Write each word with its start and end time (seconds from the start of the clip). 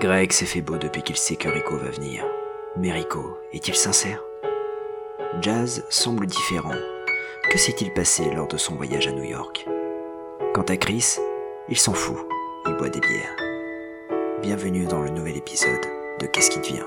Greg 0.00 0.30
s'est 0.30 0.46
fait 0.46 0.60
beau 0.60 0.78
depuis 0.78 1.02
qu'il 1.02 1.16
sait 1.16 1.34
que 1.34 1.48
Rico 1.48 1.76
va 1.76 1.90
venir. 1.90 2.24
Mais 2.76 2.92
Rico, 2.92 3.36
est-il 3.52 3.74
sincère? 3.74 4.22
Jazz 5.40 5.84
semble 5.90 6.26
différent. 6.26 6.76
Que 7.50 7.58
s'est-il 7.58 7.92
passé 7.92 8.30
lors 8.32 8.46
de 8.46 8.56
son 8.56 8.76
voyage 8.76 9.08
à 9.08 9.10
New 9.12 9.24
York? 9.24 9.66
Quant 10.54 10.62
à 10.62 10.76
Chris, 10.76 11.16
il 11.68 11.76
s'en 11.76 11.94
fout, 11.94 12.16
il 12.68 12.74
boit 12.74 12.90
des 12.90 13.00
bières. 13.00 13.36
Bienvenue 14.40 14.86
dans 14.86 15.00
le 15.00 15.10
nouvel 15.10 15.36
épisode 15.36 15.84
de 16.20 16.26
Qu'est-ce 16.26 16.50
qui 16.50 16.60
devient? 16.60 16.86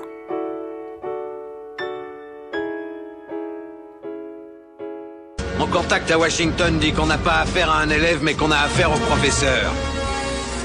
Mon 5.58 5.66
contact 5.66 6.10
à 6.10 6.18
Washington 6.18 6.78
dit 6.78 6.94
qu'on 6.94 7.06
n'a 7.06 7.18
pas 7.18 7.40
affaire 7.40 7.70
à 7.70 7.80
un 7.80 7.90
élève 7.90 8.22
mais 8.22 8.32
qu'on 8.32 8.50
a 8.50 8.56
affaire 8.56 8.90
au 8.90 8.98
professeur. 9.00 9.70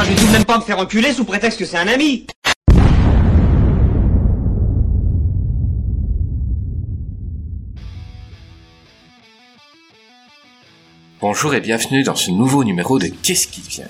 Je 0.00 0.10
vais 0.10 0.14
tout 0.14 0.26
de 0.26 0.32
même 0.32 0.44
pas 0.44 0.58
me 0.58 0.62
faire 0.62 0.78
enculer 0.78 1.12
sous 1.12 1.24
prétexte 1.24 1.58
que 1.58 1.64
c'est 1.64 1.76
un 1.76 1.88
ami. 1.88 2.24
Bonjour 11.20 11.52
et 11.52 11.60
bienvenue 11.60 12.04
dans 12.04 12.14
ce 12.14 12.30
nouveau 12.30 12.62
numéro 12.62 13.00
de 13.00 13.08
Qu'est-ce 13.08 13.48
qui 13.48 13.60
vient? 13.60 13.88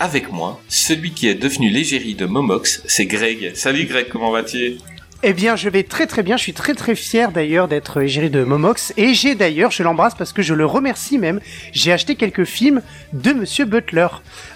Avec 0.00 0.32
moi, 0.32 0.58
celui 0.68 1.12
qui 1.12 1.28
est 1.28 1.34
devenu 1.34 1.68
l'égérie 1.68 2.14
de 2.14 2.24
Momox, 2.24 2.82
c'est 2.86 3.06
Greg. 3.06 3.54
Salut 3.54 3.84
Greg, 3.84 4.08
comment 4.08 4.30
vas-tu? 4.30 4.78
Eh 5.26 5.32
bien, 5.32 5.56
je 5.56 5.70
vais 5.70 5.84
très 5.84 6.06
très 6.06 6.22
bien. 6.22 6.36
Je 6.36 6.42
suis 6.42 6.52
très 6.52 6.74
très 6.74 6.94
fier 6.94 7.32
d'ailleurs 7.32 7.66
d'être 7.66 8.02
égérie 8.02 8.28
de 8.28 8.44
Momox. 8.44 8.92
Et 8.98 9.14
j'ai 9.14 9.34
d'ailleurs, 9.34 9.70
je 9.70 9.82
l'embrasse 9.82 10.14
parce 10.14 10.34
que 10.34 10.42
je 10.42 10.52
le 10.52 10.66
remercie 10.66 11.16
même, 11.16 11.40
j'ai 11.72 11.92
acheté 11.92 12.14
quelques 12.14 12.44
films 12.44 12.82
de 13.14 13.32
Monsieur 13.32 13.64
Butler 13.64 14.08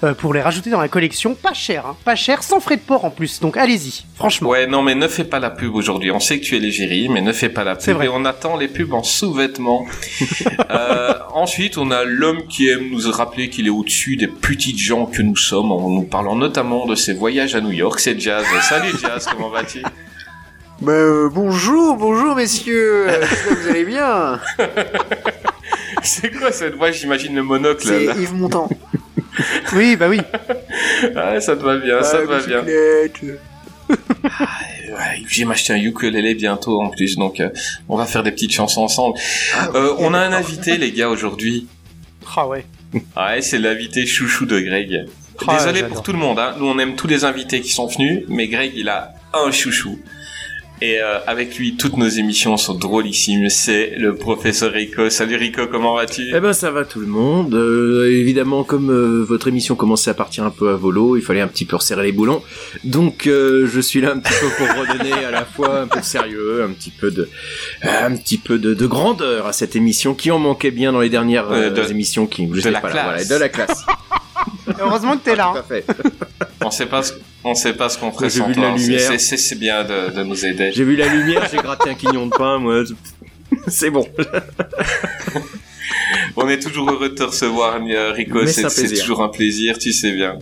euh, 0.04 0.12
pour 0.12 0.34
les 0.34 0.42
rajouter 0.42 0.68
dans 0.68 0.80
la 0.82 0.88
collection. 0.88 1.34
Pas 1.34 1.54
cher, 1.54 1.86
hein, 1.86 1.96
pas 2.04 2.16
cher, 2.16 2.42
sans 2.42 2.60
frais 2.60 2.76
de 2.76 2.82
port 2.82 3.06
en 3.06 3.10
plus. 3.10 3.40
Donc 3.40 3.56
allez-y, 3.56 4.04
franchement. 4.14 4.50
Ouais, 4.50 4.66
non 4.66 4.82
mais 4.82 4.94
ne 4.94 5.08
fais 5.08 5.24
pas 5.24 5.38
la 5.38 5.48
pub 5.48 5.74
aujourd'hui. 5.74 6.10
On 6.10 6.20
sait 6.20 6.38
que 6.38 6.44
tu 6.44 6.54
es 6.54 6.60
l'égérie, 6.60 7.08
mais 7.08 7.22
ne 7.22 7.32
fais 7.32 7.48
pas 7.48 7.64
la 7.64 7.74
C'est 7.80 7.92
pub. 7.92 7.96
vrai. 7.96 8.06
Et 8.06 8.10
on 8.10 8.26
attend 8.26 8.58
les 8.58 8.68
pubs 8.68 8.92
en 8.92 9.02
sous-vêtements. 9.02 9.86
Euh, 10.70 11.14
ensuite, 11.32 11.78
on 11.78 11.90
a 11.90 12.04
l'homme 12.04 12.46
qui 12.46 12.68
aime 12.68 12.90
nous 12.90 13.10
rappeler 13.10 13.48
qu'il 13.48 13.66
est 13.66 13.70
au-dessus 13.70 14.16
des 14.16 14.26
petites 14.26 14.78
gens 14.78 15.06
que 15.06 15.22
nous 15.22 15.36
sommes, 15.36 15.72
en 15.72 15.88
nous 15.88 16.02
parlant 16.02 16.36
notamment 16.36 16.84
de 16.84 16.94
ses 16.94 17.14
voyages 17.14 17.54
à 17.54 17.60
New 17.60 17.72
York. 17.72 18.00
C'est 18.00 18.20
Jazz. 18.20 18.44
Salut 18.68 18.92
Jazz, 19.00 19.26
comment 19.30 19.48
vas-tu? 19.48 19.82
Bah, 20.80 20.92
euh, 20.92 21.28
bonjour, 21.32 21.96
bonjour 21.96 22.36
messieurs, 22.36 23.08
j'espère 23.20 23.48
que 23.48 23.54
vous 23.62 23.68
allez 23.68 23.84
bien. 23.84 24.40
C'est 26.02 26.30
quoi 26.30 26.52
cette 26.52 26.74
voix? 26.76 26.92
J'imagine 26.92 27.34
le 27.34 27.42
monocle. 27.42 27.82
C'est 27.84 28.04
là. 28.04 28.14
Yves 28.16 28.34
Montand. 28.34 28.68
Oui, 29.74 29.96
bah 29.96 30.08
oui. 30.08 30.20
Ouais, 31.02 31.40
ça 31.40 31.56
te 31.56 31.62
va 31.62 31.76
bien, 31.78 32.02
ça 32.02 32.18
te 32.18 32.26
va 32.26 32.40
bien. 32.40 32.62
bicyclette. 32.62 33.40
Ouais, 33.90 35.22
j'ai 35.28 35.44
m'acheter 35.44 35.72
un 35.72 35.76
ukulélé 35.76 36.34
bientôt 36.34 36.80
en 36.82 36.90
plus, 36.90 37.16
donc 37.16 37.40
euh, 37.40 37.48
on 37.88 37.96
va 37.96 38.06
faire 38.06 38.22
des 38.22 38.32
petites 38.32 38.52
chansons 38.52 38.82
ensemble. 38.82 39.18
Euh, 39.74 39.94
on 39.98 40.14
a 40.14 40.18
un 40.18 40.32
invité, 40.32 40.76
les 40.76 40.92
gars, 40.92 41.08
aujourd'hui. 41.08 41.66
Ah 42.36 42.46
ouais. 42.46 42.64
Ouais, 43.16 43.40
c'est 43.42 43.58
l'invité 43.58 44.06
chouchou 44.06 44.46
de 44.46 44.60
Greg. 44.60 45.06
Ah, 45.46 45.56
Désolé 45.58 45.82
pour 45.84 46.02
tout 46.02 46.12
le 46.12 46.18
monde, 46.18 46.38
hein. 46.38 46.54
nous 46.58 46.66
on 46.66 46.78
aime 46.78 46.96
tous 46.96 47.06
les 47.06 47.24
invités 47.24 47.60
qui 47.60 47.70
sont 47.70 47.86
venus, 47.86 48.24
mais 48.28 48.48
Greg 48.48 48.72
il 48.74 48.88
a 48.88 49.14
un 49.34 49.50
chouchou. 49.52 49.98
Et 50.80 51.00
euh, 51.00 51.18
avec 51.26 51.56
lui, 51.58 51.76
toutes 51.76 51.96
nos 51.96 52.06
émissions 52.08 52.56
sont 52.56 52.74
drôlissimes. 52.74 53.48
C'est 53.48 53.94
le 53.96 54.14
professeur 54.14 54.72
Rico. 54.72 55.10
Salut 55.10 55.34
Rico, 55.36 55.66
comment 55.66 55.94
vas-tu? 55.96 56.30
Eh 56.32 56.38
ben 56.38 56.52
ça 56.52 56.70
va 56.70 56.84
tout 56.84 57.00
le 57.00 57.06
monde. 57.06 57.52
Euh, 57.54 58.08
évidemment, 58.10 58.62
comme 58.62 58.90
euh, 58.90 59.24
votre 59.24 59.48
émission 59.48 59.74
commençait 59.74 60.10
à 60.10 60.14
partir 60.14 60.44
un 60.44 60.50
peu 60.50 60.70
à 60.70 60.74
volo, 60.76 61.16
il 61.16 61.22
fallait 61.22 61.40
un 61.40 61.48
petit 61.48 61.64
peu 61.64 61.74
resserrer 61.76 62.04
les 62.04 62.12
boulons. 62.12 62.42
Donc 62.84 63.26
euh, 63.26 63.66
je 63.66 63.80
suis 63.80 64.00
là 64.00 64.12
un 64.12 64.18
petit 64.18 64.34
peu 64.40 64.46
pour 64.56 64.68
redonner 64.68 65.12
à 65.24 65.32
la 65.32 65.44
fois 65.44 65.80
un 65.80 65.86
peu 65.88 65.98
de 66.00 66.04
sérieux, 66.04 66.62
un 66.62 66.72
petit 66.72 66.90
peu 66.90 67.10
de, 67.10 67.28
un 67.82 68.14
petit 68.16 68.38
peu 68.38 68.58
de, 68.58 68.72
de 68.74 68.86
grandeur 68.86 69.46
à 69.46 69.52
cette 69.52 69.74
émission 69.74 70.14
qui 70.14 70.30
en 70.30 70.38
manquait 70.38 70.70
bien 70.70 70.92
dans 70.92 71.00
les 71.00 71.10
dernières 71.10 71.50
Euh, 71.50 71.70
euh, 71.70 71.70
de- 71.70 71.90
émissions 71.90 72.26
qui 72.26 72.46
de 72.46 72.70
la 72.70 72.80
pas 72.80 72.88
là, 72.88 72.92
classe. 72.92 73.04
voilà, 73.04 73.24
de 73.24 73.34
la 73.34 73.48
classe. 73.48 73.84
Heureusement 74.80 75.16
que 75.16 75.24
t'es 75.24 75.36
là. 75.36 75.52
Tout 75.52 75.58
hein. 75.58 75.60
à 75.60 75.62
fait. 75.62 75.84
On 76.64 76.70
sait 76.70 76.86
pas 76.86 77.02
ce, 77.02 77.12
on 77.44 77.54
sait 77.54 77.72
pas 77.72 77.88
ce 77.88 77.96
qu'on 77.98 78.10
ferait 78.10 78.28
J'ai 78.28 78.40
sans 78.40 78.48
vu 78.48 78.54
de 78.54 78.60
la 78.60 78.70
toi. 78.70 79.18
C'est- 79.18 79.54
bien 79.54 79.84
de, 79.84 80.10
de 80.10 80.22
nous 80.24 80.44
aider. 80.44 80.72
J'ai 80.74 80.82
vu 80.84 80.96
la 80.96 81.06
lumière, 81.06 81.48
j'ai 81.50 81.58
gratté 81.58 81.90
un 81.90 81.94
quignon 81.94 82.26
de 82.26 82.30
pain, 82.36 82.58
moi. 82.58 82.82
C'est 83.68 83.90
bon. 83.90 84.06
On 86.36 86.48
est 86.48 86.58
toujours 86.58 86.90
heureux 86.90 87.10
de 87.10 87.14
te 87.14 87.22
recevoir, 87.22 87.78
Rico. 88.14 88.44
C'est 88.46 88.98
toujours 88.98 89.22
un 89.22 89.28
plaisir, 89.28 89.78
tu 89.78 89.92
sais 89.92 90.12
bien. 90.12 90.38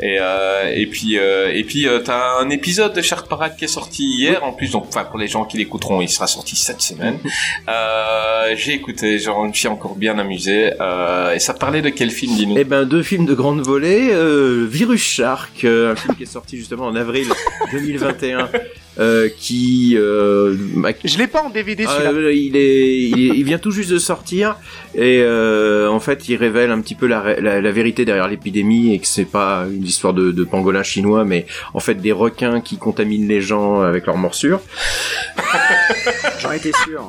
Et, 0.00 0.18
euh, 0.20 0.72
et 0.74 0.86
puis, 0.86 1.18
euh, 1.18 1.52
et 1.52 1.64
puis, 1.64 1.86
euh, 1.86 2.00
t'as 2.00 2.38
un 2.40 2.50
épisode 2.50 2.94
de 2.94 3.02
Shark 3.02 3.28
Parade 3.28 3.56
qui 3.56 3.64
est 3.64 3.68
sorti 3.68 4.04
hier, 4.04 4.42
en 4.44 4.52
plus. 4.52 4.72
Donc, 4.72 4.86
enfin, 4.88 5.04
pour 5.04 5.18
les 5.18 5.28
gens 5.28 5.44
qui 5.44 5.56
l'écouteront, 5.56 6.00
il 6.00 6.08
sera 6.08 6.26
sorti 6.26 6.56
cette 6.56 6.80
semaine. 6.80 7.18
euh, 7.68 8.54
j'ai 8.56 8.72
écouté, 8.72 9.18
genre, 9.18 9.44
je 9.44 9.48
me 9.48 9.52
suis 9.52 9.68
encore 9.68 9.94
bien 9.94 10.18
amusé. 10.18 10.72
Euh, 10.80 11.34
et 11.34 11.38
ça 11.38 11.54
parlait 11.54 11.82
de 11.82 11.90
quel 11.90 12.10
film, 12.10 12.34
dis-nous? 12.34 12.56
Eh 12.58 12.64
ben, 12.64 12.84
deux 12.84 13.02
films 13.02 13.26
de 13.26 13.34
grande 13.34 13.60
volée. 13.60 14.10
euh, 14.12 14.66
Virus 14.68 15.02
Shark, 15.02 15.64
euh, 15.64 15.92
un 15.92 15.96
film 15.96 16.14
qui 16.16 16.24
est 16.24 16.26
sorti 16.26 16.56
justement 16.56 16.86
en 16.86 16.96
avril 16.96 17.28
2021, 17.72 18.48
euh, 18.98 19.28
qui... 19.38 19.96
Euh, 19.96 20.54
Je 21.04 21.18
l'ai 21.18 21.26
pas 21.26 21.42
en 21.42 21.50
DVD 21.50 21.84
Ah, 21.86 21.92
celui-là. 21.94 22.12
euh, 22.12 22.32
il, 22.32 22.56
est, 22.56 22.98
il, 23.00 23.18
est- 23.30 23.36
il 23.36 23.44
vient 23.44 23.58
tout 23.58 23.70
juste 23.70 23.90
de 23.90 23.98
sortir 23.98 24.56
et 24.94 25.20
euh, 25.22 25.88
en 25.88 26.00
fait 26.00 26.28
il 26.28 26.36
révèle 26.36 26.70
un 26.70 26.80
petit 26.80 26.94
peu 26.94 27.06
la, 27.06 27.40
la, 27.40 27.60
la 27.60 27.72
vérité 27.72 28.04
derrière 28.04 28.28
l'épidémie 28.28 28.94
et 28.94 28.98
que 28.98 29.06
c'est 29.06 29.24
pas 29.24 29.66
une 29.72 29.84
histoire 29.84 30.14
de, 30.14 30.30
de 30.30 30.44
pangolins 30.44 30.82
chinois 30.84 31.24
mais 31.24 31.46
en 31.74 31.80
fait 31.80 31.94
des 31.96 32.12
requins 32.12 32.60
qui 32.60 32.76
contaminent 32.78 33.26
les 33.28 33.40
gens 33.40 33.80
avec 33.82 34.06
leurs 34.06 34.16
morsures. 34.18 34.60
J'en 36.40 36.52
étais 36.52 36.72
sûr. 36.84 37.08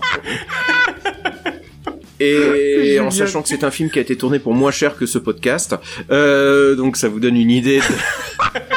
Et 2.19 2.97
en 3.01 3.11
sachant 3.11 3.41
que 3.41 3.49
c'est 3.49 3.63
un 3.65 3.71
film 3.71 3.89
qui 3.89 3.99
a 3.99 4.01
été 4.01 4.15
tourné 4.15 4.39
pour 4.39 4.53
moins 4.53 4.71
cher 4.71 4.95
que 4.95 5.05
ce 5.05 5.17
podcast, 5.17 5.75
euh, 6.11 6.75
donc 6.75 6.95
ça 6.97 7.09
vous 7.09 7.19
donne 7.19 7.35
une 7.35 7.51
idée 7.51 7.79
de... 7.79 7.83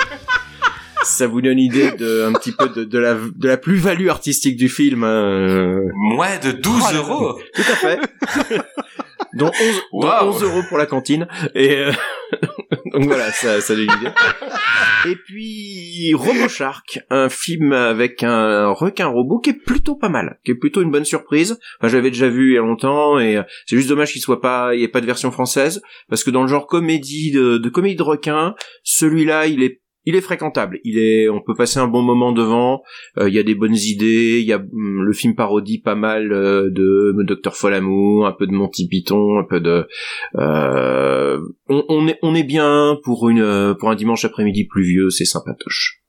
ça 1.08 1.26
vous 1.26 1.41
donne 1.41 1.52
une 1.52 1.58
idée 1.58 1.91
de 1.92 2.24
un 2.24 2.32
petit 2.32 2.52
peu 2.52 2.69
de, 2.69 2.84
de 2.84 2.98
la 2.98 3.14
de 3.14 3.48
la 3.48 3.56
plus-value 3.56 4.08
artistique 4.08 4.56
du 4.56 4.69
film. 4.69 5.04
hein. 5.04 5.80
Moins 5.94 6.38
de 6.38 6.52
12 6.52 6.74
Oh 6.74 6.84
là 6.86 6.92
là. 6.92 6.98
euros 6.98 7.38
Tout 7.54 7.62
à 7.62 7.76
fait. 7.76 8.00
dont 9.34 9.47
11, 9.47 9.52
dont 9.92 9.98
Waouh. 10.08 10.28
11 10.30 10.42
euros 10.42 10.62
pour 10.68 10.78
la 10.78 10.86
cantine. 10.86 11.28
Et 11.54 11.76
euh, 11.76 11.92
donc 12.92 13.04
voilà, 13.04 13.30
ça, 13.32 13.60
ça 13.60 13.74
donne 13.74 13.84
une 13.84 13.91
idée. 14.00 14.10
Et 15.06 15.16
puis 15.16 16.12
RoboShark, 16.14 17.00
un 17.10 17.28
film 17.28 17.72
avec 17.72 18.22
un 18.22 18.68
requin 18.70 19.06
robot 19.06 19.38
qui 19.38 19.50
est 19.50 19.64
plutôt 19.64 19.94
pas 19.97 20.08
mal, 20.08 20.38
qui 20.44 20.52
est 20.52 20.56
plutôt 20.56 20.82
une 20.82 20.91
bonne 20.91 21.04
surprise. 21.04 21.58
Enfin, 21.80 21.88
j'avais 21.88 22.10
déjà 22.10 22.28
vu 22.28 22.52
il 22.52 22.54
y 22.54 22.58
a 22.58 22.62
longtemps 22.62 23.18
et 23.18 23.36
euh, 23.36 23.42
c'est 23.66 23.76
juste 23.76 23.88
dommage 23.88 24.12
qu'il 24.12 24.20
soit 24.20 24.41
pas, 24.41 24.74
il 24.74 24.80
y 24.80 24.84
ait 24.84 24.88
pas 24.88 25.00
de 25.00 25.06
version 25.06 25.30
française 25.30 25.82
parce 26.08 26.24
que 26.24 26.30
dans 26.30 26.42
le 26.42 26.48
genre 26.48 26.66
comédie 26.66 27.30
de, 27.30 27.58
de 27.58 27.68
comédie 27.68 27.97
de 27.97 28.03
requin, 28.03 28.54
celui-là, 28.83 29.47
il 29.47 29.62
est 29.62 29.80
il 30.09 30.16
est 30.16 30.21
fréquentable. 30.22 30.81
Il 30.84 30.99
est, 30.99 31.28
on 31.28 31.41
peut 31.43 31.55
passer 31.55 31.78
un 31.78 31.87
bon 31.87 32.03
moment 32.03 32.33
devant. 32.33 32.83
Euh, 33.19 33.28
Il 33.28 33.34
y 33.34 33.39
a 33.39 33.43
des 33.43 33.55
bonnes 33.55 33.77
idées. 33.77 34.39
Il 34.41 34.47
y 34.47 34.53
a 34.53 34.57
hum, 34.59 35.03
le 35.03 35.13
film 35.13 35.34
parodie 35.34 35.81
pas 35.81 35.95
mal 35.95 36.33
euh, 36.33 36.71
de 36.71 37.15
Docteur 37.25 37.55
Folamour, 37.57 38.27
un 38.27 38.33
peu 38.33 38.47
de 38.47 38.53
Monty 38.53 38.89
Python, 38.89 39.39
un 39.39 39.45
peu 39.45 39.60
de. 39.60 39.87
euh, 40.37 41.39
on, 41.69 41.84
on 41.89 42.09
est 42.09 42.19
on 42.22 42.34
est 42.34 42.43
bien 42.45 42.97
pour 43.05 43.28
une 43.28 43.75
pour 43.78 43.91
un 43.91 43.95
dimanche 43.97 44.25
après-midi 44.25 44.66
pluvieux. 44.66 45.10
C'est 45.10 45.25
sympatoche. 45.27 46.03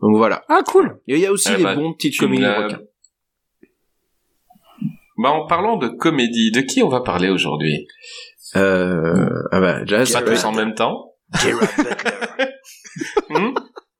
Donc 0.00 0.16
voilà. 0.16 0.44
Ah 0.48 0.62
cool. 0.66 0.98
Et 1.08 1.14
il 1.14 1.20
y 1.20 1.26
a 1.26 1.32
aussi 1.32 1.50
Eh 1.54 1.56
des 1.58 1.62
ben, 1.64 1.76
bons 1.76 1.92
petites 1.94 2.18
comédies 2.18 2.42
de 2.42 2.46
l'as- 2.48 2.62
requins. 2.64 2.80
Bah, 5.16 5.30
en 5.30 5.46
parlant 5.46 5.76
de 5.76 5.86
comédie, 5.88 6.50
de 6.50 6.60
qui 6.60 6.82
on 6.82 6.88
va 6.88 7.00
parler 7.00 7.28
aujourd'hui? 7.30 7.86
Euh, 8.56 9.28
ah 9.52 9.60
bah, 9.60 9.84
Jazz. 9.84 10.12
Pas 10.12 10.22
tous 10.22 10.44
en 10.44 10.52
même 10.52 10.74
temps. 10.74 11.13
Hmm 13.28 13.54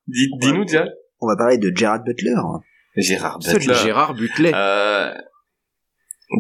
Dis- 0.06 0.29
Dis-nous 0.41 0.65
déjà. 0.65 0.87
On 1.21 1.26
va 1.26 1.37
parler 1.37 1.59
de 1.59 1.73
Gerard 1.75 2.03
Butler. 2.05 2.35
Gérard 2.97 3.38
C'est 3.43 3.59
Butler. 3.59 3.75
Gérard 3.82 4.15
Butler. 4.15 4.53
Euh... 4.55 5.12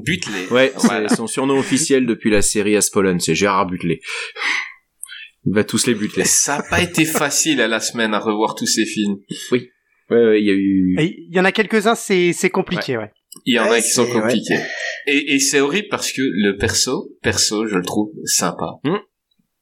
Butler. 0.04 0.46
Ouais, 0.50 0.72
c'est 0.76 1.08
son 1.14 1.26
surnom 1.26 1.58
officiel 1.58 2.06
depuis 2.06 2.30
la 2.30 2.42
série 2.42 2.76
Aspolon, 2.76 3.18
c'est 3.18 3.34
Gérard 3.34 3.66
Butler. 3.66 4.00
Il 5.46 5.54
va 5.54 5.62
tous 5.64 5.86
les 5.86 5.94
buter. 5.94 6.24
Ça 6.24 6.56
a 6.56 6.62
pas 6.62 6.80
été 6.80 7.04
facile 7.04 7.60
à 7.60 7.68
la 7.68 7.78
semaine 7.80 8.14
à 8.14 8.18
revoir 8.18 8.54
tous 8.54 8.66
ces 8.66 8.86
films. 8.86 9.16
Ouais, 9.52 9.68
ouais, 10.10 10.40
il 10.40 10.46
y 10.46 10.50
a 10.50 10.54
eu. 10.54 10.96
Il 10.98 11.34
y 11.36 11.40
en 11.40 11.44
a 11.44 11.52
quelques-uns, 11.52 11.94
c'est 11.94 12.32
c'est 12.32 12.50
compliqué, 12.50 12.96
ouais. 12.96 13.12
Il 13.44 13.54
y 13.54 13.58
en 13.58 13.70
a 13.70 13.80
qui 13.80 13.88
sont 13.90 14.06
compliqués. 14.06 14.58
Et, 15.06 15.34
et 15.34 15.38
c'est 15.40 15.60
horrible 15.60 15.88
parce 15.90 16.12
que 16.12 16.22
le 16.22 16.56
perso, 16.56 17.10
perso, 17.22 17.66
je 17.66 17.76
le 17.76 17.84
trouve 17.84 18.10
sympa. 18.24 18.78
Hmm. 18.84 18.96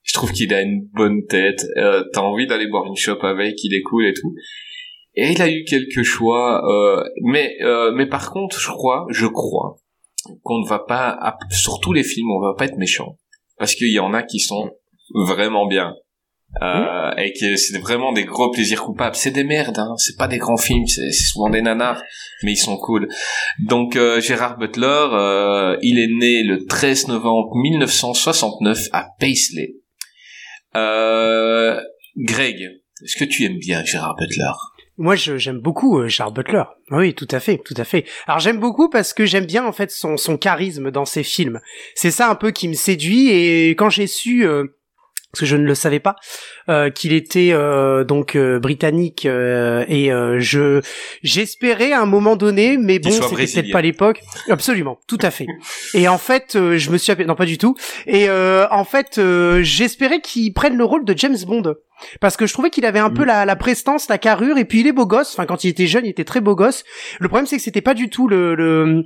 Je 0.02 0.12
trouve 0.14 0.32
qu'il 0.32 0.52
a 0.52 0.62
une 0.62 0.88
bonne 0.92 1.26
tête. 1.26 1.64
Euh, 1.76 2.04
T'as 2.12 2.20
envie 2.20 2.46
d'aller 2.46 2.66
boire 2.66 2.86
une 2.86 2.96
chope 2.96 3.24
avec, 3.24 3.62
il 3.62 3.74
est 3.74 3.82
cool 3.82 4.06
et 4.06 4.14
tout. 4.14 4.34
Et 5.14 5.30
il 5.30 5.42
a 5.42 5.50
eu 5.50 5.64
quelques 5.64 6.02
choix, 6.02 6.62
euh, 6.70 7.02
mais 7.22 7.56
euh, 7.62 7.92
mais 7.92 8.06
par 8.06 8.30
contre, 8.30 8.58
je 8.58 8.68
crois, 8.68 9.06
je 9.10 9.26
crois 9.26 9.76
qu'on 10.42 10.60
ne 10.60 10.66
va 10.66 10.78
pas, 10.78 11.36
sur 11.50 11.80
tous 11.80 11.92
les 11.92 12.02
films, 12.02 12.30
on 12.30 12.40
va 12.40 12.54
pas 12.54 12.64
être 12.64 12.78
méchant, 12.78 13.18
parce 13.58 13.74
qu'il 13.74 13.92
y 13.92 13.98
en 13.98 14.14
a 14.14 14.22
qui 14.22 14.38
sont 14.38 14.70
vraiment 15.14 15.66
bien. 15.66 15.94
Euh, 16.60 17.10
et 17.16 17.32
que 17.32 17.56
c'est 17.56 17.78
vraiment 17.78 18.12
des 18.12 18.24
gros 18.24 18.50
plaisirs 18.50 18.82
coupables. 18.82 19.16
C'est 19.16 19.30
des 19.30 19.44
merdes, 19.44 19.78
hein. 19.78 19.94
C'est 19.96 20.18
pas 20.18 20.28
des 20.28 20.36
grands 20.36 20.58
films, 20.58 20.86
c'est 20.86 21.10
souvent 21.10 21.48
des 21.48 21.62
nanars, 21.62 22.02
mais 22.42 22.52
ils 22.52 22.58
sont 22.58 22.76
cool. 22.76 23.08
Donc 23.58 23.96
euh, 23.96 24.20
Gérard 24.20 24.58
Butler, 24.58 25.06
euh, 25.12 25.78
il 25.80 25.98
est 25.98 26.12
né 26.12 26.42
le 26.42 26.66
13 26.66 27.08
novembre 27.08 27.56
1969 27.56 28.88
à 28.92 29.08
Paisley. 29.18 29.76
Euh, 30.76 31.80
Greg, 32.16 32.56
est-ce 33.04 33.16
que 33.16 33.24
tu 33.24 33.44
aimes 33.44 33.58
bien 33.58 33.84
Gérard 33.84 34.16
Butler? 34.16 34.52
Moi, 34.98 35.16
j'aime 35.16 35.58
beaucoup 35.58 35.98
euh, 35.98 36.08
Charles 36.08 36.34
Butler. 36.34 36.64
Oui, 36.90 37.14
tout 37.14 37.28
à 37.30 37.40
fait, 37.40 37.58
tout 37.58 37.74
à 37.76 37.84
fait. 37.84 38.04
Alors 38.26 38.40
j'aime 38.40 38.60
beaucoup 38.60 38.90
parce 38.90 39.14
que 39.14 39.24
j'aime 39.24 39.46
bien 39.46 39.64
en 39.64 39.72
fait 39.72 39.90
son, 39.90 40.16
son 40.16 40.36
charisme 40.36 40.90
dans 40.90 41.06
ses 41.06 41.22
films. 41.22 41.60
C'est 41.94 42.10
ça 42.10 42.28
un 42.30 42.34
peu 42.34 42.50
qui 42.50 42.68
me 42.68 42.74
séduit 42.74 43.30
et 43.30 43.70
quand 43.70 43.88
j'ai 43.88 44.06
su, 44.06 44.46
euh, 44.46 44.66
parce 45.32 45.40
que 45.40 45.46
je 45.46 45.56
ne 45.56 45.64
le 45.64 45.74
savais 45.74 45.98
pas, 45.98 46.16
euh, 46.68 46.90
qu'il 46.90 47.14
était 47.14 47.50
euh, 47.52 48.04
donc 48.04 48.36
euh, 48.36 48.58
britannique 48.58 49.24
euh, 49.24 49.82
et 49.88 50.12
euh, 50.12 50.38
je 50.40 50.82
j'espérais 51.22 51.92
à 51.92 52.02
un 52.02 52.06
moment 52.06 52.36
donné, 52.36 52.76
mais 52.76 52.98
bon, 52.98 53.10
c'était 53.10 53.46
peut-être 53.46 53.72
pas 53.72 53.80
l'époque. 53.80 54.20
Absolument, 54.50 54.98
tout 55.08 55.18
à 55.22 55.30
fait. 55.30 55.46
Et 55.94 56.06
en 56.06 56.18
fait, 56.18 56.54
euh, 56.56 56.76
je 56.76 56.90
me 56.90 56.98
suis 56.98 57.12
appelé... 57.12 57.26
non 57.26 57.34
pas 57.34 57.46
du 57.46 57.56
tout. 57.56 57.76
Et 58.06 58.28
euh, 58.28 58.66
en 58.70 58.84
fait, 58.84 59.16
euh, 59.16 59.62
j'espérais 59.62 60.20
qu'il 60.20 60.52
prenne 60.52 60.76
le 60.76 60.84
rôle 60.84 61.04
de 61.06 61.16
James 61.16 61.36
Bond 61.46 61.76
parce 62.20 62.36
que 62.36 62.46
je 62.46 62.52
trouvais 62.52 62.70
qu'il 62.70 62.84
avait 62.84 62.98
un 62.98 63.10
peu 63.10 63.24
la, 63.24 63.44
la 63.46 63.56
prestance, 63.56 64.08
la 64.08 64.18
carrure, 64.18 64.58
et 64.58 64.64
puis 64.64 64.80
il 64.80 64.86
est 64.86 64.92
beau 64.92 65.06
gosse. 65.06 65.32
Enfin, 65.32 65.46
quand 65.46 65.64
il 65.64 65.68
était 65.68 65.86
jeune, 65.86 66.04
il 66.04 66.10
était 66.10 66.24
très 66.24 66.40
beau 66.40 66.54
gosse. 66.54 66.84
Le 67.20 67.28
problème, 67.28 67.46
c'est 67.46 67.56
que 67.56 67.62
c'était 67.62 67.80
pas 67.80 67.94
du 67.94 68.10
tout 68.10 68.28
le, 68.28 68.54
le 68.54 69.04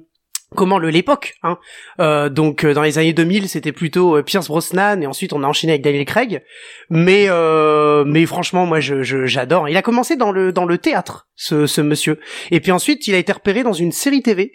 comment 0.55 0.79
le 0.79 0.89
l'époque. 0.91 1.35
Hein. 1.43 1.59
Euh, 2.01 2.29
donc, 2.29 2.65
euh, 2.65 2.73
dans 2.75 2.83
les 2.83 2.99
années 2.99 3.13
2000, 3.13 3.49
c'était 3.49 3.73
plutôt 3.73 4.17
euh, 4.17 4.23
Pierce 4.23 4.49
Brosnan, 4.49 5.03
et 5.03 5.07
ensuite 5.07 5.33
on 5.33 5.43
a 5.43 5.47
enchaîné 5.47 5.73
avec 5.73 5.83
Daniel 5.83 6.05
Craig. 6.05 6.43
Mais 6.89 7.27
euh, 7.29 8.05
mais 8.07 8.25
franchement, 8.27 8.65
moi, 8.67 8.81
je 8.81 9.03
je- 9.03 9.27
j'adore. 9.27 9.69
Il 9.69 9.77
a 9.77 9.83
commencé 9.83 10.17
dans 10.17 10.31
le 10.33 10.53
dans 10.53 10.65
le 10.65 10.79
théâtre, 10.79 11.27
ce, 11.35 11.67
ce 11.67 11.81
monsieur, 11.81 12.21
et 12.51 12.61
puis 12.61 12.73
ensuite, 12.73 13.07
il 13.09 13.15
a 13.15 13.19
été 13.19 13.33
repéré 13.33 13.63
dans 13.63 13.73
une 13.73 13.93
série 13.93 14.23
TV 14.23 14.53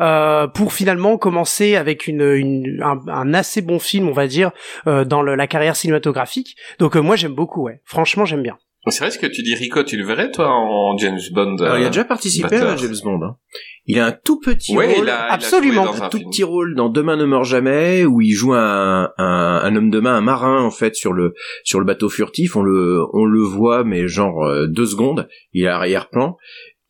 euh, 0.00 0.46
pour 0.46 0.72
finalement 0.72 1.16
commencer 1.18 1.76
avec 1.76 2.06
une, 2.06 2.22
une 2.22 2.80
un, 2.82 2.98
un 3.08 3.34
assez 3.34 3.62
bon 3.62 3.78
film, 3.78 4.08
on 4.08 4.12
va 4.12 4.26
dire, 4.26 4.50
dans 4.86 5.22
le- 5.22 5.34
la 5.34 5.46
carrière 5.46 5.76
cinématographique. 5.76 6.56
Donc 6.78 6.96
moi 6.96 7.16
j'aime 7.16 7.34
beaucoup, 7.34 7.62
ouais. 7.64 7.80
Franchement 7.84 8.24
j'aime 8.24 8.42
bien. 8.42 8.56
C'est 8.88 9.00
vrai 9.04 9.10
ce 9.10 9.18
que 9.18 9.26
tu 9.26 9.42
dis, 9.42 9.54
Rico, 9.54 9.82
tu 9.82 9.96
le 9.98 10.06
verrais 10.06 10.30
toi 10.30 10.48
en 10.50 10.96
James 10.96 11.18
Bond 11.32 11.56
Alors, 11.58 11.76
il 11.78 11.82
a 11.82 11.86
euh, 11.86 11.90
déjà 11.90 12.04
participé 12.04 12.56
à 12.56 12.76
James 12.76 12.96
Bond. 13.04 13.20
Hein. 13.22 13.36
Il 13.84 13.98
a 13.98 14.06
un 14.06 14.12
tout 14.12 14.40
petit 14.40 14.74
Ouais, 14.74 14.94
rôle. 14.94 15.08
a, 15.10 15.30
Absolument. 15.32 15.92
un 15.92 16.02
un 16.02 16.08
tout 16.08 16.16
film. 16.18 16.30
petit 16.30 16.44
rôle 16.44 16.74
dans 16.74 16.88
Demain 16.88 17.16
ne 17.16 17.26
meurt 17.26 17.44
jamais 17.44 18.04
où 18.06 18.20
il 18.22 18.32
joue 18.32 18.54
un, 18.54 19.10
un, 19.18 19.60
un 19.62 19.76
homme 19.76 19.90
de 19.90 20.00
main, 20.00 20.14
un 20.16 20.20
marin 20.22 20.62
en 20.62 20.70
fait 20.70 20.94
sur 20.94 21.12
le 21.12 21.34
sur 21.64 21.78
le 21.78 21.84
bateau 21.84 22.08
furtif. 22.08 22.56
On 22.56 22.62
le 22.62 23.02
on 23.12 23.26
le 23.26 23.40
voit 23.42 23.84
mais 23.84 24.08
genre 24.08 24.44
euh, 24.46 24.66
deux 24.66 24.86
secondes. 24.86 25.28
Il 25.52 25.64
est 25.64 25.68
arrière-plan. 25.68 26.36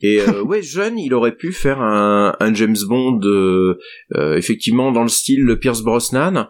Et 0.02 0.20
euh, 0.20 0.42
ouais, 0.44 0.62
jeune, 0.62 0.98
il 0.98 1.12
aurait 1.12 1.34
pu 1.36 1.52
faire 1.52 1.80
un, 1.80 2.34
un 2.38 2.54
James 2.54 2.76
Bond 2.88 3.20
euh, 3.24 3.78
euh, 4.14 4.36
effectivement 4.36 4.92
dans 4.92 5.02
le 5.02 5.08
style 5.08 5.44
de 5.46 5.54
Pierce 5.54 5.82
Brosnan. 5.82 6.48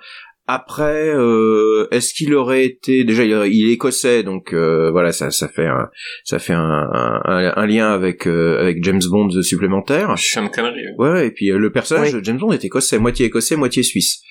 Après, 0.52 1.08
euh, 1.14 1.87
est-ce 1.93 2.12
qu'il 2.12 2.35
aurait 2.35 2.64
été 2.64 3.05
déjà 3.05 3.25
il, 3.25 3.31
il 3.55 3.70
est 3.70 3.75
écossais 3.75 4.23
donc 4.25 4.52
euh, 4.52 4.91
voilà 4.91 5.12
ça 5.12 5.31
ça 5.31 5.49
fait 5.49 5.67
un, 5.67 5.88
ça 6.25 6.38
fait 6.41 6.55
un, 6.55 6.88
un, 6.93 7.52
un 7.56 7.67
lien 7.67 7.88
avec 7.93 8.26
euh, 8.26 8.58
avec 8.61 8.82
James 8.82 9.00
Bond 9.11 9.31
supplémentaire. 9.43 10.14
Sean 10.19 10.49
Connery. 10.49 10.82
ouais. 10.99 11.29
Et 11.29 11.31
puis 11.31 11.50
euh, 11.52 11.58
le 11.58 11.70
personnage 11.70 12.12
Oui. 12.14 12.20
de 12.20 12.25
James 12.25 12.38
Bond 12.38 12.52
est 12.52 12.64
écossais, 12.64 12.99
moitié 12.99 13.26
écossais, 13.26 13.55
moitié 13.56 13.82
suisse. 13.82 14.23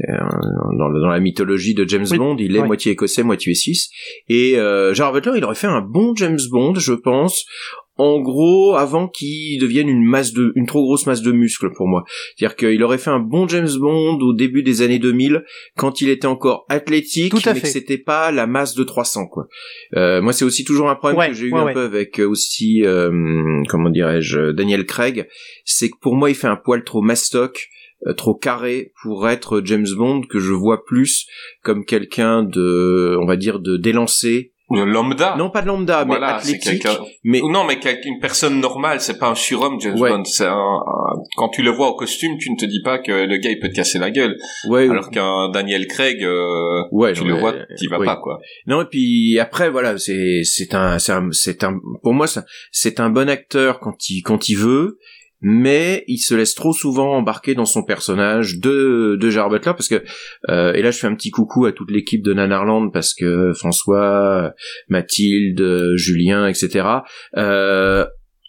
Euh, 0.00 0.12
Dans, 0.78 0.90
dans 0.90 1.08
la 1.08 1.20
mythologie 1.20 1.74
de 1.74 1.88
James 1.88 2.06
Oui. 2.10 2.18
Bond, 2.18 2.36
il 2.38 2.54
est 2.56 2.60
Oui. 2.60 2.66
moitié 2.66 2.92
écossais, 2.92 3.22
moitié 3.22 3.54
suisse. 3.54 3.88
Et 4.28 4.58
euh, 4.58 4.92
Gerard 4.94 5.12
Butler, 5.14 5.32
il 5.36 5.44
aurait 5.44 5.54
fait 5.54 5.66
un 5.68 5.80
bon 5.80 6.14
James 6.16 6.38
Bond, 6.50 6.74
je 6.74 6.92
pense. 6.92 7.44
En 7.98 8.20
gros, 8.20 8.74
avant 8.74 9.08
qu'il 9.08 9.58
devienne 9.60 9.88
une 9.88 10.04
masse 10.04 10.32
de, 10.32 10.52
une 10.54 10.66
trop 10.66 10.82
grosse 10.82 11.06
masse 11.06 11.22
de 11.22 11.32
muscles 11.32 11.70
pour 11.74 11.88
moi. 11.88 12.04
C'est-à-dire 12.36 12.56
qu'il 12.56 12.82
aurait 12.82 12.98
fait 12.98 13.10
un 13.10 13.20
bon 13.20 13.48
James 13.48 13.68
Bond 13.78 14.18
au 14.20 14.34
début 14.34 14.62
des 14.62 14.82
années 14.82 14.98
2000, 14.98 15.44
quand 15.76 16.00
il 16.00 16.08
était 16.08 16.26
encore 16.26 16.66
athlétique, 16.68 17.30
Tout 17.30 17.40
à 17.48 17.54
mais 17.54 17.60
que 17.60 17.66
c'était 17.66 17.98
pas 17.98 18.30
la 18.32 18.46
masse 18.46 18.74
de 18.74 18.84
300, 18.84 19.26
quoi. 19.28 19.46
Euh, 19.96 20.20
moi, 20.20 20.32
c'est 20.32 20.44
aussi 20.44 20.64
toujours 20.64 20.90
un 20.90 20.94
problème 20.96 21.18
Ouais, 21.18 21.28
que 21.28 21.34
j'ai 21.34 21.46
eu 21.46 21.52
ouais, 21.52 21.60
un 21.60 21.64
ouais. 21.66 21.72
peu 21.72 21.84
avec 21.84 22.18
aussi, 22.18 22.82
euh, 22.84 23.62
comment 23.68 23.90
dirais-je, 23.90 24.52
Daniel 24.52 24.84
Craig, 24.84 25.26
c'est 25.64 25.88
que 25.88 25.96
pour 26.00 26.16
moi, 26.16 26.30
il 26.30 26.34
fait 26.34 26.48
un 26.48 26.56
poil 26.56 26.84
trop 26.84 27.00
mastoc, 27.00 27.68
euh, 28.06 28.12
trop 28.12 28.34
carré 28.34 28.92
pour 29.02 29.28
être 29.28 29.62
James 29.64 29.86
Bond, 29.96 30.22
que 30.28 30.38
je 30.38 30.52
vois 30.52 30.84
plus 30.84 31.26
comme 31.62 31.84
quelqu'un 31.84 32.42
de, 32.42 33.16
on 33.20 33.26
va 33.26 33.36
dire, 33.36 33.58
de 33.58 33.76
d'élancé. 33.78 34.52
Ou 34.68 34.74
lambda. 34.84 35.36
Non, 35.38 35.50
pas 35.50 35.62
de 35.62 35.68
lambda, 35.68 36.04
mais 36.04 36.16
voilà, 36.16 36.40
c'est 36.42 36.56
athlétique. 36.56 36.88
Mais 37.22 37.40
non, 37.40 37.62
mais 37.64 37.78
une 38.04 38.18
personne 38.18 38.58
normale, 38.60 39.00
c'est 39.00 39.16
pas 39.18 39.28
un 39.28 39.34
surhomme, 39.36 39.80
James 39.80 39.96
Ouais. 39.98 40.10
Bond. 40.10 40.24
C'est 40.24 40.44
un, 40.46 40.54
un- 40.56 41.22
quand 41.36 41.50
tu 41.50 41.62
le 41.62 41.70
vois 41.70 41.88
au 41.90 41.94
costume, 41.94 42.36
tu 42.36 42.50
ne 42.50 42.56
te 42.56 42.64
dis 42.64 42.82
pas 42.82 42.98
que 42.98 43.12
le 43.12 43.36
gars 43.36 43.50
il 43.50 43.60
peut 43.60 43.68
te 43.68 43.74
casser 43.74 43.98
la 44.00 44.10
gueule. 44.10 44.36
ouais, 44.68 44.88
Alors 44.90 45.10
qu'un 45.10 45.50
Daniel 45.50 45.86
Craig, 45.86 46.20
euh, 46.24 46.82
ouais, 46.90 47.12
tu 47.12 47.20
non, 47.20 47.28
le 47.28 47.34
mais- 47.34 47.40
vois, 47.40 47.54
t'y 47.76 47.86
vas 47.86 47.98
pas 48.00 48.16
quoi. 48.16 48.40
Non 48.66 48.82
et 48.82 48.86
puis 48.86 49.38
après 49.38 49.70
voilà 49.70 49.98
c'est 49.98 50.40
c'est 50.44 50.74
un 50.74 50.98
c'est 50.98 51.12
un 51.12 51.28
un 51.62 51.80
pour 52.02 52.12
moi 52.14 52.26
c'est 52.72 52.98
un 53.00 53.10
bon 53.10 53.28
acteur 53.28 53.78
quand 53.78 54.08
il 54.10 54.22
quand 54.22 54.48
il 54.48 54.56
veut 54.56 54.98
mais 55.48 56.02
il 56.08 56.18
se 56.18 56.34
laisse 56.34 56.56
trop 56.56 56.72
souvent 56.72 57.12
embarquer 57.18 57.54
dans 57.54 57.66
son 57.66 57.84
personnage 57.84 58.58
de 58.58 59.16
de 59.20 59.30
Gerard 59.30 59.48
Butler 59.48 59.74
parce 59.76 59.86
que 59.86 60.02
euh, 60.48 60.72
et 60.72 60.82
là 60.82 60.90
je 60.90 60.98
fais 60.98 61.06
un 61.06 61.14
petit 61.14 61.30
coucou 61.30 61.66
à 61.66 61.72
toute 61.72 61.92
l'équipe 61.92 62.20
de 62.20 62.34
Nanarland 62.34 62.90
parce 62.90 63.14
que 63.14 63.52
François 63.52 64.52
Mathilde 64.88 65.94
Julien 65.94 66.48
etc 66.48 66.88
euh, 67.36 68.06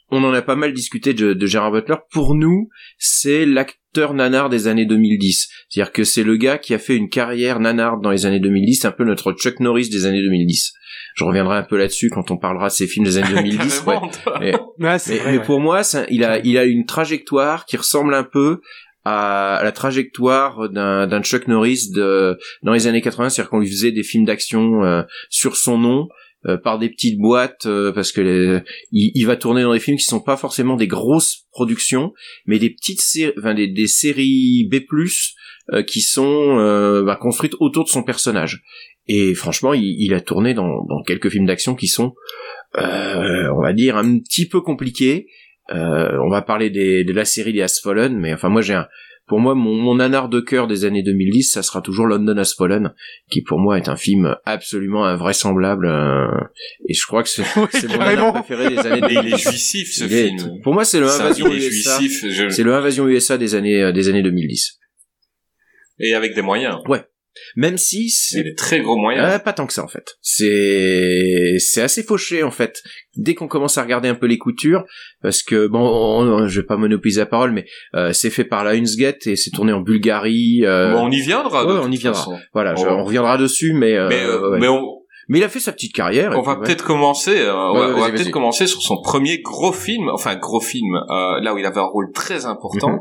on 0.09 0.23
en 0.23 0.33
a 0.33 0.41
pas 0.41 0.55
mal 0.55 0.73
discuté 0.73 1.13
de, 1.13 1.33
de 1.33 1.45
Gerard 1.45 1.71
Butler. 1.71 1.95
Pour 2.11 2.33
nous, 2.35 2.69
c'est 2.97 3.45
l'acteur 3.45 4.13
nanar 4.13 4.49
des 4.49 4.67
années 4.67 4.85
2010. 4.85 5.49
C'est-à-dire 5.69 5.91
que 5.91 6.03
c'est 6.03 6.23
le 6.23 6.37
gars 6.37 6.57
qui 6.57 6.73
a 6.73 6.79
fait 6.79 6.95
une 6.95 7.09
carrière 7.09 7.59
nanarde 7.59 8.01
dans 8.01 8.11
les 8.11 8.25
années 8.25 8.39
2010. 8.39 8.75
C'est 8.81 8.87
un 8.87 8.91
peu 8.91 9.03
notre 9.03 9.33
Chuck 9.33 9.59
Norris 9.59 9.89
des 9.89 10.05
années 10.05 10.21
2010. 10.21 10.71
Je 11.15 11.23
reviendrai 11.23 11.57
un 11.57 11.63
peu 11.63 11.77
là-dessus 11.77 12.09
quand 12.09 12.31
on 12.31 12.37
parlera 12.37 12.67
de 12.67 12.73
ces 12.73 12.87
films 12.87 13.05
des 13.05 13.17
années 13.17 13.33
2010. 13.41 13.83
ouais. 13.85 13.93
Carrément, 13.95 14.09
toi. 14.23 14.37
Mais- 14.39 14.53
Ouais, 14.79 14.99
c'est 14.99 15.13
mais, 15.13 15.19
vrai, 15.19 15.31
mais 15.33 15.37
ouais. 15.39 15.43
pour 15.45 15.59
moi, 15.59 15.83
ça, 15.83 16.05
il 16.09 16.23
a, 16.23 16.39
il 16.39 16.57
a 16.57 16.65
une 16.65 16.85
trajectoire 16.85 17.65
qui 17.65 17.75
ressemble 17.77 18.13
un 18.13 18.23
peu 18.23 18.61
à, 19.03 19.55
à 19.55 19.63
la 19.63 19.71
trajectoire 19.71 20.69
d'un, 20.69 21.07
d'un 21.07 21.21
Chuck 21.21 21.47
Norris 21.47 21.89
de, 21.93 22.37
dans 22.63 22.73
les 22.73 22.87
années 22.87 23.01
80, 23.01 23.29
c'est-à-dire 23.29 23.49
qu'on 23.49 23.59
lui 23.59 23.69
faisait 23.69 23.91
des 23.91 24.03
films 24.03 24.25
d'action 24.25 24.83
euh, 24.83 25.01
sur 25.29 25.55
son 25.57 25.77
nom. 25.77 26.07
Euh, 26.45 26.57
par 26.57 26.77
des 26.77 26.89
petites 26.89 27.19
boîtes 27.19 27.65
euh, 27.65 27.91
parce 27.91 28.11
que 28.11 28.21
les- 28.21 28.59
il, 28.91 29.11
il 29.15 29.25
va 29.25 29.35
tourner 29.35 29.63
dans 29.63 29.73
des 29.73 29.79
films 29.79 29.97
qui 29.97 30.03
sont 30.03 30.21
pas 30.21 30.37
forcément 30.37 30.75
des 30.75 30.87
grosses 30.87 31.47
productions 31.51 32.13
mais 32.45 32.59
des 32.59 32.69
petites 32.69 33.01
séries 33.01 33.33
enfin 33.39 33.55
des, 33.55 33.67
des 33.67 33.87
séries 33.87 34.67
B+ 34.69 34.81
euh, 35.73 35.81
qui 35.83 36.01
sont 36.01 36.59
euh, 36.59 37.03
bah, 37.03 37.15
construites 37.15 37.55
autour 37.59 37.83
de 37.85 37.89
son 37.89 38.03
personnage. 38.03 38.63
Et 39.07 39.33
franchement 39.33 39.73
il, 39.73 39.95
il 39.99 40.13
a 40.13 40.21
tourné 40.21 40.53
dans, 40.53 40.85
dans 40.85 41.01
quelques 41.01 41.29
films 41.29 41.47
d'action 41.47 41.73
qui 41.75 41.87
sont 41.87 42.13
euh, 42.77 43.51
on 43.55 43.61
va 43.61 43.73
dire 43.73 43.97
un 43.97 44.19
petit 44.19 44.47
peu 44.47 44.61
compliqués. 44.61 45.27
On 45.69 46.29
va 46.29 46.41
parler 46.41 46.69
des, 46.69 47.03
de 47.03 47.11
la 47.11 47.25
série 47.25 47.51
des 47.51 47.61
Has 47.61 47.81
Fallen, 47.83 48.17
mais 48.17 48.33
enfin 48.33 48.47
moi 48.47 48.61
j'ai 48.61 48.75
un, 48.75 48.87
pour 49.27 49.39
moi 49.39 49.55
mon, 49.55 49.75
mon 49.75 49.95
nanar 49.95 50.29
de 50.29 50.39
cœur 50.39 50.67
des 50.67 50.85
années 50.85 51.03
2010, 51.03 51.51
ça 51.51 51.61
sera 51.63 51.81
toujours 51.81 52.05
London 52.07 52.37
Has 52.37 52.53
Fallen, 52.57 52.93
qui 53.29 53.41
pour 53.41 53.59
moi 53.59 53.77
est 53.77 53.89
un 53.89 53.95
film 53.97 54.35
absolument 54.45 55.05
invraisemblable, 55.05 55.85
euh, 55.87 56.27
et 56.87 56.93
je 56.93 57.05
crois 57.05 57.23
que 57.23 57.29
c'est 57.29 57.43
c'est 57.71 57.87
mon 58.17 58.31
préféré 58.31 58.69
des 58.69 58.77
années 58.79 59.01
Et 59.09 59.11
il 59.13 59.17
est 59.17 59.21
2010. 59.23 59.43
jouissif 59.43 59.91
ce 59.93 60.03
Il 60.05 60.13
est- 60.13 60.27
film. 60.29 60.61
Pour 60.63 60.73
moi 60.73 60.85
c'est 60.85 60.99
le 60.99 61.07
Invasion 61.09 61.47
USA. 61.53 61.99
je- 62.01 62.49
C'est 62.49 62.63
le 62.63 62.73
Invasion 62.73 63.07
USA 63.07 63.37
des 63.37 63.53
années 63.55 63.83
euh, 63.83 63.91
des 63.91 64.07
années 64.07 64.23
2010. 64.23 64.79
Et 65.99 66.13
avec 66.13 66.35
des 66.35 66.41
moyens. 66.41 66.77
Même 67.55 67.77
si 67.77 68.09
C'est 68.09 68.43
des 68.43 68.53
très 68.55 68.79
gros 68.81 68.97
moyens. 68.97 69.27
Euh, 69.33 69.39
pas 69.39 69.53
tant 69.53 69.65
que 69.67 69.73
ça 69.73 69.83
en 69.83 69.87
fait. 69.87 70.05
C'est 70.21 71.55
c'est 71.59 71.81
assez 71.81 72.03
fauché 72.03 72.43
en 72.43 72.51
fait. 72.51 72.81
Dès 73.15 73.33
qu'on 73.33 73.47
commence 73.47 73.77
à 73.77 73.83
regarder 73.83 74.07
un 74.09 74.15
peu 74.15 74.27
les 74.27 74.37
coutures, 74.37 74.83
parce 75.21 75.41
que 75.43 75.67
bon, 75.67 75.79
on- 75.81 76.47
je 76.47 76.61
vais 76.61 76.65
pas 76.65 76.77
monopoliser 76.77 77.21
la 77.21 77.25
parole, 77.25 77.51
mais 77.51 77.65
euh, 77.95 78.13
c'est 78.13 78.29
fait 78.29 78.43
par 78.43 78.63
la 78.63 78.73
Lionsgate 78.75 79.25
et 79.27 79.35
c'est 79.35 79.51
tourné 79.51 79.73
en 79.73 79.81
Bulgarie. 79.81 80.61
euh, 80.65 80.93
Bon, 80.93 81.07
on 81.07 81.11
y 81.11 81.21
viendra. 81.21 81.65
ouais, 81.65 81.79
on 81.81 81.91
y 81.91 81.97
viendra. 81.97 82.19
façon. 82.21 82.37
Voilà, 82.53 82.75
je- 82.75 82.85
on 82.85 83.03
reviendra 83.03 83.37
dessus, 83.37 83.73
mais, 83.73 83.93
euh, 83.95 84.07
mais, 84.09 84.25
ouais. 84.25 84.59
mais 84.59 84.67
on, 84.67 84.81
Mais 85.29 85.39
il 85.39 85.43
a 85.43 85.49
fait 85.49 85.59
sa 85.59 85.73
petite 85.73 85.93
carrière. 85.93 86.31
On 86.37 86.41
va 86.41 86.53
ouais. 86.57 86.65
peut-être 86.65 86.85
commencer. 86.85 87.37
euh, 87.41 87.53
on 87.53 87.73
Ouais, 87.73 87.91
va, 87.99 88.07
on 88.07 88.11
peut-être 88.11 88.31
commencer 88.31 88.65
sur 88.65 88.81
son 88.81 89.01
premier 89.01 89.41
gros 89.41 89.73
film, 89.73 90.07
enfin 90.13 90.35
gros 90.37 90.61
film, 90.61 90.95
euh, 90.95 91.41
là 91.41 91.53
où 91.53 91.57
il 91.57 91.65
avait 91.65 91.79
un 91.81 91.85
rôle 91.91 92.11
très 92.13 92.45
important. 92.45 92.91
Mhm. 92.91 92.99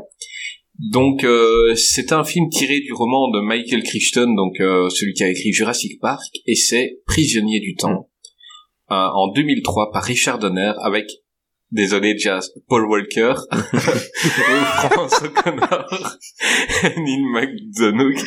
Donc 0.79 1.23
euh, 1.23 1.73
c'est 1.75 2.11
un 2.11 2.23
film 2.23 2.49
tiré 2.49 2.79
du 2.79 2.93
roman 2.93 3.31
de 3.31 3.39
Michael 3.41 3.83
Crichton, 3.83 4.33
donc 4.35 4.59
euh, 4.59 4.89
celui 4.89 5.13
qui 5.13 5.23
a 5.23 5.29
écrit 5.29 5.51
Jurassic 5.51 5.99
Park, 5.99 6.35
et 6.45 6.55
c'est 6.55 6.99
Prisonnier 7.07 7.59
du 7.59 7.75
temps, 7.75 8.09
euh, 8.91 8.95
en 8.95 9.31
2003 9.31 9.91
par 9.91 10.03
Richard 10.03 10.39
Donner 10.39 10.73
avec 10.81 11.09
Désolé, 11.69 12.17
Jazz. 12.17 12.53
Paul 12.69 12.85
Walker, 12.85 13.33
France 14.89 15.21
O'Connor, 15.21 15.85
Neil 16.95 17.25
McDonough. 17.33 18.23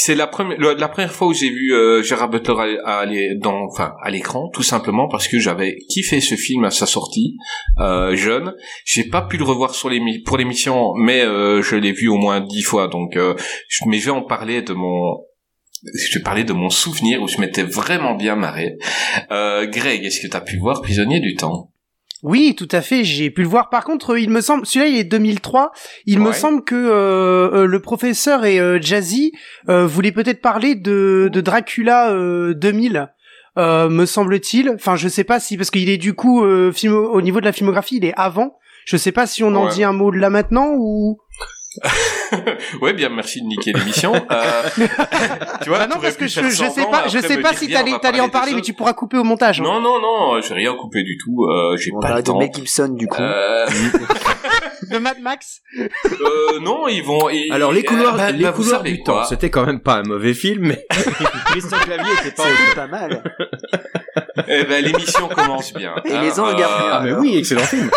C'est 0.00 0.14
la 0.14 0.28
première, 0.28 0.56
la 0.60 0.88
première 0.88 1.12
fois 1.12 1.26
où 1.26 1.32
j'ai 1.34 1.50
vu 1.50 1.74
euh, 1.74 2.04
Gerard 2.04 2.30
Butler 2.30 2.54
aller 2.84 3.34
dans, 3.34 3.64
enfin, 3.64 3.94
à 4.00 4.10
l'écran, 4.12 4.48
tout 4.54 4.62
simplement 4.62 5.08
parce 5.08 5.26
que 5.26 5.40
j'avais 5.40 5.76
kiffé 5.90 6.20
ce 6.20 6.36
film 6.36 6.62
à 6.64 6.70
sa 6.70 6.86
sortie, 6.86 7.34
euh, 7.80 8.14
jeune. 8.14 8.54
J'ai 8.84 9.02
pas 9.02 9.22
pu 9.22 9.38
le 9.38 9.42
revoir 9.44 9.74
sur 9.74 9.90
l'émi- 9.90 10.22
pour 10.22 10.38
l'émission, 10.38 10.92
mais 10.94 11.22
euh, 11.22 11.62
je 11.62 11.74
l'ai 11.74 11.90
vu 11.90 12.06
au 12.06 12.14
moins 12.16 12.40
dix 12.40 12.62
fois. 12.62 12.86
Donc, 12.86 13.16
euh, 13.16 13.34
je, 13.68 13.80
mais 13.88 13.98
je 13.98 14.04
vais 14.04 14.12
en 14.12 14.22
parler 14.22 14.62
de 14.62 14.72
mon, 14.72 15.16
je 15.82 16.16
vais 16.16 16.22
parler 16.22 16.44
de 16.44 16.52
mon 16.52 16.70
souvenir 16.70 17.20
où 17.20 17.26
je 17.26 17.40
m'étais 17.40 17.64
vraiment 17.64 18.14
bien 18.14 18.36
marré. 18.36 18.76
Euh, 19.32 19.66
Greg, 19.66 20.04
est-ce 20.04 20.20
que 20.20 20.28
tu 20.30 20.36
as 20.36 20.40
pu 20.42 20.58
voir 20.58 20.80
Prisonnier 20.80 21.18
du 21.18 21.34
temps? 21.34 21.72
Oui, 22.22 22.54
tout 22.56 22.68
à 22.72 22.80
fait, 22.80 23.04
j'ai 23.04 23.30
pu 23.30 23.42
le 23.42 23.48
voir. 23.48 23.70
Par 23.70 23.84
contre, 23.84 24.14
euh, 24.14 24.20
il 24.20 24.30
me 24.30 24.40
semble, 24.40 24.66
celui-là 24.66 24.90
il 24.90 24.96
est 24.98 25.04
2003, 25.04 25.70
il 26.06 26.18
me 26.18 26.32
semble 26.32 26.64
que 26.64 26.74
euh, 26.74 27.50
euh, 27.52 27.66
le 27.66 27.80
professeur 27.80 28.44
et 28.44 28.58
euh, 28.58 28.80
Jazzy 28.80 29.32
euh, 29.68 29.86
voulaient 29.86 30.12
peut-être 30.12 30.40
parler 30.40 30.74
de, 30.74 31.30
de 31.32 31.40
Dracula 31.40 32.10
euh, 32.10 32.54
2000. 32.54 33.08
Euh, 33.56 33.88
me 33.88 34.06
semble-t-il. 34.06 34.70
Enfin, 34.70 34.96
je 34.96 35.08
sais 35.08 35.24
pas 35.24 35.40
si 35.40 35.56
parce 35.56 35.70
qu'il 35.70 35.88
est 35.88 35.96
du 35.96 36.14
coup 36.14 36.44
euh, 36.44 36.72
film 36.72 36.94
au 36.94 37.20
niveau 37.20 37.40
de 37.40 37.44
la 37.44 37.52
filmographie, 37.52 37.96
il 37.96 38.04
est 38.04 38.14
avant. 38.16 38.58
Je 38.84 38.96
sais 38.96 39.12
pas 39.12 39.26
si 39.26 39.42
on 39.44 39.54
en 39.54 39.68
dit 39.68 39.84
un 39.84 39.92
mot 39.92 40.10
là 40.10 40.30
maintenant 40.30 40.72
ou. 40.76 41.18
Ouais, 42.82 42.92
bien, 42.92 43.08
merci 43.08 43.40
de 43.42 43.46
niquer 43.46 43.72
l'émission. 43.72 44.14
Euh, 44.14 44.62
tu 45.62 45.68
vois, 45.68 45.78
Bah 45.78 45.86
non, 45.86 45.96
parce 46.00 46.16
que 46.16 46.26
je, 46.26 46.40
je 46.42 46.50
sais 46.50 46.84
pas, 46.90 46.98
après 46.98 47.10
je 47.10 47.18
sais 47.18 47.36
me 47.36 47.42
pas 47.42 47.50
dire, 47.50 47.58
si 47.58 47.68
t'allais 48.00 48.20
en 48.20 48.28
parler 48.28 48.52
mais 48.54 48.60
tu 48.62 48.72
pourras 48.74 48.92
couper 48.92 49.18
au 49.18 49.24
montage. 49.24 49.60
hein. 49.60 49.64
Non, 49.64 49.80
non, 49.80 50.00
non, 50.00 50.40
j'ai 50.40 50.54
rien 50.54 50.74
coupé 50.74 51.02
du 51.02 51.16
tout. 51.18 51.44
Euh, 51.44 51.76
j'ai 51.76 51.90
On 51.94 52.00
pas 52.00 52.08
parle 52.08 52.18
le 52.18 52.22
de 52.22 52.26
temps. 52.26 52.38
Mel 52.38 52.50
Gibson 52.54 52.88
du 52.90 53.06
coup. 53.06 53.22
Euh, 53.22 53.66
De 54.90 54.96
Mad 54.98 55.20
Max. 55.20 55.60
euh, 55.78 56.60
non, 56.60 56.88
ils 56.88 57.02
vont. 57.02 57.28
ils- 57.28 57.52
Alors 57.52 57.72
les 57.72 57.82
couloirs, 57.82 58.14
euh, 58.14 58.18
bah, 58.18 58.30
les 58.30 58.44
bah, 58.44 58.52
couloirs 58.52 58.82
du 58.82 59.02
temps, 59.02 59.24
c'était 59.24 59.50
quand 59.50 59.66
même 59.66 59.80
pas 59.80 59.96
un 59.96 60.02
mauvais 60.02 60.32
film, 60.34 60.68
mais 60.68 60.86
Christian 61.46 61.78
Clavier 61.78 62.12
était 62.24 62.34
pas 62.74 62.86
mal. 62.86 63.22
Eh 64.46 64.64
ben, 64.64 64.82
l'émission 64.84 65.28
commence 65.28 65.74
bien. 65.74 65.94
Et 66.04 66.16
les 66.18 66.38
ans 66.40 66.46
regardent 66.46 66.72
Ah 66.90 67.00
mais 67.04 67.12
oui, 67.12 67.36
excellent 67.38 67.60
film. 67.62 67.90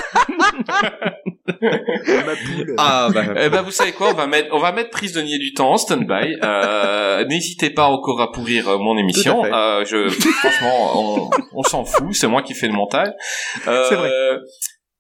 Ma 1.62 2.36
poule. 2.36 2.75
Ah 2.77 3.10
bah 3.13 3.24
Eh 3.38 3.50
ben, 3.50 3.62
vous 3.62 3.71
savez 3.71 3.91
quoi, 3.91 4.10
on 4.12 4.13
va 4.13 4.27
mettre, 4.27 4.50
on 4.51 4.60
va 4.60 4.71
mettre 4.71 4.89
prisonnier 4.91 5.38
du 5.38 5.53
temps 5.53 5.71
en 5.71 5.77
stand-by. 5.77 6.38
Euh, 6.43 7.25
n'hésitez 7.25 7.69
pas 7.69 7.86
encore 7.86 8.21
à 8.21 8.31
pourrir 8.31 8.67
euh, 8.67 8.77
mon 8.77 8.98
émission. 8.98 9.41
Tout 9.41 9.48
Euh, 9.48 9.86
je, 9.86 10.07
franchement, 10.10 10.91
on, 10.95 11.29
on 11.53 11.63
s'en 11.63 11.86
fout. 11.86 12.13
C'est 12.13 12.27
moi 12.27 12.41
qui 12.43 12.53
fais 12.53 12.67
le 12.67 12.74
montage. 12.74 13.10
Euh, 13.67 13.86
C'est 13.89 13.95
vrai. 13.95 14.12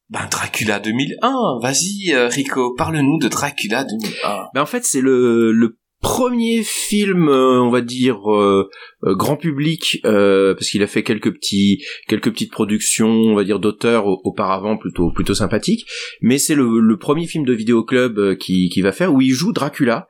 Ben, 0.09 0.27
Dracula 0.29 0.79
2001. 0.79 1.59
Vas-y, 1.61 2.15
Rico, 2.15 2.73
parle-nous 2.75 3.19
de 3.19 3.27
Dracula 3.27 3.83
2001. 3.83 4.47
Ben 4.53 4.61
en 4.61 4.65
fait, 4.65 4.83
c'est 4.83 5.01
le, 5.01 5.51
le 5.51 5.77
premier 6.01 6.63
film, 6.63 7.29
euh, 7.29 7.61
on 7.61 7.69
va 7.69 7.81
dire 7.81 8.31
euh, 8.33 8.69
euh, 9.03 9.15
grand 9.15 9.37
public, 9.37 9.99
euh, 10.05 10.53
parce 10.53 10.69
qu'il 10.69 10.83
a 10.83 10.87
fait 10.87 11.03
quelques 11.03 11.31
petits, 11.33 11.83
quelques 12.07 12.31
petites 12.31 12.51
productions, 12.51 13.09
on 13.09 13.35
va 13.35 13.43
dire 13.43 13.59
d'auteurs 13.59 14.05
au- 14.07 14.19
auparavant, 14.23 14.77
plutôt, 14.77 15.11
plutôt 15.11 15.33
sympathiques. 15.35 15.85
Mais 16.21 16.37
c'est 16.37 16.55
le, 16.55 16.79
le 16.79 16.97
premier 16.97 17.27
film 17.27 17.45
de 17.45 17.53
vidéoclub 17.53 18.17
euh, 18.19 18.35
qui, 18.35 18.69
qui 18.69 18.81
va 18.81 18.91
faire 18.91 19.13
où 19.13 19.21
il 19.21 19.31
joue 19.31 19.53
Dracula. 19.53 20.07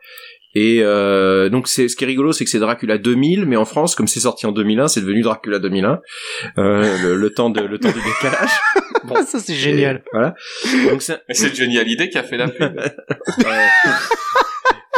Et 0.53 0.79
euh, 0.81 1.47
donc 1.47 1.69
c'est 1.69 1.87
ce 1.87 1.95
qui 1.95 2.03
est 2.03 2.07
rigolo, 2.07 2.33
c'est 2.33 2.43
que 2.43 2.49
c'est 2.49 2.59
Dracula 2.59 2.97
2000, 2.97 3.45
mais 3.45 3.55
en 3.55 3.63
France, 3.63 3.95
comme 3.95 4.07
c'est 4.09 4.19
sorti 4.19 4.45
en 4.45 4.51
2001, 4.51 4.89
c'est 4.89 4.99
devenu 4.99 5.21
Dracula 5.21 5.59
2001. 5.59 6.01
Euh, 6.57 6.97
le, 7.03 7.15
le 7.15 7.29
temps 7.29 7.49
de 7.49 7.61
le 7.61 7.79
temps 7.79 7.87
du 7.89 7.99
décalage. 8.01 8.49
Bon. 9.05 9.15
Ça 9.25 9.39
c'est 9.39 9.55
génial. 9.55 10.03
Voilà. 10.11 10.35
Donc 10.89 11.01
c'est 11.03 11.21
Mais 11.29 11.35
c'est 11.35 11.55
Johnny 11.55 11.77
Hallyday 11.77 12.09
qui 12.09 12.17
a 12.17 12.23
fait 12.23 12.35
la 12.35 12.49
pub. 12.49 12.77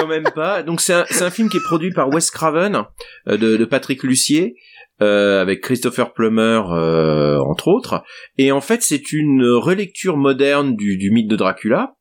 Même 0.08 0.30
pas. 0.36 0.64
Donc 0.64 0.82
c'est 0.82 0.94
un, 0.94 1.30
film 1.30 1.50
qui 1.50 1.58
est 1.58 1.64
produit 1.64 1.92
par 1.92 2.10
Wes 2.10 2.30
Craven 2.32 2.84
euh, 3.28 3.38
de, 3.38 3.66
Patrick 3.66 4.04
Lucier. 4.04 4.56
euh, 5.02 5.42
avec 5.42 5.62
Christopher 5.62 6.14
Plummer 6.14 6.62
euh, 6.72 7.40
entre 7.40 7.68
autres 7.68 8.04
et 8.38 8.52
en 8.52 8.62
fait 8.62 8.84
c'est 8.84 9.12
une 9.12 9.44
relecture 9.44 10.18
moderne 10.18 10.76
du, 10.76 11.10
mythe 11.12 11.28
de 11.28 11.36
Dracula 11.36 11.96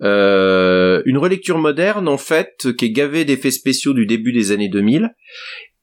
une 0.00 1.18
relecture 1.18 1.56
moderne 1.56 2.06
en 2.06 2.18
fait 2.18 2.72
qui 2.76 2.84
est 2.86 2.90
gavée 2.90 3.24
d'effets 3.24 3.50
spéciaux 3.50 3.94
du 3.94 4.04
début 4.04 4.32
des 4.32 4.52
années 4.52 4.68
2000 4.68 5.14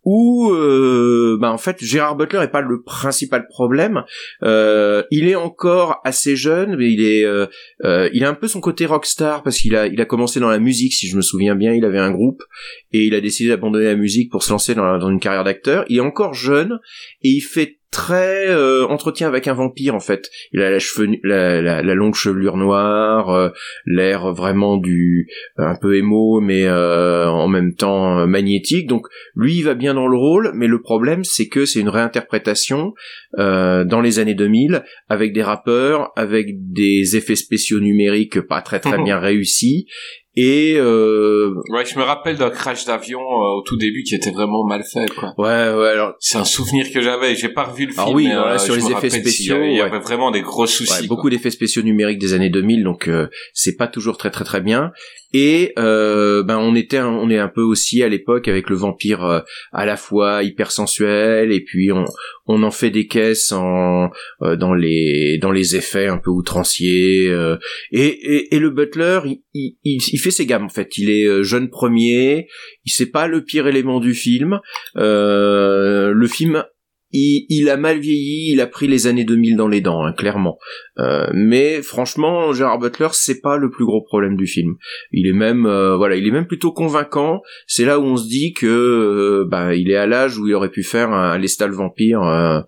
où 0.03 0.51
euh, 0.51 1.37
bah 1.39 1.51
en 1.51 1.57
fait 1.57 1.77
Gérard 1.83 2.15
Butler 2.15 2.39
est 2.43 2.47
pas 2.47 2.61
le 2.61 2.81
principal 2.81 3.47
problème. 3.47 4.03
Euh, 4.43 5.03
il 5.11 5.27
est 5.27 5.35
encore 5.35 6.01
assez 6.03 6.35
jeune 6.35 6.75
mais 6.77 6.91
il 6.91 7.03
est 7.03 7.23
euh, 7.23 7.45
euh, 7.83 8.09
il 8.13 8.23
a 8.23 8.29
un 8.29 8.33
peu 8.33 8.47
son 8.47 8.61
côté 8.61 8.85
rockstar 8.85 9.43
parce 9.43 9.57
qu'il 9.57 9.75
a 9.75 9.87
il 9.87 10.01
a 10.01 10.05
commencé 10.05 10.39
dans 10.39 10.49
la 10.49 10.59
musique 10.59 10.93
si 10.93 11.07
je 11.07 11.15
me 11.15 11.21
souviens 11.21 11.55
bien. 11.55 11.73
Il 11.73 11.85
avait 11.85 11.99
un 11.99 12.11
groupe 12.11 12.43
et 12.91 13.05
il 13.05 13.13
a 13.13 13.21
décidé 13.21 13.49
d'abandonner 13.49 13.85
la 13.85 13.95
musique 13.95 14.31
pour 14.31 14.43
se 14.43 14.51
lancer 14.51 14.73
dans, 14.73 14.97
dans 14.97 15.09
une 15.09 15.19
carrière 15.19 15.43
d'acteur. 15.43 15.85
Il 15.89 15.97
est 15.97 16.01
encore 16.01 16.33
jeune 16.33 16.79
et 17.21 17.29
il 17.29 17.41
fait 17.41 17.80
très 17.91 18.47
euh, 18.47 18.87
entretien 18.87 19.27
avec 19.27 19.47
un 19.47 19.53
vampire 19.53 19.93
en 19.93 19.99
fait. 19.99 20.29
Il 20.53 20.61
a 20.61 20.71
la 20.71 20.79
cheveux 20.79 21.09
la, 21.23 21.61
la, 21.61 21.81
la 21.81 21.93
longue 21.93 22.15
chevelure 22.15 22.55
noire 22.55 23.29
euh, 23.29 23.49
l'air 23.85 24.33
vraiment 24.33 24.77
du 24.77 25.27
un 25.57 25.75
peu 25.75 25.97
émo 25.97 26.39
mais 26.39 26.65
euh, 26.65 27.29
en 27.29 27.49
même 27.49 27.75
temps 27.75 28.19
euh, 28.19 28.25
magnétique. 28.25 28.87
Donc 28.87 29.07
lui 29.35 29.57
il 29.57 29.63
va 29.63 29.73
bien 29.73 29.93
dans 29.93 30.07
le 30.07 30.17
rôle 30.17 30.51
mais 30.55 30.67
le 30.67 30.81
problème 30.81 31.25
c'est 31.25 31.49
que 31.49 31.65
c'est 31.65 31.81
une 31.81 31.89
réinterprétation 31.89 32.93
euh, 33.37 33.83
dans 33.83 33.99
les 33.99 34.19
années 34.19 34.35
2000 34.35 34.83
avec 35.09 35.33
des 35.33 35.43
rappeurs 35.43 36.13
avec 36.15 36.47
des 36.71 37.17
effets 37.17 37.35
spéciaux 37.35 37.81
numériques 37.81 38.39
pas 38.39 38.61
très 38.61 38.79
très 38.79 38.97
bien 39.03 39.19
réussis 39.19 39.87
et 40.35 40.75
euh, 40.77 41.53
Ouais, 41.69 41.83
je 41.85 41.97
me 41.99 42.03
rappelle 42.03 42.37
d'un 42.37 42.49
crash 42.49 42.85
d'avion 42.85 43.19
euh, 43.19 43.57
au 43.59 43.61
tout 43.65 43.75
début 43.77 44.03
qui 44.03 44.15
était 44.15 44.31
vraiment 44.31 44.63
mal 44.65 44.83
fait, 44.83 45.09
quoi. 45.13 45.33
ouais 45.37 45.73
ouais 45.73 45.89
alors 45.89 46.13
C'est 46.19 46.37
un 46.37 46.45
souvenir 46.45 46.91
que 46.91 47.01
j'avais. 47.01 47.35
J'ai 47.35 47.49
pas 47.49 47.63
revu 47.63 47.85
le 47.87 47.93
Ah 47.97 48.05
film. 48.05 48.15
oui, 48.15 48.27
mais, 48.27 48.35
voilà, 48.35 48.53
euh, 48.53 48.57
sur 48.57 48.75
les 48.75 48.89
effets 48.91 49.09
spéciaux, 49.09 49.57
Il 49.63 49.73
y 49.73 49.75
ouais. 49.75 49.81
avait 49.81 49.99
vraiment 49.99 50.31
des 50.31 50.41
gros 50.41 50.67
soucis. 50.67 51.01
Ouais, 51.01 51.07
beaucoup 51.07 51.29
d'effets 51.29 51.51
spéciaux 51.51 51.81
numériques 51.81 52.19
des 52.19 52.33
années 52.33 52.49
2000 52.49 52.83
donc 52.83 53.07
euh, 53.07 53.27
c'est 53.53 53.75
pas 53.75 53.87
toujours 53.87 54.17
très 54.17 54.31
très 54.31 54.45
très 54.45 54.61
bien 54.61 54.91
et 55.33 55.73
euh, 55.77 56.43
ben 56.43 56.57
on 56.57 56.75
était 56.75 56.99
on 56.99 57.29
est 57.29 57.37
un 57.37 57.47
peu 57.47 57.61
aussi 57.61 58.03
à 58.03 58.09
l'époque 58.09 58.47
avec 58.47 58.69
le 58.69 58.75
vampire 58.75 59.23
euh, 59.23 59.39
à 59.71 59.85
la 59.85 59.97
fois 59.97 60.43
hypersensuel 60.43 61.51
et 61.51 61.61
puis 61.61 61.91
on 61.91 62.05
on 62.47 62.63
en 62.63 62.71
fait 62.71 62.89
des 62.89 63.07
caisses 63.07 63.51
en 63.51 64.09
euh, 64.41 64.55
dans 64.55 64.73
les 64.73 65.37
dans 65.41 65.51
les 65.51 65.75
effets 65.75 66.07
un 66.07 66.17
peu 66.17 66.31
outranciers 66.31 67.29
euh, 67.29 67.57
et, 67.91 68.07
et 68.07 68.55
et 68.55 68.59
le 68.59 68.69
butler 68.69 69.21
il, 69.25 69.41
il, 69.53 69.77
il, 69.83 70.19
fait 70.19 70.31
ses 70.31 70.45
gammes 70.45 70.65
en 70.65 70.69
fait. 70.69 70.97
Il 70.97 71.09
est 71.09 71.43
jeune 71.43 71.69
premier. 71.69 72.47
Il 72.85 72.91
c'est 72.91 73.11
pas 73.11 73.27
le 73.27 73.43
pire 73.43 73.67
élément 73.67 73.99
du 73.99 74.13
film. 74.13 74.59
Euh, 74.97 76.11
le 76.13 76.27
film 76.27 76.63
il, 77.11 77.45
il 77.49 77.69
a 77.69 77.77
mal 77.77 77.99
vieilli, 77.99 78.51
il 78.51 78.61
a 78.61 78.67
pris 78.67 78.87
les 78.87 79.07
années 79.07 79.25
2000 79.25 79.57
dans 79.57 79.67
les 79.67 79.81
dents, 79.81 80.03
hein, 80.03 80.13
clairement. 80.13 80.57
Euh, 80.99 81.27
mais 81.33 81.81
franchement, 81.81 82.51
Gérard 82.53 82.79
Butler, 82.79 83.07
c'est 83.13 83.39
pas 83.41 83.57
le 83.57 83.69
plus 83.69 83.85
gros 83.85 84.01
problème 84.01 84.35
du 84.35 84.45
film. 84.45 84.75
Il 85.11 85.27
est 85.27 85.33
même, 85.33 85.65
euh, 85.65 85.95
voilà, 85.95 86.15
il 86.15 86.27
est 86.27 86.31
même 86.31 86.47
plutôt 86.47 86.71
convaincant. 86.71 87.41
C'est 87.65 87.85
là 87.85 87.99
où 87.99 88.03
on 88.03 88.17
se 88.17 88.27
dit 88.27 88.53
que, 88.53 88.67
euh, 88.67 89.45
bah, 89.49 89.73
il 89.73 89.89
est 89.89 89.95
à 89.95 90.05
l'âge 90.05 90.37
où 90.37 90.47
il 90.47 90.53
aurait 90.53 90.69
pu 90.69 90.83
faire 90.83 91.11
un 91.11 91.37
Lestal 91.37 91.71
vampire 91.71 92.21
euh, 92.23 92.59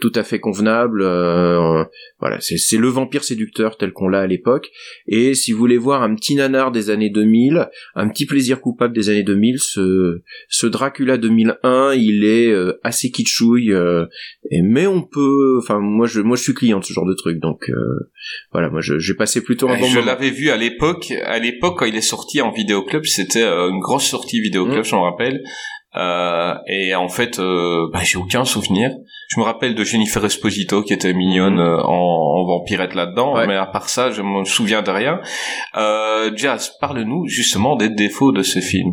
tout 0.00 0.12
à 0.14 0.22
fait 0.22 0.40
convenable. 0.40 1.02
euh, 1.02 1.84
voilà, 2.18 2.38
c'est 2.40 2.78
le 2.78 2.88
vampire 2.88 3.24
séducteur 3.24 3.76
tel 3.76 3.92
qu'on 3.92 4.08
l'a 4.08 4.20
à 4.20 4.26
l'époque. 4.26 4.70
Et 5.06 5.34
si 5.34 5.52
vous 5.52 5.58
voulez 5.58 5.76
voir 5.76 6.02
un 6.02 6.14
petit 6.14 6.34
nanar 6.34 6.72
des 6.72 6.88
années 6.88 7.10
2000, 7.10 7.68
un 7.94 8.08
petit 8.08 8.24
plaisir 8.24 8.60
coupable 8.60 8.94
des 8.94 9.10
années 9.10 9.22
2000, 9.22 9.58
ce, 9.58 10.22
ce 10.48 10.66
Dracula 10.66 11.18
2001, 11.18 11.92
il 11.94 12.24
est 12.24 12.54
assez 12.82 13.10
kitschouille. 13.10 13.70
et, 14.50 14.62
mais 14.62 14.86
on 14.86 15.02
peut, 15.02 15.58
enfin 15.58 15.78
moi 15.78 16.06
je 16.06 16.22
moi 16.22 16.36
je 16.36 16.42
suis 16.42 16.54
client 16.54 16.80
de 16.80 16.84
ce 16.84 16.94
genre 16.94 17.06
de 17.06 17.14
truc, 17.14 17.38
donc 17.38 17.70
voilà, 18.52 18.68
moi 18.70 18.80
je- 18.80 18.98
j'ai 18.98 19.14
passé 19.14 19.42
plutôt 19.42 19.68
un 19.68 19.78
bon 19.78 19.86
je 19.86 19.98
l'avais 20.00 20.30
vu 20.30 20.50
à 20.50 20.56
l'époque. 20.56 21.12
À 21.24 21.38
l'époque, 21.38 21.78
quand 21.78 21.86
il 21.86 21.96
est 21.96 22.00
sorti 22.00 22.40
en 22.40 22.50
vidéoclub, 22.52 23.04
c'était 23.04 23.42
euh, 23.42 23.68
une 23.70 23.80
grosse 23.80 24.06
sortie 24.08 24.40
vidéoclub, 24.40 24.78
Mm. 24.80 24.84
je 24.84 24.94
me 24.96 25.00
rappelle. 25.00 25.42
Euh, 25.96 26.54
et 26.68 26.94
en 26.94 27.08
fait, 27.08 27.38
euh, 27.38 27.86
bah, 27.92 28.00
j'ai 28.04 28.18
aucun 28.18 28.44
souvenir. 28.44 28.90
Je 29.30 29.40
me 29.40 29.44
rappelle 29.44 29.74
de 29.74 29.82
Jennifer 29.82 30.22
Esposito 30.24 30.82
qui 30.82 30.92
était 30.92 31.14
mignonne 31.14 31.58
euh, 31.58 31.78
en, 31.82 31.92
en 32.40 32.44
vampirette 32.46 32.94
là-dedans, 32.94 33.32
Mm. 33.32 33.36
Ouais. 33.38 33.46
mais 33.46 33.54
à 33.56 33.66
part 33.66 33.88
ça, 33.88 34.10
je 34.10 34.20
me 34.22 34.44
souviens 34.44 34.82
de 34.82 34.90
rien. 34.90 35.20
Euh, 35.76 36.30
Jazz, 36.36 36.72
parle-nous 36.80 37.26
justement 37.28 37.76
des 37.76 37.88
défauts 37.88 38.32
de 38.32 38.42
ce 38.42 38.58
film. 38.60 38.92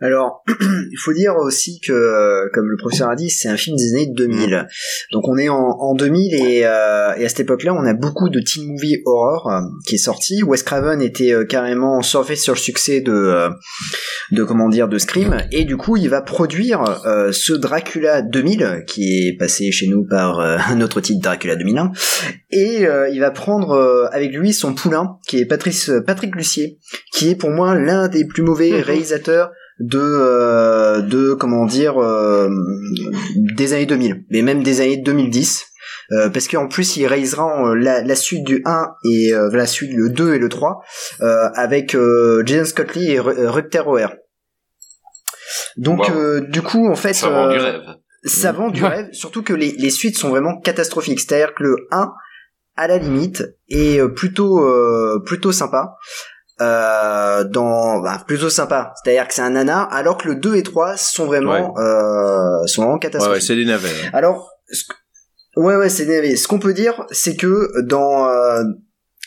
Alors, 0.00 0.42
il 0.48 0.98
faut 0.98 1.12
dire 1.12 1.34
aussi 1.36 1.80
que, 1.80 1.92
euh, 1.92 2.48
comme 2.54 2.68
le 2.68 2.76
professeur 2.76 3.10
a 3.10 3.16
dit, 3.16 3.28
c'est 3.28 3.48
un 3.48 3.56
film 3.56 3.76
des 3.76 3.92
années 3.94 4.12
2000. 4.14 4.66
Donc 5.12 5.28
on 5.28 5.36
est 5.36 5.48
en, 5.48 5.76
en 5.78 5.94
2000 5.94 6.34
et, 6.34 6.64
euh, 6.64 7.14
et 7.16 7.24
à 7.24 7.28
cette 7.28 7.40
époque-là, 7.40 7.74
on 7.74 7.84
a 7.84 7.92
beaucoup 7.92 8.30
de 8.30 8.40
teen 8.40 8.66
movie 8.66 9.02
horror 9.04 9.50
euh, 9.50 9.60
qui 9.86 9.96
est 9.96 9.98
sorti. 9.98 10.42
Wes 10.42 10.62
Craven 10.62 11.02
était 11.02 11.32
euh, 11.32 11.44
carrément 11.44 12.00
surfé 12.02 12.36
sur 12.36 12.54
le 12.54 12.58
succès 12.58 13.00
de, 13.00 13.12
euh, 13.12 13.50
de 14.32 14.44
comment 14.44 14.68
dire, 14.68 14.88
de 14.88 14.98
Scream, 14.98 15.36
et 15.50 15.64
du 15.64 15.76
coup, 15.76 15.96
il 15.96 16.08
va 16.08 16.22
produire 16.22 16.82
euh, 17.06 17.32
ce 17.32 17.52
Dracula 17.52 18.22
2000 18.22 18.84
qui 18.86 19.26
est 19.26 19.36
passé 19.38 19.70
chez 19.72 19.88
nous 19.88 20.04
par 20.04 20.40
euh, 20.40 20.56
un 20.68 20.80
autre 20.80 21.00
titre 21.00 21.20
Dracula 21.22 21.56
2001, 21.56 21.92
et 22.50 22.86
euh, 22.86 23.08
il 23.08 23.20
va 23.20 23.30
prendre 23.30 23.72
euh, 23.72 24.06
avec 24.12 24.32
lui 24.32 24.52
son 24.52 24.74
poulain 24.74 25.18
qui 25.26 25.38
est 25.38 25.46
Patrice 25.46 25.90
Patrick 26.06 26.34
Lucier, 26.34 26.78
qui 27.12 27.30
est 27.30 27.36
pour 27.36 27.50
moi 27.50 27.74
l'un 27.74 28.08
des 28.08 28.24
plus 28.24 28.42
mauvais 28.42 28.80
réalisateurs 28.80 29.50
de 29.80 29.98
euh, 29.98 31.00
de 31.00 31.34
comment 31.34 31.66
dire 31.66 31.98
euh, 32.00 32.48
des 33.56 33.72
années 33.72 33.86
2000 33.86 34.24
mais 34.30 34.42
même 34.42 34.62
des 34.62 34.80
années 34.80 34.98
2010 34.98 35.64
euh, 36.12 36.28
parce 36.28 36.46
qu'en 36.48 36.68
plus 36.68 36.96
il 36.96 37.06
réalisera 37.06 37.70
euh, 37.70 37.74
la, 37.74 38.02
la 38.02 38.14
suite 38.14 38.44
du 38.44 38.62
1 38.64 38.88
et 39.10 39.32
euh, 39.32 39.48
la 39.52 39.66
suite 39.66 39.90
le 39.94 40.10
2 40.10 40.34
et 40.34 40.38
le 40.38 40.48
3 40.48 40.80
euh, 41.22 41.48
avec 41.54 41.94
euh, 41.94 42.42
Jason 42.46 42.64
Scott 42.68 42.94
Lee 42.94 43.10
et 43.12 43.18
Ru- 43.20 43.46
Rutger 43.48 43.82
Hauer 43.86 44.06
donc 45.76 46.00
Wow. 46.08 46.14
euh, 46.14 46.40
du 46.42 46.62
coup 46.62 46.88
en 46.90 46.94
fait 46.94 47.14
Ça 47.14 47.28
vend 47.30 47.50
du 47.50 47.58
rêve. 47.58 47.80
ça 48.24 48.52
vend 48.52 48.68
du 48.70 48.84
rêve, 48.84 49.08
surtout 49.12 49.42
que 49.42 49.52
les, 49.54 49.72
les 49.72 49.90
suites 49.90 50.16
sont 50.18 50.28
vraiment 50.28 50.58
catastrophiques. 50.60 51.20
C'est-à-dire 51.20 51.54
que 51.54 51.62
le 51.62 51.76
1, 51.90 52.12
à 52.76 52.86
la 52.88 52.98
limite, 52.98 53.42
est 53.68 53.98
euh, 54.00 54.08
plutôt 54.08 54.60
euh, 54.64 55.20
plutôt 55.24 55.52
sympa. 55.52 55.96
Euh, 56.60 57.44
dans 57.44 58.00
bah, 58.00 58.22
plutôt 58.26 58.50
sympa 58.50 58.92
c'est 59.02 59.10
à 59.10 59.14
dire 59.14 59.28
que 59.28 59.32
c'est 59.34 59.40
un 59.40 59.50
nana 59.50 59.82
alors 59.82 60.18
que 60.18 60.28
le 60.28 60.34
2 60.34 60.56
et 60.56 60.62
3 60.62 60.96
sont 60.98 61.24
vraiment 61.26 61.74
euh, 61.78 62.66
sont 62.66 62.82
vraiment 62.82 62.98
catastrophiques 62.98 63.36
ouais, 63.36 63.46
c'est 63.46 63.56
des 63.56 63.64
navets. 63.64 63.88
hein. 63.88 64.10
alors, 64.12 64.50
ce 64.70 64.84
que- 64.84 65.60
ouais, 65.60 65.76
ouais, 65.76 65.88
c'est 65.88 66.02
énervé. 66.04 66.36
Ce 66.36 66.46
qu'on 66.48 66.58
peut 66.58 66.74
dire, 66.74 67.06
c'est 67.12 67.34
que 67.36 67.80
dans 67.86 68.28
euh, 68.28 68.62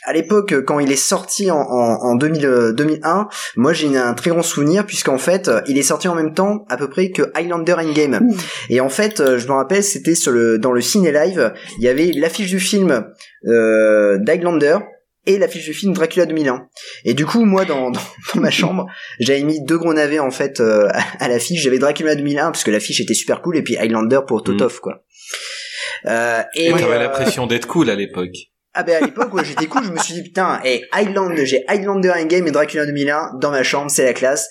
à 0.05 0.11
l'époque, 0.13 0.53
quand 0.65 0.79
il 0.79 0.91
est 0.91 0.95
sorti 0.97 1.49
en, 1.49 1.57
en, 1.61 1.97
en 2.11 2.15
2000, 2.15 2.45
euh, 2.45 2.71
2001, 2.73 3.29
moi 3.55 3.71
j'ai 3.73 3.97
un 3.97 4.13
très 4.13 4.29
grand 4.31 4.41
souvenir 4.43 4.85
puisqu'en 4.85 5.17
fait, 5.17 5.47
euh, 5.47 5.61
il 5.67 5.77
est 5.77 5.83
sorti 5.83 6.07
en 6.09 6.15
même 6.15 6.33
temps 6.33 6.65
à 6.69 6.75
peu 6.77 6.89
près 6.89 7.09
que 7.11 7.23
Highlander 7.35 7.73
Endgame. 7.79 8.19
Et 8.69 8.79
en 8.81 8.89
fait, 8.89 9.21
euh, 9.21 9.37
je 9.39 9.47
me 9.47 9.53
rappelle, 9.53 9.83
c'était 9.83 10.13
sur 10.15 10.31
le 10.33 10.59
dans 10.59 10.71
le 10.73 10.81
ciné 10.81 11.11
live, 11.11 11.53
il 11.79 11.83
y 11.85 11.87
avait 11.87 12.11
l'affiche 12.13 12.49
du 12.49 12.59
film 12.59 13.05
euh, 13.47 14.17
d'Highlander 14.19 14.77
et 15.25 15.37
l'affiche 15.37 15.65
du 15.65 15.73
film 15.73 15.93
Dracula 15.93 16.25
2001. 16.25 16.67
Et 17.05 17.13
du 17.13 17.25
coup, 17.25 17.45
moi, 17.45 17.65
dans, 17.65 17.91
dans, 17.91 17.99
dans 18.35 18.41
ma 18.41 18.51
chambre, 18.51 18.85
j'avais 19.19 19.43
mis 19.43 19.63
deux 19.63 19.77
gros 19.77 19.93
navets 19.93 20.19
en 20.19 20.31
fait 20.31 20.59
euh, 20.59 20.87
à, 20.91 21.23
à 21.23 21.27
l'affiche. 21.27 21.61
J'avais 21.61 21.79
Dracula 21.79 22.15
2001 22.15 22.51
parce 22.51 22.63
que 22.63 22.71
l'affiche 22.71 22.99
était 23.01 23.13
super 23.13 23.41
cool 23.41 23.57
et 23.57 23.61
puis 23.61 23.77
Highlander 23.77 24.19
pour 24.27 24.43
Totov 24.43 24.79
quoi. 24.79 25.03
Euh, 26.05 26.41
et 26.55 26.67
Et 26.67 26.71
t'avais 26.71 26.95
euh, 26.95 26.99
l'impression 26.99 27.47
d'être 27.47 27.67
cool 27.67 27.89
à 27.89 27.95
l'époque. 27.95 28.35
ah 28.73 28.83
ben 28.83 29.01
à 29.01 29.05
l'époque 29.05 29.33
ouais, 29.33 29.45
j'étais 29.45 29.67
cool, 29.67 29.83
je 29.85 29.91
me 29.91 29.99
suis 29.99 30.13
dit 30.15 30.23
putain, 30.23 30.59
et 30.65 30.83
Highlander, 30.91 31.45
j'ai 31.45 31.63
Highlander 31.67 32.11
Endgame 32.11 32.47
et 32.47 32.51
Dracula 32.51 32.85
2001 32.85 33.35
dans 33.39 33.51
ma 33.51 33.63
chambre, 33.63 33.89
c'est 33.89 34.03
la 34.03 34.13
classe. 34.13 34.49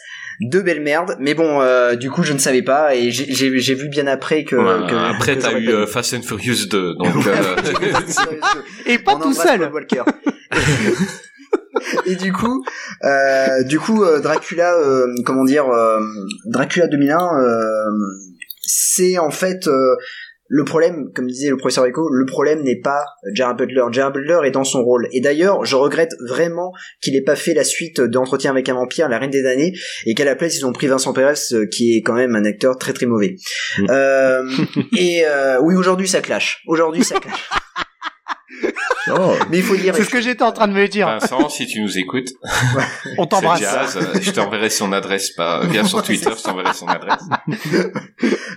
Deux 0.50 0.62
belles 0.62 0.82
merdes, 0.82 1.16
mais 1.20 1.34
bon, 1.34 1.60
euh, 1.60 1.94
du 1.94 2.10
coup 2.10 2.22
je 2.22 2.32
ne 2.32 2.38
savais 2.38 2.62
pas 2.62 2.94
et 2.96 3.10
j'ai- 3.10 3.32
j'ai 3.32 3.58
j'ai 3.58 3.74
vu 3.74 3.88
bien 3.88 4.06
après 4.06 4.44
que. 4.44 4.56
Ouais, 4.56 4.90
que- 4.90 4.94
après, 4.96 5.38
t'as 5.38 5.52
eu 5.52 5.68
euh. 5.70 5.86
Fast 5.86 6.14
and 6.14 6.22
Furious 6.22 6.66
2, 6.70 6.94
donc... 6.94 7.26
euh, 7.26 7.56
Et 8.86 8.98
pas 8.98 9.14
On 9.14 9.20
tout 9.20 9.32
seul. 9.34 9.70
Walker. 9.72 10.02
et 12.06 12.16
du 12.16 12.32
coup, 12.32 12.64
euh, 13.04 13.62
du 13.64 13.78
coup, 13.78 14.02
euh, 14.04 14.20
Dracula, 14.20 14.74
euh, 14.74 15.06
comment 15.24 15.44
dire, 15.44 15.66
euh, 15.68 16.00
Dracula 16.46 16.86
2001, 16.88 17.18
euh, 17.18 17.90
c'est 18.62 19.18
en 19.18 19.30
fait 19.30 19.66
euh, 19.68 19.96
le 20.48 20.64
problème, 20.64 21.10
comme 21.14 21.26
disait 21.26 21.48
le 21.48 21.56
professeur 21.56 21.86
Echo, 21.86 22.08
le 22.10 22.26
problème 22.26 22.62
n'est 22.62 22.80
pas 22.80 23.04
Jared 23.32 23.56
Butler. 23.56 23.84
Jared 23.90 24.12
Butler 24.12 24.40
est 24.44 24.50
dans 24.50 24.64
son 24.64 24.82
rôle. 24.82 25.08
Et 25.12 25.20
d'ailleurs, 25.20 25.64
je 25.64 25.76
regrette 25.76 26.12
vraiment 26.28 26.72
qu'il 27.00 27.16
ait 27.16 27.22
pas 27.22 27.36
fait 27.36 27.54
la 27.54 27.64
suite 27.64 28.00
d'Entretien 28.00 28.50
avec 28.50 28.68
un 28.68 28.74
vampire, 28.74 29.08
La 29.08 29.18
Reine 29.18 29.30
des 29.30 29.42
damnés, 29.42 29.72
et 30.06 30.14
qu'à 30.14 30.24
la 30.24 30.36
place 30.36 30.58
ils 30.58 30.66
ont 30.66 30.72
pris 30.72 30.88
Vincent 30.88 31.12
Perez, 31.12 31.34
euh, 31.52 31.66
qui 31.66 31.96
est 31.96 32.02
quand 32.02 32.14
même 32.14 32.34
un 32.34 32.44
acteur 32.44 32.76
très 32.76 32.92
très 32.92 33.06
mauvais. 33.06 33.36
Euh, 33.88 34.44
et 34.98 35.22
euh, 35.24 35.58
oui, 35.62 35.74
aujourd'hui 35.74 36.08
ça 36.08 36.20
clash. 36.20 36.62
Aujourd'hui 36.66 37.04
ça 37.04 37.18
clash. 37.18 37.48
Mais 39.50 39.58
il 39.58 39.62
faut 39.62 39.76
dire. 39.76 39.94
C'est 39.96 40.04
ce 40.04 40.10
que 40.10 40.20
j'étais 40.20 40.42
en 40.42 40.52
train 40.52 40.68
de 40.68 40.72
me 40.72 40.86
dire. 40.86 41.06
Vincent, 41.06 41.48
si 41.48 41.66
tu 41.66 41.80
nous 41.80 41.98
écoutes, 41.98 42.30
On 43.18 43.26
t'embrasse. 43.26 43.62
Euh, 43.96 44.00
je 44.20 44.30
t'enverrai 44.30 44.70
son 44.70 44.92
adresse 44.92 45.30
par, 45.30 45.66
via 45.66 45.84
sur 45.84 46.02
Twitter, 46.02 46.30
je 46.36 46.42
t'enverrai 46.42 46.74
son 46.74 46.86
adresse. 46.86 47.22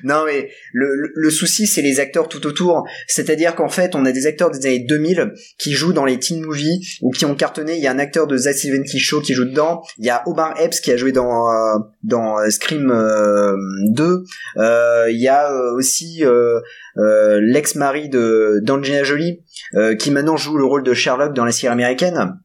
Non 0.03 0.23
mais 0.25 0.51
le, 0.71 0.95
le, 0.95 1.11
le 1.15 1.29
souci 1.31 1.65
c'est 1.65 1.81
les 1.81 1.99
acteurs 1.99 2.27
tout 2.27 2.45
autour, 2.45 2.87
c'est-à-dire 3.07 3.55
qu'en 3.55 3.69
fait 3.69 3.95
on 3.95 4.05
a 4.05 4.11
des 4.11 4.27
acteurs 4.27 4.51
des 4.51 4.67
années 4.67 4.85
2000 4.87 5.33
qui 5.57 5.73
jouent 5.73 5.93
dans 5.93 6.05
les 6.05 6.19
teen 6.19 6.41
movies 6.41 6.79
ou 7.01 7.09
qui 7.09 7.25
ont 7.25 7.33
cartonné. 7.33 7.75
Il 7.75 7.83
y 7.83 7.87
a 7.87 7.91
un 7.91 7.97
acteur 7.97 8.27
de 8.27 8.37
That 8.37 8.53
70 8.53 8.99
Show 8.99 9.21
qui 9.21 9.33
joue 9.33 9.45
dedans. 9.45 9.81
Il 9.97 10.05
y 10.05 10.11
a 10.11 10.21
Omar 10.27 10.59
Epps 10.61 10.79
qui 10.79 10.91
a 10.91 10.97
joué 10.97 11.11
dans 11.11 11.49
euh, 11.49 11.79
dans 12.03 12.37
euh, 12.37 12.49
Scream 12.51 12.91
euh, 12.91 13.55
2. 13.89 14.23
Euh, 14.57 15.07
il 15.09 15.19
y 15.19 15.27
a 15.27 15.51
euh, 15.51 15.75
aussi 15.75 16.23
euh, 16.23 16.59
euh, 16.97 17.39
l'ex-mari 17.41 18.09
de 18.09 18.59
d'Angelina 18.63 19.03
Jolie 19.03 19.39
euh, 19.39 19.54
qui 19.99 20.11
maintenant 20.11 20.37
joue 20.37 20.57
le 20.57 20.65
rôle 20.65 20.83
de 20.83 20.93
Sherlock 20.93 21.33
dans 21.33 21.45
la 21.45 21.51
série 21.51 21.71
américaine. 21.71 22.39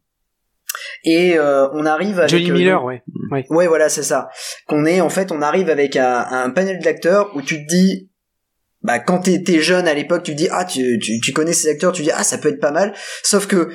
Et 1.05 1.39
euh, 1.39 1.69
on 1.73 1.87
arrive 1.87 2.19
avec 2.19 2.31
Johnny 2.31 2.51
euh, 2.51 2.55
Miller, 2.55 2.85
ouais. 2.85 3.03
Ouais, 3.49 3.67
voilà, 3.67 3.89
c'est 3.89 4.03
ça. 4.03 4.29
Qu'on 4.67 4.85
est, 4.85 5.01
en 5.01 5.09
fait, 5.09 5.33
on 5.33 5.43
arrive 5.43 5.71
avec 5.71 5.97
un, 5.97 6.27
un 6.31 6.51
panel 6.51 6.81
d'acteurs 6.81 7.35
où 7.35 7.43
tu 7.43 7.65
te 7.65 7.69
dis, 7.69 8.10
bah, 8.83 8.99
quand 8.99 9.19
t'es 9.19 9.43
t'es 9.43 9.61
jeune 9.61 9.87
à 9.87 9.95
l'époque, 9.95 10.23
tu 10.23 10.35
dis, 10.35 10.49
ah, 10.51 10.65
tu, 10.65 10.99
tu, 10.99 11.21
tu 11.21 11.33
connais 11.33 11.53
ces 11.53 11.69
acteurs, 11.69 11.93
tu 11.93 12.03
dis, 12.03 12.11
ah, 12.13 12.25
ça 12.25 12.39
peut 12.39 12.49
être 12.49 12.61
pas 12.61 12.71
mal. 12.71 12.95
Sauf 13.23 13.47
que, 13.47 13.69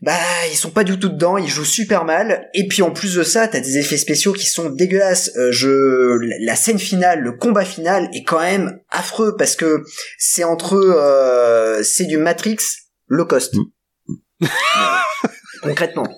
bah, 0.00 0.16
ils 0.50 0.56
sont 0.56 0.70
pas 0.70 0.84
du 0.84 0.98
tout 0.98 1.10
dedans, 1.10 1.36
ils 1.36 1.48
jouent 1.48 1.64
super 1.64 2.04
mal. 2.04 2.48
Et 2.54 2.66
puis, 2.66 2.82
en 2.82 2.90
plus 2.90 3.14
de 3.16 3.22
ça, 3.22 3.48
t'as 3.48 3.60
des 3.60 3.76
effets 3.78 3.98
spéciaux 3.98 4.32
qui 4.32 4.46
sont 4.46 4.70
dégueulasses. 4.70 5.30
Euh, 5.36 5.52
je, 5.52 6.18
la 6.44 6.56
scène 6.56 6.78
finale, 6.78 7.20
le 7.20 7.32
combat 7.32 7.64
final 7.64 8.08
est 8.14 8.24
quand 8.24 8.40
même 8.40 8.78
affreux 8.90 9.36
parce 9.36 9.56
que 9.56 9.82
c'est 10.18 10.44
entre, 10.44 10.74
euh, 10.74 11.82
c'est 11.82 12.06
du 12.06 12.16
Matrix 12.16 12.58
low 13.08 13.26
cost. 13.26 13.54
Concrètement. 15.64 16.06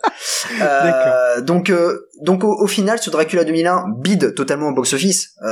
Euh, 0.63 1.41
donc, 1.41 1.71
euh, 1.71 2.09
donc 2.23 2.45
au, 2.45 2.53
au 2.63 2.67
final, 2.67 2.99
ce 3.01 3.11
Dracula 3.11 3.43
2001 3.45 3.87
bide 3.99 4.35
totalement 4.35 4.69
au 4.69 4.75
box-office, 4.75 5.31
euh, 5.43 5.47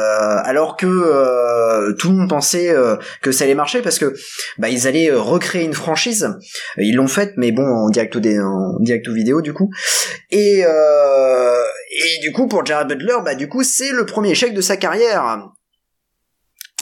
alors 0.45 0.77
que 0.77 0.87
euh, 0.87 1.93
tout 1.95 2.11
le 2.11 2.17
monde 2.17 2.29
pensait 2.29 2.71
euh, 2.71 2.97
que 3.21 3.33
ça 3.33 3.45
allait 3.45 3.55
marcher 3.55 3.83
parce 3.83 3.99
que 3.99 4.15
bah, 4.59 4.69
ils 4.69 4.87
allaient 4.87 5.11
recréer 5.11 5.65
une 5.65 5.75
franchise. 5.75 6.29
Ils 6.77 6.95
l'ont 6.95 7.09
faite, 7.09 7.33
mais 7.37 7.51
bon, 7.51 7.67
en 7.67 7.91
direct 7.91 8.15
ou 8.15 8.21
des, 8.21 8.39
en 8.39 8.79
direct 8.81 9.07
ou 9.09 9.13
vidéo 9.13 9.43
du 9.43 9.53
coup. 9.53 9.71
Et 10.31 10.65
euh, 10.65 11.63
et 11.91 12.21
du 12.23 12.33
coup 12.33 12.47
pour 12.47 12.65
Jared 12.65 12.89
Butler, 12.89 13.17
bah 13.25 13.35
du 13.35 13.49
coup 13.49 13.63
c'est 13.65 13.91
le 13.91 14.07
premier 14.07 14.31
échec 14.31 14.55
de 14.55 14.61
sa 14.61 14.77
carrière. 14.77 15.49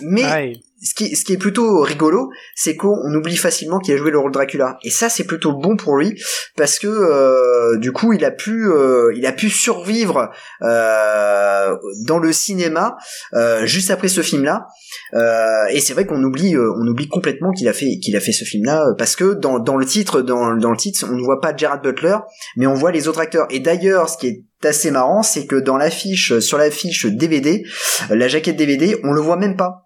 Mais. 0.03 0.55
Ce 0.83 0.95
qui, 0.95 1.33
est 1.33 1.37
plutôt 1.37 1.81
rigolo, 1.81 2.31
c'est 2.57 2.77
qu'on 2.77 3.14
oublie 3.14 3.37
facilement 3.37 3.79
qu'il 3.79 3.95
a 3.95 3.97
joué 3.97 4.11
le 4.11 4.18
rôle 4.18 4.33
Dracula. 4.33 4.79
Et 4.83 4.90
ça, 4.90 5.09
c'est 5.09 5.25
plutôt 5.25 5.53
bon 5.53 5.77
pour 5.77 5.97
lui 5.97 6.21
parce 6.57 6.79
que 6.81 6.88
euh, 6.88 7.79
du 7.79 7.92
coup, 7.92 8.12
il 8.12 8.25
a 8.25 8.33
pu, 8.33 8.66
euh, 8.66 9.12
il 9.16 9.25
a 9.27 9.33
pu 9.33 9.49
survivre 9.49 10.31
euh, 10.62 11.77
dans 12.07 12.18
le 12.18 12.33
cinéma 12.33 12.97
juste 13.62 13.90
après 13.90 14.09
ce 14.09 14.23
film-là. 14.23 14.66
Et 15.71 15.81
c'est 15.81 15.92
vrai 15.92 16.05
qu'on 16.05 16.23
oublie, 16.23 16.57
on 16.57 16.87
oublie 16.87 17.09
complètement 17.09 17.53
qu'il 17.53 17.68
a 17.68 17.73
fait, 17.73 17.99
qu'il 17.99 18.16
a 18.16 18.21
fait 18.21 18.33
ce 18.33 18.45
film-là 18.45 18.85
parce 18.99 19.14
que 19.14 19.35
dans, 19.35 19.77
le 19.77 19.87
titre, 19.87 20.21
dans, 20.21 20.57
dans 20.57 20.71
le 20.71 20.77
titre, 20.77 21.07
on 21.09 21.14
ne 21.14 21.23
voit 21.23 21.40
pas 21.40 21.57
Gerard 21.57 21.81
Butler, 21.81 22.16
mais 22.57 22.66
on 22.66 22.75
voit 22.75 22.90
les 22.90 23.07
autres 23.07 23.21
acteurs. 23.21 23.47
Et 23.51 23.61
d'ailleurs, 23.61 24.09
ce 24.09 24.18
qui 24.18 24.27
est 24.27 24.66
assez 24.66 24.90
marrant, 24.90 25.23
c'est 25.23 25.47
que 25.47 25.57
dans 25.57 25.77
l'affiche, 25.77 26.38
sur 26.40 26.59
l'affiche 26.59 27.07
DVD, 27.07 27.64
la 28.11 28.29
jaquette 28.29 28.57
DVD, 28.57 28.99
on 29.05 29.12
le 29.12 29.21
voit 29.21 29.37
même 29.37 29.57
pas. 29.57 29.82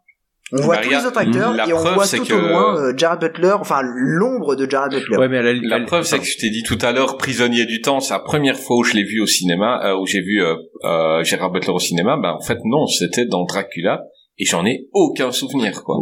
On 0.53 0.61
voit 0.63 0.77
Bah, 0.77 0.83
tous 0.85 0.91
les 0.91 1.05
autres 1.05 1.19
acteurs 1.19 1.53
la 1.55 1.69
et 1.69 1.73
on 1.73 1.77
preuve, 1.77 1.95
voit 1.95 2.07
tout 2.07 2.25
que- 2.25 2.33
au 2.35 2.39
loin 2.41 2.77
euh, 2.81 2.93
Jared 2.97 3.19
Butler, 3.21 3.55
enfin 3.59 3.81
l'ombre 3.83 4.55
de 4.55 4.71
Jared 4.71 4.93
Butler. 4.93 5.17
Ouais, 5.17 5.29
mais 5.29 5.43
la, 5.43 5.55
La 5.79 5.85
preuve, 5.85 6.05
c'est 6.05 6.19
que 6.21 6.25
je 6.25 6.37
t'ai 6.39 6.51
dit 6.51 6.63
tout 6.63 6.79
à 6.83 6.93
l'heure, 6.93 7.17
Prisonnier 7.17 7.67
du 7.67 7.81
temps, 7.81 7.99
c'est 7.99 8.15
la 8.15 8.21
première 8.21 8.57
fois 8.57 8.77
où 8.77 8.85
je 8.85 8.95
l'ai 8.95 9.03
vu 9.03 9.21
au 9.21 9.27
cinéma, 9.27 9.81
euh, 9.85 9.97
où 9.99 10.07
j'ai 10.07 10.21
vu 10.21 10.41
euh, 10.43 10.55
euh, 10.85 11.25
Gérard 11.25 11.51
Butler 11.51 11.73
au 11.73 11.81
cinéma. 11.81 12.17
Ben 12.23 12.31
en 12.39 12.41
fait 12.41 12.59
non, 12.65 12.87
c'était 12.87 13.25
dans 13.27 13.45
Dracula 13.45 14.03
et 14.39 14.45
j'en 14.45 14.65
ai 14.67 14.87
aucun 14.93 15.33
souvenir 15.33 15.83
quoi. 15.83 15.97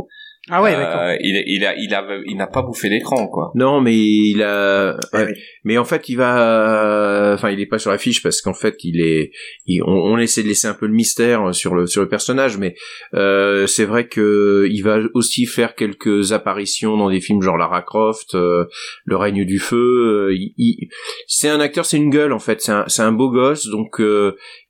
Ah 0.51 0.63
ouais, 0.63 0.73
d'accord. 0.73 1.01
Euh, 1.01 1.17
il, 1.21 1.43
il 1.47 1.65
a, 1.65 1.75
il 1.77 1.95
a, 1.95 2.05
il 2.27 2.37
n'a 2.37 2.47
pas 2.47 2.61
bouffé 2.63 2.89
l'écran 2.91 3.29
quoi. 3.29 3.51
Non, 3.55 3.81
mais 3.81 3.97
il 3.97 4.43
a. 4.43 4.91
Ah 5.13 5.19
ouais. 5.19 5.27
oui. 5.29 5.33
Mais 5.65 5.79
en 5.79 5.85
fait, 5.85 6.09
il 6.11 6.17
va. 6.17 7.33
Enfin, 7.35 7.51
il 7.51 7.61
est 7.61 7.67
pas 7.67 7.79
sur 7.79 7.91
la 7.91 7.99
fiche 7.99 8.23
parce 8.23 8.43
qu'en 8.43 8.53
fait, 8.53 8.77
il 8.85 9.01
est. 9.01 9.31
il- 9.67 9.83
On, 9.83 9.93
on 9.93 10.19
essaie 10.19 10.43
de 10.43 10.49
laisser 10.49 10.67
un 10.69 10.75
peu 10.75 10.87
le 10.87 10.93
mystère 10.93 11.55
sur 11.55 11.75
le 11.75 11.87
sur 11.87 12.03
le 12.03 12.09
personnage, 12.09 12.59
mais 12.59 12.75
euh, 13.15 13.67
c'est 13.67 13.87
vrai 13.87 14.07
que 14.07 14.67
il 14.71 14.83
va 14.83 14.99
aussi 15.15 15.47
faire 15.47 15.75
quelques 15.75 16.33
apparitions 16.33 16.97
dans 16.97 17.11
des 17.11 17.21
films 17.21 17.41
genre 17.41 17.57
Lara 17.57 17.81
Croft, 17.83 18.35
euh, 18.35 18.65
Le 19.07 19.17
règne 19.17 19.45
du 19.47 19.59
feu. 19.59 20.29
euh, 20.29 20.35
il- 20.35 20.53
il- 20.59 20.89
C'est 21.27 21.49
un 21.49 21.61
acteur, 21.61 21.87
c'est 21.87 21.97
une 21.97 22.11
gueule 22.11 22.33
en 22.33 22.39
fait. 22.39 22.61
C'est 22.61 22.73
un, 22.73 22.85
c'est 22.89 23.03
un 23.03 23.13
beau 23.13 23.31
gosse, 23.31 23.67
donc. 23.69 24.01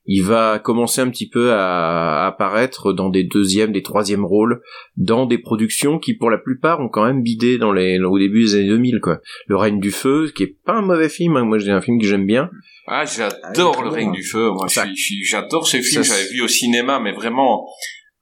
Il 0.06 0.22
va 0.22 0.58
commencer 0.58 1.00
un 1.00 1.10
petit 1.10 1.28
peu 1.28 1.52
à, 1.52 2.26
apparaître 2.26 2.92
dans 2.92 3.08
des 3.08 3.24
deuxièmes, 3.24 3.72
des 3.72 3.82
troisièmes 3.82 4.24
rôles, 4.24 4.62
dans 4.96 5.26
des 5.26 5.38
productions 5.38 5.98
qui 5.98 6.14
pour 6.14 6.30
la 6.30 6.38
plupart 6.38 6.80
ont 6.80 6.88
quand 6.88 7.04
même 7.04 7.22
bidé 7.22 7.58
dans 7.58 7.72
les 7.72 7.98
au 7.98 8.18
début 8.18 8.44
des 8.44 8.54
années 8.54 8.68
2000 8.68 9.00
quoi. 9.00 9.20
Le 9.46 9.56
règne 9.56 9.80
du 9.80 9.90
feu, 9.90 10.30
qui 10.34 10.42
est 10.42 10.56
pas 10.64 10.74
un 10.74 10.82
mauvais 10.82 11.08
film, 11.08 11.36
hein. 11.36 11.44
moi 11.44 11.58
j'ai 11.58 11.70
un 11.70 11.80
film 11.80 12.00
que 12.00 12.06
j'aime 12.06 12.26
bien. 12.26 12.50
Ah, 12.86 13.04
j'adore 13.06 13.82
le 13.82 13.88
règne 13.88 14.12
du 14.12 14.22
feu. 14.22 14.50
Moi, 14.50 14.66
j'adore 14.68 15.66
ce 15.66 15.78
film. 15.78 16.02
J'avais 16.02 16.28
vu 16.28 16.42
au 16.42 16.48
cinéma, 16.48 17.00
mais 17.00 17.12
vraiment 17.12 17.66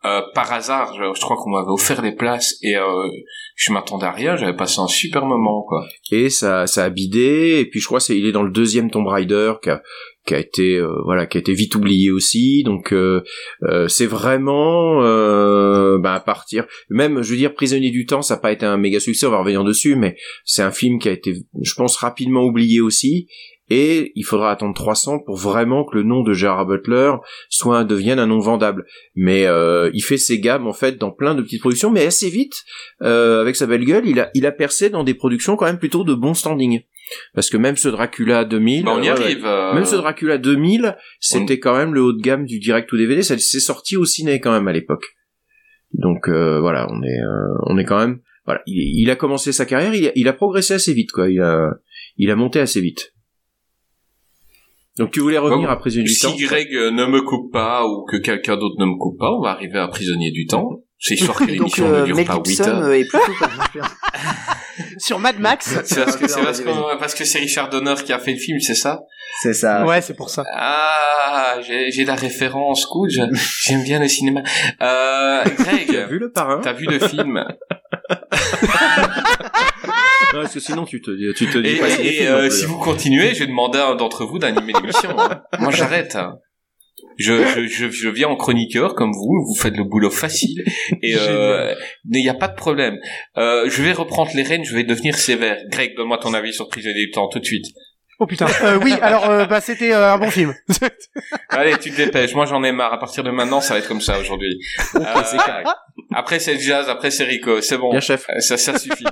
euh, 0.05 0.21
par 0.35 0.53
hasard. 0.53 0.95
Je, 0.95 1.21
crois 1.21 1.37
qu'on 1.37 1.51
m'avait 1.51 1.71
offert 1.71 2.03
des 2.03 2.13
places 2.13 2.57
et 2.63 2.77
euh, 2.77 3.09
je 3.57 3.73
m'attendais 3.73 4.07
à 4.07 4.11
rien. 4.13 4.37
J'avais 4.37 4.57
passé 4.57 4.81
un 4.81 4.89
super 4.89 5.27
moment, 5.27 5.63
quoi. 5.63 5.85
Et 6.11 6.29
ça, 6.29 6.67
ça 6.67 6.85
a 6.85 6.91
bidé. 6.91 7.59
Et 7.61 7.67
puis 7.67 7.81
je 7.81 7.87
crois 7.87 8.01
c'est 8.01 8.17
il 8.17 8.27
est 8.27 8.33
dans 8.33 8.43
le 8.43 8.51
deuxième 8.51 8.91
Tomb 8.91 9.07
Raider 9.07 9.55
qui 9.63 9.71
a, 9.71 9.83
qui 10.27 10.35
a 10.35 10.39
été 10.39 10.77
euh, 10.77 10.95
voilà 11.05 11.27
qui 11.27 11.39
a 11.39 11.41
été 11.41 11.53
vite 11.53 11.75
oublié 11.75 12.11
aussi. 12.11 12.63
Donc 12.65 12.93
euh, 12.93 13.23
euh, 13.65 13.89
c'est 13.89 14.07
vraiment 14.07 15.01
bah, 15.99 16.15
à 16.15 16.21
partir 16.21 16.67
même 16.89 17.23
je 17.23 17.31
veux 17.31 17.37
dire 17.37 17.55
prisonnier 17.55 17.91
du 17.91 18.07
temps 18.07 18.23
ça 18.23 18.35
n'a 18.35 18.41
pas 18.41 18.53
été 18.53 18.67
un 18.67 18.77
méga 18.77 19.01
succès 19.01 19.27
on 19.27 19.31
va 19.31 19.39
revenir 19.39 19.65
dessus 19.65 19.97
mais 19.97 20.17
c'est 20.45 20.63
un 20.63 20.71
film 20.71 20.99
qui 20.99 21.09
a 21.09 21.13
été 21.13 21.35
je 21.61 21.75
pense 21.75 21.97
rapidement 21.97 22.45
oublié 22.45 22.81
aussi 22.81 23.29
et 23.69 24.13
il 24.17 24.25
faudra 24.25 24.51
attendre 24.51 24.75
300 24.75 25.21
pour 25.21 25.37
vraiment 25.37 25.85
que 25.85 25.97
le 25.97 26.03
nom 26.03 26.23
de 26.23 26.33
Gerard 26.33 26.67
Butler 26.67 27.13
soit 27.49 27.85
devienne 27.85 28.19
un 28.19 28.27
nom 28.27 28.39
vendable. 28.39 28.85
Mais 29.15 29.47
il 29.95 30.03
fait 30.03 30.19
ses 30.19 30.41
gammes 30.41 30.67
en 30.67 30.73
fait 30.73 30.99
dans 30.99 31.11
plein 31.11 31.35
de 31.35 31.43
petites 31.43 31.61
productions, 31.61 31.91
mais 31.91 32.05
assez 32.05 32.29
vite 32.29 32.65
avec 33.01 33.57
sa 33.57 33.67
belle 33.67 33.85
gueule, 33.85 34.07
il 34.07 34.21
a 34.21 34.31
il 34.35 34.47
a 34.47 34.53
percé 34.53 34.91
dans 34.91 35.05
des 35.05 35.15
productions 35.15 35.57
quand 35.57 35.67
même 35.67 35.79
plutôt 35.79 36.05
de 36.05 36.15
bon 36.15 36.35
standing. 36.35 36.83
Parce 37.35 37.51
que 37.51 37.57
même 37.57 37.77
ce 37.77 37.89
Dracula 37.89 38.45
2000 38.45 38.85
bah, 38.85 38.93
on 38.95 39.03
y 39.03 39.09
arrive 39.09 39.45
euh, 39.45 39.75
même 39.75 39.85
ce 39.85 39.97
Dracula 39.97 40.39
2000 40.39 40.97
c'était 41.21 41.59
quand 41.59 41.77
même 41.77 41.95
le 41.95 42.03
haut 42.03 42.13
de 42.13 42.23
gamme 42.23 42.45
du 42.45 42.59
direct 42.59 42.93
ou 42.93 42.97
DVD 42.97 43.23
ça 43.23 43.37
s'est 43.39 43.61
sorti 43.61 43.97
au 43.97 44.05
ciné 44.05 44.41
quand 44.41 44.53
même 44.53 44.69
à 44.69 44.73
l'époque. 44.73 45.05
Donc 45.93 46.29
euh, 46.29 46.61
voilà 46.61 46.87
on 46.91 47.03
est 47.03 47.21
euh, 47.21 47.55
on 47.67 47.79
est 47.79 47.85
quand 47.85 47.99
même 47.99 48.21
voilà 48.47 48.63
il, 48.67 49.09
a 49.11 49.17
commencé 49.17 49.53
sa 49.53 49.67
carrière 49.67 49.95
il 49.95 50.29
a, 50.29 50.33
progressé 50.33 50.75
assez 50.75 50.95
vite 50.95 51.13
quoi. 51.13 51.31
Il 51.31 51.41
a 51.41 51.71
il 52.17 52.31
a 52.31 52.37
monté 52.37 52.61
assez 52.61 52.81
vite 52.81 53.12
donc 54.99 55.11
tu 55.11 55.21
voulais 55.21 55.39
revenir 55.39 55.71
à 55.71 55.79
Prisonnier 55.79 56.05
du 56.05 56.19
Temps 56.19 56.37
Si 56.37 56.45
Greg 56.45 56.69
ne 56.73 57.07
me 57.07 57.23
coupe 57.23 57.53
pas 57.53 57.87
ou 57.87 58.05
que 58.05 58.17
quelqu'un 58.17 58.57
d'autre 58.57 58.77
ne 58.79 58.87
me 58.87 58.99
coupe 58.99 59.19
pas, 59.19 59.31
on 59.33 59.43
va 59.43 59.51
arriver 59.51 59.79
à 59.79 59.89
Prisonnier 59.89 60.31
du 60.31 60.47
Temps. 60.47 60.83
C'est 60.99 61.15
histoire 61.15 61.39
que 61.39 61.45
l'émission 61.51 61.89
ne 61.89 62.05
dure 62.05 62.25
pas 62.25 62.41
8 62.47 62.61
heures. 62.61 62.93
Est 62.93 63.05
plutôt 63.05 63.33
sur 64.99 65.19
Mad 65.19 65.39
Max. 65.39 65.79
C'est 65.85 66.05
parce 66.05 66.17
que 66.17 66.29
c'est 66.29 66.43
parce, 66.99 67.15
que 67.15 67.25
c'est 67.25 67.39
Richard 67.39 67.69
Donner 67.71 67.95
qui 68.05 68.13
a 68.13 68.19
fait 68.19 68.33
le 68.33 68.39
film, 68.39 68.59
c'est 68.61 68.75
ça? 68.75 69.01
C'est 69.41 69.55
ça. 69.55 69.85
Ouais, 69.85 70.01
c'est 70.01 70.15
pour 70.15 70.31
ça. 70.31 70.45
Ah, 70.55 71.57
j'ai 71.61 72.05
la 72.05 72.15
référence, 72.15 72.87
cool. 72.87 73.09
J'aime 73.11 73.83
bien 73.83 73.99
le 73.99 74.09
cinéma. 74.09 74.43
Euh, 74.81 75.43
Greg, 75.59 75.87
t'as 75.91 76.07
vu 76.07 76.19
le 76.19 76.31
parrain? 76.31 76.61
T'as 76.63 76.73
vu 76.75 76.87
le 76.87 76.99
film? 76.99 77.43
Non, 80.33 80.41
parce 80.41 80.55
que 80.55 80.61
sinon 80.61 80.85
tu 80.85 81.01
te 81.01 81.11
tu 81.33 81.47
te 81.47 81.59
dis 81.59 81.71
et, 81.71 81.79
pas 81.79 81.89
et, 82.01 82.27
euh, 82.27 82.51
si 82.51 82.65
vous 82.65 82.79
continuez, 82.79 83.35
je 83.35 83.41
vais 83.41 83.47
demander 83.47 83.79
à 83.79 83.89
un 83.89 83.97
d'entre 83.97 84.25
vous 84.25 84.39
d'animer 84.39 84.73
l'émission. 84.73 85.19
Hein. 85.19 85.43
Moi, 85.59 85.71
j'arrête. 85.71 86.17
Hein. 86.17 86.39
Je, 87.19 87.67
je, 87.69 87.91
je, 87.91 88.09
viens 88.09 88.29
en 88.29 88.37
chroniqueur 88.37 88.95
comme 88.95 89.13
vous, 89.13 89.45
vous 89.47 89.55
faites 89.55 89.77
le 89.77 89.85
boulot 89.85 90.11
facile 90.11 90.65
et 91.03 91.15
euh, 91.17 91.75
il 92.11 92.23
n'y 92.23 92.29
a 92.29 92.35
pas 92.35 92.49
de 92.49 92.55
problème. 92.55 92.99
Euh, 93.37 93.69
je 93.69 93.83
vais 93.83 93.93
reprendre 93.93 94.31
les 94.35 94.43
rênes, 94.43 94.65
je 94.65 94.75
vais 94.75 94.85
devenir 94.85 95.15
sévère. 95.17 95.59
Greg, 95.71 95.95
donne-moi 95.97 96.19
ton 96.19 96.33
avis 96.33 96.53
sur 96.55 96.69
Prisonnier 96.69 97.07
du 97.07 97.11
temps 97.11 97.29
tout 97.29 97.39
de 97.39 97.45
suite. 97.45 97.67
Oh 98.19 98.27
putain. 98.27 98.47
Euh, 98.63 98.79
oui, 98.83 98.93
alors 99.01 99.29
euh, 99.29 99.47
bah 99.47 99.61
c'était 99.61 99.93
euh, 99.93 100.13
un 100.13 100.19
bon 100.19 100.31
film. 100.31 100.55
Allez, 101.49 101.77
tu 101.79 101.91
te 101.91 101.97
dépêches. 101.97 102.35
Moi 102.35 102.47
j'en 102.47 102.63
ai 102.63 102.73
marre. 102.73 102.93
À 102.93 102.99
partir 102.99 103.25
de 103.25 103.31
maintenant, 103.31 103.61
ça 103.61 103.75
va 103.75 103.81
être 103.81 103.89
comme 103.89 104.01
ça 104.01 104.19
aujourd'hui. 104.19 104.59
Euh, 104.95 105.65
après 106.15 106.39
c'est 106.39 106.59
jazz, 106.59 106.89
après 106.89 107.11
c'est 107.11 107.25
Rico. 107.25 107.61
C'est 107.61 107.79
bon. 107.79 107.91
Bien 107.91 108.01
chef. 108.01 108.27
Ça 108.39 108.57
ça 108.57 108.79
suffit. 108.79 109.05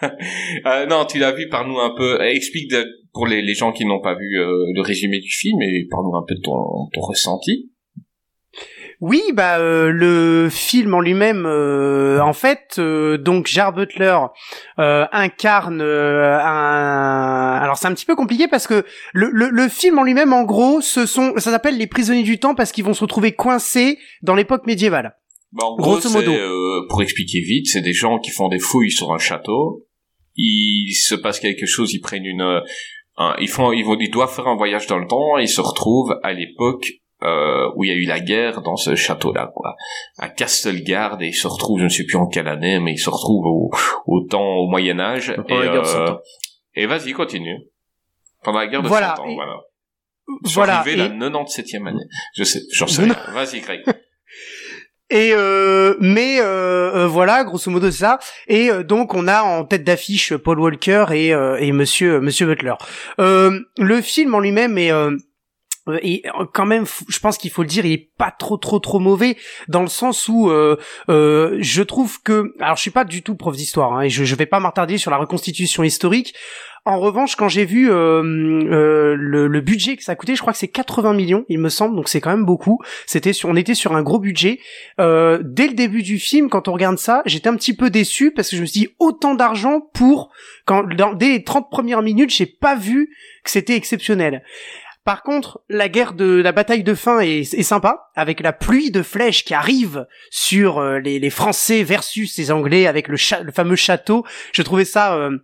non, 0.88 1.04
tu 1.04 1.18
l'as 1.18 1.32
vu. 1.32 1.48
par 1.48 1.66
nous 1.66 1.78
un 1.78 1.92
peu. 1.96 2.22
Explique 2.22 2.70
de, 2.70 2.86
pour 3.12 3.26
les, 3.26 3.42
les 3.42 3.54
gens 3.54 3.72
qui 3.72 3.84
n'ont 3.84 4.00
pas 4.00 4.14
vu 4.14 4.30
le 4.30 4.80
résumé 4.80 5.18
du 5.18 5.30
film 5.30 5.60
et 5.62 5.86
parle-nous 5.90 6.16
un 6.16 6.24
peu 6.26 6.34
de 6.34 6.40
ton, 6.40 6.88
ton 6.92 7.00
ressenti. 7.00 7.70
Oui, 9.06 9.20
bah 9.34 9.58
euh, 9.58 9.90
le 9.90 10.48
film 10.48 10.94
en 10.94 11.00
lui-même, 11.02 11.44
euh, 11.44 12.20
en 12.22 12.32
fait, 12.32 12.76
euh, 12.78 13.18
donc 13.18 13.48
Jar 13.48 13.74
Butler 13.74 14.16
incarne 14.78 15.82
un. 15.82 17.58
Alors 17.60 17.76
c'est 17.76 17.86
un 17.86 17.92
petit 17.92 18.06
peu 18.06 18.16
compliqué 18.16 18.48
parce 18.48 18.66
que 18.66 18.86
le, 19.12 19.28
le, 19.30 19.50
le 19.50 19.68
film 19.68 19.98
en 19.98 20.04
lui-même, 20.04 20.32
en 20.32 20.44
gros, 20.44 20.80
ce 20.80 21.04
sont, 21.04 21.34
ça 21.36 21.50
s'appelle 21.50 21.76
les 21.76 21.86
prisonniers 21.86 22.22
du 22.22 22.38
temps 22.38 22.54
parce 22.54 22.72
qu'ils 22.72 22.84
vont 22.84 22.94
se 22.94 23.02
retrouver 23.02 23.32
coincés 23.32 23.98
dans 24.22 24.34
l'époque 24.34 24.66
médiévale. 24.66 25.14
Bah, 25.52 25.66
en 25.66 25.76
gros, 25.76 25.98
Grosso 25.98 26.08
modo. 26.08 26.32
pour 26.88 27.02
expliquer 27.02 27.40
vite, 27.40 27.66
c'est 27.66 27.82
des 27.82 27.92
gens 27.92 28.18
qui 28.18 28.30
font 28.30 28.48
des 28.48 28.58
fouilles 28.58 28.90
sur 28.90 29.12
un 29.12 29.18
château. 29.18 29.86
Il 30.34 30.94
se 30.94 31.14
passe 31.14 31.40
quelque 31.40 31.66
chose, 31.66 31.92
ils 31.92 32.00
prennent 32.00 32.24
une, 32.24 32.62
ils 33.38 33.50
font, 33.50 33.70
ils 33.72 33.84
vont, 33.84 33.98
ils 34.00 34.10
doivent 34.10 34.34
faire 34.34 34.48
un 34.48 34.56
voyage 34.56 34.86
dans 34.86 34.98
le 34.98 35.06
temps. 35.06 35.36
Et 35.38 35.42
ils 35.42 35.48
se 35.48 35.60
retrouvent 35.60 36.18
à 36.22 36.32
l'époque 36.32 36.90
euh, 37.22 37.70
où 37.76 37.84
il 37.84 37.88
y 37.88 37.92
a 37.92 37.96
eu 37.96 38.06
la 38.06 38.20
guerre 38.20 38.62
dans 38.62 38.76
ce 38.76 38.94
château-là, 38.94 39.50
quoi. 39.54 39.76
À 40.18 40.28
Castlegard, 40.28 41.20
et 41.22 41.28
il 41.28 41.34
se 41.34 41.46
retrouve, 41.46 41.78
je 41.78 41.84
ne 41.84 41.88
sais 41.88 42.04
plus 42.04 42.16
en 42.16 42.26
quelle 42.26 42.48
année, 42.48 42.80
mais 42.80 42.92
il 42.92 42.98
se 42.98 43.10
retrouve 43.10 43.46
au, 43.46 43.70
au 44.06 44.20
temps, 44.22 44.56
au 44.56 44.68
Moyen 44.68 44.98
Âge. 45.00 45.30
Et, 45.30 45.52
euh, 45.52 46.14
et 46.74 46.86
vas-y, 46.86 47.12
continue. 47.12 47.58
Pendant 48.42 48.58
la 48.58 48.66
guerre 48.66 48.82
de 48.82 48.88
voilà, 48.88 49.14
Cent 49.16 49.24
ans, 49.24 49.34
voilà. 49.34 49.60
Je 50.44 50.48
suis 50.48 50.54
voilà, 50.54 50.78
arrivé 50.80 50.96
la 50.96 51.08
97e 51.08 51.86
année. 51.86 52.04
Je 52.34 52.44
sais, 52.44 52.60
j'en 52.72 52.86
sais 52.86 53.04
rien. 53.04 53.16
Vas-y, 53.32 53.60
Greg. 53.60 53.82
Et 55.10 55.32
euh, 55.34 55.94
mais 56.00 56.40
euh, 56.40 56.92
euh, 56.94 57.06
voilà, 57.06 57.44
grosso 57.44 57.70
modo 57.70 57.90
c'est 57.90 57.98
ça. 57.98 58.18
Et 58.48 58.70
euh, 58.70 58.82
donc 58.82 59.14
on 59.14 59.28
a 59.28 59.42
en 59.42 59.64
tête 59.64 59.84
d'affiche 59.84 60.34
Paul 60.34 60.58
Walker 60.58 61.06
et, 61.12 61.28
et 61.28 61.72
Monsieur 61.72 62.20
Monsieur 62.20 62.46
Butler. 62.46 62.74
le 63.18 64.00
film 64.00 64.34
en 64.34 64.40
lui-même 64.40 64.78
est 64.78 64.90
euh, 64.90 65.16
et 66.02 66.22
euh, 66.26 66.46
quand 66.52 66.66
même 66.66 66.84
je 67.08 67.18
pense 67.18 67.38
qu'il 67.38 67.50
faut 67.50 67.62
le 67.62 67.68
dire 67.68 67.84
il 67.84 67.92
est 67.92 68.08
pas 68.16 68.30
trop 68.30 68.56
trop 68.56 68.78
trop 68.78 68.98
mauvais 68.98 69.36
dans 69.68 69.82
le 69.82 69.88
sens 69.88 70.28
où 70.28 70.48
euh, 70.48 70.76
euh, 71.08 71.58
je 71.60 71.82
trouve 71.82 72.22
que 72.22 72.54
alors 72.60 72.76
je 72.76 72.82
suis 72.82 72.90
pas 72.90 73.04
du 73.04 73.22
tout 73.22 73.34
prof 73.34 73.56
d'histoire 73.56 73.92
hein, 73.92 74.02
et 74.02 74.10
je, 74.10 74.24
je 74.24 74.34
vais 74.34 74.46
pas 74.46 74.60
m'attarder 74.60 74.98
sur 74.98 75.10
la 75.10 75.18
reconstitution 75.18 75.82
historique. 75.82 76.34
En 76.86 77.00
revanche 77.00 77.36
quand 77.36 77.48
j'ai 77.48 77.64
vu 77.64 77.90
euh, 77.90 78.22
le, 78.22 79.46
le, 79.46 79.60
budget 79.62 79.96
que 79.96 80.04
ça 80.04 80.12
a 80.12 80.16
coûté 80.16 80.36
je 80.36 80.42
crois 80.42 80.52
que 80.52 80.58
c'est 80.58 80.68
80 80.68 81.14
millions 81.14 81.46
il 81.48 81.58
me 81.58 81.70
semble 81.70 81.96
donc 81.96 82.08
c'est 82.08 82.20
quand 82.20 82.30
même 82.30 82.44
beaucoup. 82.44 82.78
C'était 83.06 83.32
sur 83.32 83.48
on 83.48 83.56
était 83.56 83.74
sur 83.74 83.96
un 83.96 84.02
gros 84.02 84.18
budget. 84.18 84.60
Dès 84.98 85.66
le 85.66 85.72
début 85.72 86.02
du 86.02 86.18
film 86.18 86.50
quand 86.50 86.68
on 86.68 86.74
regarde 86.74 86.98
ça 86.98 87.22
j'étais 87.24 87.48
un 87.48 87.56
petit 87.56 87.74
peu 87.74 87.88
déçu 87.88 88.32
parce 88.32 88.50
que 88.50 88.56
je 88.56 88.60
me 88.60 88.66
suis 88.66 88.80
dit 88.80 88.88
autant 88.98 89.34
d'argent 89.34 89.80
pour 89.94 90.30
quand 90.66 90.84
dans, 90.94 91.14
dès 91.14 91.28
les 91.28 91.42
30 91.42 91.70
premières 91.70 92.02
minutes 92.02 92.30
j'ai 92.30 92.44
pas 92.44 92.74
vu 92.74 93.08
que 93.44 93.50
c'était 93.50 93.76
exceptionnel 93.76 94.42
par 95.04 95.22
contre, 95.22 95.60
la 95.68 95.90
guerre 95.90 96.14
de 96.14 96.40
la 96.40 96.52
bataille 96.52 96.82
de 96.82 96.94
fin 96.94 97.20
est, 97.20 97.62
sympa, 97.62 98.10
avec 98.16 98.40
la 98.40 98.54
pluie 98.54 98.90
de 98.90 99.02
flèches 99.02 99.44
qui 99.44 99.52
arrive 99.52 100.06
sur 100.30 100.78
euh, 100.78 100.98
les, 100.98 101.30
Français 101.30 101.82
versus 101.82 102.36
les 102.38 102.50
Anglais 102.50 102.86
avec 102.86 103.08
le, 103.08 103.16
le 103.42 103.52
fameux 103.52 103.76
château. 103.76 104.24
Je 104.52 104.62
trouvais 104.62 104.86
ça 104.86 105.14
euh, 105.14 105.36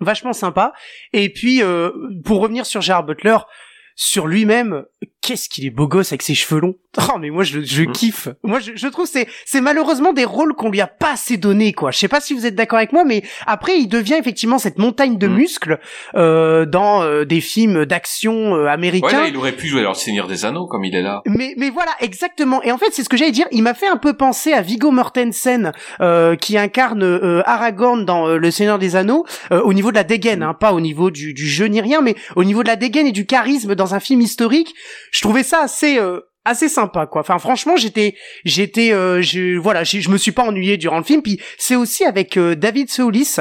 vachement 0.00 0.34
sympa. 0.34 0.74
Et 1.14 1.32
puis, 1.32 1.62
euh, 1.62 1.90
pour 2.24 2.40
revenir 2.40 2.66
sur 2.66 2.82
Gérard 2.82 3.04
Butler, 3.04 3.38
sur 4.00 4.28
lui-même, 4.28 4.84
qu'est-ce 5.20 5.48
qu'il 5.48 5.66
est 5.66 5.70
beau 5.70 5.88
gosse 5.88 6.12
avec 6.12 6.22
ses 6.22 6.34
cheveux 6.34 6.60
longs. 6.60 6.76
Oh 7.14 7.18
mais 7.20 7.30
moi 7.30 7.44
je, 7.44 7.60
je 7.60 7.82
mm. 7.82 7.92
kiffe. 7.92 8.28
Moi 8.42 8.58
je, 8.58 8.72
je 8.74 8.88
trouve 8.88 9.06
c'est 9.06 9.28
c'est 9.44 9.60
malheureusement 9.60 10.12
des 10.12 10.24
rôles 10.24 10.54
qu'on 10.54 10.70
lui 10.70 10.80
a 10.80 10.86
pas 10.86 11.12
assez 11.12 11.36
donné 11.36 11.72
quoi. 11.72 11.90
Je 11.90 11.98
sais 11.98 12.08
pas 12.08 12.20
si 12.20 12.34
vous 12.34 12.44
êtes 12.44 12.56
d'accord 12.56 12.78
avec 12.78 12.92
moi 12.92 13.04
mais 13.04 13.22
après 13.46 13.78
il 13.78 13.86
devient 13.86 14.16
effectivement 14.18 14.58
cette 14.58 14.78
montagne 14.78 15.16
de 15.16 15.28
mm. 15.28 15.34
muscles 15.34 15.78
euh, 16.16 16.66
dans 16.66 17.02
euh, 17.02 17.24
des 17.24 17.40
films 17.40 17.84
d'action 17.84 18.56
euh, 18.56 18.66
américains. 18.66 19.22
Ouais, 19.22 19.28
il 19.30 19.36
aurait 19.36 19.52
pu 19.52 19.68
jouer 19.68 19.82
dans 19.82 19.90
le 19.90 19.94
Seigneur 19.94 20.26
des 20.26 20.44
Anneaux 20.44 20.66
comme 20.66 20.84
il 20.84 20.94
est 20.94 21.02
là. 21.02 21.22
Mais 21.26 21.54
mais 21.56 21.70
voilà 21.70 21.92
exactement. 22.00 22.62
Et 22.62 22.72
en 22.72 22.78
fait 22.78 22.90
c'est 22.92 23.04
ce 23.04 23.08
que 23.08 23.16
j'allais 23.16 23.30
dire. 23.30 23.46
Il 23.52 23.62
m'a 23.62 23.74
fait 23.74 23.88
un 23.88 23.96
peu 23.96 24.14
penser 24.14 24.52
à 24.52 24.60
Viggo 24.60 24.90
Mortensen 24.90 25.72
euh, 26.00 26.34
qui 26.36 26.58
incarne 26.58 27.02
euh, 27.04 27.42
Aragorn 27.46 28.04
dans 28.04 28.26
Le 28.26 28.50
Seigneur 28.50 28.78
des 28.78 28.96
Anneaux 28.96 29.24
au 29.50 29.72
niveau 29.72 29.90
de 29.90 29.96
la 29.96 30.04
dégaine, 30.04 30.42
hein, 30.42 30.54
pas 30.54 30.72
au 30.72 30.80
niveau 30.80 31.10
du, 31.10 31.32
du 31.32 31.46
jeu 31.46 31.66
ni 31.66 31.80
rien, 31.80 32.00
mais 32.00 32.16
au 32.34 32.44
niveau 32.44 32.62
de 32.62 32.68
la 32.68 32.76
dégaine 32.76 33.06
et 33.06 33.12
du 33.12 33.24
charisme 33.24 33.74
dans 33.74 33.87
un 33.94 34.00
film 34.00 34.20
historique. 34.20 34.74
Je 35.12 35.20
trouvais 35.20 35.42
ça 35.42 35.60
assez 35.62 35.98
euh, 35.98 36.20
assez 36.44 36.68
sympa 36.68 37.06
quoi. 37.06 37.20
Enfin 37.20 37.38
franchement, 37.38 37.76
j'étais 37.76 38.14
j'étais 38.44 38.92
euh, 38.92 39.22
je 39.22 39.58
voilà, 39.58 39.84
je 39.84 40.08
me 40.08 40.18
suis 40.18 40.32
pas 40.32 40.44
ennuyé 40.44 40.76
durant 40.76 40.98
le 40.98 41.04
film 41.04 41.22
puis 41.22 41.40
c'est 41.58 41.76
aussi 41.76 42.04
avec 42.04 42.36
euh, 42.36 42.54
David 42.54 42.90
Soulis 42.90 43.36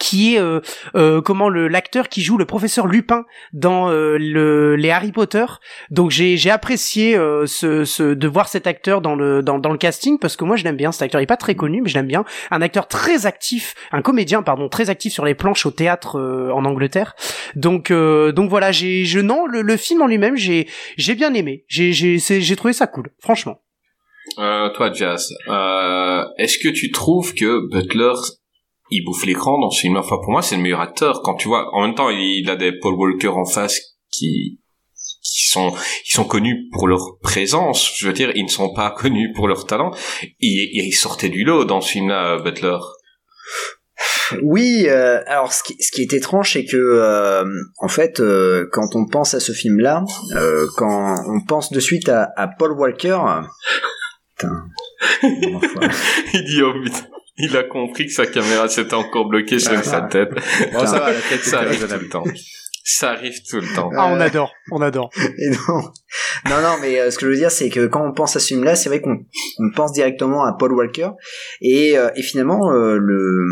qui 0.00 0.34
est 0.34 0.40
euh, 0.40 0.60
euh, 0.96 1.20
comment 1.20 1.48
le 1.48 1.68
l'acteur 1.68 2.08
qui 2.08 2.22
joue 2.22 2.38
le 2.38 2.46
professeur 2.46 2.88
Lupin 2.88 3.26
dans 3.52 3.90
euh, 3.90 4.16
le 4.18 4.74
les 4.74 4.90
Harry 4.90 5.12
Potter. 5.12 5.44
Donc 5.90 6.10
j'ai 6.10 6.36
j'ai 6.36 6.50
apprécié 6.50 7.14
ce, 7.46 7.84
ce 7.84 8.14
de 8.14 8.26
voir 8.26 8.48
cet 8.48 8.66
acteur 8.66 9.00
dans 9.00 9.14
le 9.14 9.42
dans 9.42 9.58
dans 9.58 9.70
le 9.70 9.78
casting 9.78 10.18
parce 10.18 10.36
que 10.36 10.44
moi 10.44 10.56
je 10.56 10.64
l'aime 10.64 10.76
bien. 10.76 10.90
Cet 10.90 11.02
acteur 11.02 11.20
il 11.20 11.24
est 11.24 11.26
pas 11.26 11.36
très 11.36 11.54
connu, 11.54 11.82
mais 11.82 11.88
je 11.88 11.94
l'aime 11.94 12.08
bien. 12.08 12.24
Un 12.50 12.62
acteur 12.62 12.88
très 12.88 13.26
actif, 13.26 13.74
un 13.92 14.02
comédien 14.02 14.42
pardon 14.42 14.68
très 14.68 14.90
actif 14.90 15.12
sur 15.12 15.24
les 15.24 15.34
planches 15.34 15.66
au 15.66 15.70
théâtre 15.70 16.18
en 16.52 16.64
Angleterre. 16.64 17.14
Donc 17.54 17.92
donc 17.92 18.50
voilà, 18.50 18.72
j'ai 18.72 19.04
je 19.04 19.20
non 19.20 19.46
le, 19.46 19.60
le 19.60 19.76
film 19.76 20.02
en 20.02 20.06
lui-même 20.06 20.36
j'ai 20.36 20.66
j'ai 20.96 21.14
bien 21.14 21.34
aimé. 21.34 21.64
J'ai 21.68 21.92
j'ai 21.92 22.18
j'ai 22.18 22.56
trouvé 22.56 22.72
ça 22.72 22.86
cool, 22.86 23.10
franchement. 23.20 23.60
Euh, 24.38 24.70
toi, 24.70 24.92
Jazz, 24.92 25.34
euh, 25.48 26.24
est-ce 26.38 26.58
que 26.58 26.68
tu 26.68 26.90
trouves 26.92 27.34
que 27.34 27.68
Butler, 27.70 28.12
il 28.90 29.04
bouffe 29.04 29.24
l'écran 29.24 29.58
dans 29.58 29.70
ce 29.70 29.80
film 29.80 29.96
Enfin, 29.96 30.16
pour 30.16 30.30
moi, 30.30 30.42
c'est 30.42 30.56
le 30.56 30.62
meilleur 30.62 30.80
acteur. 30.80 31.22
Quand 31.22 31.34
tu 31.34 31.48
vois, 31.48 31.68
en 31.74 31.82
même 31.82 31.94
temps, 31.94 32.10
il 32.10 32.48
a 32.50 32.56
des 32.56 32.72
Paul 32.72 32.94
Walker 32.94 33.28
en 33.28 33.44
face 33.44 33.78
qui 34.10 34.60
qui 35.22 35.48
sont 35.48 35.72
ils 36.06 36.12
sont 36.12 36.24
connus 36.24 36.68
pour 36.72 36.88
leur 36.88 37.18
présence. 37.22 37.92
Je 37.96 38.06
veux 38.06 38.12
dire, 38.12 38.32
ils 38.34 38.44
ne 38.44 38.48
sont 38.48 38.72
pas 38.74 38.90
connus 38.96 39.32
pour 39.34 39.48
leur 39.48 39.66
talent. 39.66 39.92
Il, 40.40 40.70
il 40.72 40.92
sortait 40.92 41.28
du 41.28 41.44
lot 41.44 41.64
dans 41.64 41.80
ce 41.80 41.92
film-là, 41.92 42.38
Butler. 42.38 42.78
Oui, 44.42 44.84
euh, 44.86 45.22
alors 45.26 45.52
ce 45.52 45.62
qui, 45.62 45.76
ce 45.80 45.90
qui 45.90 46.02
est 46.02 46.12
étrange, 46.12 46.52
c'est 46.52 46.64
que 46.64 46.76
euh, 46.76 47.44
en 47.78 47.88
fait, 47.88 48.20
euh, 48.20 48.66
quand 48.72 48.94
on 48.94 49.06
pense 49.06 49.34
à 49.34 49.40
ce 49.40 49.52
film-là, 49.52 50.04
quand 50.76 51.16
on 51.26 51.44
pense 51.44 51.72
de 51.72 51.80
suite 51.80 52.08
à, 52.08 52.30
à 52.36 52.48
Paul 52.48 52.72
Walker, 52.72 53.18
putain, 54.36 54.64
il 55.22 56.44
dit 56.44 56.62
oh 56.62 56.72
putain. 56.82 57.06
Il 57.42 57.56
a 57.56 57.64
compris 57.64 58.06
que 58.06 58.12
sa 58.12 58.26
caméra 58.26 58.68
s'était 58.68 58.94
encore 58.94 59.28
bloquée 59.28 59.58
sur 59.58 59.72
Ah, 59.74 59.82
sa 59.82 60.00
tête. 60.02 60.30
Bon, 60.72 60.86
ça 60.86 60.98
va, 61.00 61.12
la 61.12 61.20
tête, 61.20 61.42
Ça 61.42 61.50
c'est 61.50 61.56
arrive 61.56 61.86
tout 61.86 61.94
le 62.00 62.08
temps. 62.08 62.24
Ça 62.82 63.10
arrive 63.10 63.36
tout 63.48 63.60
le 63.60 63.74
temps. 63.74 63.90
Ah 63.96 64.08
on 64.10 64.18
adore, 64.20 64.52
on 64.72 64.80
adore. 64.80 65.10
Et 65.38 65.50
non, 65.50 65.80
non, 66.48 66.60
non, 66.62 66.76
mais 66.80 66.98
euh, 66.98 67.10
ce 67.10 67.18
que 67.18 67.26
je 67.26 67.30
veux 67.30 67.36
dire, 67.36 67.50
c'est 67.50 67.68
que 67.68 67.86
quand 67.86 68.04
on 68.08 68.12
pense 68.12 68.34
à 68.36 68.40
ce 68.40 68.48
film-là, 68.48 68.74
c'est 68.74 68.88
vrai 68.88 69.00
qu'on 69.00 69.18
on 69.58 69.70
pense 69.76 69.92
directement 69.92 70.44
à 70.44 70.54
Paul 70.58 70.72
Walker, 70.72 71.10
et, 71.60 71.96
euh, 71.96 72.08
et 72.16 72.22
finalement, 72.22 72.72
euh, 72.72 72.96
le 72.98 73.44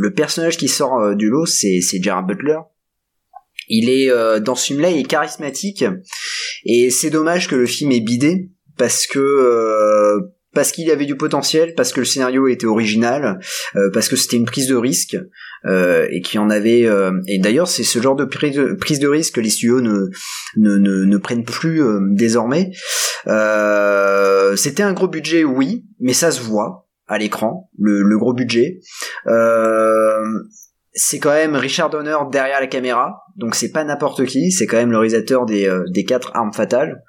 le 0.00 0.12
personnage 0.12 0.56
qui 0.56 0.68
sort 0.68 0.98
euh, 0.98 1.14
du 1.14 1.28
lot, 1.28 1.46
c'est 1.46 1.80
c'est 1.80 2.02
Gerard 2.02 2.26
Butler. 2.26 2.58
Il 3.68 3.90
est 3.90 4.10
euh, 4.10 4.40
dans 4.40 4.54
ce 4.54 4.68
film-là, 4.68 4.90
il 4.90 4.98
est 5.00 5.04
charismatique, 5.08 5.84
et 6.64 6.90
c'est 6.90 7.10
dommage 7.10 7.46
que 7.48 7.54
le 7.56 7.66
film 7.66 7.92
est 7.92 8.00
bidé 8.00 8.48
parce 8.78 9.06
que 9.06 9.18
euh, 9.18 10.20
parce 10.58 10.72
qu'il 10.72 10.90
avait 10.90 11.06
du 11.06 11.16
potentiel, 11.16 11.72
parce 11.76 11.92
que 11.92 12.00
le 12.00 12.04
scénario 12.04 12.48
était 12.48 12.66
original, 12.66 13.38
euh, 13.76 13.90
parce 13.94 14.08
que 14.08 14.16
c'était 14.16 14.38
une 14.38 14.44
prise 14.44 14.66
de 14.66 14.74
risque 14.74 15.16
euh, 15.66 16.08
et 16.10 16.20
qu'il 16.20 16.34
y 16.34 16.38
en 16.40 16.50
avait. 16.50 16.84
euh, 16.84 17.12
et 17.28 17.38
d'ailleurs, 17.38 17.68
c'est 17.68 17.84
ce 17.84 18.02
genre 18.02 18.16
de 18.16 18.24
prise 18.24 18.56
de, 18.56 19.06
risque 19.06 19.36
que 19.36 19.40
les 19.40 19.50
studios 19.50 19.80
ne 19.80 20.08
ne, 20.56 20.76
ne, 20.78 21.04
ne 21.04 21.16
prennent 21.16 21.44
plus 21.44 21.80
désormais. 22.10 22.72
C'était 24.56 24.82
un 24.82 24.94
gros 24.94 25.06
budget, 25.06 25.44
oui, 25.44 25.84
mais 26.00 26.12
ça 26.12 26.32
se 26.32 26.40
voit 26.40 26.88
à 27.06 27.18
l'écran, 27.18 27.70
le, 27.78 28.18
gros 28.18 28.34
budget. 28.34 28.80
C'est 30.92 31.20
quand 31.20 31.34
même 31.34 31.54
Richard 31.54 31.90
Donner 31.90 32.16
derrière 32.32 32.58
la 32.58 32.66
caméra, 32.66 33.22
donc 33.36 33.54
c'est 33.54 33.70
pas 33.70 33.84
n'importe 33.84 34.24
qui, 34.26 34.50
c'est 34.50 34.66
quand 34.66 34.78
même 34.78 34.90
le 34.90 34.98
réalisateur 34.98 35.46
des, 35.46 35.72
des 35.94 36.04
quatre 36.04 36.32
armes 36.34 36.52
fatales. 36.52 37.04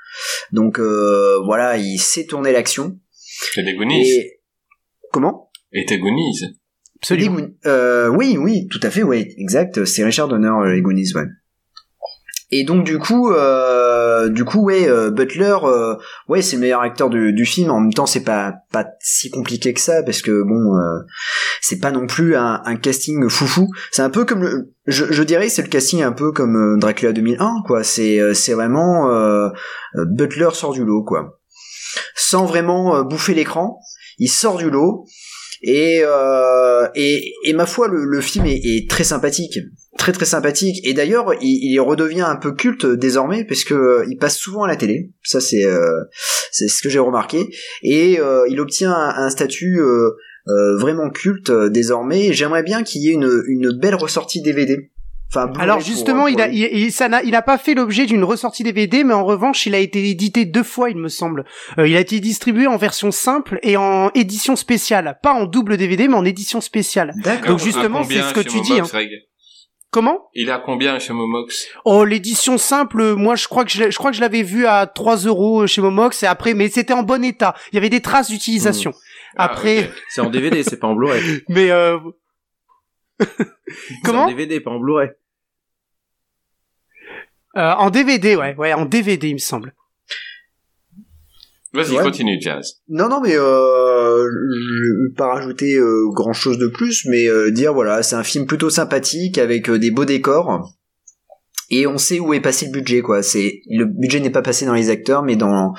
Donc 0.52 0.80
voilà, 0.80 1.78
il 1.78 1.98
sait 1.98 2.28
tourner 2.28 2.52
l'action. 2.52 3.00
Et 3.58 3.64
des 3.64 3.76
Goonies. 3.76 4.10
Et 4.10 4.42
comment? 5.12 5.52
Et 5.72 5.86
des 5.86 6.00
Goonies. 6.00 6.58
Absolument. 7.02 7.48
Euh, 7.66 8.10
oui, 8.10 8.38
oui, 8.38 8.68
tout 8.70 8.80
à 8.84 8.90
fait, 8.90 9.04
oui, 9.04 9.34
exact. 9.38 9.86
C'est 9.86 10.04
Richard 10.04 10.28
Donner, 10.28 10.48
euh, 10.48 10.74
les 10.74 10.82
Goonies, 10.82 11.14
ouais. 11.16 11.26
Et 12.52 12.64
donc 12.64 12.84
du 12.84 12.98
coup, 12.98 13.32
euh, 13.32 14.30
du 14.30 14.44
coup, 14.44 14.64
ouais, 14.64 14.90
euh, 14.90 15.12
Butler, 15.12 15.56
euh, 15.64 15.96
ouais, 16.28 16.42
c'est 16.42 16.56
le 16.56 16.64
meilleur 16.64 16.82
acteur 16.82 17.12
du, 17.12 17.32
du 17.32 17.46
film. 17.46 17.70
En 17.70 17.80
même 17.80 17.94
temps, 17.94 18.08
c'est 18.08 18.24
pas 18.24 18.56
pas 18.72 18.88
si 19.02 19.30
compliqué 19.30 19.72
que 19.72 19.80
ça 19.80 20.02
parce 20.02 20.24
que 20.24 20.42
bon, 20.42 20.76
euh, 20.76 21.00
c'est 21.62 21.80
pas 21.80 21.92
non 21.92 22.08
plus 22.08 22.36
un, 22.36 22.62
un 22.66 22.76
casting 22.76 23.30
foufou. 23.30 23.68
C'est 23.92 24.02
un 24.02 24.10
peu 24.10 24.26
comme 24.26 24.42
le, 24.42 24.74
je, 24.88 25.06
je 25.12 25.24
dirais, 25.24 25.48
c'est 25.50 25.62
le 25.62 25.68
casting 25.68 26.02
un 26.02 26.12
peu 26.12 26.32
comme 26.32 26.56
euh, 26.56 26.78
Dracula 26.78 27.14
2001, 27.14 27.62
quoi. 27.68 27.84
C'est 27.84 28.20
euh, 28.20 28.34
c'est 28.34 28.54
vraiment 28.54 29.12
euh, 29.12 29.50
euh, 29.96 30.06
Butler 30.06 30.50
sort 30.54 30.74
du 30.74 30.84
lot, 30.84 31.04
quoi, 31.04 31.39
sans 32.16 32.46
vraiment 32.46 32.96
euh, 32.96 33.04
bouffer 33.04 33.34
l'écran. 33.34 33.80
Il 34.18 34.30
sort 34.30 34.58
du 34.58 34.70
lot. 34.70 35.06
Et, 35.62 36.02
euh, 36.04 36.88
et, 36.96 37.34
et 37.44 37.54
ma 37.54 37.66
foi, 37.66 37.90
le, 37.90 38.22
film 38.22 38.46
est, 38.48 38.90
très 38.90 39.04
sympathique, 39.04 39.60
très 39.98 40.14
très 40.14 40.26
sympathique. 40.26 40.80
Et 40.88 40.94
d'ailleurs, 40.94 41.34
il, 41.42 41.72
il 41.72 41.80
redevient 41.82 42.22
un 42.22 42.38
peu 42.38 42.54
culte 42.54 42.86
désormais 42.86 43.44
parce 43.44 43.66
que 43.66 43.74
euh, 43.74 44.06
il 44.10 44.18
passe 44.18 44.38
souvent 44.38 44.64
à 44.64 44.68
la 44.68 44.78
télé. 44.78 45.12
Ça, 45.22 45.42
c'est 45.42 45.66
c'est 46.52 46.70
ce 46.70 46.82
que 46.82 46.90
j'ai 46.90 47.00
remarqué. 47.00 47.50
Et 47.84 48.20
il 48.50 48.60
obtient 48.62 48.94
un, 48.94 49.30
statut 49.30 49.82
vraiment 50.78 51.10
culte 51.10 51.52
désormais. 51.52 52.32
J'aimerais 52.32 52.64
bien 52.64 52.84
qu'il 52.84 53.02
y 53.02 53.10
ait 53.10 53.14
une, 53.14 53.44
une 53.48 53.78
belle 53.78 53.96
ressortie 53.96 54.42
DVD. 54.42 54.90
Enfin, 55.32 55.52
Alors 55.60 55.80
justement, 55.80 56.22
pour 56.22 56.30
il 56.30 56.42
a, 56.42 56.48
il, 56.48 56.58
il- 56.74 56.92
ça 56.92 57.08
n'a, 57.08 57.22
il 57.24 57.36
a 57.36 57.42
pas 57.42 57.58
fait 57.58 57.76
l'objet 57.76 58.06
d'une 58.08 58.24
ressortie 58.24 58.64
DVD, 58.64 59.04
mais 59.04 59.14
en 59.14 59.24
revanche, 59.24 59.66
il 59.68 59.76
a 59.76 59.78
été 59.80 60.10
édité 60.10 60.46
deux 60.46 60.64
fois, 60.64 60.90
il 60.90 60.98
me 60.98 61.08
semble. 61.08 61.46
Euh, 61.78 61.88
il 61.88 61.96
a 61.96 62.00
été 62.00 62.20
distribué 62.20 62.66
en 62.68 62.78
version 62.78 63.12
simple 63.12 63.60
et 63.62 63.78
en 63.78 64.10
édition 64.16 64.56
spéciale, 64.56 65.20
pas 65.22 65.34
en 65.34 65.46
double 65.46 65.78
DVD, 65.78 66.08
mais 66.08 66.16
en 66.16 66.26
édition 66.26 66.62
spéciale. 66.62 67.14
D'accord. 67.24 67.50
Donc 67.52 67.60
justement, 67.60 68.04
c'est 68.04 68.22
ce 68.22 68.34
que 68.34 68.40
tu 68.40 68.60
dis, 68.62 68.82
Reg 68.82 69.10
Comment? 69.92 70.30
Il 70.36 70.50
est 70.50 70.52
à 70.52 70.60
combien 70.60 71.00
chez 71.00 71.14
Momox? 71.14 71.68
Oh, 71.84 72.06
l'édition 72.06 72.60
simple, 72.60 73.16
moi 73.16 73.36
je 73.36 73.48
crois 73.48 73.66
que 73.66 73.72
je, 73.72 73.84
l'ai- 73.84 73.92
je 73.92 73.98
crois 73.98 74.12
que 74.12 74.16
je 74.18 74.22
l'avais 74.22 74.44
vu 74.44 74.68
à 74.68 74.86
3 74.86 75.18
euros 75.26 75.66
chez 75.66 75.82
Momox 75.82 76.22
et 76.22 76.28
après, 76.28 76.54
mais 76.54 76.70
c'était 76.70 76.94
en 76.94 77.02
bon 77.02 77.24
état. 77.24 77.56
Il 77.72 77.76
y 77.76 77.78
avait 77.80 77.90
des 77.90 78.02
traces 78.02 78.30
d'utilisation. 78.30 78.94
Ah, 79.36 79.46
Après. 79.46 79.90
C'est 80.10 80.22
en 80.22 80.30
DVD, 80.30 80.62
c'est 80.64 80.78
pas 80.78 80.86
en 80.88 80.94
Blu-ray. 80.94 81.42
mais 81.50 81.72
euh... 81.72 81.98
C'est 83.20 83.28
comment 84.04 84.24
en 84.26 84.28
DVD, 84.30 84.60
pas 84.60 84.72
en 84.72 84.80
Blu-ray. 84.80 85.10
Euh, 87.58 87.72
En 87.78 87.90
DVD, 87.90 88.36
ouais, 88.36 88.56
ouais, 88.56 88.74
en 88.74 88.86
DVD, 88.86 89.28
il 89.30 89.34
me 89.34 89.38
semble. 89.40 89.74
Vas-y, 91.74 91.96
Ouais. 91.98 92.04
continue, 92.04 92.40
Jazz. 92.42 92.82
Non, 92.88 93.10
non, 93.10 93.22
mais 93.22 93.36
euh, 93.36 94.26
je 94.26 95.08
vais 95.10 95.14
pas 95.16 95.28
rajouter 95.36 95.76
euh, 95.78 96.08
grand 96.14 96.34
chose 96.34 96.58
de 96.58 96.68
plus, 96.68 97.06
mais 97.06 97.28
euh, 97.28 97.52
dire 97.52 97.74
voilà, 97.74 98.02
c'est 98.02 98.16
un 98.16 98.24
film 98.24 98.48
plutôt 98.48 98.72
sympathique 98.72 99.38
avec 99.38 99.70
euh, 99.70 99.78
des 99.78 99.92
beaux 99.92 100.06
décors. 100.06 100.68
Et 101.70 101.86
on 101.86 102.00
sait 102.00 102.20
où 102.20 102.34
est 102.34 102.40
passé 102.42 102.66
le 102.66 102.72
budget, 102.72 103.02
quoi. 103.02 103.22
C'est 103.22 103.62
le 103.70 103.86
budget 103.86 104.20
n'est 104.20 104.32
pas 104.32 104.42
passé 104.42 104.66
dans 104.66 104.74
les 104.74 104.90
acteurs, 104.90 105.22
mais 105.22 105.36
dans 105.36 105.74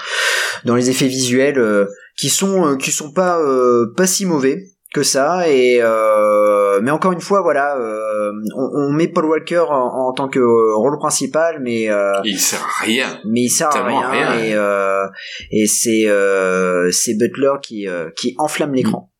dans 0.64 0.76
les 0.76 0.90
effets 0.90 1.09
visuels 1.09 1.59
euh, 1.59 1.87
qui 2.16 2.29
sont 2.29 2.64
euh, 2.68 2.76
qui 2.76 2.92
sont 2.92 3.12
pas 3.12 3.40
euh, 3.40 3.92
pas 3.96 4.07
si 4.07 4.26
mauvais 4.26 4.62
que 4.94 5.03
ça. 5.03 5.48
Et 5.48 5.81
euh, 5.83 6.60
mais 6.83 6.90
encore 6.90 7.12
une 7.12 7.21
fois, 7.21 7.43
voilà, 7.43 7.77
euh, 7.77 8.33
on, 8.57 8.88
on 8.88 8.93
met 8.93 9.09
Paul 9.09 9.27
Walker 9.27 9.64
en, 9.69 10.09
en 10.09 10.12
tant 10.12 10.29
que 10.29 10.38
euh, 10.38 10.75
rôle 10.77 10.99
principal, 10.99 11.61
mais 11.62 11.88
euh, 11.90 12.21
Il 12.25 12.38
sert 12.38 12.62
à 12.62 12.85
rien. 12.85 13.21
mais 13.25 13.43
il 13.43 13.51
sert 13.51 13.69
à 13.75 13.83
rien, 13.85 14.09
rien. 14.09 14.38
et 14.38 14.55
euh, 14.55 15.07
et 15.51 15.66
c'est 15.66 16.07
euh, 16.09 16.90
c'est 16.93 17.14
Butler 17.19 17.53
qui 17.62 17.87
euh, 17.88 18.11
qui 18.16 18.35
enflamme 18.38 18.75
l'écran. 18.75 19.11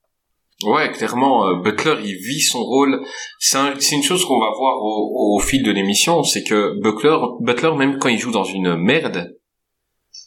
Ouais, 0.62 0.92
clairement, 0.92 1.49
euh, 1.49 1.55
Butler, 1.62 1.96
il 2.05 2.16
vit 2.16 2.40
son 2.42 2.62
rôle. 2.62 3.01
C'est 3.38 3.57
un- 3.57 3.73
c'est 3.79 3.96
une 3.96 4.03
chose 4.03 4.25
qu'on 4.27 4.38
va 4.38 4.51
voir 4.55 4.77
au, 4.83 5.37
au 5.37 5.40
fil 5.40 5.62
de 5.62 5.70
l'émission, 5.73 6.23
c'est 6.23 6.44
que 6.44 6.79
Butler, 6.83 7.16
Butler, 7.40 7.73
même 7.79 7.99
quand 7.99 8.11
il 8.11 8.18
joue 8.18 8.31
dans 8.31 8.44
une 8.44 8.77
merde, 8.77 9.35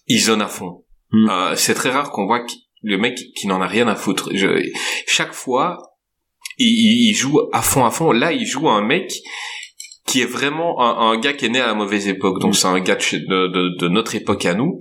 il 0.08 0.20
zone 0.20 0.42
à 0.42 0.48
fond. 0.48 0.84
Hmm. 1.12 1.30
Euh, 1.30 1.56
c'est 1.56 1.76
très 1.76 1.92
rare 1.92 2.10
qu'on 2.12 2.26
voit 2.26 2.42
le 2.82 2.98
mec 2.98 3.16
qui 3.38 3.46
n'en 3.48 3.62
a 3.62 3.68
rien 3.68 3.88
à 3.88 3.96
foutre. 3.96 4.30
Je- 4.34 4.64
chaque 5.06 5.34
fois, 5.34 5.78
il, 6.58 6.68
il- 6.68 7.10
il 7.10 7.16
joue 7.16 7.40
à 7.52 7.62
fond, 7.62 7.86
à 7.86 7.92
fond. 7.92 8.12
Là, 8.12 8.32
il 8.34 8.46
joue 8.46 8.70
un 8.70 8.82
mec 8.86 9.12
qui 10.06 10.22
est 10.22 10.26
vraiment 10.26 10.82
un, 10.82 11.12
un 11.12 11.20
gars 11.20 11.34
qui 11.34 11.46
est 11.46 11.50
né 11.50 11.60
à 11.60 11.68
la 11.68 11.74
mauvaise 11.74 12.08
époque. 12.08 12.40
Donc, 12.42 12.56
c'est 12.56 12.68
un 12.68 12.80
gars 12.80 12.96
de 12.96 13.88
notre 13.88 14.16
époque 14.16 14.46
à 14.46 14.54
nous. 14.54 14.80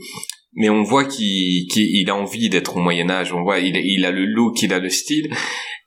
Mais 0.55 0.69
on 0.69 0.83
voit 0.83 1.05
qu'il 1.05 1.67
qu'il- 1.73 1.89
il 1.95 2.11
a 2.11 2.15
envie 2.15 2.49
d'être 2.51 2.77
au 2.77 2.81
Moyen 2.81 3.09
Âge. 3.11 3.33
On 3.33 3.43
voit 3.43 3.59
il, 3.59 3.75
il 3.77 4.05
a 4.05 4.11
le 4.11 4.27
look, 4.27 4.61
il 4.63 4.73
a 4.75 4.79
le 4.79 4.89
style. 4.91 5.31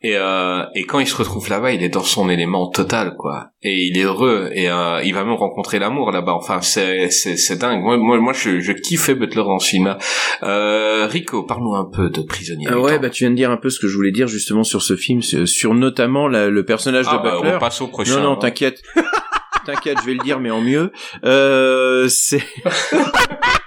Et, 0.02 0.16
euh, 0.18 0.64
et 0.76 0.84
quand 0.84 1.00
il 1.00 1.08
se 1.08 1.16
retrouve 1.16 1.50
là-bas, 1.50 1.72
il 1.72 1.82
est 1.82 1.90
dans 1.90 2.04
son 2.04 2.30
élément 2.30 2.70
total, 2.70 3.16
quoi. 3.18 3.48
Et 3.64 3.86
il 3.88 3.98
est 3.98 4.04
heureux. 4.04 4.50
Et 4.54 4.70
euh, 4.70 5.02
il 5.04 5.14
va 5.16 5.24
même 5.24 5.34
rencontrer 5.34 5.80
l'amour 5.80 6.12
là-bas. 6.12 6.34
Enfin, 6.34 6.62
c'est 6.62 7.58
dingue. 7.58 7.82
Moi, 7.82 7.98
moi, 7.98 8.20
moi, 8.20 8.34
je, 8.34 8.60
je 8.60 8.72
kiffais 8.72 9.16
Butler 9.16 9.44
dans 9.44 9.58
ce 9.60 9.70
film. 9.70 9.98
Euh, 10.44 11.08
Rico, 11.08 11.44
parle-nous 11.44 11.74
un 11.76 11.90
peu 11.92 12.10
de 12.10 12.22
Prisonnier. 12.22 12.68
Ah 12.70 12.80
ouais, 12.80 13.00
bah 13.00 13.10
tu 13.10 13.24
viens 13.24 13.32
de 13.32 13.36
dire 13.36 13.50
un 13.52 13.58
peu 13.58 13.70
ce 13.70 13.80
que 13.80 13.88
je 13.88 13.96
voulais 13.96 14.12
dire 14.12 14.28
justement 14.28 14.64
sur 14.64 14.82
ce 14.84 14.96
film, 14.96 15.22
sur, 15.24 15.48
sur 15.48 15.74
notamment 15.74 16.28
la- 16.28 16.50
le 16.50 16.66
personnage 16.66 17.06
ah, 17.10 17.18
de 17.18 17.24
bah, 17.24 17.36
Butler. 17.38 17.54
on 17.56 17.60
passe 17.60 17.82
au 17.82 17.88
prochain. 17.88 18.18
non, 18.18 18.24
non, 18.24 18.32
hein. 18.34 18.38
t'inquiète. 18.42 18.82
t'inquiète, 19.66 19.98
je 20.02 20.06
vais 20.06 20.14
le 20.14 20.24
dire, 20.24 20.40
mais 20.40 20.52
en 20.52 20.62
mieux. 20.62 20.92
Euh, 21.24 22.08
c'est... 22.10 22.44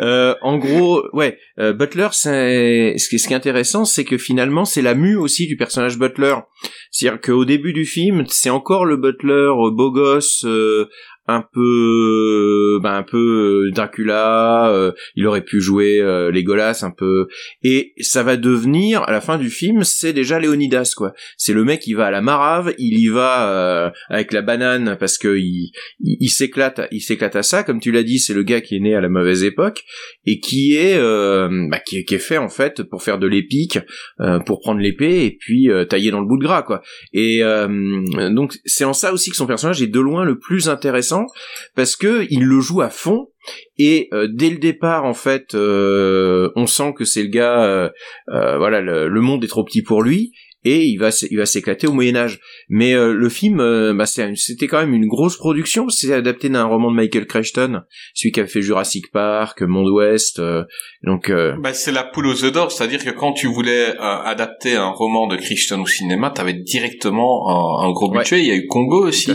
Euh, 0.00 0.34
en 0.42 0.58
gros, 0.58 1.02
ouais, 1.12 1.38
euh, 1.58 1.72
Butler, 1.72 2.08
c'est 2.12 2.94
ce 2.98 3.08
qui 3.08 3.16
est 3.16 3.36
intéressant, 3.36 3.84
c'est 3.84 4.04
que 4.04 4.18
finalement, 4.18 4.64
c'est 4.64 4.82
la 4.82 4.94
mue 4.94 5.16
aussi 5.16 5.46
du 5.46 5.56
personnage 5.56 5.98
Butler. 5.98 6.36
C'est-à-dire 6.90 7.20
qu'au 7.20 7.44
début 7.44 7.72
du 7.72 7.84
film, 7.84 8.24
c'est 8.28 8.50
encore 8.50 8.84
le 8.84 8.96
Butler 8.96 9.32
euh, 9.32 9.70
beau 9.70 9.90
gosse, 9.90 10.44
euh, 10.44 10.88
un 11.28 11.42
peu 11.52 12.78
ben 12.82 12.94
un 12.94 13.02
peu 13.02 13.66
euh, 13.66 13.70
Dracula 13.72 14.70
euh, 14.70 14.92
il 15.14 15.26
aurait 15.26 15.42
pu 15.42 15.60
jouer 15.60 16.00
euh, 16.00 16.30
Legolas 16.30 16.80
un 16.82 16.90
peu. 16.90 17.26
Et 17.62 17.94
ça 18.00 18.22
va 18.22 18.36
devenir 18.36 19.02
à 19.02 19.12
la 19.12 19.20
fin 19.20 19.38
du 19.38 19.50
film 19.50 19.82
c'est 19.84 20.12
déjà 20.12 20.38
Léonidas 20.38 20.92
quoi. 20.96 21.12
C'est 21.36 21.52
le 21.52 21.64
mec 21.64 21.80
qui 21.80 21.94
va 21.94 22.06
à 22.06 22.10
la 22.10 22.20
marave 22.20 22.74
il 22.78 22.98
y 22.98 23.08
va 23.08 23.50
euh, 23.50 23.90
avec 24.08 24.32
la 24.32 24.42
banane 24.42 24.96
parce 24.98 25.18
que 25.18 25.36
il 25.36 25.72
il, 26.00 26.28
s'éclate 26.28 26.82
il 26.92 27.00
s'éclate 27.00 27.36
à 27.36 27.42
ça. 27.42 27.62
Comme 27.62 27.80
tu 27.80 27.90
l'as 27.90 28.02
dit 28.02 28.18
c'est 28.18 28.34
le 28.34 28.42
gars 28.42 28.60
qui 28.60 28.76
est 28.76 28.80
né 28.80 28.94
à 28.94 29.00
la 29.00 29.08
mauvaise 29.08 29.42
époque 29.42 29.82
et 30.24 30.38
qui 30.38 30.76
est 30.76 30.96
euh, 30.96 31.48
bah, 31.70 31.80
qui, 31.80 32.04
qui 32.04 32.14
est 32.14 32.18
fait 32.18 32.38
en 32.38 32.48
fait 32.48 32.82
pour 32.84 33.02
faire 33.02 33.18
de 33.18 33.26
l'épique 33.26 33.78
pour 34.44 34.60
prendre 34.60 34.80
l'épée 34.80 35.24
et 35.24 35.36
puis 35.38 35.68
tailler 35.88 36.10
dans 36.10 36.20
le 36.20 36.26
bout 36.26 36.38
de 36.38 36.44
gras 36.44 36.62
quoi. 36.62 36.82
Et 37.12 37.40
donc 38.30 38.54
c'est 38.64 38.84
en 38.84 38.92
ça 38.92 39.12
aussi 39.12 39.30
que 39.30 39.36
son 39.36 39.46
personnage 39.46 39.82
est 39.82 39.86
de 39.86 40.00
loin 40.00 40.24
le 40.24 40.38
plus 40.38 40.68
intéressant 40.68 41.15
parce 41.74 41.96
que 41.96 42.26
il 42.30 42.44
le 42.44 42.60
joue 42.60 42.80
à 42.82 42.90
fond 42.90 43.28
et 43.78 44.08
euh, 44.12 44.26
dès 44.32 44.50
le 44.50 44.58
départ 44.58 45.04
en 45.04 45.14
fait 45.14 45.54
euh, 45.54 46.50
on 46.56 46.66
sent 46.66 46.92
que 46.96 47.04
c'est 47.04 47.22
le 47.22 47.28
gars 47.28 47.62
euh, 47.64 47.88
voilà 48.28 48.80
le, 48.80 49.08
le 49.08 49.20
monde 49.20 49.44
est 49.44 49.48
trop 49.48 49.64
petit 49.64 49.82
pour 49.82 50.02
lui 50.02 50.32
et 50.64 50.84
il 50.84 50.96
va 50.96 51.10
il 51.30 51.36
va 51.38 51.46
s'éclater 51.46 51.86
au 51.86 51.92
Moyen 51.92 52.16
Âge 52.16 52.40
mais 52.68 52.92
le 52.94 53.28
film 53.28 53.58
bah, 53.96 54.06
c'était 54.06 54.66
quand 54.66 54.80
même 54.80 54.94
une 54.94 55.06
grosse 55.06 55.36
production 55.36 55.88
c'est 55.90 56.12
adapté 56.12 56.48
d'un 56.48 56.64
roman 56.64 56.90
de 56.90 56.96
Michael 56.96 57.26
Crichton 57.26 57.82
celui 58.14 58.32
qui 58.32 58.40
avait 58.40 58.48
fait 58.48 58.62
Jurassic 58.62 59.12
Park 59.12 59.62
Monde 59.62 59.90
Ouest 59.90 60.40
donc 61.04 61.30
Bah, 61.62 61.72
c'est 61.72 61.92
la 61.92 62.02
poule 62.02 62.26
aux 62.26 62.42
œufs 62.44 62.50
d'or, 62.52 62.72
c'est-à-dire 62.72 63.04
que 63.04 63.10
quand 63.10 63.32
tu 63.32 63.46
voulais 63.46 63.94
adapter 64.00 64.74
un 64.74 64.88
roman 64.88 65.28
de 65.28 65.36
Crichton 65.36 65.80
au 65.82 65.86
cinéma, 65.86 66.30
t'avais 66.30 66.54
directement 66.54 67.48
un, 67.48 67.86
un 67.86 67.92
gros 67.92 68.10
Ouais. 68.10 68.18
budget. 68.18 68.40
Il 68.40 68.46
y 68.46 68.50
a 68.50 68.56
eu 68.56 68.66
Congo 68.66 69.06
aussi, 69.06 69.30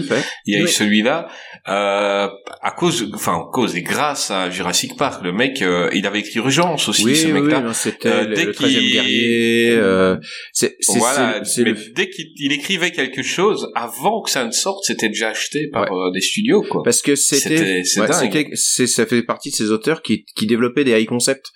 il 0.46 0.54
y 0.54 0.60
a 0.60 0.64
eu 0.64 0.68
celui-là, 0.68 1.28
euh, 1.68 2.28
à 2.62 2.72
cause, 2.72 3.10
enfin, 3.14 3.40
cause 3.52 3.76
et 3.76 3.82
grâce 3.84 4.32
à 4.32 4.50
Jurassic 4.50 4.98
Park. 4.98 5.24
Le 5.24 5.32
mec, 5.32 5.62
euh, 5.62 5.90
il 5.94 6.08
avait 6.08 6.20
écrit 6.20 6.40
Urgence 6.40 6.90
aussi, 6.90 7.06
oui, 7.06 7.16
ce 7.16 7.28
mec-là. 7.28 7.64
oui, 7.66 7.72
c'était 7.74 8.10
Euh, 8.10 8.24
le, 8.28 8.36
le 8.46 8.52
13e 8.52 8.80
qu'il- 8.80 8.92
guerrier 8.94 9.72
euh, 9.72 10.18
c'est 10.54 10.76
voilà, 10.98 11.42
mais 11.58 11.64
le 11.64 11.76
dès 11.96 12.10
qu'il 12.10 12.28
il 12.38 12.52
écrivait 12.52 12.92
quelque 12.92 13.22
chose, 13.22 13.68
avant 13.76 14.22
que 14.22 14.30
ça 14.32 14.44
ne 14.46 14.52
sorte, 14.52 14.84
c'était 14.86 15.08
déjà 15.10 15.30
acheté 15.30 15.68
par 15.72 15.92
euh, 15.92 16.12
des 16.14 16.22
studios, 16.22 16.64
quoi. 16.64 16.82
parce 16.84 17.02
que 17.02 17.16
c'était 17.16 17.84
ouais, 18.00 18.56
ça 18.56 19.06
fait 19.06 19.24
partie 19.24 19.50
de 19.52 19.56
ces 19.56 19.72
auteurs 19.72 20.02
qui, 20.02 20.26
qui 20.36 20.48
développaient 20.48 20.84
des 20.84 21.00
high 21.00 21.08
concepts 21.08 21.52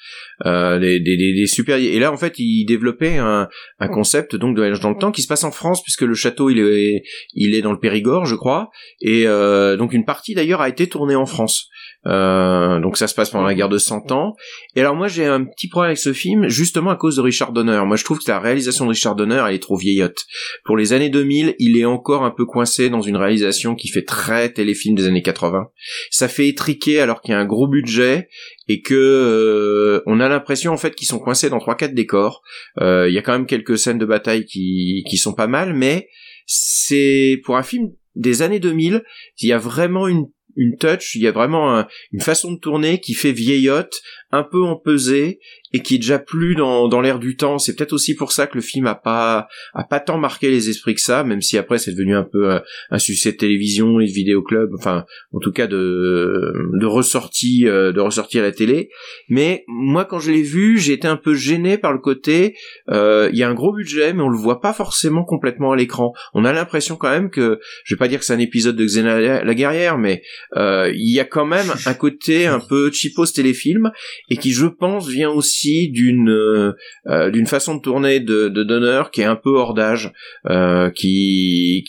euh, 0.46 0.80
des, 0.80 1.00
des, 1.00 1.16
des, 1.18 1.34
des 1.34 1.48
super 1.48 1.78
et 1.78 1.98
là 1.98 2.12
en 2.12 2.18
fait 2.18 2.34
il 2.38 2.66
développait 2.66 3.16
un, 3.18 3.48
un 3.80 3.88
concept 3.88 4.36
donc 4.36 4.54
de 4.56 4.60
voyage 4.62 4.82
dans 4.82 4.90
le 4.90 4.98
temps 5.00 5.12
qui 5.14 5.22
se 5.22 5.28
passe 5.28 5.46
en 5.46 5.52
France 5.52 5.82
puisque 5.82 6.02
le 6.02 6.14
château 6.14 6.50
il 6.50 6.60
est 6.60 7.04
il 7.34 7.56
est 7.56 7.62
dans 7.62 7.72
le 7.72 7.80
Périgord 7.80 8.26
je 8.26 8.36
crois 8.36 8.70
et 9.02 9.24
euh, 9.28 9.78
donc 9.78 9.94
une 9.96 10.06
partie 10.06 10.36
d'ailleurs 10.36 10.62
a 10.62 10.70
été 10.70 10.88
tournée 10.88 11.16
en 11.16 11.26
France. 11.26 11.70
Euh, 12.08 12.80
donc 12.82 12.98
ça 12.98 13.08
se 13.08 13.16
passe 13.16 13.32
pendant 13.32 13.46
la 13.46 13.56
guerre 13.56 13.70
de 13.70 13.78
100 13.78 14.12
ans. 14.12 14.36
Et 14.76 14.82
alors 14.82 14.96
moi 14.96 15.08
j'ai 15.08 15.26
un 15.26 15.44
petit 15.44 15.68
problème 15.68 15.90
avec 15.90 15.98
ce 15.98 16.14
film 16.14 16.48
justement 16.48 16.92
à 16.92 16.96
cause 16.96 17.16
de 17.16 17.22
Richard 17.22 17.52
Donner. 17.52 17.82
Moi 17.86 17.98
je 17.98 18.04
trouve 18.04 18.20
que 18.20 18.30
la 18.30 18.40
réalisation 18.40 18.86
de 18.86 18.92
Richard 18.92 19.16
Donner 19.16 19.44
elle 19.48 19.56
est 19.56 19.60
trop 19.60 19.78
vieillotte. 19.78 20.26
Pour 20.66 20.78
les 20.78 20.94
années 20.94 21.10
2000 21.10 21.56
il 21.58 21.78
est 21.78 21.86
encore 21.86 22.24
un 22.24 22.32
peu 22.32 22.46
coincé 22.46 22.90
dans 22.90 23.02
une 23.02 23.18
réalisation 23.18 23.76
qui 23.76 23.88
fait 23.88 24.04
très 24.04 24.52
téléfilm 24.52 24.96
des 24.96 25.08
années 25.08 25.24
80 25.24 25.68
ça 26.12 26.28
fait 26.28 26.48
étriquer 26.48 27.00
alors 27.00 27.22
qu'il 27.22 27.32
y 27.32 27.36
a 27.36 27.40
un 27.40 27.46
gros 27.46 27.68
budget 27.68 28.30
et 28.68 28.82
que 28.82 28.94
euh, 28.94 30.02
on 30.06 30.20
a 30.20 30.28
l'impression 30.28 30.74
en 30.74 30.78
fait 30.78 30.96
qu'ils 30.96 31.08
sont 31.08 31.20
coincés 31.20 31.50
dans 31.50 31.60
trois 31.60 31.76
quatre 31.76 31.94
décors. 31.94 32.42
Euh, 32.82 33.08
Il 33.10 33.14
y 33.14 33.18
a 33.18 33.22
quand 33.22 33.32
même 33.32 33.46
quelques 33.46 33.78
scènes 33.78 34.00
de 34.00 34.06
bataille 34.06 34.46
qui 34.46 35.04
qui 35.10 35.18
sont 35.18 35.34
pas 35.34 35.48
mal, 35.48 35.74
mais 35.74 36.08
c'est 36.46 37.42
pour 37.44 37.58
un 37.58 37.64
film 37.64 37.92
des 38.16 38.42
années 38.42 38.60
2000, 38.60 39.04
il 39.40 39.50
y 39.50 39.54
a 39.54 39.58
vraiment 39.58 40.08
une 40.08 40.26
une 40.58 40.78
touch, 40.78 41.16
il 41.16 41.22
y 41.22 41.28
a 41.28 41.34
vraiment 41.34 41.76
un- 41.78 41.88
une 42.14 42.22
façon 42.22 42.54
de 42.54 42.58
tourner 42.58 43.02
qui 43.02 43.14
fait 43.14 43.34
vieillotte, 43.34 43.94
un 44.36 44.44
peu 44.44 44.64
empesée 44.64 45.40
et 45.76 45.82
qui 45.82 45.96
est 45.96 45.98
déjà 45.98 46.20
plus 46.20 46.56
dans, 46.56 46.88
dans 46.88 47.02
l'air 47.02 47.20
du 47.20 47.36
temps. 47.36 47.60
C'est 47.60 47.76
peut-être 47.76 47.92
aussi 47.92 48.16
pour 48.16 48.32
ça 48.32 48.48
que 48.48 48.56
le 48.56 48.62
film 48.62 48.88
a 48.88 48.96
pas 48.96 49.48
a 49.74 49.84
pas 49.84 50.00
tant 50.00 50.18
marqué 50.18 50.50
les 50.50 50.70
esprits 50.70 50.96
que 50.96 51.02
ça, 51.02 51.26
même 51.26 51.42
si 51.42 51.58
après 51.58 51.80
c'est 51.80 51.92
devenu 51.92 52.16
un 52.16 52.24
peu 52.24 52.50
un, 52.50 52.64
un 52.92 53.00
succès 53.00 53.34
de 53.34 53.38
télévision, 53.38 53.98
les 53.98 54.06
vidéoclubs, 54.06 54.74
enfin 54.78 55.06
en 55.34 55.40
tout 55.40 55.52
cas 55.52 55.68
de 55.68 56.54
de 56.80 56.86
ressortie 56.86 57.68
euh, 57.68 57.92
de 57.92 58.00
ressortie 58.00 58.40
à 58.40 58.42
la 58.42 58.54
télé. 58.54 58.90
Mais 59.28 59.66
moi 59.68 60.06
quand 60.06 60.20
je 60.20 60.32
l'ai 60.32 60.44
vu, 60.44 60.78
j'ai 60.78 60.94
été 60.94 61.10
un 61.10 61.18
peu 61.18 61.34
gêné 61.34 61.78
par 61.78 61.92
le 61.92 62.00
côté 62.00 62.56
euh, 62.90 63.30
il 63.34 63.38
y 63.38 63.44
a 63.44 63.50
un 63.50 63.54
gros 63.54 63.74
budget 63.74 64.14
mais 64.14 64.22
on 64.22 64.30
le 64.30 64.38
voit 64.38 64.62
pas 64.62 64.72
forcément 64.72 65.26
complètement 65.26 65.74
à 65.74 65.76
l'écran. 65.76 66.14
On 66.34 66.46
a 66.46 66.54
l'impression 66.54 66.96
quand 66.96 67.10
même 67.10 67.30
que 67.30 67.60
je 67.84 67.96
vais 67.96 68.00
pas 68.00 68.08
dire 68.08 68.20
que 68.20 68.26
c'est 68.26 68.34
un 68.34 68.40
épisode 68.40 68.78
de 68.78 68.86
Xena 68.86 69.44
la 69.44 69.54
guerrière 69.54 69.98
mais 69.98 70.22
euh, 70.56 70.90
il 70.96 71.14
y 71.14 71.20
a 71.20 71.26
quand 71.26 71.46
même 71.46 71.68
un 71.86 71.94
côté 71.94 72.46
un 72.46 72.62
peu 72.62 72.92
cheapos 72.92 73.26
téléfilm 73.34 73.92
et 74.30 74.38
qui 74.38 74.52
je 74.52 74.66
pense 74.66 75.08
vient 75.08 75.30
aussi 75.30 75.90
d'une 75.90 76.30
euh, 76.30 76.74
euh, 77.08 77.30
d'une 77.32 77.48
façon 77.48 77.76
de 77.76 77.82
tourner 77.82 78.20
de, 78.20 78.50
de 78.50 78.64
Donner 78.64 79.04
qui 79.12 79.22
est 79.22 79.26
un 79.26 79.36
peu 79.36 79.52
hors 79.52 79.74
d'âge 79.74 80.12
euh, 80.50 80.90
qui, 80.92 81.86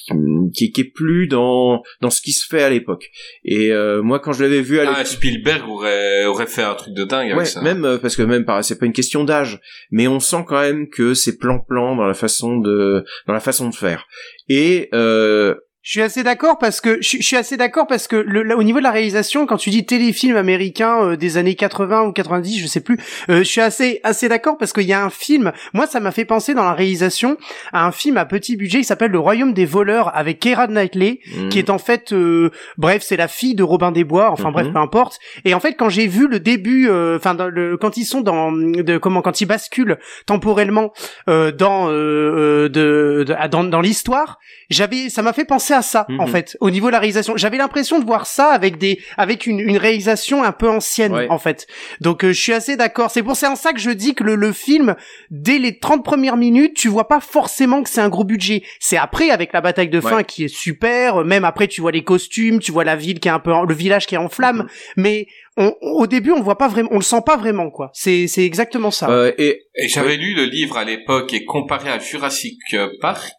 qui 0.54 0.72
qui 0.72 0.80
est 0.80 0.92
plus 0.92 1.26
dans 1.28 1.82
dans 2.00 2.10
ce 2.10 2.20
qui 2.20 2.32
se 2.32 2.46
fait 2.46 2.62
à 2.62 2.70
l'époque 2.70 3.10
et 3.44 3.72
euh, 3.72 4.02
moi 4.02 4.20
quand 4.20 4.32
je 4.32 4.42
l'avais 4.42 4.62
vu 4.62 4.78
à 4.78 4.82
l'époque 4.82 4.96
Ah, 5.00 5.04
Spielberg 5.04 5.68
aurait, 5.68 6.24
aurait 6.26 6.46
fait 6.46 6.62
un 6.62 6.74
truc 6.74 6.94
de 6.94 7.04
dingue 7.04 7.26
avec 7.26 7.38
Ouais, 7.38 7.44
ça. 7.44 7.62
même 7.62 7.84
euh, 7.84 7.98
parce 7.98 8.16
que 8.16 8.22
même 8.22 8.44
c'est 8.62 8.78
pas 8.78 8.86
une 8.86 8.92
question 8.92 9.24
d'âge, 9.24 9.60
mais 9.90 10.06
on 10.08 10.20
sent 10.20 10.44
quand 10.46 10.60
même 10.60 10.88
que 10.88 11.14
c'est 11.14 11.36
plan-plan 11.38 11.96
dans 11.96 12.06
la 12.06 12.14
façon 12.14 12.58
de 12.58 13.04
dans 13.26 13.32
la 13.32 13.40
façon 13.40 13.68
de 13.68 13.74
faire. 13.74 14.06
Et 14.48 14.88
euh, 14.94 15.54
Je 15.88 15.92
suis 15.92 16.02
assez 16.02 16.24
d'accord 16.24 16.58
parce 16.58 16.80
que 16.80 16.96
je, 17.00 17.06
suis- 17.08 17.22
je 17.22 17.26
suis 17.28 17.36
assez 17.36 17.56
d'accord 17.56 17.86
parce 17.86 18.08
que 18.08 18.16
le, 18.16 18.42
là, 18.42 18.56
au 18.56 18.64
niveau 18.64 18.78
de 18.78 18.82
la 18.82 18.90
réalisation, 18.90 19.46
quand 19.46 19.56
tu 19.56 19.70
dis 19.70 19.86
téléfilm 19.86 20.34
américain 20.34 21.00
euh, 21.00 21.16
des 21.16 21.36
années 21.36 21.54
80 21.54 22.02
ou 22.08 22.12
90, 22.12 22.58
je 22.58 22.66
sais 22.66 22.80
plus, 22.80 22.98
euh, 23.28 23.38
je 23.38 23.44
suis 23.44 23.60
assez 23.60 24.00
assez 24.02 24.28
d'accord 24.28 24.58
parce 24.58 24.72
qu'il 24.72 24.82
y 24.82 24.92
a 24.92 25.04
un 25.04 25.10
film. 25.10 25.52
Moi, 25.74 25.86
ça 25.86 26.00
m'a 26.00 26.10
fait 26.10 26.24
penser 26.24 26.54
dans 26.54 26.64
la 26.64 26.72
réalisation 26.72 27.36
à 27.72 27.86
un 27.86 27.92
film 27.92 28.16
à 28.16 28.24
petit 28.24 28.56
budget 28.56 28.78
qui 28.78 28.84
s'appelle 28.84 29.12
Le 29.12 29.20
Royaume 29.20 29.52
des 29.52 29.64
voleurs 29.64 30.10
avec 30.16 30.40
Keira 30.40 30.66
Knightley, 30.66 31.20
mm, 31.36 31.48
qui 31.50 31.60
est 31.60 31.70
en 31.70 31.78
fait, 31.78 32.12
euh, 32.12 32.50
bref, 32.78 33.04
c'est 33.06 33.16
la 33.16 33.28
fille 33.28 33.54
de 33.54 33.62
Robin 33.62 33.92
des 33.92 34.02
Bois. 34.02 34.32
Enfin 34.32 34.50
bref, 34.50 34.66
peu 34.72 34.78
importe. 34.80 35.20
Et 35.44 35.54
en 35.54 35.60
fait, 35.60 35.74
quand 35.74 35.88
j'ai 35.88 36.08
vu 36.08 36.26
le 36.26 36.40
début, 36.40 36.88
euh, 36.90 37.14
enfin 37.16 37.36
quand 37.80 37.96
ils 37.96 38.04
sont 38.06 38.22
dans 38.22 38.50
de 38.50 38.98
comment 38.98 39.22
quand 39.22 39.40
ils 39.40 39.46
basculent 39.46 39.98
temporellement 40.26 40.92
euh, 41.28 41.52
dans 41.52 41.86
euh, 41.92 42.68
de, 42.68 43.24
de- 43.24 43.48
dans, 43.48 43.62
dans 43.62 43.80
l'histoire, 43.80 44.40
j'avais 44.68 45.10
ça 45.10 45.22
m'a 45.22 45.32
fait 45.32 45.44
penser 45.44 45.74
à 45.74 45.75
ça 45.82 46.06
Mhm. 46.08 46.20
en 46.20 46.26
fait 46.26 46.56
au 46.60 46.70
niveau 46.70 46.86
de 46.88 46.92
la 46.92 46.98
réalisation. 46.98 47.36
J'avais 47.36 47.56
l'impression 47.58 47.98
de 47.98 48.04
voir 48.04 48.26
ça 48.26 48.50
avec 48.50 48.78
des 48.78 49.00
avec 49.16 49.46
une, 49.46 49.60
une 49.60 49.76
réalisation 49.78 50.42
un 50.42 50.52
peu 50.52 50.68
ancienne 50.68 51.12
Ouais. 51.12 51.26
en 51.30 51.38
fait. 51.38 51.66
Donc 52.00 52.24
euh, 52.24 52.32
je 52.32 52.40
suis 52.40 52.52
assez 52.52 52.76
d'accord. 52.76 53.10
C'est 53.10 53.22
pour 53.22 53.36
c'est 53.36 53.46
en 53.46 53.56
ça 53.56 53.72
que 53.72 53.80
je 53.80 53.90
dis 53.90 54.14
que 54.14 54.24
le, 54.24 54.34
le 54.34 54.52
film 54.52 54.94
dès 55.30 55.58
les 55.58 55.78
30 55.78 56.04
premières 56.04 56.36
minutes, 56.36 56.74
tu 56.74 56.88
vois 56.88 57.08
pas 57.08 57.20
forcément 57.20 57.82
que 57.82 57.88
c'est 57.90 58.00
un 58.00 58.08
gros 58.08 58.24
budget. 58.24 58.62
C'est 58.80 58.96
après 58.96 59.30
avec 59.30 59.52
la 59.52 59.60
bataille 59.60 59.88
de 59.88 60.00
fin 60.00 60.16
Ouais. 60.16 60.24
qui 60.24 60.44
est 60.44 60.48
super, 60.48 61.24
même 61.24 61.44
après 61.44 61.68
tu 61.68 61.80
vois 61.80 61.92
les 61.92 62.04
costumes, 62.04 62.58
tu 62.60 62.72
vois 62.72 62.84
la 62.84 62.96
ville 62.96 63.20
qui 63.20 63.28
est 63.28 63.32
un 63.32 63.38
peu 63.40 63.52
en- 63.52 63.64
le 63.64 63.74
village 63.74 64.06
qui 64.06 64.14
est 64.14 64.18
en 64.18 64.28
flammes, 64.28 64.58
Mhm. 64.58 64.68
mais 64.96 65.26
on, 65.56 65.72
au 65.80 66.06
début 66.06 66.32
on 66.32 66.40
voit 66.42 66.58
pas 66.58 66.68
vraiment, 66.68 66.88
on 66.92 66.96
le 66.96 67.02
sent 67.02 67.22
pas 67.24 67.36
vraiment 67.36 67.70
quoi. 67.70 67.90
C'est 67.94 68.26
c'est 68.26 68.44
exactement 68.44 68.90
ça. 68.90 69.08
euh, 69.10 69.32
et 69.38 69.62
Et 69.74 69.88
j'avais 69.88 70.16
lu 70.16 70.34
le 70.34 70.44
livre 70.44 70.76
à 70.76 70.84
l'époque 70.84 71.32
et 71.34 71.44
comparé 71.44 71.88
à 71.90 71.98
Jurassic 71.98 72.58
Park, 73.00 73.32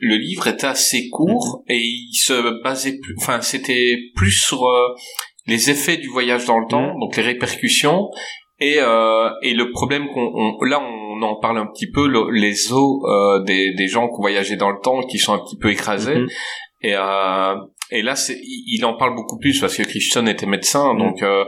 le 0.00 0.16
livre 0.16 0.46
était 0.48 0.66
assez 0.66 1.08
court 1.10 1.62
et 1.68 1.78
il 1.78 2.14
se 2.14 2.62
basait 2.62 2.98
plus, 3.00 3.14
enfin 3.18 3.40
c'était 3.40 3.98
plus 4.16 4.32
sur 4.32 4.64
euh, 4.66 4.94
les 5.46 5.70
effets 5.70 5.96
du 5.96 6.08
voyage 6.08 6.44
dans 6.46 6.58
le 6.58 6.66
temps, 6.68 6.92
Mhm. 6.94 7.00
donc 7.00 7.16
les 7.16 7.22
répercussions 7.22 8.08
et 8.60 8.76
euh, 8.78 9.28
et 9.42 9.52
le 9.54 9.70
problème 9.70 10.08
qu'on 10.08 10.30
on- 10.34 10.64
là 10.64 10.80
on 10.80 11.22
en 11.22 11.36
parle 11.40 11.58
un 11.58 11.66
petit 11.66 11.90
peu 11.90 12.06
le- 12.06 12.30
les 12.30 12.72
os 12.72 13.02
euh, 13.04 13.42
des 13.44 13.72
des 13.74 13.88
gens 13.88 14.06
qui 14.08 14.14
ont 14.18 14.22
voyagé 14.22 14.56
dans 14.56 14.70
le 14.70 14.78
temps 14.82 15.00
qui 15.02 15.18
sont 15.18 15.32
un 15.34 15.38
petit 15.38 15.58
peu 15.58 15.70
écrasés 15.70 16.14
Mhm. 16.16 16.28
et 16.82 16.94
euh, 16.94 17.54
et 17.90 18.02
là, 18.02 18.14
il 18.28 18.84
en 18.84 18.96
parle 18.96 19.14
beaucoup 19.14 19.38
plus 19.38 19.60
parce 19.60 19.76
que 19.76 19.82
Christian 19.82 20.26
était 20.26 20.46
médecin, 20.46 20.94
Mm. 20.94 20.98
donc 20.98 21.22
euh, 21.22 21.44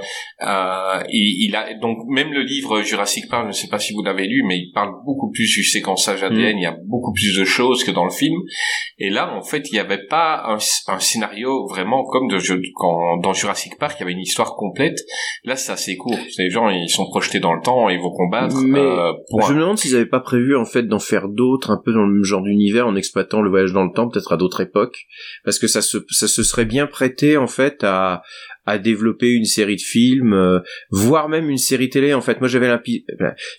euh, 0.46 1.03
il, 1.11 1.49
il 1.49 1.57
a 1.57 1.75
donc 1.75 1.99
même 2.09 2.33
le 2.33 2.42
livre 2.42 2.83
Jurassic 2.83 3.29
Park, 3.29 3.44
je 3.44 3.49
ne 3.49 3.53
sais 3.53 3.68
pas 3.68 3.79
si 3.79 3.92
vous 3.92 4.03
l'avez 4.03 4.27
lu, 4.27 4.42
mais 4.46 4.59
il 4.59 4.72
parle 4.72 4.92
beaucoup 5.05 5.31
plus 5.31 5.51
du 5.53 5.64
séquençage 5.64 6.22
ADN. 6.22 6.59
Il 6.59 6.62
y 6.62 6.66
a 6.66 6.77
beaucoup 6.87 7.12
plus 7.12 7.37
de 7.38 7.44
choses 7.44 7.85
que 7.85 7.90
dans 7.90 8.05
le 8.05 8.11
film. 8.11 8.40
Et 8.99 9.11
là, 9.11 9.35
en 9.37 9.42
fait, 9.42 9.68
il 9.70 9.75
n'y 9.75 9.79
avait 9.79 10.07
pas 10.07 10.42
un, 10.46 10.59
un 10.92 10.99
scénario 10.99 11.66
vraiment 11.66 12.05
comme 12.05 12.29
de 12.29 12.39
quand 12.74 13.18
dans 13.22 13.32
Jurassic 13.32 13.78
Park, 13.78 13.97
il 13.99 14.01
y 14.01 14.03
avait 14.05 14.12
une 14.12 14.20
histoire 14.20 14.55
complète. 14.57 14.99
Là, 15.45 15.57
c'est 15.57 15.72
assez 15.72 15.97
court. 15.97 16.18
Les 16.39 16.51
gens, 16.51 16.68
ils 16.68 16.89
sont 16.89 17.07
projetés 17.07 17.41
dans 17.41 17.55
le 17.55 17.62
temps, 17.62 17.89
ils 17.89 18.01
vont 18.01 18.12
combattre. 18.12 18.57
Mais 18.62 18.80
euh, 18.80 19.12
je 19.47 19.53
me 19.53 19.61
demande 19.61 19.78
s'ils 19.78 19.95
avaient 19.95 20.07
pas 20.07 20.20
prévu 20.20 20.57
en 20.57 20.64
fait 20.64 20.84
d'en 20.84 20.99
faire 20.99 21.28
d'autres 21.28 21.70
un 21.70 21.80
peu 21.82 21.93
dans 21.93 22.03
le 22.03 22.12
même 22.12 22.24
genre 22.24 22.43
d'univers 22.43 22.87
en 22.87 22.97
exploitant 22.97 23.43
le 23.43 23.51
voyage 23.51 23.72
dans 23.72 23.84
le 23.84 23.93
temps 23.93 24.09
peut-être 24.09 24.32
à 24.32 24.37
d'autres 24.37 24.61
époques 24.61 25.07
parce 25.45 25.59
que 25.59 25.66
ça 25.66 25.82
se 25.82 25.99
ça 26.11 26.26
se 26.27 26.43
serait 26.43 26.64
bien 26.64 26.87
prêté 26.87 27.37
en 27.37 27.47
fait 27.47 27.83
à 27.83 28.22
à 28.66 28.79
développer 28.79 29.31
une 29.31 29.45
série 29.45 29.77
de 29.77 29.81
films, 29.81 30.35
euh, 30.35 30.59
voire 30.91 31.29
même 31.29 31.49
une 31.49 31.59
série 31.59 31.89
télé. 31.89 32.12
En 32.14 32.20
fait, 32.20 32.41
moi 32.41 32.49
j'avais 32.49 32.66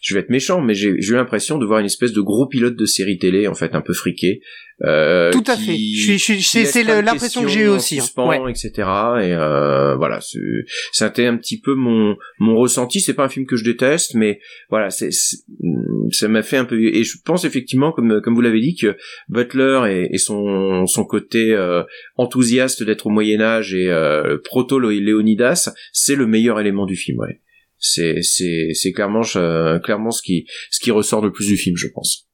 je 0.01 0.13
vais 0.13 0.19
être 0.19 0.29
méchant, 0.29 0.61
mais 0.61 0.75
j'ai 0.75 0.89
eu 0.89 1.13
l'impression 1.13 1.57
de 1.57 1.65
voir 1.65 1.79
une 1.79 1.85
espèce 1.85 2.11
de 2.11 2.21
gros 2.21 2.47
pilote 2.47 2.75
de 2.75 2.85
série 2.85 3.17
télé, 3.17 3.47
en 3.47 3.55
fait, 3.55 3.73
un 3.73 3.81
peu 3.81 3.93
friqué. 3.93 4.41
Euh, 4.85 5.31
Tout 5.31 5.43
à 5.47 5.55
qui- 5.55 5.65
fait. 5.65 5.77
Je 6.13 6.17
suis- 6.17 6.39
je 6.39 6.47
c'est- 6.47 6.83
l'impression 6.83 7.41
que 7.41 7.47
j'ai 7.47 7.61
eu 7.61 7.67
aussi, 7.67 7.97
hein. 7.97 8.01
suspens, 8.03 8.27
Ouais. 8.43 8.51
etc. 8.51 8.69
Et 8.77 9.33
euh, 9.33 9.95
voilà, 9.95 10.19
c'était 10.91 11.25
un 11.25 11.35
petit 11.37 11.59
peu 11.59 11.73
mon 11.73 12.15
mon 12.39 12.55
ressenti. 12.55 12.99
C'est 13.01 13.13
pas 13.15 13.23
un 13.25 13.29
film 13.29 13.45
que 13.47 13.55
je 13.55 13.63
déteste, 13.63 14.13
mais 14.13 14.39
voilà, 14.69 14.89
c'est 14.91 15.11
c'est- 15.11 15.43
ça 16.11 16.27
m'a 16.27 16.43
fait 16.43 16.57
un 16.57 16.65
peu. 16.65 16.79
Et 16.79 17.03
je 17.03 17.17
pense 17.25 17.43
effectivement, 17.43 17.91
comme 17.91 18.21
comme 18.21 18.35
vous 18.35 18.41
l'avez 18.41 18.59
dit, 18.61 18.75
que 18.75 18.95
Butler 19.29 19.81
et, 19.89 20.13
et 20.13 20.17
son 20.19 20.85
son 20.85 21.05
côté 21.05 21.53
euh, 21.53 21.83
enthousiaste 22.17 22.83
d'être 22.83 23.07
au 23.07 23.09
Moyen 23.09 23.41
Âge 23.41 23.73
et 23.73 23.89
euh, 23.89 24.37
proto 24.43 24.79
Léonidas, 24.79 25.71
c'est 25.91 26.15
le 26.15 26.27
meilleur 26.27 26.59
élément 26.59 26.85
du 26.85 26.95
film. 26.95 27.17
Ouais. 27.19 27.41
C'est 27.79 28.21
c'est 28.21 28.69
c'est 28.73 28.91
clairement 28.91 29.21
je- 29.23 29.77
clairement 29.79 30.11
ce 30.11 30.21
qui 30.21 30.45
ce 30.71 30.79
qui 30.79 30.91
ressort 30.91 31.23
le 31.23 31.31
plus 31.31 31.47
du 31.47 31.57
film, 31.57 31.75
je 31.77 31.87
pense. 31.93 32.26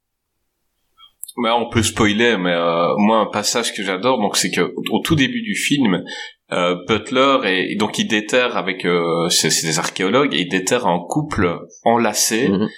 Mais 1.36 1.50
on 1.50 1.68
peut 1.68 1.82
spoiler, 1.82 2.36
mais 2.38 2.52
euh, 2.52 2.94
moi 2.96 3.18
un 3.18 3.26
passage 3.26 3.74
que 3.74 3.82
j'adore, 3.82 4.18
donc 4.20 4.36
c'est 4.36 4.50
que 4.52 4.72
au 4.90 5.00
tout 5.00 5.16
début 5.16 5.42
du 5.42 5.56
film, 5.56 6.04
euh, 6.52 6.76
Butler 6.86 7.38
et, 7.44 7.72
et 7.72 7.76
donc 7.76 7.98
il 7.98 8.06
déterre 8.06 8.56
avec, 8.56 8.84
euh, 8.84 9.28
c'est 9.30 9.48
des 9.66 9.78
archéologues, 9.80 10.32
et 10.34 10.42
il 10.42 10.48
déterre 10.48 10.86
un 10.86 11.00
couple 11.08 11.58
enlacé 11.84 12.48
Mhm. 12.48 12.68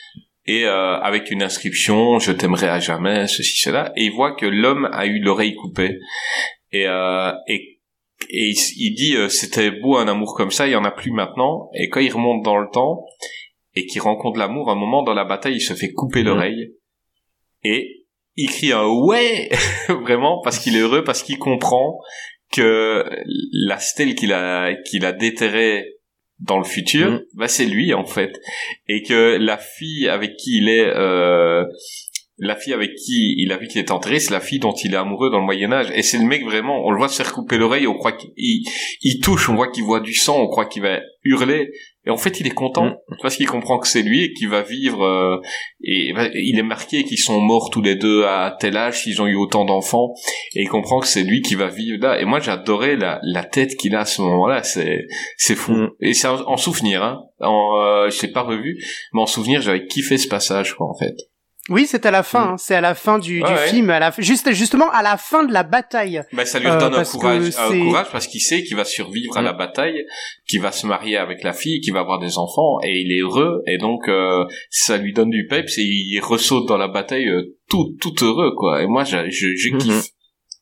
et 0.46 0.64
euh, 0.64 0.96
avec 1.00 1.30
une 1.30 1.42
inscription 1.42 2.18
"Je 2.18 2.32
t'aimerai 2.32 2.68
à 2.68 2.80
jamais", 2.80 3.26
ceci 3.26 3.58
cela, 3.58 3.92
et 3.96 4.04
il 4.04 4.12
voit 4.12 4.34
que 4.34 4.46
l'homme 4.46 4.88
a 4.90 5.04
eu 5.06 5.18
l'oreille 5.20 5.54
coupée 5.54 5.98
et 6.72 6.86
euh, 6.86 7.32
et 7.48 7.74
et 8.30 8.48
il, 8.48 8.56
il 8.78 8.94
dit 8.94 9.16
euh, 9.16 9.28
c'était 9.28 9.70
beau 9.70 9.98
un 9.98 10.08
amour 10.08 10.34
comme 10.34 10.50
ça, 10.50 10.66
il 10.66 10.72
y 10.72 10.76
en 10.76 10.84
a 10.86 10.90
plus 10.90 11.10
maintenant. 11.12 11.68
Et 11.74 11.90
quand 11.90 12.00
il 12.00 12.10
remonte 12.10 12.42
dans 12.42 12.56
le 12.56 12.68
temps 12.72 13.04
et 13.74 13.84
qu'il 13.84 14.00
rencontre 14.00 14.38
l'amour, 14.38 14.70
à 14.70 14.72
un 14.72 14.76
moment 14.76 15.02
dans 15.02 15.12
la 15.12 15.26
bataille, 15.26 15.56
il 15.56 15.60
se 15.60 15.74
fait 15.74 15.92
couper 15.92 16.20
Mhm. 16.22 16.26
l'oreille 16.28 16.72
et 17.62 17.95
il 18.36 18.48
crie 18.50 18.72
un 18.72 18.86
ouais 18.86 19.48
vraiment 19.88 20.40
parce 20.42 20.58
qu'il 20.58 20.76
est 20.76 20.80
heureux 20.80 21.04
parce 21.04 21.22
qu'il 21.22 21.38
comprend 21.38 21.98
que 22.52 23.04
la 23.66 23.78
stèle 23.78 24.14
qu'il 24.14 24.32
a 24.32 24.74
qu'il 24.88 25.04
a 25.04 25.12
déterrée 25.12 25.94
dans 26.38 26.58
le 26.58 26.64
futur 26.64 27.12
Mhm. 27.12 27.20
bah 27.34 27.48
c'est 27.48 27.64
lui 27.64 27.94
en 27.94 28.04
fait 28.04 28.38
et 28.88 29.02
que 29.02 29.36
la 29.38 29.56
fille 29.58 30.08
avec 30.08 30.36
qui 30.36 30.58
il 30.58 30.68
est 30.68 30.86
euh, 30.86 31.64
la 32.38 32.54
fille 32.56 32.74
avec 32.74 32.94
qui 32.94 33.34
il 33.38 33.50
a 33.52 33.56
vu 33.56 33.66
qu'il 33.66 33.80
était 33.80 33.92
enterré, 33.92 34.20
c'est 34.20 34.32
la 34.32 34.40
fille 34.40 34.58
dont 34.58 34.74
il 34.84 34.92
est 34.92 34.96
amoureux 34.98 35.30
dans 35.30 35.38
le 35.38 35.44
Moyen 35.46 35.72
Âge. 35.72 35.90
Et 35.94 36.02
c'est 36.02 36.18
le 36.18 36.24
mec 36.26 36.44
vraiment, 36.44 36.84
on 36.84 36.90
le 36.90 36.98
voit 36.98 37.08
se 37.08 37.16
faire 37.16 37.32
couper 37.32 37.56
l'oreille, 37.56 37.86
on 37.86 37.94
croit 37.94 38.12
qu'il 38.12 38.30
il 38.36 39.20
touche, 39.22 39.48
on 39.48 39.54
voit 39.54 39.70
qu'il 39.70 39.84
voit 39.84 40.00
du 40.00 40.12
sang, 40.12 40.38
on 40.42 40.46
croit 40.46 40.66
qu'il 40.66 40.82
va 40.82 41.00
hurler. 41.24 41.70
Et 42.06 42.10
en 42.10 42.16
fait, 42.16 42.38
il 42.40 42.46
est 42.46 42.50
content 42.54 42.86
Mm. 42.86 43.16
parce 43.20 43.36
qu'il 43.36 43.46
comprend 43.48 43.78
que 43.78 43.88
c'est 43.88 44.02
lui 44.02 44.24
et 44.24 44.32
qu'il 44.32 44.48
va 44.48 44.62
vivre. 44.62 45.02
euh, 45.04 45.40
et 45.82 46.12
bah, 46.14 46.28
il 46.34 46.58
est 46.58 46.62
marqué 46.62 47.04
qu'ils 47.04 47.18
sont 47.18 47.40
morts 47.40 47.70
tous 47.70 47.82
les 47.82 47.96
deux 47.96 48.24
à 48.24 48.56
tel 48.60 48.76
âge, 48.76 49.02
s'ils 49.02 49.20
ont 49.20 49.26
eu 49.26 49.34
autant 49.36 49.64
d'enfants. 49.64 50.14
Et 50.54 50.62
il 50.62 50.68
comprend 50.68 51.00
que 51.00 51.06
c'est 51.08 51.22
lui 51.24 51.42
qui 51.42 51.54
va 51.56 51.66
vivre 51.68 51.98
là. 52.00 52.20
Et 52.20 52.24
moi, 52.24 52.40
j'adorais 52.40 52.96
la, 52.96 53.18
la 53.22 53.44
tête 53.44 53.76
qu'il 53.76 53.94
a 53.96 54.00
à 54.00 54.04
ce 54.04 54.22
moment-là. 54.22 54.62
C'est 54.62 55.06
c'est 55.36 55.56
fou. 55.56 55.72
Mm. 55.72 55.90
Et 56.00 56.14
c'est 56.14 56.28
en, 56.28 56.40
en 56.48 56.56
souvenir. 56.56 57.02
Hein. 57.02 57.22
En, 57.40 57.80
euh, 57.80 58.08
je 58.10 58.22
l'ai 58.22 58.32
pas 58.32 58.42
revu, 58.42 58.78
mais 59.12 59.20
en 59.20 59.26
souvenir, 59.26 59.60
j'avais 59.60 59.86
kiffé 59.86 60.16
ce 60.16 60.28
passage, 60.28 60.74
quoi, 60.74 60.88
en 60.88 60.94
fait. 60.96 61.14
Oui, 61.68 61.86
c'est 61.86 62.06
à 62.06 62.10
la 62.12 62.22
fin. 62.22 62.44
Mm. 62.44 62.48
hein, 62.50 62.56
C'est 62.58 62.74
à 62.76 62.80
la 62.80 62.94
fin 62.94 63.18
du, 63.18 63.42
Ouais, 63.42 63.48
du 63.48 63.54
ouais. 63.54 63.66
film, 63.68 63.90
à 63.90 63.98
la, 63.98 64.12
juste 64.18 64.52
justement 64.52 64.88
à 64.90 65.02
la 65.02 65.16
fin 65.16 65.42
de 65.44 65.52
la 65.52 65.62
bataille. 65.64 66.22
Bah, 66.32 66.44
ça 66.46 66.58
lui 66.60 66.68
Euh, 66.68 66.74
redonne 66.76 66.94
un 66.94 67.04
courage, 67.04 67.50
un 67.58 67.80
courage 67.80 68.06
parce 68.12 68.26
qu'il 68.28 68.40
sait 68.40 68.62
qu'il 68.62 68.76
va 68.76 68.84
survivre 68.84 69.36
à 69.36 69.42
la 69.42 69.52
bataille, 69.52 70.04
qu'il 70.48 70.60
va 70.60 70.70
se 70.72 70.86
marier 70.86 71.16
avec 71.16 71.42
la 71.42 71.52
fille, 71.52 71.80
qu'il 71.80 71.92
va 71.92 72.00
avoir 72.00 72.18
des 72.20 72.38
enfants 72.38 72.78
et 72.84 73.00
il 73.00 73.12
est 73.12 73.20
heureux 73.20 73.62
et 73.66 73.78
donc 73.78 74.08
euh, 74.08 74.44
ça 74.70 74.96
lui 74.96 75.12
donne 75.12 75.30
du 75.30 75.46
peps 75.48 75.76
et 75.78 75.82
il 75.82 76.20
ressaute 76.20 76.66
dans 76.68 76.76
la 76.78 76.88
bataille 76.88 77.26
euh, 77.28 77.56
tout 77.68 77.96
tout 78.00 78.14
heureux 78.24 78.52
quoi. 78.56 78.82
Et 78.82 78.86
moi 78.86 79.04
je 79.04 79.28
je, 79.30 79.48
je 79.56 79.70
Mhm. 79.72 79.78
kiffe. 79.78 80.04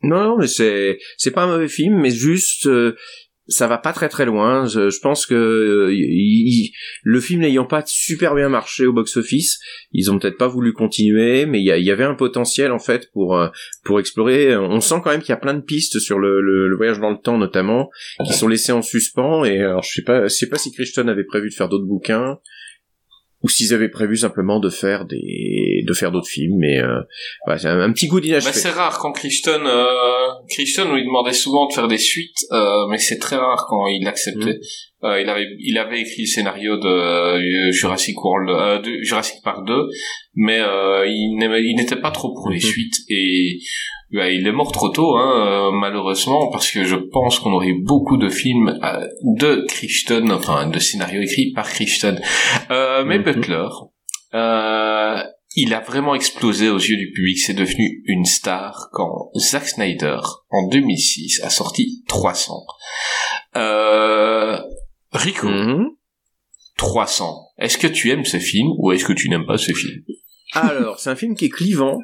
Non, 0.02 0.22
non, 0.24 0.36
mais 0.38 0.46
c'est 0.48 0.98
c'est 1.16 1.30
pas 1.30 1.44
un 1.44 1.46
mauvais 1.46 1.68
film, 1.68 1.94
mais 1.98 2.11
juste 2.11 2.66
euh, 2.66 2.94
ça 3.47 3.66
va 3.66 3.78
pas 3.78 3.92
très 3.92 4.09
très 4.09 4.24
loin. 4.24 4.66
Je, 4.66 4.90
je 4.90 5.01
pense 5.01 5.26
que 5.26 5.34
euh, 5.34 6.70
le 7.03 7.20
film 7.20 7.42
n'ayant 7.42 7.66
pas 7.66 7.82
super 7.86 8.34
bien 8.34 8.49
marché 8.49 8.86
au 8.86 8.92
box-office, 8.92 9.61
ils 9.92 10.11
ont 10.11 10.18
peut-être 10.18 10.38
pas 10.38 10.49
voulu 10.49 10.72
continuer, 10.72 11.47
mais 11.47 11.61
il 11.61 11.66
y, 11.66 11.90
avait 11.90 12.05
un 12.05 12.14
potentiel 12.14 12.72
en 12.72 12.78
fait 12.78 13.11
pour 13.12 13.36
euh, 13.36 13.49
pour 13.84 14.01
explorer. 14.01 14.57
On 14.57 14.80
sent 14.80 14.97
quand 15.03 15.11
même 15.11 15.20
qu'il 15.20 15.30
y 15.30 15.32
a 15.32 15.38
plein 15.38 15.55
de 15.55 15.62
pistes 15.62 15.99
sur 15.99 16.18
le, 16.18 16.40
le, 16.40 16.76
voyage 16.76 16.99
dans 16.99 17.11
le 17.11 17.18
temps 17.18 17.38
notamment 17.38 17.90
qui 18.26 18.32
sont 18.32 18.49
laissées 18.49 18.72
en 18.72 18.82
suspens. 18.82 19.45
Et 19.45 19.61
alors 19.61 19.82
je 19.82 19.92
sais 19.92 20.03
pas, 20.03 20.24
je 20.24 20.34
sais 20.34 20.49
pas 20.49 20.59
si 20.59 20.72
Crichton 20.72 21.09
avait 21.09 21.24
prévu 21.24 21.51
de 21.51 21.55
faire 21.55 21.68
d'autres 21.68 21.86
bouquins 21.86 22.38
ou 23.45 23.49
s'ils 23.49 23.72
avaient 23.72 23.88
prévu 23.90 24.16
simplement 24.16 24.59
de 24.59 24.70
faire 24.70 25.05
des 25.05 25.84
de 25.86 25.92
faire 25.95 26.11
d'autres 26.11 26.28
films, 26.28 26.57
mais 26.59 26.80
euh, 26.80 26.99
voilà, 27.47 27.59
c'est 27.61 27.68
un, 27.68 27.78
un 27.78 27.92
petit 27.92 28.09
goût 28.09 28.16
Bah, 28.16 28.22
d'inachevé. 28.26 28.53
c'est 28.53 28.70
rare 28.70 28.99
quand 28.99 29.12
Crichton 29.12 29.61
euh, 29.64 29.84
Crichton 30.49 30.86
on 30.90 30.95
lui 30.97 31.05
demandait 31.05 31.32
souvent 31.32 31.68
de 31.68 31.72
faire 31.72 31.86
des 31.86 31.99
suites 31.99 32.40
euh, 32.53 32.86
mais 32.90 32.99
c'est 32.99 33.18
très 33.18 33.36
rare 33.36 33.66
quand 33.68 33.86
il 33.86 34.03
l'acceptait. 34.05 34.59
Euh, 35.05 35.20
il 35.20 35.28
avait 35.28 35.47
il 35.61 35.76
avait 35.78 36.01
écrit 36.01 36.22
le 36.22 36.26
scénario 36.26 36.78
de 36.78 36.88
euh, 36.88 37.70
Jurassic 37.72 38.16
World 38.24 38.49
euh, 38.49 38.78
de 38.80 38.90
Jurassic 39.03 39.36
Park 39.45 39.66
2 39.66 39.74
mais 40.36 40.61
euh, 40.61 41.07
il 41.07 41.74
n'était 41.76 41.97
pas 42.01 42.11
trop 42.11 42.32
pour 42.34 42.49
les 42.51 42.57
Mhm. 42.57 42.62
suites 42.62 42.97
et 43.11 43.59
bah, 44.12 44.30
il 44.30 44.46
est 44.46 44.52
mort 44.52 44.70
trop 44.72 44.90
tôt 44.90 45.16
hein, 45.16 45.46
euh, 45.46 45.70
malheureusement 45.72 46.48
parce 46.50 46.70
que 46.70 46.84
je 46.84 46.96
pense 46.96 47.38
qu'on 47.40 47.52
aurait 47.52 47.68
eu 47.68 47.82
beaucoup 47.82 48.16
de 48.16 48.28
films 48.28 48.78
euh, 48.82 49.07
de 49.38 49.64
Crichton 49.68 50.28
enfin 50.30 50.66
de 50.68 50.78
scénarios 50.78 51.22
écrits 51.22 51.52
par 51.52 51.68
Crichton 51.68 52.16
euh, 52.70 53.05
mais 53.05 53.18
Mhm. 53.18 53.24
Butler 53.24 53.68
euh, 54.34 55.22
il 55.57 55.72
a 55.72 55.78
vraiment 55.80 56.16
explosé 56.16 56.68
aux 56.68 56.78
yeux 56.78 56.96
du 56.96 57.12
public. 57.12 57.38
C'est 57.38 57.55
devenu 57.55 58.02
une 58.07 58.24
star 58.24 58.88
quand 58.92 59.30
Zack 59.38 59.68
Snyder, 59.68 60.18
en 60.50 60.66
2006, 60.66 61.42
a 61.44 61.48
sorti 61.50 62.02
300. 62.09 62.55
Euh, 63.57 64.59
Rico, 65.12 65.46
Mhm. 65.48 65.90
300. 66.76 67.50
Est-ce 67.59 67.78
que 67.78 67.86
tu 67.86 68.11
aimes 68.11 68.24
ce 68.24 68.38
film 68.38 68.66
ou 68.78 68.90
est-ce 68.90 69.05
que 69.05 69.12
tu 69.12 69.28
n'aimes 69.28 69.46
pas 69.46 69.57
ce 69.59 69.70
film? 69.72 70.02
Alors, 70.55 70.98
c'est 70.98 71.11
un 71.11 71.16
film 71.16 71.36
qui 71.36 71.44
est 71.44 71.50
clivant. 71.50 71.98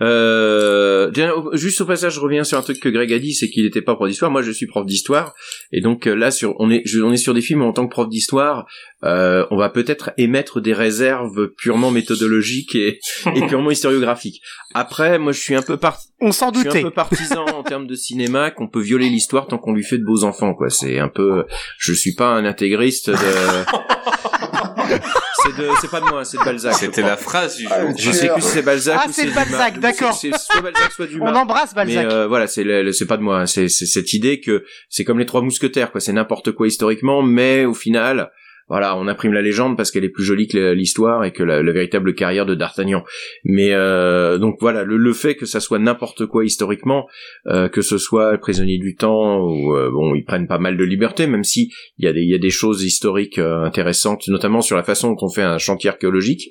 Euh, 0.00 1.10
juste 1.52 1.80
au 1.80 1.86
passage, 1.86 2.14
je 2.14 2.20
reviens 2.20 2.44
sur 2.44 2.58
un 2.58 2.62
truc 2.62 2.80
que 2.80 2.88
Greg 2.88 3.12
a 3.12 3.18
dit, 3.18 3.34
c'est 3.34 3.48
qu'il 3.48 3.64
n'était 3.64 3.82
pas 3.82 3.94
prof 3.94 4.08
d'histoire. 4.08 4.30
Moi, 4.30 4.42
je 4.42 4.50
suis 4.50 4.66
prof 4.66 4.86
d'histoire, 4.86 5.34
et 5.72 5.80
donc 5.80 6.06
euh, 6.06 6.14
là, 6.14 6.30
sur, 6.30 6.54
on 6.58 6.70
est, 6.70 6.82
je- 6.84 7.00
on 7.00 7.12
est 7.12 7.16
sur 7.16 7.34
des 7.34 7.40
films 7.40 7.62
où, 7.62 7.66
en 7.66 7.72
tant 7.72 7.86
que 7.86 7.92
prof 7.92 8.08
d'histoire, 8.08 8.66
euh, 9.04 9.44
on 9.50 9.56
va 9.56 9.68
peut-être 9.68 10.10
émettre 10.16 10.60
des 10.60 10.72
réserves 10.72 11.48
purement 11.58 11.90
méthodologiques 11.90 12.74
et, 12.74 12.98
et 13.34 13.40
purement 13.48 13.70
historiographiques. 13.70 14.40
Après, 14.74 15.18
moi, 15.18 15.32
je 15.32 15.40
suis 15.40 15.54
un 15.54 15.62
peu 15.62 15.76
parti. 15.76 16.08
On 16.20 16.32
s'en 16.32 16.52
Je 16.52 16.60
suis 16.60 16.68
un 16.68 16.72
doutait. 16.72 16.82
peu 16.82 16.90
partisan 16.90 17.44
en 17.46 17.62
termes 17.62 17.86
de 17.86 17.94
cinéma 17.94 18.50
qu'on 18.50 18.68
peut 18.68 18.80
violer 18.80 19.08
l'histoire 19.08 19.46
tant 19.46 19.58
qu'on 19.58 19.74
lui 19.74 19.84
fait 19.84 19.98
de 19.98 20.04
beaux 20.04 20.24
enfants, 20.24 20.54
quoi. 20.54 20.70
C'est 20.70 20.98
un 20.98 21.08
peu, 21.08 21.44
je 21.78 21.92
suis 21.92 22.14
pas 22.14 22.28
un 22.28 22.44
intégriste 22.44 23.10
de. 23.10 23.16
c'est 25.46 25.62
de, 25.62 25.68
c'est 25.80 25.90
pas 25.90 26.00
de 26.00 26.06
moi, 26.06 26.24
c'est 26.24 26.38
de 26.38 26.44
Balzac. 26.44 26.74
C'était 26.74 27.02
la 27.02 27.16
phrase 27.16 27.56
du 27.56 27.66
Ah, 27.70 27.80
jour. 27.82 27.94
Je 27.98 28.10
sais 28.10 28.28
plus 28.28 28.42
si 28.42 28.48
c'est 28.48 28.62
Balzac 28.62 29.00
Ah, 29.02 29.08
ou 29.08 29.12
c'est 29.12 29.24
Dumas. 29.26 29.34
Balzac, 29.44 29.78
d'accord. 29.80 30.14
C'est 30.14 30.30
soit 30.36 30.60
Balzac, 30.60 30.92
soit 30.92 31.06
Dumas. 31.06 31.30
On 31.32 31.34
embrasse 31.34 31.74
Balzac. 31.74 32.06
Mais 32.06 32.12
euh, 32.12 32.26
voilà, 32.26 32.46
c'est 32.46 32.64
c'est 32.92 33.06
pas 33.06 33.16
de 33.16 33.22
moi. 33.22 33.46
C'est 33.46 33.68
c'est 33.68 33.86
cette 33.86 34.12
idée 34.12 34.40
que 34.40 34.64
c'est 34.88 35.04
comme 35.04 35.18
les 35.18 35.26
trois 35.26 35.42
mousquetaires, 35.42 35.90
quoi. 35.92 36.00
C'est 36.00 36.12
n'importe 36.12 36.52
quoi 36.52 36.66
historiquement, 36.66 37.22
mais 37.22 37.64
au 37.64 37.74
final, 37.74 38.30
voilà, 38.68 38.96
on 38.98 39.06
imprime 39.06 39.32
la 39.32 39.42
légende 39.42 39.76
parce 39.76 39.90
qu'elle 39.90 40.04
est 40.04 40.10
plus 40.10 40.24
jolie 40.24 40.48
que 40.48 40.72
l'histoire 40.72 41.24
et 41.24 41.32
que 41.32 41.42
la, 41.44 41.62
véritable 41.62 42.14
carrière 42.14 42.46
de 42.46 42.54
D'Artagnan. 42.54 43.04
Mais 43.44 43.72
euh, 43.72 44.38
donc 44.38 44.56
voilà, 44.60 44.82
le, 44.82 45.12
fait 45.12 45.36
que 45.36 45.46
ça 45.46 45.60
soit 45.60 45.78
n'importe 45.78 46.26
quoi 46.26 46.44
historiquement, 46.44 47.06
euh, 47.46 47.68
que 47.68 47.80
ce 47.80 47.96
soit 47.96 48.36
prisonnier 48.38 48.78
du 48.78 48.96
temps 48.96 49.38
ou 49.38 49.74
euh, 49.74 49.90
bon, 49.90 50.14
ils 50.14 50.24
prennent 50.24 50.48
pas 50.48 50.58
mal 50.58 50.76
de 50.76 50.84
liberté, 50.84 51.26
même 51.26 51.44
si 51.44 51.72
il 51.98 52.04
y 52.04 52.08
a 52.08 52.12
des 52.12 52.22
y 52.22 52.34
a 52.34 52.38
des 52.38 52.50
choses 52.50 52.82
historiques 52.82 53.38
euh, 53.38 53.62
intéressantes, 53.64 54.26
notamment 54.28 54.60
sur 54.60 54.76
la 54.76 54.82
façon 54.82 55.10
dont 55.10 55.26
on 55.26 55.28
fait 55.28 55.42
un 55.42 55.58
chantier 55.58 55.90
archéologique. 55.90 56.50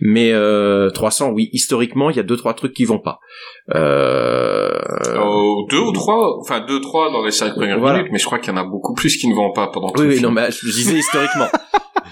Mais 0.00 0.32
euh, 0.32 0.90
300, 0.90 1.30
oui, 1.30 1.48
historiquement, 1.52 2.10
il 2.10 2.16
y 2.16 2.20
a 2.20 2.24
deux 2.24 2.36
trois 2.36 2.54
trucs 2.54 2.74
qui 2.74 2.84
vont 2.84 2.98
pas. 2.98 3.20
Euh, 3.74 4.78
Oh, 5.24 5.66
deux 5.70 5.78
ou 5.78 5.92
trois, 5.92 6.38
enfin 6.40 6.60
deux, 6.60 6.80
trois 6.80 7.10
dans 7.10 7.24
les 7.24 7.30
cinq 7.30 7.54
premières 7.54 7.78
Voilà. 7.78 7.98
minutes, 7.98 8.12
mais 8.12 8.18
je 8.18 8.24
crois 8.26 8.38
qu'il 8.38 8.52
y 8.52 8.54
en 8.54 8.60
a 8.60 8.64
beaucoup 8.64 8.94
plus 8.94 9.16
qui 9.16 9.28
ne 9.28 9.34
vont 9.34 9.52
pas 9.52 9.68
pendant 9.68 9.88
tout 9.90 10.00
Oui, 10.00 10.06
le 10.06 10.12
oui, 10.12 10.16
film. 10.18 10.28
non, 10.28 10.34
mais 10.34 10.50
je 10.50 10.66
disais 10.66 10.98
historiquement. 10.98 11.46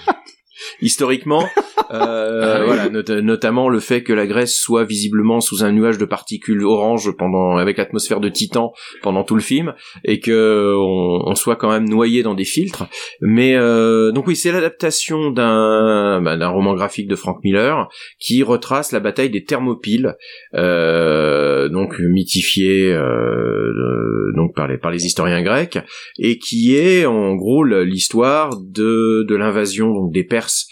historiquement, 0.80 1.44
Euh, 1.92 2.64
voilà, 2.64 2.88
not- 2.88 3.20
notamment 3.20 3.68
le 3.68 3.80
fait 3.80 4.02
que 4.02 4.12
la 4.12 4.26
Grèce 4.26 4.56
soit 4.56 4.84
visiblement 4.84 5.40
sous 5.40 5.64
un 5.64 5.72
nuage 5.72 5.98
de 5.98 6.04
particules 6.04 6.62
orange 6.64 7.10
pendant 7.16 7.56
avec 7.56 7.78
l'atmosphère 7.78 8.20
de 8.20 8.28
Titan 8.28 8.72
pendant 9.02 9.24
tout 9.24 9.34
le 9.34 9.40
film 9.40 9.74
et 10.04 10.20
que 10.20 10.74
on, 10.76 11.28
on 11.30 11.34
soit 11.34 11.56
quand 11.56 11.70
même 11.70 11.88
noyé 11.88 12.22
dans 12.22 12.34
des 12.34 12.44
filtres. 12.44 12.86
Mais 13.20 13.56
euh, 13.56 14.12
donc 14.12 14.26
oui, 14.26 14.36
c'est 14.36 14.52
l'adaptation 14.52 15.30
d'un 15.30 16.20
bah, 16.20 16.36
d'un 16.36 16.48
roman 16.48 16.74
graphique 16.74 17.08
de 17.08 17.16
Frank 17.16 17.38
Miller 17.42 17.88
qui 18.18 18.42
retrace 18.42 18.92
la 18.92 19.00
bataille 19.00 19.30
des 19.30 19.44
Thermopyles, 19.44 20.14
euh, 20.54 21.68
donc 21.68 21.98
mythifiée 21.98 22.92
euh, 22.92 23.00
euh, 23.00 24.32
donc 24.36 24.54
par 24.54 24.68
les 24.68 24.78
par 24.78 24.90
les 24.90 25.06
historiens 25.06 25.42
grecs 25.42 25.78
et 26.18 26.38
qui 26.38 26.76
est 26.76 27.06
en 27.06 27.34
gros 27.34 27.64
l'histoire 27.64 28.50
de 28.60 29.24
de 29.28 29.34
l'invasion 29.34 29.92
donc 29.92 30.12
des 30.12 30.24
Perses 30.24 30.68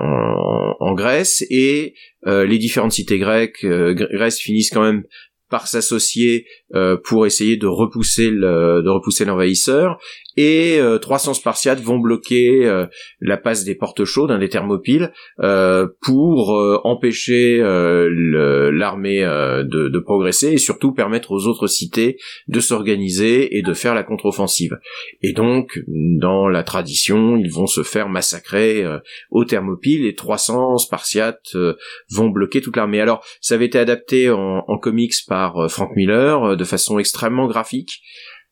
en, 0.00 0.74
en 0.78 0.94
Grèce 0.94 1.44
et 1.50 1.94
euh, 2.26 2.44
les 2.46 2.58
différentes 2.58 2.92
cités 2.92 3.18
grecques 3.18 3.64
euh, 3.64 3.94
Gr- 3.94 4.12
Grèce 4.12 4.38
finissent 4.38 4.70
quand 4.70 4.82
même 4.82 5.04
par 5.50 5.66
s'associer 5.66 6.46
euh, 6.74 6.96
pour 7.04 7.26
essayer 7.26 7.56
de 7.56 7.66
repousser 7.66 8.30
le, 8.30 8.82
de 8.82 8.88
repousser 8.88 9.24
l'envahisseur 9.24 9.98
et 10.36 10.78
euh, 10.78 10.98
300 10.98 11.34
Spartiates 11.34 11.80
vont 11.80 11.98
bloquer 11.98 12.66
euh, 12.66 12.86
la 13.20 13.36
passe 13.36 13.64
des 13.64 13.74
portes 13.74 14.04
chaudes, 14.04 14.30
hein, 14.30 14.38
des 14.38 14.48
Thermopyles, 14.48 15.12
euh, 15.40 15.88
pour 16.02 16.56
euh, 16.56 16.80
empêcher 16.84 17.60
euh, 17.60 18.70
l'armée 18.72 19.20
de, 19.20 19.98
progresser 20.00 20.52
et 20.52 20.58
surtout 20.58 20.92
permettre 20.92 21.30
aux 21.30 21.46
autres 21.46 21.66
cités 21.66 22.16
de 22.48 22.58
s'organiser 22.58 23.58
et 23.58 23.62
de 23.62 23.74
faire 23.74 23.94
la 23.94 24.02
contre-offensive. 24.02 24.78
Et 25.22 25.32
donc, 25.32 25.78
dans 25.86 26.48
la 26.48 26.62
tradition, 26.62 27.36
ils 27.36 27.52
vont 27.52 27.66
se 27.66 27.82
faire 27.82 28.08
massacrer 28.08 28.82
aux 29.30 29.44
Thermopyles 29.44 30.06
et 30.06 30.14
300 30.14 30.78
Spartiates 30.78 31.54
vont 32.10 32.30
bloquer 32.30 32.62
toute 32.62 32.76
l'armée. 32.76 33.00
Alors, 33.00 33.22
ça 33.42 33.54
avait 33.54 33.66
été 33.66 33.78
adapté 33.78 34.30
en, 34.30 34.78
comics 34.80 35.14
par 35.28 35.70
Frank 35.70 35.90
Miller 35.94 36.56
de 36.56 36.64
façon 36.64 36.98
extrêmement 36.98 37.46
graphique 37.46 38.00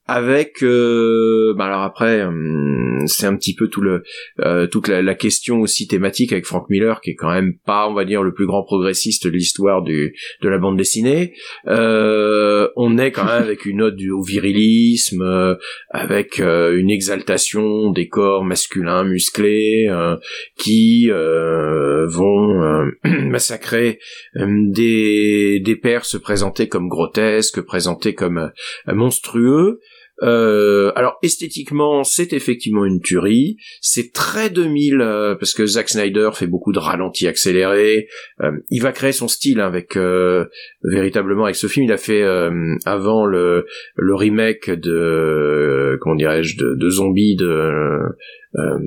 avec 0.08 0.62
euh, 0.62 1.54
bah 1.56 1.66
alors 1.66 1.82
après 1.82 2.22
hum, 2.22 3.04
c'est 3.06 3.26
un 3.26 3.36
petit 3.36 3.54
peu 3.54 3.68
tout 3.68 3.82
le 3.82 4.02
euh, 4.40 4.66
toute 4.66 4.88
la, 4.88 5.14
question 5.14 5.60
aussi 5.60 5.86
thématique 5.86 6.32
avec 6.32 6.46
Frank 6.46 6.66
Miller 6.70 7.00
qui 7.00 7.10
est 7.10 7.14
quand 7.14 7.30
même 7.30 7.54
pas 7.66 7.88
on 7.88 7.94
va 7.94 8.04
dire 8.04 8.22
le 8.22 8.32
plus 8.32 8.46
grand 8.46 8.62
progressiste 8.62 9.26
de 9.26 9.30
l'histoire 9.30 9.82
du 9.82 10.14
de 10.42 10.48
la 10.48 10.58
bande 10.58 10.76
dessinée. 10.76 11.34
Euh, 11.66 12.68
on 12.76 12.98
est 12.98 13.12
quand 13.12 13.24
même 13.24 13.42
avec 13.42 13.66
une 13.66 13.82
ode 13.82 13.96
du, 13.96 14.10
au 14.10 14.22
virilisme 14.22 15.22
euh, 15.22 15.54
avec 15.90 16.40
euh, 16.40 16.78
une 16.78 16.90
exaltation 16.90 17.90
des 17.90 18.08
corps 18.08 18.44
masculins 18.44 19.04
musclés 19.04 19.86
euh, 19.88 20.16
qui 20.58 21.10
vont 21.10 22.88
massacrer 23.04 23.98
euh, 24.36 24.46
des 24.68 25.60
des 25.60 25.76
pères 25.76 26.04
se 26.04 26.16
présenter 26.16 26.68
comme 26.68 26.88
grotesques 26.88 27.60
présentés 27.60 28.14
comme 28.14 28.50
monstrueux 28.86 29.80
euh, 30.22 30.92
alors 30.96 31.18
esthétiquement, 31.22 32.02
c'est 32.04 32.32
effectivement 32.32 32.84
une 32.84 33.00
tuerie. 33.00 33.56
C'est 33.80 34.12
très 34.12 34.50
2000 34.50 35.00
euh, 35.00 35.34
parce 35.34 35.54
que 35.54 35.64
Zack 35.66 35.88
Snyder 35.88 36.30
fait 36.34 36.46
beaucoup 36.46 36.72
de 36.72 36.78
ralentis 36.78 37.26
accélérés. 37.26 38.08
Euh, 38.42 38.50
il 38.70 38.82
va 38.82 38.92
créer 38.92 39.12
son 39.12 39.28
style 39.28 39.60
avec 39.60 39.96
euh, 39.96 40.44
véritablement 40.82 41.44
avec 41.44 41.56
ce 41.56 41.66
film. 41.66 41.86
Il 41.86 41.92
a 41.92 41.96
fait 41.98 42.22
euh, 42.22 42.50
avant 42.84 43.26
le 43.26 43.66
le 43.96 44.14
remake 44.14 44.70
de 44.70 45.96
comment 46.00 46.16
dirais-je 46.16 46.56
de, 46.58 46.74
de 46.74 46.90
zombies 46.90 47.36
de, 47.36 47.46
euh, 47.46 48.78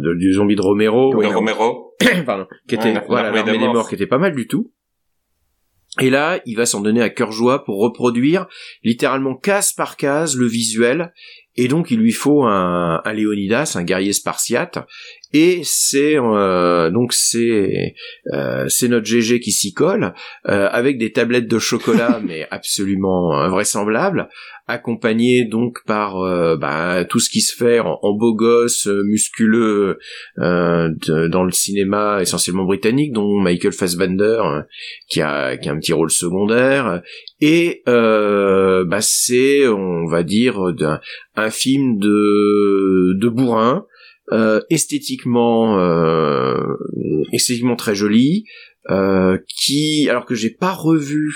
de- 0.00 0.14
du 0.18 0.32
zombie 0.32 0.56
de 0.56 0.62
Romero. 0.62 1.10
De 1.12 1.16
Oui, 1.16 1.26
Romero. 1.26 1.94
pardon, 2.26 2.46
qui 2.68 2.74
était 2.74 2.92
Ouais, 2.92 3.02
voilà 3.08 3.30
l'Armée 3.32 3.52
des 3.58 3.66
morts 3.66 3.88
qui 3.88 3.94
était 3.94 4.06
pas 4.06 4.18
mal 4.18 4.34
du 4.34 4.46
tout. 4.46 4.72
Et 6.00 6.10
là, 6.10 6.40
il 6.44 6.56
va 6.56 6.66
s'en 6.66 6.80
donner 6.80 7.00
à 7.00 7.10
cœur 7.10 7.32
joie 7.32 7.64
pour 7.64 7.80
reproduire 7.80 8.46
littéralement 8.82 9.34
case 9.34 9.72
par 9.72 9.96
case 9.96 10.36
le 10.36 10.46
visuel. 10.46 11.12
Et 11.56 11.68
donc, 11.68 11.90
il 11.90 11.98
lui 11.98 12.12
faut 12.12 12.44
un, 12.44 13.00
un 13.02 13.12
Léonidas, 13.12 13.76
un 13.76 13.82
guerrier 13.82 14.12
spartiate. 14.12 14.78
Et 15.32 15.60
c'est 15.64 16.16
euh, 16.16 16.90
donc 16.90 17.12
c'est 17.12 17.94
euh, 18.32 18.66
c'est 18.68 18.88
notre 18.88 19.06
GG 19.06 19.40
qui 19.40 19.50
s'y 19.52 19.72
colle 19.74 20.14
euh, 20.48 20.68
avec 20.70 20.98
des 20.98 21.12
tablettes 21.12 21.48
de 21.48 21.58
chocolat, 21.58 22.20
mais 22.26 22.46
absolument 22.50 23.32
invraisemblables, 23.34 24.28
accompagné 24.68 25.44
donc 25.44 25.78
par 25.84 26.20
euh, 26.20 26.56
bah, 26.56 27.04
tout 27.04 27.18
ce 27.18 27.28
qui 27.28 27.40
se 27.40 27.54
fait 27.56 27.80
en, 27.80 27.98
en 28.02 28.12
beau 28.16 28.34
gosse, 28.34 28.86
musculeux 28.86 29.98
euh, 30.38 30.90
de- 31.06 31.26
dans 31.28 31.44
le 31.44 31.52
cinéma 31.52 32.18
essentiellement 32.22 32.64
britannique, 32.64 33.12
dont 33.12 33.38
Michael 33.40 33.72
Fassbender 33.72 34.40
euh, 34.44 34.62
qui 35.08 35.20
a 35.20 35.56
qui 35.56 35.68
a 35.68 35.72
un 35.72 35.78
petit 35.78 35.92
rôle 35.92 36.10
secondaire. 36.10 37.02
Et 37.40 37.82
euh, 37.88 38.84
bah 38.84 39.00
c'est 39.02 39.66
on 39.68 40.06
va 40.06 40.22
dire 40.22 40.72
d'un- 40.72 41.00
un 41.34 41.50
film 41.50 41.98
de 41.98 43.12
de 43.20 43.28
bourrin 43.28 43.84
esthétiquement 44.70 45.78
euh, 45.78 46.56
esthétiquement 47.32 47.76
très 47.76 47.94
joli 47.94 48.44
euh, 48.90 49.38
qui 49.48 50.08
alors 50.08 50.24
que 50.24 50.34
j'ai 50.34 50.50
pas 50.50 50.72
revu 50.72 51.34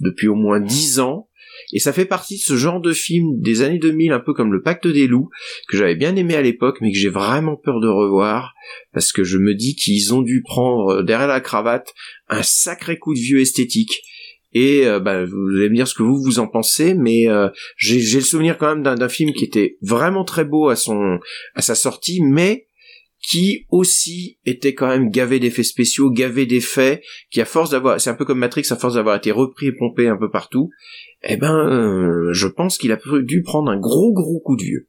depuis 0.00 0.28
au 0.28 0.34
moins 0.34 0.60
dix 0.60 1.00
ans 1.00 1.28
et 1.72 1.78
ça 1.78 1.92
fait 1.92 2.04
partie 2.06 2.36
de 2.36 2.42
ce 2.42 2.56
genre 2.56 2.80
de 2.80 2.92
film 2.92 3.40
des 3.40 3.62
années 3.62 3.78
2000 3.78 4.12
un 4.12 4.20
peu 4.20 4.32
comme 4.32 4.52
le 4.52 4.62
Pacte 4.62 4.86
des 4.86 5.06
loups 5.06 5.28
que 5.68 5.76
j'avais 5.76 5.94
bien 5.94 6.16
aimé 6.16 6.34
à 6.34 6.42
l'époque 6.42 6.78
mais 6.80 6.92
que 6.92 6.98
j'ai 6.98 7.08
vraiment 7.08 7.56
peur 7.56 7.80
de 7.80 7.88
revoir 7.88 8.54
parce 8.92 9.12
que 9.12 9.24
je 9.24 9.38
me 9.38 9.54
dis 9.54 9.74
qu'ils 9.74 10.14
ont 10.14 10.22
dû 10.22 10.42
prendre 10.42 11.00
euh, 11.00 11.02
derrière 11.02 11.28
la 11.28 11.40
cravate 11.40 11.92
un 12.28 12.42
sacré 12.42 12.98
coup 12.98 13.14
de 13.14 13.20
vieux 13.20 13.40
esthétique 13.40 14.02
et 14.52 14.86
euh, 14.86 15.00
bah, 15.00 15.24
vous 15.24 15.48
allez 15.56 15.70
me 15.70 15.76
dire 15.76 15.88
ce 15.88 15.94
que 15.94 16.02
vous 16.02 16.22
vous 16.22 16.38
en 16.38 16.46
pensez 16.46 16.94
mais 16.94 17.28
euh, 17.28 17.48
j'ai 17.76 17.98
le 17.98 18.20
souvenir 18.24 18.58
quand 18.58 18.74
même 18.74 18.82
d'un 18.82 19.08
film 19.08 19.32
qui 19.32 19.44
était 19.44 19.76
vraiment 19.82 20.24
très 20.24 20.44
beau 20.44 20.68
à 20.68 20.76
son 20.76 21.18
à 21.54 21.62
sa 21.62 21.74
sortie 21.74 22.22
mais 22.22 22.66
qui 23.22 23.66
aussi 23.70 24.38
était 24.44 24.74
quand 24.74 24.88
même 24.88 25.08
gavé 25.08 25.38
d'effets 25.38 25.62
spéciaux, 25.62 26.10
gavé 26.10 26.44
d'effets, 26.44 27.02
qui 27.30 27.40
à 27.40 27.44
force 27.44 27.70
d'avoir, 27.70 28.00
c'est 28.00 28.10
un 28.10 28.14
peu 28.14 28.24
comme 28.24 28.40
Matrix, 28.40 28.64
à 28.70 28.76
force 28.76 28.94
d'avoir 28.94 29.14
été 29.14 29.30
repris 29.30 29.68
et 29.68 29.72
pompé 29.72 30.08
un 30.08 30.16
peu 30.16 30.28
partout, 30.28 30.70
eh 31.22 31.36
ben, 31.36 31.54
euh, 31.54 32.32
je 32.32 32.48
pense 32.48 32.78
qu'il 32.78 32.90
a 32.90 32.98
dû 33.22 33.42
prendre 33.42 33.70
un 33.70 33.78
gros 33.78 34.12
gros 34.12 34.40
coup 34.40 34.56
de 34.56 34.64
vieux. 34.64 34.88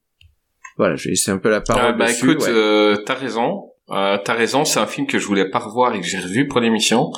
Voilà, 0.77 0.95
j'ai 0.95 1.11
laissé 1.11 1.29
un 1.29 1.37
peu 1.37 1.49
la 1.49 1.61
parole 1.61 1.93
Euh, 1.93 1.93
bah 1.93 2.07
dessus, 2.07 2.31
écoute, 2.31 2.41
ouais. 2.41 2.49
euh, 2.49 2.97
t'as 3.05 3.13
raison. 3.13 3.69
Euh, 3.91 4.17
t'as 4.23 4.33
raison, 4.33 4.65
c'est 4.65 4.79
un 4.79 4.87
film 4.87 5.05
que 5.05 5.19
je 5.19 5.27
voulais 5.27 5.49
pas 5.49 5.59
revoir 5.59 5.93
et 5.93 6.01
que 6.01 6.07
j'ai 6.07 6.19
revu 6.19 6.47
pour 6.47 6.59
l'émission. 6.59 7.11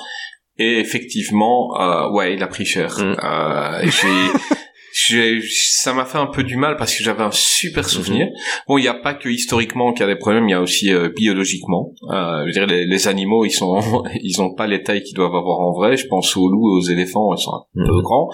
Et 0.58 0.80
effectivement, 0.80 1.80
euh, 1.80 2.10
ouais, 2.12 2.34
il 2.34 2.44
a 2.44 2.48
pris 2.48 2.66
cher. 2.66 2.98
Mm. 2.98 3.18
Euh, 3.24 3.86
j'ai, 4.96 5.42
ça 5.42 5.94
m'a 5.94 6.06
fait 6.06 6.18
un 6.18 6.28
peu 6.28 6.44
du 6.44 6.56
mal 6.56 6.78
parce 6.78 6.96
que 6.96 7.04
j'avais 7.04 7.24
un 7.24 7.32
super 7.32 7.90
souvenir. 7.90 8.28
Bon, 8.66 8.78
il 8.78 8.82
n'y 8.82 8.88
a 8.88 8.94
pas 8.94 9.14
que 9.14 9.28
historiquement 9.28 9.92
qu'il 9.92 10.02
y 10.02 10.10
a 10.10 10.14
des 10.14 10.18
problèmes, 10.18 10.48
il 10.48 10.52
y 10.52 10.56
a 10.56 10.62
aussi 10.62 10.94
euh, 10.94 11.10
biologiquement. 11.14 11.92
Euh, 12.10 12.42
je 12.42 12.46
veux 12.46 12.52
dire, 12.52 12.66
les, 12.66 12.86
les 12.86 13.08
animaux, 13.10 13.44
ils 13.44 13.52
sont, 13.52 14.04
ils 14.22 14.42
ont 14.42 14.54
pas 14.54 14.68
les 14.68 14.84
tailles 14.84 15.04
qu'ils 15.04 15.16
doivent 15.16 15.36
avoir 15.36 15.60
en 15.60 15.74
vrai. 15.74 15.98
Je 15.98 16.08
pense 16.08 16.38
aux 16.38 16.48
loups 16.48 16.70
et 16.70 16.78
aux 16.78 16.90
éléphants, 16.90 17.34
ils 17.34 17.42
sont 17.42 17.52
un 17.52 17.86
peu 17.86 18.02
grands. 18.02 18.30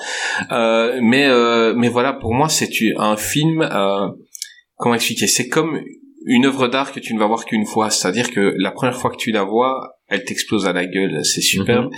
Euh, 0.51 0.99
mais, 1.01 1.26
euh, 1.26 1.74
mais 1.76 1.89
voilà, 1.89 2.13
pour 2.13 2.36
moi, 2.36 2.47
c'est 2.47 2.69
un 2.97 3.17
film. 3.17 3.61
Euh, 3.63 4.09
comment 4.78 4.93
expliquer? 4.93 5.26
C'est 5.26 5.47
comme 5.47 5.82
une 6.26 6.45
œuvre 6.45 6.67
d'art 6.67 6.91
que 6.91 6.99
tu 6.99 7.15
ne 7.15 7.19
vas 7.19 7.26
voir 7.26 7.45
qu'une 7.45 7.65
fois. 7.65 7.89
C'est-à-dire 7.89 8.32
que 8.32 8.53
la 8.59 8.69
première 8.72 8.95
fois 8.95 9.09
que 9.09 9.17
tu 9.17 9.32
la 9.32 9.43
vois, 9.43 9.95
elle 10.12 10.24
t'explose 10.24 10.68
à 10.68 10.74
la 10.74 10.86
gueule, 10.86 11.24
c'est 11.24 11.41
superbe. 11.41 11.89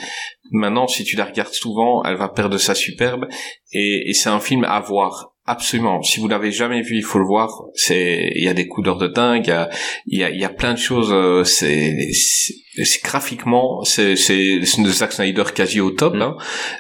Maintenant, 0.51 0.87
si 0.87 1.03
tu 1.03 1.15
la 1.17 1.25
regardes 1.25 1.53
souvent, 1.53 2.03
elle 2.03 2.15
va 2.15 2.29
perdre 2.29 2.57
sa 2.57 2.75
superbe. 2.75 3.25
Et, 3.71 4.09
et 4.09 4.13
c'est 4.13 4.29
un 4.29 4.39
film 4.39 4.63
à 4.63 4.79
voir. 4.79 5.31
Absolument. 5.45 6.01
Si 6.03 6.21
vous 6.21 6.29
l'avez 6.29 6.51
jamais 6.53 6.81
vu, 6.81 6.95
il 6.95 7.03
faut 7.03 7.19
le 7.19 7.25
voir. 7.25 7.63
C'est, 7.73 8.31
il 8.35 8.43
y 8.43 8.47
a 8.47 8.53
des 8.53 8.67
couleurs 8.67 8.97
de 8.97 9.07
dingue. 9.07 9.43
Il 9.45 9.49
y 9.49 9.51
a, 9.51 9.69
il 10.05 10.19
y 10.19 10.23
a, 10.23 10.29
il 10.29 10.39
y 10.39 10.45
a 10.45 10.49
plein 10.49 10.73
de 10.73 10.79
choses. 10.79 11.11
euh, 11.11 11.43
C'est, 11.43 11.97
c'est, 12.13 12.53
c'est 12.85 13.03
graphiquement, 13.03 13.83
c'est, 13.83 14.15
c'est, 14.15 14.61
Zack 14.63 15.11
Snyder 15.11 15.43
quasi 15.53 15.81
au 15.81 15.91
top. 15.91 16.13
Mm. 16.13 16.21
hein. 16.21 16.37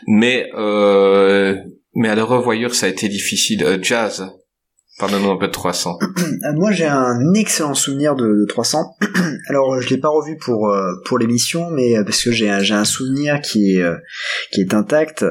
Mais, 0.07 0.47
euh, 0.55 1.57
mais 1.95 2.07
à 2.07 2.15
la 2.15 2.23
revoyure, 2.23 2.73
ça 2.73 2.85
a 2.85 2.89
été 2.89 3.09
difficile. 3.09 3.63
Euh, 3.65 3.77
jazz. 3.81 4.31
Pardonne-nous 4.99 5.31
un 5.31 5.37
peu 5.37 5.47
de 5.47 5.51
300. 5.51 5.97
Euh, 6.01 6.53
Moi, 6.55 6.71
j'ai 6.71 6.85
un 6.85 7.33
excellent 7.33 7.73
souvenir 7.73 8.15
de, 8.15 8.25
de 8.25 8.45
300. 8.47 8.95
Alors, 9.49 9.81
je 9.81 9.89
l'ai 9.89 9.97
pas 9.97 10.09
revu 10.09 10.37
pour 10.37 10.69
euh, 10.69 10.91
pour 11.05 11.17
l'émission, 11.17 11.69
mais 11.71 11.97
euh, 11.97 12.03
parce 12.03 12.21
que 12.23 12.31
j'ai 12.31 12.49
un, 12.49 12.59
j'ai 12.59 12.75
un 12.75 12.85
souvenir 12.85 13.41
qui 13.41 13.75
est 13.77 13.81
euh, 13.81 13.95
qui 14.51 14.61
est 14.61 14.73
intact. 14.73 15.23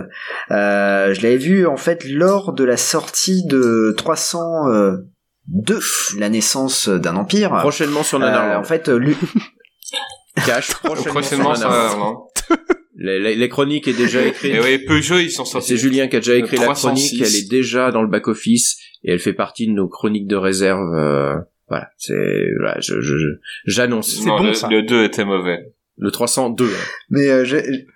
Euh, 0.51 1.15
je 1.15 1.21
l'avais 1.23 1.37
vu 1.37 1.67
en 1.67 1.77
fait 1.77 2.05
lors 2.09 2.53
de 2.55 2.65
la 2.65 2.77
sortie 2.77 3.45
de 3.47 3.95
302, 3.97 5.81
la 6.19 6.29
naissance 6.29 6.89
d'un 6.89 7.17
empire. 7.17 7.51
Prochainement 7.61 8.03
sur 8.03 8.19
Euh, 8.19 8.23
Nanarland. 8.27 8.61
en 8.61 8.65
fait, 8.65 8.89
lui- 8.89 9.17
Cash, 10.47 10.75
prochainement, 10.75 11.13
Prochainement, 11.21 11.55
sur 11.55 11.69
Nanarland. 11.69 12.19
Les, 13.05 13.19
les- 13.19 13.35
les 13.35 13.49
chroniques 13.49 13.89
est 13.89 13.95
déjà 13.97 14.23
écrite. 14.23 14.55
Et 14.55 14.61
oui, 14.61 14.79
Peugeot, 14.87 15.19
ils 15.19 15.31
sont 15.31 15.45
sortis. 15.45 15.69
C'est 15.71 15.77
Julien 15.77 16.07
qui 16.07 16.17
a 16.17 16.21
déjà 16.21 16.37
écrit 16.37 16.57
la 16.57 16.65
306. 16.67 16.81
chronique, 16.87 17.23
elle 17.27 17.35
est 17.35 17.51
déjà 17.51 17.91
dans 17.91 18.03
le 18.03 18.07
back-office 18.09 18.77
et 19.05 19.13
elle 19.13 19.19
fait 19.19 19.33
partie 19.33 19.67
de 19.67 19.73
nos 19.73 19.89
chroniques 19.89 20.27
de 20.27 20.37
réserve. 20.37 20.95
euh, 20.95 21.37
Voilà, 21.69 21.89
c'est 21.97 22.15
voilà, 22.59 22.79
je 22.81 23.01
je- 23.01 23.17
je- 23.19 23.39
j'annonce. 23.67 24.15
C'est 24.17 24.27
Non, 24.29 24.37
bon, 24.37 24.45
le, 24.45 24.53
ça. 24.55 24.69
le 24.69 24.83
2 24.83 25.05
était 25.05 25.25
mauvais. 25.25 25.73
Le 25.99 26.11
302. 26.11 26.69
Mais 27.11 27.29
euh, 27.29 27.45
j'ai- 27.45 27.87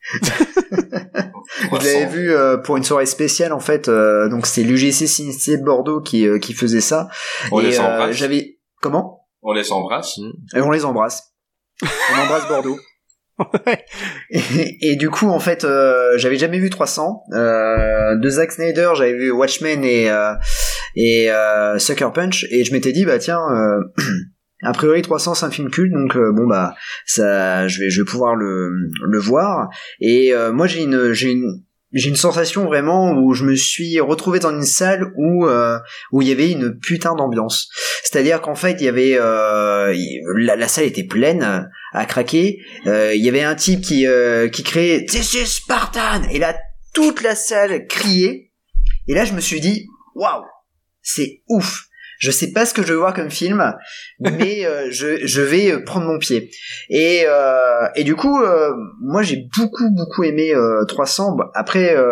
Je 1.70 1.76
l'avais 1.76 2.06
vu 2.06 2.30
euh, 2.30 2.56
pour 2.58 2.76
une 2.76 2.84
soirée 2.84 3.06
spéciale 3.06 3.52
en 3.52 3.60
fait. 3.60 3.88
euh, 3.88 4.28
donc 4.28 4.46
c'est 4.46 4.62
l'UGC 4.62 5.06
Ciné 5.06 5.56
de 5.58 5.64
Bordeaux 5.64 6.00
qui 6.00 6.26
euh, 6.26 6.38
qui 6.38 6.52
faisait 6.54 6.80
ça. 6.80 7.08
On 7.52 7.60
et 7.60 7.64
les 7.64 7.80
embrasse. 7.80 8.16
j'avais 8.16 8.58
comment? 8.80 9.26
On 9.42 9.52
les 9.52 9.72
embrasse. 9.72 10.18
Et 10.54 10.60
on 10.60 10.70
les 10.70 10.84
embrasse. 10.84 11.34
On 11.82 12.20
embrasse 12.22 12.48
Bordeaux. 12.48 12.76
Et, 14.30 14.96
du 14.96 15.10
coup, 15.10 15.28
en 15.28 15.38
fait, 15.38 15.64
euh, 15.64 16.16
j'avais 16.16 16.36
jamais 16.36 16.58
vu 16.58 16.70
300. 16.70 17.22
Euh, 17.32 18.16
de 18.16 18.28
Zack 18.28 18.52
Snyder, 18.52 18.90
j'avais 18.96 19.14
vu 19.14 19.30
Watchmen 19.30 19.84
et 19.84 20.10
euh, 20.10 20.34
et 20.96 21.30
euh, 21.30 21.78
Sucker 21.78 22.08
Punch, 22.12 22.44
et 22.50 22.64
je 22.64 22.72
m'étais 22.72 22.92
dit 22.92 23.04
bah 23.04 23.18
tiens, 23.18 23.40
euh, 23.50 23.80
a 24.62 24.72
priori 24.72 25.02
300 25.02 25.34
c'est 25.34 25.46
un 25.46 25.50
film 25.50 25.70
culte, 25.70 25.92
donc 25.92 26.16
euh, 26.16 26.32
bon 26.32 26.46
bah 26.46 26.74
ça, 27.06 27.68
je 27.68 27.80
vais 27.80 27.90
je 27.90 28.00
vais 28.00 28.06
pouvoir 28.06 28.34
le 28.34 28.70
le 29.02 29.18
voir. 29.18 29.68
Et 30.00 30.32
moi 30.52 30.66
j'ai 30.66 30.82
une 30.82 31.12
j'ai 31.12 31.30
une 31.30 31.62
j'ai 31.92 32.10
une 32.10 32.16
sensation 32.16 32.64
vraiment 32.64 33.12
où 33.12 33.32
je 33.32 33.44
me 33.44 33.54
suis 33.54 33.98
retrouvé 34.00 34.40
dans 34.40 34.50
une 34.50 34.64
salle 34.64 35.10
où 35.16 35.46
euh, 35.46 35.78
où 36.12 36.20
il 36.20 36.28
y 36.28 36.32
avait 36.32 36.50
une 36.50 36.78
putain 36.78 37.14
d'ambiance. 37.14 37.68
C'est-à-dire 38.04 38.40
qu'en 38.40 38.54
fait 38.54 38.76
il 38.80 38.84
y 38.84 38.88
avait 38.88 39.16
euh, 39.18 39.94
la 40.36 40.68
salle 40.68 40.84
était 40.84 41.04
pleine 41.04 41.70
à 41.92 42.06
craquer. 42.06 42.60
Euh, 42.86 43.14
Il 43.14 43.24
y 43.24 43.28
avait 43.28 43.42
un 43.42 43.54
type 43.54 43.80
qui 43.80 44.06
euh, 44.06 44.48
qui 44.48 44.62
criait 44.62 45.04
is 45.04 45.46
Spartan 45.46 46.22
et 46.30 46.38
là 46.38 46.56
toute 46.94 47.22
la 47.22 47.34
salle 47.34 47.86
criait. 47.86 48.50
Et 49.06 49.14
là 49.14 49.24
je 49.24 49.32
me 49.32 49.40
suis 49.40 49.60
dit 49.60 49.86
waouh 50.14 50.44
c'est 51.02 51.42
ouf. 51.48 51.87
Je 52.18 52.30
sais 52.32 52.50
pas 52.52 52.66
ce 52.66 52.74
que 52.74 52.82
je 52.82 52.88
vais 52.88 52.98
voir 52.98 53.14
comme 53.14 53.30
film, 53.30 53.74
mais 54.20 54.66
euh, 54.66 54.88
je, 54.90 55.24
je 55.26 55.40
vais 55.40 55.72
euh, 55.72 55.84
prendre 55.84 56.06
mon 56.06 56.18
pied. 56.18 56.50
Et, 56.90 57.22
euh, 57.26 57.86
et 57.94 58.04
du 58.04 58.16
coup, 58.16 58.42
euh, 58.42 58.70
moi 59.00 59.22
j'ai 59.22 59.46
beaucoup 59.56 59.88
beaucoup 59.96 60.24
aimé 60.24 60.52
euh, 60.54 60.84
300. 60.84 61.36
Bon, 61.36 61.44
Après, 61.54 61.96
euh, 61.96 62.08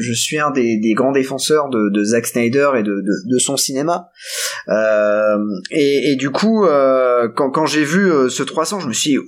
je 0.00 0.12
suis 0.12 0.38
un 0.38 0.50
des, 0.50 0.78
des 0.78 0.94
grands 0.94 1.12
défenseurs 1.12 1.68
de, 1.68 1.90
de 1.92 2.04
Zack 2.04 2.26
Snyder 2.26 2.70
et 2.76 2.82
de, 2.82 2.94
de, 3.02 3.34
de 3.34 3.38
son 3.38 3.56
cinéma. 3.56 4.10
Euh, 4.68 5.38
et, 5.70 6.12
et 6.12 6.16
du 6.16 6.30
coup, 6.30 6.64
euh, 6.64 7.28
quand, 7.28 7.50
quand 7.50 7.66
j'ai 7.66 7.84
vu 7.84 8.10
euh, 8.10 8.28
ce 8.28 8.42
300, 8.42 8.80
je 8.80 8.88
me 8.88 8.92
suis 8.92 9.10
dit, 9.10 9.18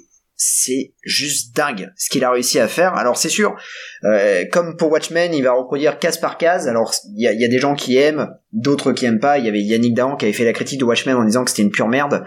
c'est 0.40 0.94
juste 1.02 1.54
dingue 1.56 1.90
ce 1.96 2.08
qu'il 2.08 2.22
a 2.24 2.30
réussi 2.30 2.60
à 2.60 2.68
faire. 2.68 2.94
Alors 2.94 3.16
c'est 3.16 3.28
sûr, 3.28 3.56
euh, 4.04 4.44
comme 4.52 4.76
pour 4.76 4.90
Watchmen, 4.92 5.34
il 5.34 5.42
va 5.42 5.52
reproduire 5.52 5.98
case 5.98 6.16
par 6.18 6.38
case. 6.38 6.68
Alors 6.68 6.94
il 7.16 7.22
y 7.24 7.26
a, 7.26 7.32
il 7.32 7.40
y 7.40 7.44
a 7.44 7.48
des 7.48 7.58
gens 7.58 7.74
qui 7.74 7.96
aiment, 7.96 8.28
d'autres 8.52 8.92
qui 8.92 9.04
aiment 9.04 9.18
pas. 9.18 9.38
Il 9.38 9.44
y 9.44 9.48
avait 9.48 9.60
Yannick 9.60 9.94
Dahan 9.94 10.16
qui 10.16 10.26
avait 10.26 10.32
fait 10.32 10.44
la 10.44 10.52
critique 10.52 10.78
de 10.78 10.84
Watchmen 10.84 11.16
en 11.16 11.24
disant 11.24 11.42
que 11.44 11.50
c'était 11.50 11.62
une 11.62 11.72
pure 11.72 11.88
merde. 11.88 12.24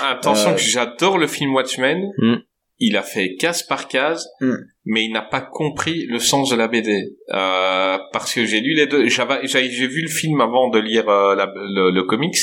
Attention, 0.00 0.50
Euh, 0.50 0.54
que 0.54 0.60
j'adore 0.60 1.18
le 1.18 1.26
film 1.26 1.52
Watchmen. 1.52 1.98
Mm. 2.18 2.34
Il 2.82 2.96
a 2.96 3.02
fait 3.02 3.34
case 3.38 3.62
par 3.64 3.88
case, 3.88 4.26
Mm. 4.40 4.54
mais 4.86 5.04
il 5.04 5.12
n'a 5.12 5.20
pas 5.22 5.40
compris 5.42 6.06
le 6.06 6.18
sens 6.20 6.50
de 6.50 6.56
la 6.56 6.68
BD. 6.68 7.16
Euh, 7.34 7.98
parce 8.12 8.32
que 8.32 8.46
j'ai 8.46 8.60
lu 8.60 8.74
les 8.74 8.86
deux. 8.86 9.06
J'ai 9.08 9.86
vu 9.88 10.02
le 10.02 10.08
film 10.08 10.40
avant 10.40 10.70
de 10.70 10.78
lire 10.78 11.08
euh, 11.08 11.34
la- 11.34 11.52
le, 11.54 11.90
le 11.90 12.02
comics. 12.04 12.38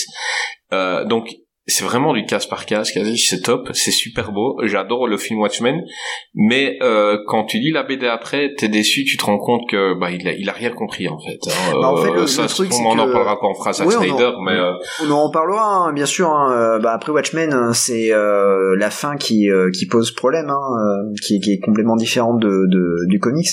Euh, 0.74 1.05
donc 1.05 1.30
c'est 1.68 1.84
vraiment 1.84 2.13
du 2.13 2.26
case 2.26 2.45
par 2.47 2.65
case. 2.65 2.91
C'est 3.18 3.41
top, 3.43 3.70
c'est 3.74 3.91
super 3.91 4.32
beau. 4.32 4.57
J'adore 4.63 5.07
le 5.07 5.18
film 5.18 5.39
Watchmen, 5.41 5.82
mais 6.34 6.78
euh, 6.82 7.18
quand 7.28 7.43
tu 7.45 7.59
lis 7.59 7.72
la 7.72 7.84
BD 7.84 8.07
après, 8.07 8.53
t'es 8.57 8.70
déçu. 8.70 9.03
Tu 9.05 9.18
te 9.18 9.26
rends 9.26 9.38
compte 9.38 9.70
que 9.70 9.93
bah 9.99 10.09
il 10.11 10.28
a, 10.28 10.32
il 10.32 10.49
a 10.49 10.53
rien 10.53 10.70
compris 10.72 11.07
en 11.09 11.20
fait. 11.20 11.38
hein. 11.47 11.72
Bah, 11.82 11.89
en 11.89 11.97
fait, 11.97 12.11
le- 12.11 12.22
Euh, 12.22 12.28
ça, 12.28 12.43
le 12.43 12.47
truc, 12.47 12.72
c'est 12.74 12.82
on 12.84 12.91
en 12.97 13.11
parlera 13.11 13.38
on 13.43 13.53
fera 13.53 13.74
Zack 13.74 13.88
Ouais, 13.88 13.95
on 13.95 13.99
en- 13.99 14.03
Snyder, 14.03 14.32
mais 14.45 14.53
euh, 14.53 14.72
On 15.05 15.11
en 15.11 15.28
reparlera, 15.28 15.88
hein, 15.88 15.93
bien 15.93 16.05
sûr. 16.05 16.30
hein. 16.30 16.51
Euh, 16.53 16.80
Bah, 16.80 16.93
après 16.93 17.11
Watchmen, 17.11 17.51
hein, 17.53 17.74
c'est 17.74 18.11
euh, 18.13 18.76
la 18.78 18.89
fin 18.89 19.18
qui 19.18 19.49
euh, 19.51 19.70
qui 19.72 19.86
pose 19.88 20.11
problème, 20.11 20.49
hein, 20.49 21.11
qui, 21.22 21.39
qui 21.39 21.51
est 21.53 21.59
complètement 21.59 21.95
différente 21.95 22.39
de, 22.39 22.47
de- 22.68 23.05
du 23.09 23.20
comics. 23.20 23.47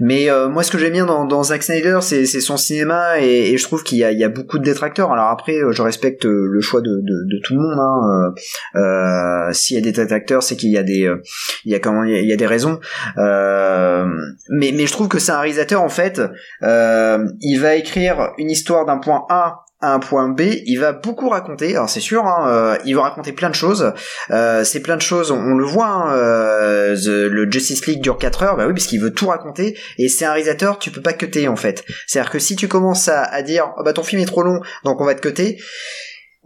Mais 0.00 0.30
euh, 0.30 0.48
moi, 0.48 0.62
ce 0.62 0.70
que 0.70 0.78
j'aime 0.78 0.92
bien 0.92 1.06
dans, 1.06 1.24
dans 1.24 1.42
Zack 1.42 1.62
Snyder, 1.62 1.98
c'est 2.02 2.24
c'est 2.26 2.40
son 2.40 2.56
cinéma, 2.56 3.20
et, 3.20 3.50
et 3.52 3.58
je 3.58 3.64
trouve 3.64 3.82
qu'il 3.82 3.98
y 3.98 4.04
a, 4.04 4.12
il 4.12 4.18
y 4.18 4.24
a 4.24 4.28
beaucoup 4.28 4.58
de 4.58 4.64
détracteurs. 4.64 5.10
Alors 5.12 5.26
après, 5.28 5.54
je 5.70 5.82
respecte 5.82 6.24
le 6.24 6.60
choix 6.60 6.80
de, 6.80 6.90
de, 6.90 7.36
de 7.36 7.40
tout 7.48 7.54
le 7.54 7.60
monde. 7.60 7.78
Hein. 7.80 8.34
Euh, 8.76 8.80
euh, 8.80 9.52
S'il 9.52 9.76
y 9.76 9.78
a 9.80 9.82
des 9.82 9.92
détracteurs, 9.92 10.42
c'est 10.42 10.56
qu'il 10.56 10.70
y 10.70 10.78
a 10.78 10.82
des 10.82 11.04
euh, 11.06 11.22
il 11.64 11.72
y 11.72 11.74
a 11.74 11.78
comment 11.80 12.04
il 12.04 12.24
y 12.26 12.32
a- 12.32 12.36
des 12.36 12.46
raisons. 12.46 12.78
Euh, 13.16 14.04
mais 14.50 14.72
mais 14.74 14.86
je 14.86 14.92
trouve 14.92 15.08
que 15.08 15.18
c'est 15.18 15.32
un 15.32 15.40
réalisateur 15.40 15.82
en 15.82 15.88
fait. 15.88 16.20
Il 16.62 17.58
va 17.60 17.74
écrire 17.74 18.32
une 18.38 18.50
histoire 18.50 18.84
d'un 18.86 18.98
point 18.98 19.24
A 19.28 19.64
à 19.80 19.92
un 19.94 20.00
point 20.00 20.28
B, 20.28 20.40
il 20.66 20.76
va 20.80 20.92
beaucoup 20.92 21.28
raconter. 21.28 21.76
Alors 21.76 21.88
c'est 21.88 22.00
sûr, 22.00 22.26
hein, 22.26 22.48
euh, 22.48 22.76
il 22.84 22.96
va 22.96 23.02
raconter 23.02 23.30
plein 23.32 23.48
de 23.48 23.54
choses. 23.54 23.92
Euh, 24.32 24.64
c'est 24.64 24.80
plein 24.80 24.96
de 24.96 25.02
choses, 25.02 25.30
on, 25.30 25.54
le 25.54 25.64
voit. 25.64 25.86
hein, 25.86 26.16
euh, 26.16 26.96
the- 26.96 27.30
le 27.30 27.48
Justice 27.48 27.86
League 27.86 28.00
dure 28.00 28.18
4 28.18 28.42
heures, 28.42 28.56
bah 28.56 28.64
oui, 28.66 28.72
parce 28.72 28.86
qu'il 28.86 29.00
veut 29.00 29.12
tout 29.12 29.28
raconter. 29.28 29.78
Et 29.98 30.08
c'est 30.08 30.24
un 30.24 30.32
réalisateur, 30.32 30.80
tu 30.80 30.90
peux 30.90 31.00
pas 31.00 31.12
cutter 31.12 31.46
en 31.46 31.54
fait. 31.54 31.84
C'est-à-dire 32.08 32.32
que 32.32 32.40
si 32.40 32.56
tu 32.56 32.66
commences 32.66 33.06
à, 33.06 33.22
à 33.22 33.42
dire, 33.42 33.72
oh, 33.78 33.82
bah 33.84 33.92
ton 33.92 34.02
film 34.02 34.20
est 34.20 34.24
trop 34.26 34.42
long, 34.42 34.60
donc 34.84 35.00
on 35.00 35.04
va 35.04 35.14
te 35.14 35.20
cutter. 35.20 35.58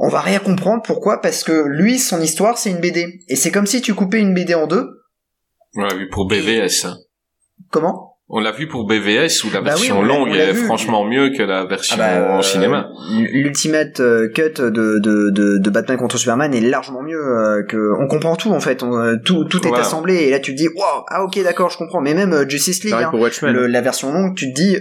On 0.05 0.09
va 0.09 0.21
rien 0.21 0.41
comprendre. 0.41 0.83
Pourquoi? 0.85 1.21
Parce 1.21 1.45
que 1.45 1.67
lui, 1.69 1.99
son 1.99 2.21
histoire, 2.21 2.59
c'est 2.59 2.71
une 2.71 2.81
BD. 2.81 3.21
Et 3.29 3.37
c'est 3.37 3.51
comme 3.53 3.67
si 3.67 3.81
tu 3.81 3.95
coupais 3.95 4.19
une 4.19 4.35
BD 4.35 4.55
en 4.55 4.67
deux. 4.67 4.85
on 5.77 5.83
l'a 5.83 5.95
vu 5.95 6.09
pour 6.11 6.27
BVS. 6.27 6.85
hein. 6.87 6.97
Comment? 7.71 8.09
On 8.35 8.41
l'a 8.41 8.51
vu 8.53 8.67
pour 8.67 8.87
BVS 8.87 9.45
où 9.45 9.51
la 9.53 9.61
Bah 9.61 9.71
version 9.71 10.01
longue 10.03 10.35
est 10.35 10.53
vu. 10.53 10.65
franchement 10.65 11.05
mieux 11.05 11.31
que 11.37 11.43
la 11.43 11.67
version 11.67 11.97
Ah 12.01 12.19
bah, 12.21 12.35
en 12.35 12.39
euh, 12.39 12.43
cinéma. 12.43 12.89
L'ultimate 13.31 14.01
euh, 14.01 14.29
cut 14.35 14.55
de, 14.59 14.71
de, 14.71 15.31
de, 15.31 15.59
de 15.59 15.71
Batman 15.71 15.99
contre 15.99 16.17
Superman 16.17 16.55
est 16.55 16.61
largement 16.63 17.03
mieux 17.03 17.21
euh, 17.23 17.63
que 17.69 17.77
on 18.01 18.07
comprend 18.09 18.35
tout 18.37 18.51
en 18.51 18.61
fait, 18.61 18.83
on, 18.83 18.95
euh, 18.97 19.17
tout 19.25 19.45
tout 19.45 19.63
est 19.67 19.69
Voilà. 19.69 19.85
assemblé 19.85 20.15
et 20.17 20.31
là 20.31 20.41
tu 20.41 20.53
te 20.53 20.57
dis 20.57 20.69
waouh 20.69 21.05
ah 21.09 21.25
ok 21.25 21.43
d'accord 21.43 21.69
je 21.71 21.77
comprends 21.77 22.01
mais 22.01 22.15
même 22.15 22.33
euh, 22.33 22.49
Justice 22.49 22.85
League 22.85 22.95
hein, 22.95 23.11
le- 23.43 23.67
la 23.67 23.81
version 23.83 24.11
longue 24.13 24.35
tu 24.35 24.51
te 24.51 24.55
dis 24.55 24.79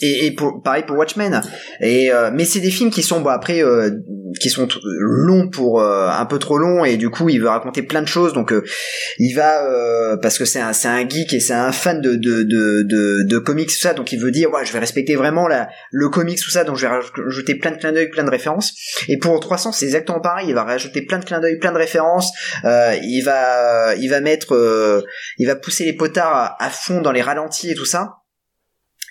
et, 0.00 0.26
et 0.26 0.30
pour, 0.32 0.62
pareil 0.62 0.84
pour 0.86 0.96
Watchmen. 0.96 1.40
Et 1.80 2.12
euh, 2.12 2.30
mais 2.32 2.44
c'est 2.44 2.60
des 2.60 2.70
films 2.70 2.90
qui 2.90 3.02
sont 3.02 3.20
bon 3.20 3.30
après 3.30 3.62
euh, 3.62 3.90
qui 4.38 4.50
sont 4.50 4.68
longs 4.82 5.48
pour 5.48 5.80
euh, 5.80 6.08
un 6.08 6.26
peu 6.26 6.38
trop 6.38 6.58
longs 6.58 6.84
et 6.84 6.96
du 6.96 7.10
coup 7.10 7.28
il 7.28 7.40
veut 7.40 7.48
raconter 7.48 7.82
plein 7.82 8.02
de 8.02 8.08
choses 8.08 8.32
donc 8.32 8.52
euh, 8.52 8.62
il 9.18 9.34
va 9.34 9.64
euh, 9.64 10.16
parce 10.16 10.38
que 10.38 10.44
c'est 10.44 10.60
un 10.60 10.72
c'est 10.72 10.88
un 10.88 11.08
geek 11.08 11.32
et 11.32 11.40
c'est 11.40 11.54
un 11.54 11.72
fan 11.72 12.00
de 12.00 12.14
de 12.14 12.42
de 12.42 12.82
de, 12.82 13.22
de 13.24 13.38
comics 13.38 13.68
tout 13.68 13.74
ça 13.74 13.94
donc 13.94 14.12
il 14.12 14.20
veut 14.20 14.30
dire 14.30 14.50
ouais 14.52 14.64
je 14.64 14.72
vais 14.72 14.78
respecter 14.78 15.16
vraiment 15.16 15.48
la 15.48 15.68
le 15.90 16.08
comics 16.08 16.40
tout 16.40 16.50
ça 16.50 16.64
donc 16.64 16.76
je 16.76 16.86
vais 16.86 16.92
rajouter 16.92 17.56
plein 17.56 17.72
de 17.72 17.76
clins 17.76 17.92
d'œil 17.92 18.10
plein 18.10 18.24
de 18.24 18.30
références. 18.30 18.74
Et 19.08 19.18
pour 19.18 19.38
300 19.40 19.72
c'est 19.72 19.86
exactement 19.86 20.20
pareil 20.20 20.48
il 20.48 20.54
va 20.54 20.64
rajouter 20.64 21.02
plein 21.02 21.18
de 21.18 21.24
clins 21.24 21.40
d'œil 21.40 21.58
plein 21.58 21.72
de 21.72 21.78
références 21.78 22.30
euh, 22.64 22.94
il 23.02 23.22
va 23.22 23.94
il 23.96 24.08
va 24.08 24.20
mettre 24.20 25.04
il 25.38 25.46
va 25.46 25.56
pousser 25.56 25.84
les 25.84 25.94
potards 25.94 26.56
à 26.58 26.70
fond 26.70 27.00
dans 27.00 27.12
les 27.12 27.22
ralentis 27.22 27.70
et 27.70 27.74
tout 27.74 27.84
ça 27.84 28.19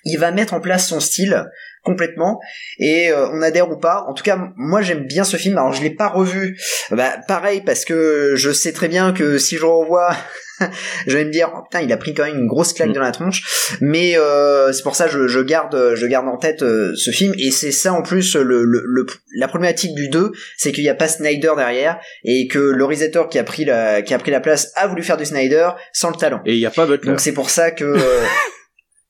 il 0.05 0.17
va 0.17 0.31
mettre 0.31 0.53
en 0.53 0.59
place 0.61 0.87
son 0.87 0.99
style 0.99 1.45
complètement. 1.83 2.39
Et 2.79 3.09
euh, 3.09 3.27
on 3.31 3.41
adhère 3.41 3.69
ou 3.71 3.77
pas. 3.77 4.05
En 4.07 4.13
tout 4.13 4.23
cas 4.23 4.37
moi 4.57 4.81
j'aime 4.81 5.05
bien 5.05 5.23
ce 5.23 5.37
film. 5.37 5.57
Alors 5.57 5.71
je 5.73 5.81
l'ai 5.81 5.89
pas 5.95 6.07
revu. 6.09 6.59
Bah 6.91 7.13
pareil 7.27 7.61
parce 7.65 7.85
que 7.85 8.33
je 8.35 8.51
sais 8.51 8.73
très 8.73 8.87
bien 8.89 9.13
que 9.13 9.37
si 9.37 9.55
je 9.57 9.65
revois 9.65 10.15
je 11.07 11.15
vais 11.17 11.23
me 11.23 11.31
dire 11.31 11.49
oh, 11.55 11.61
putain 11.63 11.81
il 11.85 11.91
a 11.93 11.97
pris 11.97 12.13
quand 12.13 12.25
même 12.25 12.35
une 12.37 12.47
grosse 12.47 12.73
claque 12.73 12.89
Mm. 12.89 12.93
dans 12.93 13.01
la 13.01 13.11
tronche. 13.11 13.77
Mais 13.79 14.17
euh, 14.17 14.73
c'est 14.73 14.83
pour 14.83 14.95
ça 14.97 15.05
que 15.05 15.11
je, 15.11 15.27
je 15.27 15.39
garde 15.39 15.93
je 15.95 16.05
garde 16.05 16.27
en 16.27 16.37
tête 16.37 16.63
euh, 16.63 16.91
ce 16.95 17.11
film. 17.11 17.33
Et 17.37 17.49
c'est 17.49 17.71
ça 17.71 17.93
en 17.93 18.01
plus 18.01 18.35
le, 18.35 18.65
le, 18.65 18.83
le- 18.85 19.07
la 19.37 19.47
problématique 19.47 19.95
du 19.95 20.09
2 20.09 20.31
c'est 20.57 20.73
qu'il 20.73 20.83
n'y 20.83 20.89
a 20.89 20.95
pas 20.95 21.07
Snyder 21.07 21.53
derrière 21.55 21.97
et 22.25 22.47
que 22.47 22.59
le 22.59 22.83
réalisateur 22.83 23.29
qui 23.29 23.39
a 23.39 23.43
pris 23.45 23.63
la 23.63 24.01
qui 24.01 24.13
a 24.13 24.19
pris 24.19 24.31
la 24.31 24.41
place 24.41 24.73
a 24.75 24.85
voulu 24.87 25.01
faire 25.01 25.17
du 25.17 25.25
Snyder 25.25 25.69
sans 25.93 26.09
le 26.09 26.17
talent. 26.17 26.41
Et 26.45 26.53
il 26.55 26.59
y 26.59 26.65
a 26.65 26.71
pas 26.71 26.85
Butler. 26.85 27.09
donc 27.11 27.21
c'est 27.21 27.31
pour 27.33 27.49
ça 27.49 27.71
que 27.71 27.85
euh, 27.85 27.97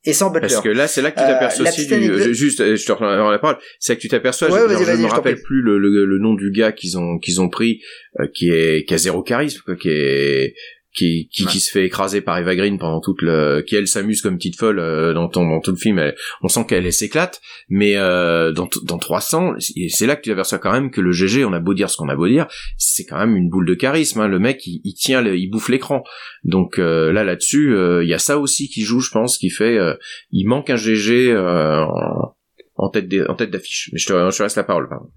et 0.05 0.13
sans 0.13 0.29
Butler. 0.31 0.47
Parce 0.49 0.61
que 0.61 0.69
là, 0.69 0.87
c'est 0.87 1.01
là 1.01 1.11
que 1.11 1.17
tu 1.19 1.23
Euh, 1.23 1.27
t'aperçois 1.27 1.67
aussi 1.67 1.87
du, 1.87 1.93
anecdote- 1.93 2.21
je- 2.27 2.33
juste, 2.33 2.61
euh, 2.61 2.75
je 2.75 2.85
te 2.85 2.91
rends 2.91 3.29
la 3.31 3.39
parole, 3.39 3.57
c'est 3.79 3.95
que 3.95 4.01
tu 4.01 4.07
t'aperçois, 4.07 4.49
Ouais, 4.49 4.59
je, 4.61 4.73
vas-y, 4.83 4.97
me 5.01 5.07
rappelle 5.07 5.41
plus 5.41 5.61
le, 5.61 5.77
le, 5.77 6.05
le 6.05 6.17
nom 6.19 6.33
du 6.35 6.51
gars 6.51 6.71
qu'ils 6.71 6.97
ont, 6.97 7.17
qu'ils 7.19 7.41
ont 7.41 7.49
pris, 7.49 7.81
euh, 8.19 8.27
qui 8.33 8.49
est, 8.49 8.85
qui 8.87 8.93
a 8.93 8.97
zéro 8.97 9.21
charisme, 9.23 9.61
quoi, 9.65 9.75
qui 9.75 9.89
est, 9.89 10.55
qui, 10.93 11.29
qui, 11.31 11.45
qui 11.45 11.59
se 11.59 11.69
fait 11.71 11.85
écraser 11.85 12.21
par 12.21 12.37
Eva 12.39 12.55
Green 12.55 12.77
pendant 12.79 12.99
toute 12.99 13.21
le, 13.21 13.61
qui 13.61 13.75
elle 13.75 13.87
s'amuse 13.87 14.21
comme 14.21 14.37
petite 14.37 14.57
folle 14.57 14.79
euh, 14.79 15.13
dans, 15.13 15.29
ton, 15.29 15.47
dans 15.47 15.59
tout 15.61 15.71
le 15.71 15.77
film. 15.77 15.99
Elle- 15.99 16.15
on 16.41 16.47
sent 16.47 16.65
qu'elle 16.67 16.85
elle 16.85 16.93
s'éclate, 16.93 17.41
mais 17.69 17.95
euh, 17.95 18.51
dans, 18.51 18.67
dans 18.83 18.97
300, 18.97 19.53
c'est 19.59 19.73
c'est 19.89 20.07
là 20.07 20.15
que 20.15 20.21
tu 20.21 20.29
t'aperçois 20.29 20.57
quand 20.57 20.71
même 20.71 20.89
que 20.91 20.99
le 21.01 21.11
GG, 21.11 21.45
on 21.45 21.53
a 21.53 21.59
beau 21.59 21.73
dire 21.73 21.89
ce 21.89 21.97
qu'on 21.97 22.09
a 22.09 22.15
beau 22.15 22.27
dire, 22.27 22.47
c'est 22.77 23.05
quand 23.05 23.17
même 23.19 23.35
une 23.35 23.49
boule 23.49 23.67
de 23.67 23.75
charisme. 23.75 24.19
Hein. 24.21 24.27
Le 24.27 24.39
mec, 24.39 24.65
il, 24.65 24.81
il 24.83 24.93
tient, 24.95 25.21
le- 25.21 25.37
il 25.37 25.47
bouffe 25.49 25.69
l'écran. 25.69 26.03
Donc 26.43 26.79
euh, 26.79 27.11
là, 27.11 27.23
là-dessus, 27.23 27.73
euh, 27.75 28.03
il 28.03 28.09
y 28.09 28.13
a 28.13 28.19
ça 28.19 28.39
aussi 28.39 28.67
qui 28.69 28.81
joue, 28.81 28.99
je 28.99 29.11
pense, 29.11 29.37
qui 29.37 29.49
fait, 29.51 29.77
euh, 29.77 29.93
il 30.31 30.45
manque 30.47 30.69
un 30.69 30.75
GG 30.75 31.31
euh, 31.31 31.83
en, 31.85 32.35
en 32.75 32.89
tête 32.89 33.07
des- 33.07 33.25
en 33.27 33.35
tête 33.35 33.51
d'affiche. 33.51 33.89
Mais 33.93 33.99
je 33.99 34.07
te, 34.07 34.31
je 34.31 34.37
te 34.37 34.43
laisse 34.43 34.55
la 34.55 34.63
parole. 34.63 34.87
Pardon. 34.89 35.09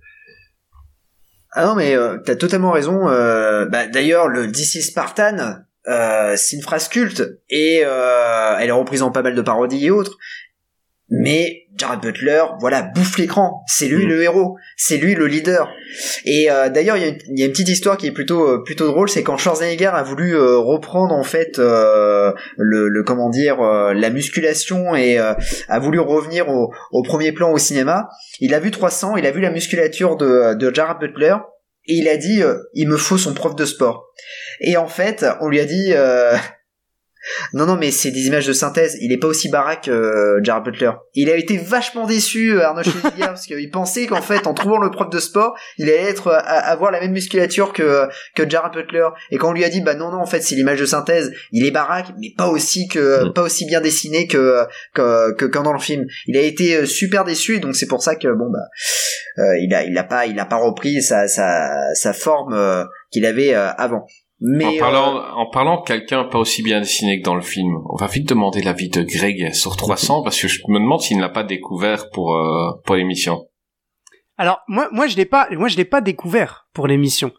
Ah 1.55 1.67
non, 1.67 1.75
mais 1.75 1.95
euh, 1.95 2.19
t'as 2.19 2.37
totalement 2.37 2.71
raison. 2.71 3.09
Euh, 3.09 3.67
bah, 3.67 3.87
D'ailleurs, 3.87 4.29
le 4.29 4.47
DC 4.47 4.83
Spartan, 4.83 5.57
euh, 5.89 6.35
c'est 6.37 6.57
une 6.57 6.63
phrase 6.63 6.89
culte 6.89 7.23
et 7.51 7.83
euh, 7.85 8.57
elle 8.59 8.69
est 8.69 8.73
reprise 8.73 9.03
en 9.03 9.11
pas 9.11 9.23
mal 9.23 9.35
de 9.35 9.43
parodies 9.43 9.87
et 9.87 9.91
autres. 9.91 10.17
Mais 11.15 11.59
Jared 11.77 12.01
Butler, 12.01 12.43
voilà, 12.61 12.83
bouffe 12.83 13.19
l'écran. 13.19 13.63
C'est 13.67 13.87
lui 13.87 14.05
Mm. 14.07 14.09
le 14.09 14.23
héros, 14.23 14.57
c'est 14.77 14.97
lui 14.97 15.15
le 15.15 15.27
leader. 15.27 15.71
Et 16.25 16.51
euh, 16.51 16.69
d'ailleurs, 16.71 16.97
il 16.97 17.03
y, 17.03 17.05
a 17.05 17.09
une- 17.09 17.19
il 17.29 17.39
y 17.41 17.43
a 17.43 17.47
une 17.47 17.53
petite 17.53 17.69
histoire 17.69 17.97
qui 17.99 18.07
est 18.07 18.13
plutôt 18.13 18.47
euh, 18.49 18.63
plutôt 18.65 18.87
drôle, 18.87 19.09
c'est 19.11 19.23
quand 19.23 19.37
Schwarzenegger 19.37 19.91
a 19.93 20.03
voulu 20.03 20.35
euh, 20.35 20.57
reprendre 20.59 21.15
en 21.15 21.23
fait 21.25 21.59
euh, 21.59 22.33
le, 22.57 22.89
le 22.89 23.03
comment 23.03 23.29
dire 23.31 23.61
euh, 23.61 23.93
la 23.95 24.11
musculation 24.11 24.95
et 24.95 25.19
euh, 25.19 25.35
a 25.69 25.79
voulu 25.79 25.99
revenir 25.99 26.49
au, 26.49 26.73
au 26.93 27.03
premier 27.03 27.33
plan 27.33 27.51
au 27.53 27.59
cinéma. 27.59 28.09
Il 28.41 28.55
a 28.55 28.61
vu 28.61 28.71
300, 28.71 29.17
il 29.17 29.27
a 29.27 29.31
vu 29.31 29.41
la 29.41 29.51
musculature 29.51 30.17
de, 30.17 30.55
de 30.55 30.75
Jared 30.75 30.99
Butler 30.99 31.37
et 31.89 31.95
il 31.95 32.09
a 32.09 32.17
dit 32.17 32.43
euh, 32.43 32.57
il 32.75 32.89
me 32.89 32.97
faut 32.97 33.19
son 33.19 33.35
prof 33.35 33.55
de 33.57 33.65
sport. 33.65 34.07
Et 34.61 34.77
en 34.77 34.87
fait, 34.89 35.27
on 35.41 35.49
lui 35.49 35.59
a 35.61 35.65
dit 35.65 35.93
euh, 35.95 36.35
non 37.53 37.67
non 37.67 37.77
mais 37.77 37.91
c'est 37.91 38.11
des 38.11 38.27
images 38.27 38.47
de 38.47 38.53
synthèse, 38.53 38.97
il 39.01 39.13
est 39.13 39.19
pas 39.19 39.29
aussi 39.29 39.49
baraque 39.49 39.85
que 39.85 40.39
Jared 40.43 40.65
Butler. 40.65 40.91
Il 41.15 41.31
a 41.31 41.37
été 41.37 41.57
vachement 41.57 42.07
déçu 42.07 42.53
euh, 42.55 42.65
Arnold 42.67 42.87
Schwarzenegger 42.91 43.27
parce 43.27 43.47
qu'il 43.47 43.71
pensait 43.71 44.07
qu'en 44.07 44.23
fait 44.23 44.47
en 44.47 44.55
trouvant 44.55 44.79
le 44.79 44.91
prof 44.91 45.09
de 45.11 45.19
sport, 45.19 45.57
il 45.79 45.89
allait 45.89 46.09
être 46.11 46.29
euh, 46.29 46.35
à- 46.39 46.71
avoir 46.71 46.91
la 46.91 47.01
même 47.01 47.13
musculature 47.13 47.73
que 47.73 48.07
que 48.35 48.49
Jared 48.49 48.73
Butler 48.73 49.07
et 49.31 49.37
quand 49.39 49.51
on 49.51 49.53
lui 49.53 49.65
a 49.65 49.69
dit 49.69 49.81
bah 49.81 49.95
non 49.95 50.11
non 50.11 50.19
en 50.19 50.27
fait 50.27 50.41
c'est 50.41 50.55
l'image 50.55 50.81
de 50.81 50.87
synthèse, 50.87 51.33
il 51.53 51.67
est 51.67 51.71
baraque 51.71 52.07
mais 52.21 52.29
pas 52.37 52.49
aussi 52.49 52.89
que 52.89 53.25
Mm. 53.25 53.33
pas 53.35 53.43
aussi 53.43 53.67
bien 53.67 53.81
dessiné 53.81 54.27
que 54.27 54.65
que 54.95 55.33
que 55.35 55.45
quand 55.45 55.63
dans 55.63 55.73
le 55.73 55.79
film. 55.79 56.07
Il 56.27 56.37
a 56.37 56.41
été 56.41 56.77
euh, 56.77 56.87
super 56.87 57.25
déçu 57.25 57.57
et 57.57 57.61
donc 57.61 57.77
c'est 57.77 57.87
pour 57.87 58.03
ça 58.03 58.17
que 58.17 58.29
bon 58.29 58.51
bah 58.51 58.59
euh, 59.43 59.59
il 59.61 59.73
a 59.75 59.85
il 59.85 59.97
a 59.99 60.05
pas 60.05 60.27
il 60.27 60.39
a 60.41 60.45
pas 60.45 60.57
repris 60.57 61.03
sa 61.03 61.29
sa 61.29 61.71
sa 61.95 62.13
forme 62.13 62.55
euh, 62.55 62.85
qu'il 63.11 63.27
avait 63.27 63.55
euh, 63.55 63.71
avant. 63.77 64.07
Mais 64.45 64.65
en 64.65 64.75
euh, 64.75 64.79
parlant, 64.79 65.25
en 65.37 65.47
parlant 65.51 65.81
de 65.81 65.87
quelqu'un 65.87 66.25
pas 66.25 66.39
aussi 66.39 66.63
bien 66.63 66.81
dessiné 66.81 67.21
que 67.21 67.25
dans 67.25 67.35
le 67.35 67.43
film, 67.43 67.79
on 67.89 67.97
va 67.97 68.09
vite 68.09 68.29
demander 68.29 68.61
l'avis 68.61 68.89
de 68.89 69.03
Greg 69.03 69.53
sur 69.53 69.77
300 69.77 70.23
parce 70.23 70.41
que 70.41 70.49
je 70.49 70.61
me 70.69 70.81
demande 70.81 71.01
s'il 71.01 71.17
ne 71.17 71.23
l'a 71.23 71.29
pas 71.29 71.45
découvert 71.45 72.11
pour 72.11 72.35
euh, 72.35 72.71
pour 72.85 72.97
l'émission. 72.97 73.47
Alors 74.39 74.63
moi, 74.67 74.89
moi 74.91 75.07
je 75.07 75.17
l'ai 75.17 75.25
pas, 75.25 75.49
moi 75.53 75.69
je 75.69 75.77
l'ai 75.77 75.85
pas 75.85 76.01
découvert 76.01 76.67
pour 76.73 76.87
l'émission 76.87 77.33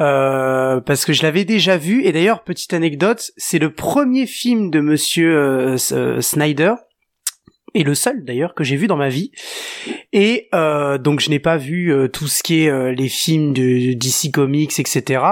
euh, 0.00 0.80
parce 0.80 1.04
que 1.04 1.12
je 1.12 1.22
l'avais 1.22 1.44
déjà 1.44 1.76
vu. 1.76 2.04
Et 2.04 2.12
d'ailleurs, 2.12 2.42
petite 2.42 2.72
anecdote, 2.72 3.30
c'est 3.36 3.58
le 3.58 3.72
premier 3.72 4.26
film 4.26 4.70
de 4.70 4.80
Monsieur 4.80 5.36
euh, 5.36 5.76
euh, 5.92 6.20
Snyder 6.20 6.74
et 7.74 7.84
le 7.84 7.94
seul 7.94 8.24
d'ailleurs 8.24 8.54
que 8.54 8.64
j'ai 8.64 8.76
vu 8.76 8.86
dans 8.86 8.96
ma 8.96 9.08
vie. 9.08 9.30
Et 10.12 10.48
euh, 10.54 10.98
donc 10.98 11.20
je 11.20 11.30
n'ai 11.30 11.38
pas 11.38 11.56
vu 11.56 11.92
euh, 11.92 12.08
tout 12.08 12.28
ce 12.28 12.42
qui 12.42 12.62
est 12.64 12.70
euh, 12.70 12.92
les 12.92 13.08
films 13.08 13.52
de, 13.52 13.62
de 13.62 13.92
DC 13.94 14.32
Comics, 14.32 14.78
etc. 14.78 15.22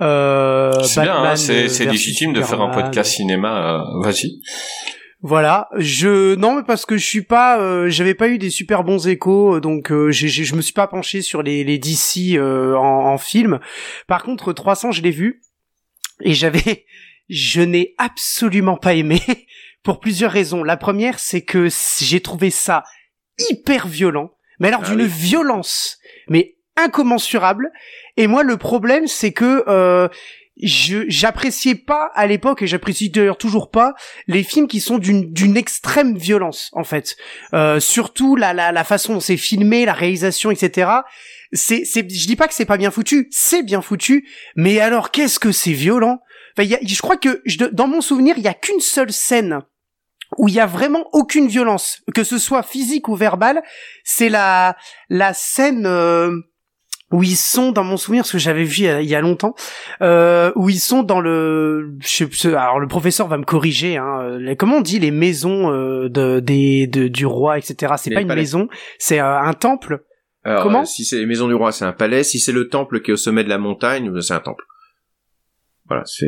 Euh, 0.00 0.72
C'est 0.82 1.02
bien, 1.02 1.16
hein, 1.22 1.36
c'est 1.36 1.64
euh, 1.86 1.90
légitime 1.90 2.32
de 2.32 2.42
faire 2.42 2.60
un 2.60 2.70
podcast 2.70 3.12
cinéma. 3.12 3.80
euh, 3.80 4.02
Vas-y. 4.04 4.40
Voilà, 5.22 5.68
je 5.76 6.34
non 6.36 6.54
mais 6.56 6.62
parce 6.66 6.86
que 6.86 6.96
je 6.96 7.04
suis 7.04 7.20
pas, 7.20 7.60
euh, 7.60 7.90
j'avais 7.90 8.14
pas 8.14 8.28
eu 8.28 8.38
des 8.38 8.48
super 8.48 8.84
bons 8.84 9.06
échos, 9.06 9.56
euh, 9.56 9.60
donc 9.60 9.92
euh, 9.92 10.10
je 10.10 10.54
me 10.54 10.62
suis 10.62 10.72
pas 10.72 10.86
penché 10.86 11.20
sur 11.20 11.42
les, 11.42 11.62
les 11.62 11.76
DC 11.78 12.36
euh, 12.38 12.74
en, 12.74 13.12
en 13.12 13.18
film. 13.18 13.60
Par 14.06 14.22
contre, 14.22 14.54
300, 14.54 14.92
je 14.92 15.02
l'ai 15.02 15.10
vu 15.10 15.42
et 16.22 16.32
j'avais, 16.32 16.86
je 17.28 17.60
n'ai 17.60 17.94
absolument 17.98 18.78
pas 18.78 18.94
aimé 18.94 19.20
pour 19.82 20.00
plusieurs 20.00 20.32
raisons. 20.32 20.62
La 20.62 20.76
première, 20.76 21.18
c'est 21.18 21.42
que 21.42 21.68
j'ai 22.00 22.20
trouvé 22.20 22.50
ça 22.50 22.84
hyper 23.50 23.86
violent, 23.86 24.30
mais 24.58 24.68
alors 24.68 24.82
Ah 24.84 24.90
d'une 24.90 25.02
oui. 25.02 25.08
violence, 25.08 25.98
mais 26.28 26.56
incommensurable. 26.76 27.70
Et 28.16 28.26
moi, 28.26 28.42
le 28.42 28.56
problème, 28.56 29.06
c'est 29.06 29.32
que 29.32 29.64
euh, 29.68 30.08
je 30.62 31.04
j'appréciais 31.08 31.74
pas 31.74 32.10
à 32.14 32.26
l'époque 32.26 32.62
et 32.62 32.66
j'apprécie 32.66 33.08
d'ailleurs 33.10 33.38
toujours 33.38 33.70
pas 33.70 33.94
les 34.26 34.42
films 34.42 34.68
qui 34.68 34.80
sont 34.80 34.98
d'une 34.98 35.32
d'une 35.32 35.56
extrême 35.56 36.16
violence 36.18 36.68
en 36.74 36.84
fait 36.84 37.16
euh, 37.54 37.80
surtout 37.80 38.36
la, 38.36 38.52
la 38.52 38.70
la 38.72 38.84
façon 38.84 39.14
dont 39.14 39.20
c'est 39.20 39.38
filmé 39.38 39.86
la 39.86 39.94
réalisation 39.94 40.50
etc 40.50 40.90
c'est 41.52 41.86
c'est 41.86 42.02
je 42.10 42.26
dis 42.26 42.36
pas 42.36 42.46
que 42.46 42.52
c'est 42.52 42.66
pas 42.66 42.76
bien 42.76 42.90
foutu 42.90 43.28
c'est 43.30 43.62
bien 43.62 43.80
foutu 43.80 44.28
mais 44.54 44.80
alors 44.80 45.10
qu'est-ce 45.10 45.38
que 45.38 45.52
c'est 45.52 45.72
violent? 45.72 46.18
Enfin, 46.60 46.68
y 46.70 46.74
a, 46.74 46.78
je 46.84 47.00
crois 47.02 47.16
que 47.16 47.40
je, 47.46 47.64
dans 47.66 47.86
mon 47.88 48.00
souvenir 48.00 48.34
il 48.38 48.42
y 48.44 48.48
a 48.48 48.54
qu'une 48.54 48.80
seule 48.80 49.12
scène 49.12 49.60
où 50.38 50.48
il 50.48 50.54
y 50.54 50.60
a 50.60 50.66
vraiment 50.66 51.04
aucune 51.12 51.48
violence 51.48 52.02
que 52.14 52.22
ce 52.24 52.38
soit 52.38 52.62
physique 52.62 53.08
ou 53.08 53.16
verbale 53.16 53.62
c'est 54.04 54.28
la 54.28 54.76
la 55.08 55.32
scène 55.34 55.86
euh, 55.86 56.30
où 57.12 57.24
ils 57.24 57.36
sont 57.36 57.72
dans 57.72 57.82
mon 57.82 57.96
souvenir 57.96 58.22
parce 58.22 58.30
que 58.32 58.38
j'avais 58.38 58.62
vu 58.62 58.78
il 58.78 58.84
y 58.84 58.88
a- 58.88 59.00
il 59.00 59.08
y 59.08 59.14
a 59.16 59.20
longtemps 59.20 59.54
euh, 60.02 60.52
où 60.54 60.68
ils 60.70 60.78
sont 60.78 61.02
dans 61.02 61.20
le 61.20 61.96
je 62.00 62.24
sais, 62.32 62.54
alors 62.54 62.78
le 62.78 62.86
professeur 62.86 63.26
va 63.26 63.36
me 63.38 63.44
corriger 63.44 63.96
hein, 63.96 64.20
euh, 64.22 64.38
les- 64.38 64.56
comment 64.56 64.76
on 64.76 64.80
dit 64.80 65.00
les 65.00 65.10
maisons 65.10 65.72
euh, 65.72 66.08
de, 66.08 66.38
des 66.40 66.86
de, 66.86 67.08
du 67.08 67.26
roi 67.26 67.58
etc 67.58 67.94
c'est 67.98 68.10
pas 68.14 68.20
une 68.20 68.28
palais. 68.28 68.42
maison 68.42 68.68
c'est 68.98 69.18
euh, 69.20 69.40
un 69.40 69.52
temple 69.54 70.04
Alors, 70.44 70.62
Comment 70.62 70.82
euh, 70.82 70.84
Si 70.84 71.04
c'est 71.04 71.18
les 71.18 71.26
maisons 71.26 71.48
du 71.48 71.54
roi, 71.54 71.70
c'est 71.70 71.84
un 71.84 71.92
palais. 71.92 72.22
Si 72.24 72.38
c'est 72.38 72.52
le 72.52 72.68
temple 72.70 73.02
qui 73.02 73.10
est 73.10 73.14
au 73.14 73.18
sommet 73.18 73.44
de 73.44 73.50
la 73.50 73.58
montagne, 73.58 74.08
euh, 74.08 74.20
c'est 74.22 74.32
un 74.32 74.40
temple. 74.40 74.64
Voilà, 75.90 76.04
c'est. 76.06 76.26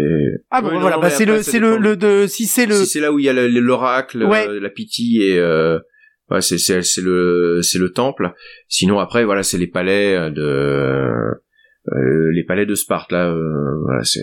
ah 0.51 0.61
bon 0.61 0.69
Ouais, 0.69 0.75
non, 0.75 0.81
voilà 0.81 0.97
non, 0.97 1.03
bah 1.03 1.11
c'est 1.11 1.25
le 1.25 1.41
c'est 1.43 1.61
le, 1.61 1.77
le 1.79 1.97
de 1.97 2.27
si 2.27 2.47
c'est 2.47 2.67
le 2.67 2.75
Si 2.75 2.87
c'est 2.87 3.01
là 3.01 3.13
où 3.13 3.19
il 3.21 3.25
y 3.25 3.29
a 3.29 3.33
le- 3.33 3.47
l'oracle, 3.49 4.25
Ouais. 4.25 4.47
euh, 4.49 4.59
la 4.61 4.69
pitié 4.71 5.35
et 5.35 5.39
euh, 5.39 5.79
ouais, 6.31 6.41
c'est 6.43 6.59
c'est 6.59 6.83
c'est 6.83 7.01
le 7.01 7.61
c'est 7.63 7.79
le 7.79 7.93
temple. 7.93 8.33
Sinon 8.69 8.99
après 8.99 9.25
voilà, 9.25 9.43
c'est 9.45 9.59
les 9.59 9.69
palais 9.69 10.17
euh, 10.17 10.31
de 10.31 10.43
euh, 11.93 12.31
les 12.33 12.45
palais 12.45 12.67
de 12.67 12.75
Sparte 12.75 13.13
là. 13.13 13.29
euh, 13.31 13.79
voilà, 13.85 14.03
c'est 14.05 14.21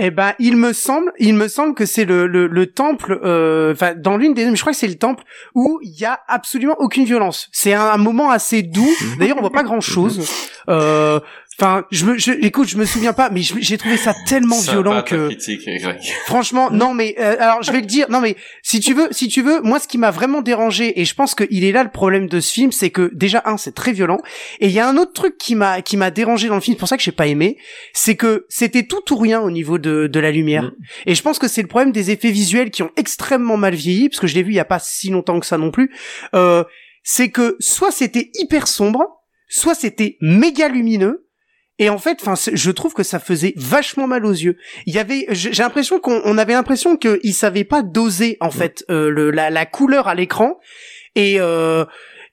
Eh 0.00 0.10
ben, 0.10 0.32
il 0.38 0.56
me 0.56 0.72
semble, 0.72 1.12
il 1.18 1.34
me 1.34 1.48
semble 1.48 1.74
que 1.74 1.86
c'est 1.86 2.04
le, 2.04 2.26
le, 2.28 2.46
le 2.46 2.66
temple, 2.66 3.18
euh, 3.24 3.72
enfin, 3.72 3.94
dans 3.96 4.16
l'une 4.16 4.32
des, 4.34 4.44
je 4.54 4.60
crois 4.60 4.72
que 4.72 4.78
c'est 4.78 4.86
le 4.86 4.94
temple 4.98 5.24
où 5.56 5.80
il 5.82 6.00
y 6.00 6.04
a 6.04 6.20
absolument 6.28 6.76
aucune 6.78 7.04
violence. 7.04 7.48
C'est 7.52 7.74
un, 7.74 7.82
un 7.90 7.96
moment 7.98 8.30
assez 8.30 8.62
doux. 8.62 8.88
D'ailleurs, 9.18 9.38
on 9.38 9.40
voit 9.40 9.50
pas 9.52 9.64
grand 9.64 9.80
chose. 9.80 10.28
Euh, 10.70 11.18
Enfin, 11.60 11.86
je 11.90 12.04
me, 12.04 12.16
je, 12.16 12.30
écoute, 12.30 12.68
je 12.68 12.76
me 12.76 12.84
souviens 12.84 13.12
pas, 13.12 13.30
mais 13.30 13.42
j'ai 13.42 13.78
trouvé 13.78 13.96
ça 13.96 14.14
tellement 14.26 14.60
violent 14.60 15.02
que, 15.02 15.26
critique, 15.26 15.68
franchement, 16.26 16.70
non, 16.70 16.94
mais 16.94 17.16
euh, 17.18 17.34
alors 17.40 17.64
je 17.64 17.72
vais 17.72 17.80
le 17.80 17.86
dire, 17.86 18.06
non, 18.10 18.20
mais 18.20 18.36
si 18.62 18.78
tu 18.78 18.94
veux, 18.94 19.08
si 19.10 19.26
tu 19.26 19.42
veux, 19.42 19.60
moi, 19.62 19.80
ce 19.80 19.88
qui 19.88 19.98
m'a 19.98 20.12
vraiment 20.12 20.40
dérangé, 20.40 21.00
et 21.00 21.04
je 21.04 21.14
pense 21.16 21.34
qu'il 21.34 21.64
est 21.64 21.72
là 21.72 21.82
le 21.82 21.90
problème 21.90 22.28
de 22.28 22.38
ce 22.38 22.52
film, 22.52 22.70
c'est 22.70 22.90
que 22.90 23.10
déjà 23.12 23.42
un, 23.44 23.56
c'est 23.56 23.74
très 23.74 23.92
violent, 23.92 24.20
et 24.60 24.66
il 24.66 24.72
y 24.72 24.78
a 24.78 24.88
un 24.88 24.96
autre 24.96 25.12
truc 25.12 25.36
qui 25.36 25.56
m'a, 25.56 25.82
qui 25.82 25.96
m'a 25.96 26.12
dérangé 26.12 26.46
dans 26.46 26.54
le 26.54 26.60
film, 26.60 26.76
c'est 26.76 26.78
pour 26.78 26.88
ça 26.88 26.96
que 26.96 27.02
j'ai 27.02 27.10
pas 27.10 27.26
aimé, 27.26 27.58
c'est 27.92 28.14
que 28.14 28.46
c'était 28.48 28.84
tout 28.84 29.12
ou 29.12 29.16
rien 29.16 29.40
au 29.40 29.50
niveau 29.50 29.78
de, 29.78 30.06
de 30.06 30.20
la 30.20 30.30
lumière. 30.30 30.62
Mm. 30.62 30.72
Et 31.06 31.14
je 31.16 31.22
pense 31.22 31.40
que 31.40 31.48
c'est 31.48 31.62
le 31.62 31.68
problème 31.68 31.90
des 31.90 32.12
effets 32.12 32.30
visuels 32.30 32.70
qui 32.70 32.84
ont 32.84 32.92
extrêmement 32.96 33.56
mal 33.56 33.74
vieilli, 33.74 34.08
parce 34.08 34.20
que 34.20 34.28
je 34.28 34.36
l'ai 34.36 34.44
vu 34.44 34.52
il 34.52 34.56
y 34.56 34.60
a 34.60 34.64
pas 34.64 34.78
si 34.78 35.10
longtemps 35.10 35.40
que 35.40 35.46
ça 35.46 35.58
non 35.58 35.72
plus. 35.72 35.90
Euh, 36.34 36.62
c'est 37.02 37.30
que 37.30 37.56
soit 37.58 37.90
c'était 37.90 38.30
hyper 38.34 38.68
sombre, 38.68 39.00
soit 39.48 39.74
c'était 39.74 40.18
méga 40.20 40.68
lumineux. 40.68 41.27
Et 41.78 41.90
en 41.90 41.98
fait, 41.98 42.18
enfin, 42.20 42.34
je 42.52 42.70
trouve 42.70 42.92
que 42.92 43.04
ça 43.04 43.20
faisait 43.20 43.54
vachement 43.56 44.08
mal 44.08 44.26
aux 44.26 44.32
yeux. 44.32 44.56
Il 44.86 44.94
y 44.94 44.98
avait, 44.98 45.26
j'ai 45.30 45.62
l'impression 45.62 46.00
qu'on 46.00 46.20
on 46.24 46.36
avait 46.36 46.54
l'impression 46.54 46.96
qu'ils 46.96 47.34
savaient 47.34 47.64
pas 47.64 47.82
doser 47.82 48.36
en 48.40 48.50
fait 48.50 48.84
euh, 48.90 49.10
le, 49.10 49.30
la, 49.30 49.50
la 49.50 49.64
couleur 49.64 50.08
à 50.08 50.14
l'écran. 50.14 50.58
Et 51.14 51.36
euh, 51.38 51.84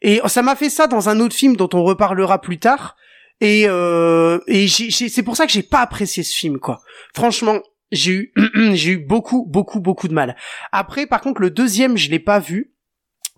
et 0.01 0.19
ça 0.27 0.41
m'a 0.41 0.55
fait 0.55 0.69
ça 0.69 0.87
dans 0.87 1.09
un 1.09 1.19
autre 1.19 1.35
film 1.35 1.55
dont 1.55 1.69
on 1.73 1.83
reparlera 1.83 2.41
plus 2.41 2.59
tard. 2.59 2.95
Et 3.41 3.65
euh, 3.67 4.39
et 4.47 4.67
c'est 4.67 5.23
pour 5.23 5.35
ça 5.35 5.45
que 5.45 5.51
j'ai 5.51 5.63
pas 5.63 5.81
apprécié 5.81 6.23
ce 6.23 6.35
film 6.35 6.59
quoi. 6.59 6.81
Franchement, 7.13 7.59
j'ai 7.91 8.11
eu 8.11 8.33
j'ai 8.73 8.91
eu 8.91 8.97
beaucoup 8.97 9.45
beaucoup 9.47 9.79
beaucoup 9.79 10.07
de 10.07 10.13
mal. 10.13 10.35
Après, 10.71 11.05
par 11.05 11.21
contre, 11.21 11.41
le 11.41 11.51
deuxième, 11.51 11.97
je 11.97 12.09
l'ai 12.09 12.19
pas 12.19 12.39
vu. 12.39 12.71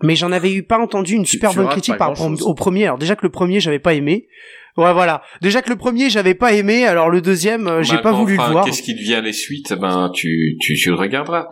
Mais 0.04 0.16
j'en 0.16 0.32
avais 0.32 0.54
eu 0.54 0.62
pas 0.62 0.78
entendu 0.78 1.16
une 1.16 1.26
super 1.26 1.50
tu 1.50 1.58
bonne 1.58 1.70
critique 1.70 1.98
par 1.98 2.10
rapport 2.10 2.30
au 2.42 2.54
premier. 2.54 2.84
Alors 2.84 3.00
déjà 3.00 3.16
que 3.16 3.26
le 3.26 3.32
premier 3.32 3.60
j'avais 3.60 3.80
pas 3.80 3.96
aimé. 3.96 4.28
Ouais 4.78 4.94
voilà. 4.94 5.22
Déjà 5.42 5.62
que 5.62 5.70
le 5.70 5.76
premier 5.76 6.10
j'avais 6.10 6.36
pas 6.36 6.54
aimé, 6.54 6.86
alors 6.86 7.10
le 7.10 7.22
deuxième 7.22 7.68
euh, 7.68 7.84
j'ai 7.84 7.96
Bah, 7.96 8.02
pas 8.04 8.12
quand 8.12 8.20
voulu 8.20 8.38
le 8.38 8.44
voir. 8.44 8.64
Qu'est-ce 8.66 8.84
qui 8.84 8.94
devient 8.94 9.22
les 9.24 9.34
suites? 9.34 9.74
Ben, 9.74 10.12
tu, 10.14 10.58
tu, 10.62 10.76
tu 10.76 10.90
le 10.90 10.96
regarderas. 10.96 11.48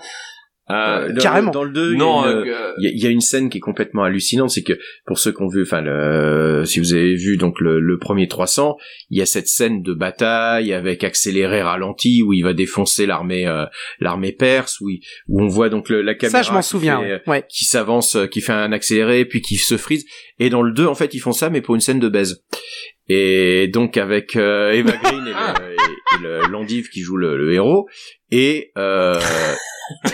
Euh, 0.72 0.74
Euh, 0.74 1.12
dans- 1.14 1.22
carrément. 1.22 1.52
Dans 1.52 1.64
le 1.64 1.70
2, 1.72 1.94
non, 1.94 2.24
il 2.24 2.28
y 2.28 2.30
a 2.30 2.32
une- 2.34 2.50
euh, 2.50 2.74
il 2.80 2.84
y, 2.86 2.88
a, 2.88 2.92
il 2.92 3.04
y 3.04 3.06
a 3.06 3.10
une 3.12 3.22
scène 3.22 3.50
qui 3.52 3.60
est 3.60 3.62
complètement 3.62 4.04
hallucinante, 4.04 4.50
c'est 4.50 4.64
que 4.64 4.74
pour 5.06 5.20
ceux 5.20 5.32
qui 5.32 5.44
ont 5.44 5.48
vu, 5.48 5.62
enfin, 5.62 5.82
le, 5.82 6.64
si 6.66 6.80
vous 6.80 6.94
avez 6.94 7.14
vu 7.14 7.38
donc 7.38 7.60
le, 7.62 7.80
le 7.80 8.00
premier 8.00 8.28
300, 8.28 8.76
il 9.12 9.20
y 9.20 9.22
a 9.22 9.28
cette 9.28 9.48
scène 9.48 9.84
de 9.84 9.94
bataille 9.94 10.74
avec 10.74 11.04
accéléré 11.04 11.62
ralenti 11.62 12.24
où 12.24 12.34
il 12.34 12.42
va 12.42 12.54
défoncer 12.54 13.06
l'armée 13.06 13.46
euh, 13.48 13.66
l'armée 14.00 14.32
perse, 14.32 14.80
où, 14.82 14.90
il- 14.90 15.02
où 15.28 15.40
on 15.44 15.48
voit 15.48 15.70
donc 15.70 15.88
le- 15.90 16.02
la 16.02 16.16
caméra 16.16 16.42
Ça 16.42 16.50
je 16.50 16.52
m'en 16.52 16.62
qui 16.62 16.68
souviens. 16.68 17.00
fait, 17.00 17.12
euh, 17.12 17.20
ouais. 17.28 17.44
Qui 17.48 17.66
s'avance, 17.66 18.16
euh, 18.16 18.26
qui 18.26 18.42
fait 18.42 18.54
un 18.54 18.72
accéléré, 18.72 19.24
puis 19.26 19.42
qui 19.42 19.58
se 19.58 19.78
frise. 19.78 20.04
Et 20.40 20.50
dans 20.50 20.64
le 20.64 20.72
2, 20.74 20.88
en 20.88 20.96
fait, 20.96 21.14
ils 21.14 21.20
font 21.20 21.32
ça, 21.32 21.52
mais 21.52 21.62
pour 21.62 21.76
une 21.76 21.82
scène 21.82 22.00
de 22.00 22.10
baise. 22.10 22.44
Et 23.08 23.68
donc 23.72 23.98
avec 23.98 24.36
euh, 24.36 24.72
Eva 24.72 24.94
Green 24.94 25.28
et, 25.28 25.32
le, 25.32 25.72
et, 25.72 25.76
et 25.76 26.24
le- 26.24 26.48
l'endive 26.52 26.90
qui 26.90 27.02
joue 27.02 27.18
le, 27.18 27.38
le 27.38 27.54
héros, 27.54 27.88
et, 28.32 28.72
euh, 28.80 29.20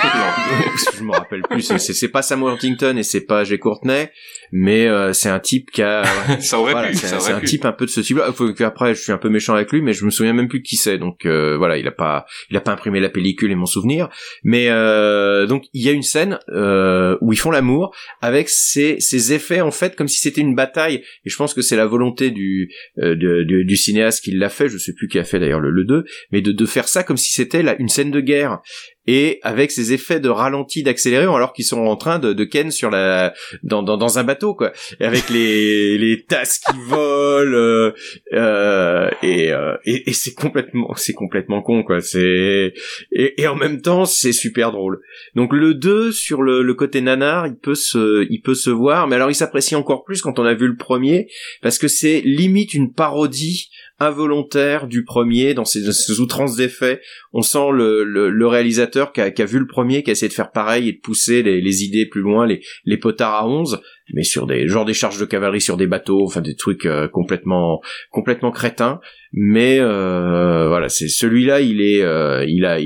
je 0.97 1.03
me 1.03 1.11
rappelle 1.11 1.41
plus. 1.49 1.61
C'est- 1.77 2.07
pas 2.09 2.21
Samuel 2.21 2.53
Huntington 2.53 2.97
et 2.97 3.03
c'est 3.03 3.21
pas 3.25 3.43
Jay 3.43 3.57
Courtney, 3.57 4.07
mais 4.51 4.87
euh, 4.87 5.13
c'est 5.13 5.29
un 5.29 5.39
type 5.39 5.71
qui 5.71 5.81
a. 5.81 6.03
ça 6.41 6.59
aurait 6.59 6.73
voilà, 6.73 6.89
pu, 6.89 6.95
c'est 6.95 7.31
un, 7.31 7.39
pu. 7.39 7.45
type 7.45 7.65
un 7.65 7.71
peu 7.71 7.85
de 7.85 7.89
ce 7.91 8.01
type-là. 8.01 8.33
Qu'après, 8.57 8.93
je 8.95 9.01
suis 9.01 9.11
un 9.11 9.17
peu 9.17 9.29
méchant 9.29 9.53
avec 9.53 9.71
lui, 9.71 9.81
mais 9.81 9.93
je 9.93 10.03
me 10.05 10.09
souviens 10.09 10.33
même 10.33 10.47
plus 10.49 10.61
qui 10.61 10.75
c'est. 10.75 10.97
Donc 10.97 11.25
euh, 11.25 11.55
voilà, 11.57 11.77
il 11.77 11.87
a 11.87 11.91
pas, 11.91 12.25
il 12.49 12.57
a 12.57 12.61
pas 12.61 12.71
imprimé 12.71 12.99
la 12.99 13.09
pellicule 13.09 13.51
et 13.51 13.55
mon 13.55 13.65
souvenir. 13.65 14.09
Mais 14.43 14.67
euh, 14.69 15.45
donc 15.45 15.65
il 15.73 15.83
y 15.83 15.89
a 15.89 15.93
une 15.93 16.03
scène 16.03 16.39
euh, 16.49 17.17
où 17.21 17.31
ils 17.33 17.37
font 17.39 17.51
l'amour 17.51 17.95
avec 18.21 18.49
ces, 18.49 18.99
ces 18.99 19.33
effets 19.33 19.61
en 19.61 19.71
fait 19.71 19.95
comme 19.95 20.07
si 20.07 20.19
c'était 20.19 20.41
une 20.41 20.55
bataille. 20.55 20.95
Et 21.25 21.29
je 21.29 21.35
pense 21.37 21.53
que 21.53 21.61
c'est 21.61 21.75
la 21.77 21.85
volonté 21.85 22.31
du 22.31 22.71
euh, 22.99 23.15
de- 23.15 23.43
de- 23.43 23.63
du 23.63 23.75
cinéaste 23.77 24.23
qui 24.23 24.31
l'a 24.31 24.49
fait. 24.49 24.67
Je 24.69 24.77
sais 24.77 24.93
plus 24.93 25.07
qui 25.07 25.19
a 25.19 25.23
fait 25.23 25.39
d'ailleurs 25.39 25.59
le, 25.61 25.71
le 25.71 25.85
2, 25.85 26.03
mais 26.31 26.41
de, 26.41 26.51
de 26.51 26.65
faire 26.65 26.87
ça 26.87 27.03
comme 27.03 27.17
si 27.17 27.31
c'était 27.33 27.63
là 27.63 27.75
une 27.79 27.89
scène 27.89 28.11
de 28.11 28.19
guerre 28.19 28.59
et 29.07 29.39
avec 29.41 29.71
ces 29.71 29.93
effets 29.93 30.19
de 30.19 30.29
ralenti 30.29 30.83
d'accéléré 30.83 31.23
alors 31.23 31.53
qu'ils 31.53 31.65
sont 31.65 31.79
en 31.79 31.95
train 31.95 32.19
de, 32.19 32.33
de 32.33 32.43
ken 32.43 32.69
sur 32.69 32.89
la 32.89 33.33
dans, 33.63 33.81
dans, 33.81 33.97
dans 33.97 34.19
un 34.19 34.23
bateau 34.23 34.53
quoi. 34.53 34.71
Avec 34.99 35.29
les 35.29 35.97
les 35.97 36.23
tasses 36.23 36.59
qui 36.59 36.77
volent 36.87 37.57
euh, 37.57 37.93
euh, 38.33 39.09
et, 39.23 39.51
euh, 39.51 39.75
et 39.85 40.09
et 40.09 40.13
c'est 40.13 40.33
complètement 40.33 40.93
c'est 40.95 41.13
complètement 41.13 41.61
con 41.61 41.83
quoi. 41.83 42.01
C'est 42.01 42.73
et, 43.11 43.41
et 43.41 43.47
en 43.47 43.55
même 43.55 43.81
temps 43.81 44.05
c'est 44.05 44.33
super 44.33 44.71
drôle. 44.71 44.99
Donc 45.35 45.53
le 45.53 45.73
2 45.73 46.11
sur 46.11 46.41
le, 46.43 46.61
le 46.61 46.73
côté 46.75 47.01
nanar 47.01 47.47
il 47.47 47.55
peut 47.55 47.75
se 47.75 48.27
il 48.29 48.41
peut 48.41 48.55
se 48.55 48.69
voir 48.69 49.07
mais 49.07 49.15
alors 49.15 49.31
il 49.31 49.35
s'apprécie 49.35 49.75
encore 49.75 50.03
plus 50.03 50.21
quand 50.21 50.37
on 50.37 50.45
a 50.45 50.53
vu 50.53 50.67
le 50.67 50.77
premier 50.77 51.27
parce 51.61 51.79
que 51.79 51.87
c'est 51.87 52.21
limite 52.21 52.73
une 52.73 52.93
parodie 52.93 53.69
involontaire 54.01 54.87
du 54.87 55.03
premier 55.03 55.53
dans 55.53 55.65
ses, 55.65 55.91
ses 55.91 56.19
outrances 56.19 56.55
d'effets 56.55 57.01
on 57.33 57.41
sent 57.41 57.71
le, 57.71 58.03
le, 58.03 58.29
le 58.29 58.47
réalisateur 58.47 59.13
qui 59.13 59.21
a, 59.21 59.31
qui 59.31 59.41
a 59.41 59.45
vu 59.45 59.59
le 59.59 59.67
premier, 59.67 60.03
qui 60.03 60.09
a 60.09 60.13
essayé 60.13 60.27
de 60.27 60.33
faire 60.33 60.51
pareil 60.51 60.89
et 60.89 60.93
de 60.93 60.99
pousser 60.99 61.43
les, 61.43 61.61
les 61.61 61.83
idées 61.83 62.05
plus 62.05 62.21
loin, 62.21 62.45
les, 62.45 62.61
les 62.85 62.97
potards 62.97 63.35
à 63.35 63.47
11, 63.47 63.81
mais 64.13 64.23
sur 64.23 64.47
des 64.47 64.67
genre 64.67 64.85
des 64.85 64.93
charges 64.93 65.19
de 65.19 65.25
cavalerie 65.25 65.61
sur 65.61 65.77
des 65.77 65.87
bateaux, 65.87 66.25
enfin 66.25 66.41
des 66.41 66.55
trucs 66.55 66.85
euh, 66.85 67.07
complètement 67.07 67.81
complètement 68.09 68.51
crétins. 68.51 68.99
Mais 69.31 69.79
euh, 69.79 70.67
voilà, 70.67 70.89
c'est 70.89 71.07
celui-là, 71.07 71.61
il 71.61 71.81
est, 71.81 72.01
euh, 72.01 72.45
il 72.45 72.65
a, 72.65 72.79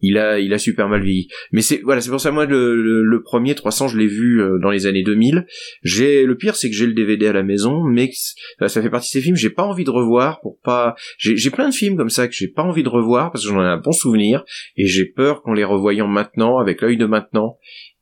il 0.00 0.18
a, 0.18 0.38
il 0.40 0.52
a 0.52 0.58
super 0.58 0.88
mal 0.88 1.02
vieilli. 1.02 1.28
Mais 1.52 1.62
c'est 1.62 1.80
voilà, 1.82 2.00
c'est 2.00 2.10
pour 2.10 2.20
ça 2.20 2.30
moi 2.30 2.46
le, 2.46 2.80
le, 2.80 3.02
le 3.04 3.22
premier 3.22 3.54
300, 3.54 3.88
je 3.88 3.98
l'ai 3.98 4.06
vu 4.06 4.40
euh, 4.42 4.58
dans 4.62 4.70
les 4.70 4.86
années 4.86 5.02
2000. 5.02 5.46
J'ai 5.82 6.24
le 6.24 6.36
pire, 6.36 6.56
c'est 6.56 6.70
que 6.70 6.76
j'ai 6.76 6.86
le 6.86 6.94
DVD 6.94 7.28
à 7.28 7.32
la 7.32 7.42
maison, 7.42 7.82
mais 7.84 8.10
c- 8.12 8.34
ça 8.66 8.82
fait 8.82 8.90
partie 8.90 9.08
de 9.08 9.12
ces 9.12 9.20
films, 9.20 9.36
j'ai 9.36 9.50
pas 9.50 9.64
envie 9.64 9.84
de 9.84 9.90
revoir 9.90 10.40
pour 10.40 10.58
pas. 10.62 10.94
J'ai 11.18 11.36
j'ai 11.36 11.50
plein 11.50 11.68
de 11.68 11.74
films 11.74 11.96
comme 11.96 12.10
ça 12.10 12.28
que 12.28 12.34
j'ai 12.34 12.48
pas 12.48 12.62
envie 12.62 12.82
de 12.82 12.88
revoir 12.88 13.30
parce 13.30 13.44
que 13.44 13.50
j'en 13.50 13.60
ai 13.62 13.66
un 13.66 13.76
bon 13.78 13.92
souvenir 13.92 14.44
et 14.76 14.86
j'ai 14.86 15.04
peur 15.06 15.42
qu'en 15.42 15.52
les 15.52 15.64
revoyant 15.64 16.08
maintenant, 16.08 16.58
avec 16.58 16.80
l'œil 16.80 16.96
de 16.96 17.06
maintenant, 17.06 17.58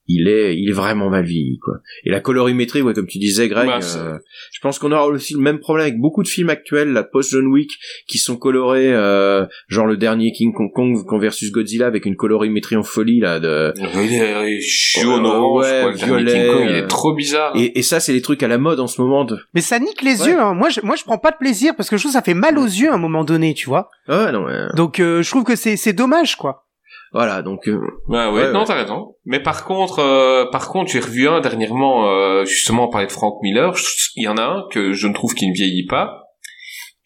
il 0.09 0.27
est, 0.29 0.57
il 0.59 0.71
est 0.71 0.73
vraiment 0.73 1.11
mal 1.11 1.25
vieilli, 1.25 1.59
quoi. 1.59 1.75
Et 2.05 2.11
la 2.11 2.21
colorimétrie, 2.21 2.83
ouais, 2.83 2.95
comme 2.95 3.07
tu 3.07 3.19
disais, 3.19 3.49
Greg, 3.49 3.67
Bah, 3.69 3.79
euh, 3.97 4.19
je 4.53 4.61
pense 4.61 4.79
qu'on 4.79 4.91
aura 4.93 5.07
aussi 5.07 5.35
le 5.35 5.41
même 5.41 5.59
problème 5.61 5.87
avec 5.87 5.99
beaucoup 6.01 6.23
de 6.23 6.29
films 6.29 6.49
actuels, 6.51 6.93
la 6.93 7.03
post 7.05 7.31
John 7.33 7.47
Wick, 7.47 7.71
qui 8.07 8.19
sont 8.19 8.37
colorés, 8.37 8.93
euh, 8.93 9.45
genre 9.69 9.87
le 9.87 9.97
dernier 9.97 10.33
King 10.33 10.53
Kong 10.55 10.71
Kong 10.75 11.21
versus 11.21 11.51
Godzilla 11.53 11.87
avec 11.87 12.07
une 12.07 12.17
colorimétrie 12.17 12.77
en 12.77 12.83
folie, 12.83 13.21
là, 13.21 13.39
de, 13.39 13.73
Il 13.77 14.15
est 14.15 14.61
jaune, 14.61 15.23
Ouais, 15.25 15.29
orange, 15.29 15.65
ouais, 15.65 15.81
quoi, 15.83 15.91
le 15.93 15.97
dernier 15.99 16.17
violet, 16.25 16.33
King 16.33 16.53
Kong, 16.53 16.67
il 16.69 16.75
euh, 16.75 16.85
est 16.85 16.87
trop 16.89 17.15
bizarre. 17.15 17.53
et, 17.57 17.79
et 17.79 17.83
ça, 17.83 18.01
c'est 18.01 18.13
les 18.13 18.23
trucs 18.23 18.43
à 18.43 18.49
la 18.49 18.59
mode 18.59 18.81
en 18.81 18.87
ce 18.87 19.01
moment 19.01 19.25
de, 19.25 19.39
Mais 19.55 19.61
ça 19.61 19.79
nique 19.79 20.03
les 20.03 20.23
Ouais. 20.23 20.29
yeux. 20.31 20.41
Hein. 20.41 20.55
Moi, 20.55 20.71
je, 20.71 20.81
moi, 20.83 20.97
je 20.97 21.05
prends 21.05 21.19
pas 21.19 21.31
de 21.31 21.37
plaisir 21.37 21.75
parce 21.77 21.91
que 21.91 21.97
je 21.97 22.03
trouve 22.03 22.13
que 22.13 22.19
ça 22.19 22.23
fait 22.23 22.35
mal 22.35 22.59
aux 22.59 22.65
yeux 22.65 22.91
à 22.91 22.95
un 22.95 22.99
moment 22.99 23.25
donné, 23.25 23.53
tu 23.55 23.67
vois. 23.69 23.91
ah, 24.09 24.33
non, 24.33 24.45
ouais. 24.45 24.69
Donc, 24.75 25.01
euh, 25.01 25.23
je 25.23 25.31
trouve 25.31 25.45
que 25.45 25.55
c'est, 25.57 25.77
c'est 25.77 25.93
dommage, 25.93 26.37
quoi. 26.37 26.65
Voilà, 27.13 27.43
donc, 27.43 27.69
euh, 27.69 27.79
Ouais, 28.09 28.27
ouais, 28.27 28.29
Ouais, 28.29 28.53
non, 28.53 28.61
ouais. 28.61 28.65
t'as 28.67 28.75
raison. 28.75 29.17
Mais 29.25 29.41
par 29.41 29.65
contre, 29.65 29.99
euh, 30.01 30.47
par 30.51 30.69
contre, 30.69 30.91
j'ai 30.91 31.01
revu 31.01 31.29
un 31.29 31.41
dernièrement, 31.41 32.09
euh, 32.11 32.45
justement, 32.45 32.89
on 32.89 32.91
parlait 32.91 33.07
de 33.07 33.13
Frank 33.13 33.39
Miller. 33.43 33.75
Il 34.17 34.25
y 34.25 34.29
en 34.29 34.37
a 34.37 34.43
un 34.43 34.65
que 34.71 34.93
je 34.93 35.07
ne 35.07 35.15
trouve 35.15 35.35
qu'il 35.35 35.49
ne 35.49 35.55
vieillit 35.55 35.87
pas. 35.87 36.25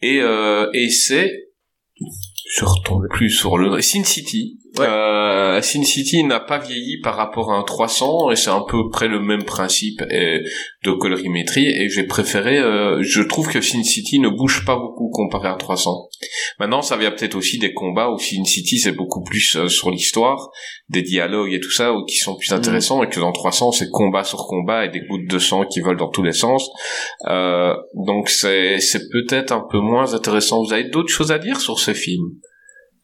Et, 0.01 0.19
euh, 0.21 0.69
et 0.73 0.89
c'est, 0.89 1.31
je 2.57 2.65
retombe 2.65 3.07
plus 3.09 3.29
sur 3.29 3.57
le 3.57 3.79
Sin 3.81 4.03
City. 4.03 4.59
Ouais. 4.77 4.87
Euh, 4.87 5.61
Sin 5.61 5.83
City 5.83 6.23
n'a 6.23 6.39
pas 6.39 6.57
vieilli 6.57 6.99
par 7.01 7.15
rapport 7.15 7.51
à 7.51 7.57
un 7.57 7.63
300 7.63 8.31
et 8.31 8.35
c'est 8.35 8.49
un 8.49 8.63
peu 8.67 8.89
près 8.89 9.07
le 9.07 9.19
même 9.19 9.43
principe 9.43 10.01
euh, 10.01 10.39
de 10.83 10.91
colorimétrie 10.93 11.67
et 11.67 11.89
j'ai 11.89 12.03
préféré 12.03 12.57
euh, 12.57 12.97
je 13.01 13.21
trouve 13.21 13.49
que 13.49 13.61
Sin 13.61 13.83
City 13.83 14.19
ne 14.19 14.29
bouge 14.29 14.65
pas 14.65 14.75
beaucoup 14.75 15.11
comparé 15.11 15.47
à 15.47 15.55
300 15.55 16.09
maintenant 16.59 16.81
ça 16.81 16.97
vient 16.97 17.11
peut-être 17.11 17.35
aussi 17.35 17.59
des 17.59 17.71
combats 17.73 18.09
où 18.09 18.17
Sin 18.17 18.43
City 18.45 18.79
c'est 18.79 18.93
beaucoup 18.93 19.21
plus 19.21 19.55
euh, 19.57 19.67
sur 19.67 19.91
l'histoire 19.91 20.49
des 20.89 21.03
dialogues 21.03 21.53
et 21.53 21.59
tout 21.59 21.71
ça 21.71 21.93
qui 22.07 22.17
sont 22.17 22.35
plus 22.35 22.51
intéressants 22.51 23.03
et 23.03 23.09
que 23.09 23.19
dans 23.19 23.31
300 23.31 23.73
c'est 23.73 23.89
combat 23.89 24.23
sur 24.23 24.47
combat 24.47 24.85
et 24.85 24.89
des 24.89 25.01
gouttes 25.01 25.29
de 25.29 25.39
sang 25.39 25.65
qui 25.65 25.81
volent 25.81 25.99
dans 25.99 26.09
tous 26.09 26.23
les 26.23 26.33
sens. 26.33 26.69
Euh, 27.27 27.73
donc 27.93 28.29
c'est 28.29 28.79
c'est 28.79 29.09
peut-être 29.11 29.51
un 29.51 29.65
peu 29.69 29.79
moins 29.79 30.13
intéressant. 30.13 30.63
Vous 30.63 30.73
avez 30.73 30.89
d'autres 30.89 31.13
choses 31.13 31.31
à 31.31 31.39
dire 31.39 31.59
sur 31.59 31.79
ce 31.79 31.93
film 31.93 32.23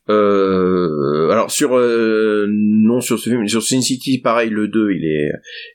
Euh, 0.10 1.30
alors 1.30 1.52
sur 1.52 1.78
euh, 1.78 2.48
non 2.50 3.00
sur 3.02 3.20
ce 3.20 3.30
film, 3.30 3.48
sur 3.48 3.62
Sin 3.64 3.82
City, 3.82 4.20
pareil, 4.20 4.50
le 4.50 4.68
2, 4.68 4.92
il 4.92 5.06
est 5.06 5.30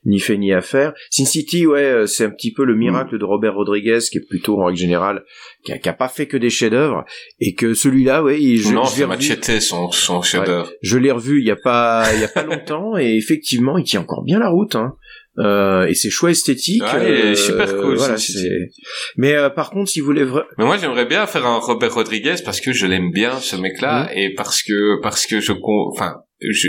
ni 0.04 0.18
fait 0.18 0.36
ni 0.36 0.52
à 0.52 0.60
faire. 0.60 0.92
Sin 1.10 1.24
City, 1.24 1.66
ouais, 1.66 1.82
euh, 1.84 2.06
c'est 2.06 2.24
un 2.24 2.30
petit 2.30 2.52
peu 2.52 2.64
le 2.64 2.74
miracle 2.74 3.18
de 3.18 3.24
Robert 3.24 3.54
Rodriguez, 3.54 3.98
qui 4.10 4.18
est 4.18 4.28
plutôt 4.28 4.60
en 4.60 4.66
règle 4.66 4.78
générale, 4.78 5.22
qui 5.64 5.72
a, 5.72 5.78
qui 5.78 5.88
a 5.88 5.92
pas 5.92 6.08
fait 6.08 6.26
que 6.26 6.36
des 6.36 6.50
chefs-d'œuvre, 6.50 7.04
et 7.40 7.54
que 7.54 7.74
celui-là, 7.74 8.22
ouais, 8.22 8.40
il- 8.42 8.58
je, 8.60 8.72
non 8.74 8.84
c'est 8.84 9.04
revu, 9.04 9.14
Machete 9.16 9.60
son 9.60 9.90
son 9.90 10.20
chef-d'œuvre 10.22 10.70
je 10.82 10.98
l'ai 10.98 11.10
revu 11.10 11.40
il 11.40 11.46
y 11.46 11.50
a 11.50 11.56
pas 11.56 12.04
il 12.14 12.20
y 12.20 12.24
a 12.24 12.28
pas 12.28 12.42
longtemps, 12.44 12.96
et 12.98 13.14
effectivement, 13.16 13.78
il 13.78 13.84
tient 13.84 14.00
encore 14.00 14.24
bien 14.24 14.38
la 14.38 14.48
route. 14.48 14.74
Hein. 14.74 14.94
Euh, 15.38 15.86
et 15.86 15.94
c'est 15.94 16.10
choix 16.10 16.30
esthétique. 16.30 16.82
Ouais, 16.82 16.90
il 17.02 17.26
est 17.32 17.34
super 17.34 17.66
cool, 17.76 17.96
Voilà, 17.96 18.16
c'est- 18.18 18.70
Mais 19.16 19.34
euh, 19.34 19.50
par 19.50 19.70
contre, 19.70 19.90
si 19.90 19.98
vous 20.00 20.06
voulez 20.06 20.24
Mais 20.58 20.64
moi 20.64 20.78
j'aimerais 20.78 21.06
bien 21.06 21.26
faire 21.26 21.44
un 21.46 21.58
Robert 21.58 21.92
Rodriguez 21.94 22.36
parce 22.44 22.60
que 22.60 22.72
je 22.72 22.86
l'aime 22.86 23.10
bien 23.10 23.40
ce 23.40 23.56
mec-là 23.56 24.10
et 24.14 24.32
parce 24.34 24.62
que 24.62 25.00
parce 25.02 25.26
que 25.26 25.40
je 25.40 25.52
con- 25.52 25.90
enfin 25.92 26.16
je 26.40 26.68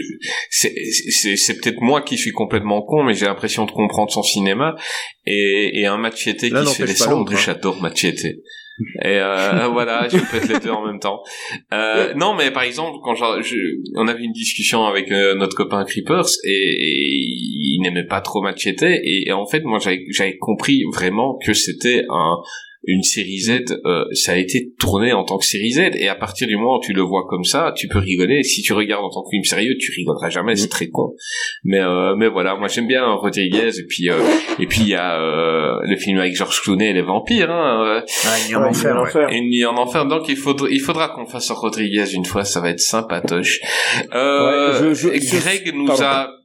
c'est 0.50 1.62
peut-être 1.62 1.82
moi 1.82 2.02
qui 2.02 2.18
suis 2.18 2.32
complètement 2.32 2.82
con 2.82 3.04
mais 3.04 3.14
j'ai 3.14 3.26
l'impression 3.26 3.66
de 3.66 3.72
comprendre 3.72 4.12
son 4.12 4.24
cinéma 4.24 4.76
et 5.26 5.80
et 5.80 5.86
un 5.86 5.98
Machete 5.98 6.38
qui 6.40 6.50
se 6.50 6.76
fait 6.76 6.86
descendre 6.86 7.32
hein. 7.34 7.38
j'adore 7.46 7.82
Machete 7.82 8.26
et 9.04 9.20
euh, 9.20 9.68
voilà 9.72 10.08
je 10.10 10.18
peux 10.18 10.54
les 10.54 10.60
deux 10.60 10.70
en 10.72 10.86
même 10.86 11.00
temps. 11.00 11.22
Euh, 11.74 12.14
non 12.16 12.36
mais 12.36 12.52
par 12.52 12.64
exemple 12.64 12.98
quand 13.04 13.16
j'en- 13.16 13.42
je, 13.42 13.56
on 13.96 14.08
avait 14.08 14.24
une 14.24 14.32
discussion 14.34 14.86
avec 14.86 15.12
euh, 15.12 15.36
notre 15.36 15.56
copain 15.56 15.84
Creepers 15.86 16.26
et, 16.44 16.50
et 16.52 17.26
il 17.28 17.80
n'aimait 17.82 18.08
pas 18.08 18.22
trop 18.22 18.42
Machete. 18.42 18.84
Et, 18.84 19.28
et 19.28 19.32
en 19.32 19.46
fait 19.46 19.64
moi 19.64 19.80
j'avais 19.80 20.38
compris 20.38 20.84
vraiment 20.94 21.38
que 21.46 21.54
c'était 21.54 22.04
un 22.10 22.38
une 22.88 23.04
série 23.04 23.40
Z, 23.40 23.52
euh, 23.86 24.06
ça 24.14 24.34
a 24.34 24.36
été 24.36 24.72
tourné 24.80 25.14
en 25.14 25.24
tant 25.24 25.38
que 25.38 25.46
série 25.46 25.72
Z, 25.72 25.92
et 25.96 26.08
à 26.08 26.16
partir 26.16 26.48
du 26.48 26.56
moment 26.58 26.78
où 26.78 26.82
tu 26.82 26.94
le 26.94 27.02
vois 27.02 27.26
comme 27.30 27.44
ça, 27.44 27.74
tu 27.76 27.88
peux 27.88 28.00
rigoler. 28.00 28.44
Si 28.44 28.62
tu 28.62 28.74
regardes 28.74 29.04
en 29.04 29.10
tant 29.10 29.24
que 29.24 29.30
film 29.32 29.44
sérieux, 29.44 29.76
tu 29.80 29.92
rigoleras 29.96 30.30
jamais, 30.30 30.56
c'est 30.56 30.68
très 30.70 30.88
con. 30.90 31.14
Mais 31.64 31.80
euh, 31.80 32.16
mais 32.16 32.28
voilà, 32.28 32.56
moi 32.56 32.68
j'aime 32.68 32.88
bien 32.88 33.06
Rodriguez, 33.06 33.70
et 33.80 33.86
puis 33.88 34.10
euh, 34.10 34.20
et 34.60 34.68
puis 34.68 34.82
il 34.82 34.90
y 34.90 34.96
a 34.96 35.20
euh, 35.20 35.80
le 35.84 35.96
film 35.98 36.20
avec 36.20 36.36
George 36.36 36.62
Clooney 36.62 36.90
et 36.90 36.94
les 36.94 37.02
vampires, 37.02 37.52
hein, 37.52 38.02
Ah, 38.26 38.36
il 38.48 38.52
est 38.52 38.56
en 38.56 38.64
enfer, 38.66 38.96
ouais. 39.16 39.34
et 39.34 39.38
une 39.38 39.50
nuit 39.50 39.66
en 39.66 39.76
enfer. 39.78 40.06
Donc 40.06 40.30
il 40.30 40.36
faudra 40.38 40.68
il 40.70 40.80
faudra 40.80 41.10
qu'on 41.10 41.26
fasse 41.26 41.50
un 41.52 41.56
Rodriguez 41.56 42.14
une 42.14 42.26
fois, 42.26 42.44
ça 42.44 42.62
va 42.62 42.70
être 42.70 42.80
sympatoche. 42.80 43.60
Euh, 44.14 44.90
Ouais, 44.90 44.94
je- 44.94 44.94
je- 44.94 45.38
Greg 45.40 45.74
nous 45.76 45.86
pardon. 45.86 46.04
a 46.04 46.28
Euh, 46.30 46.45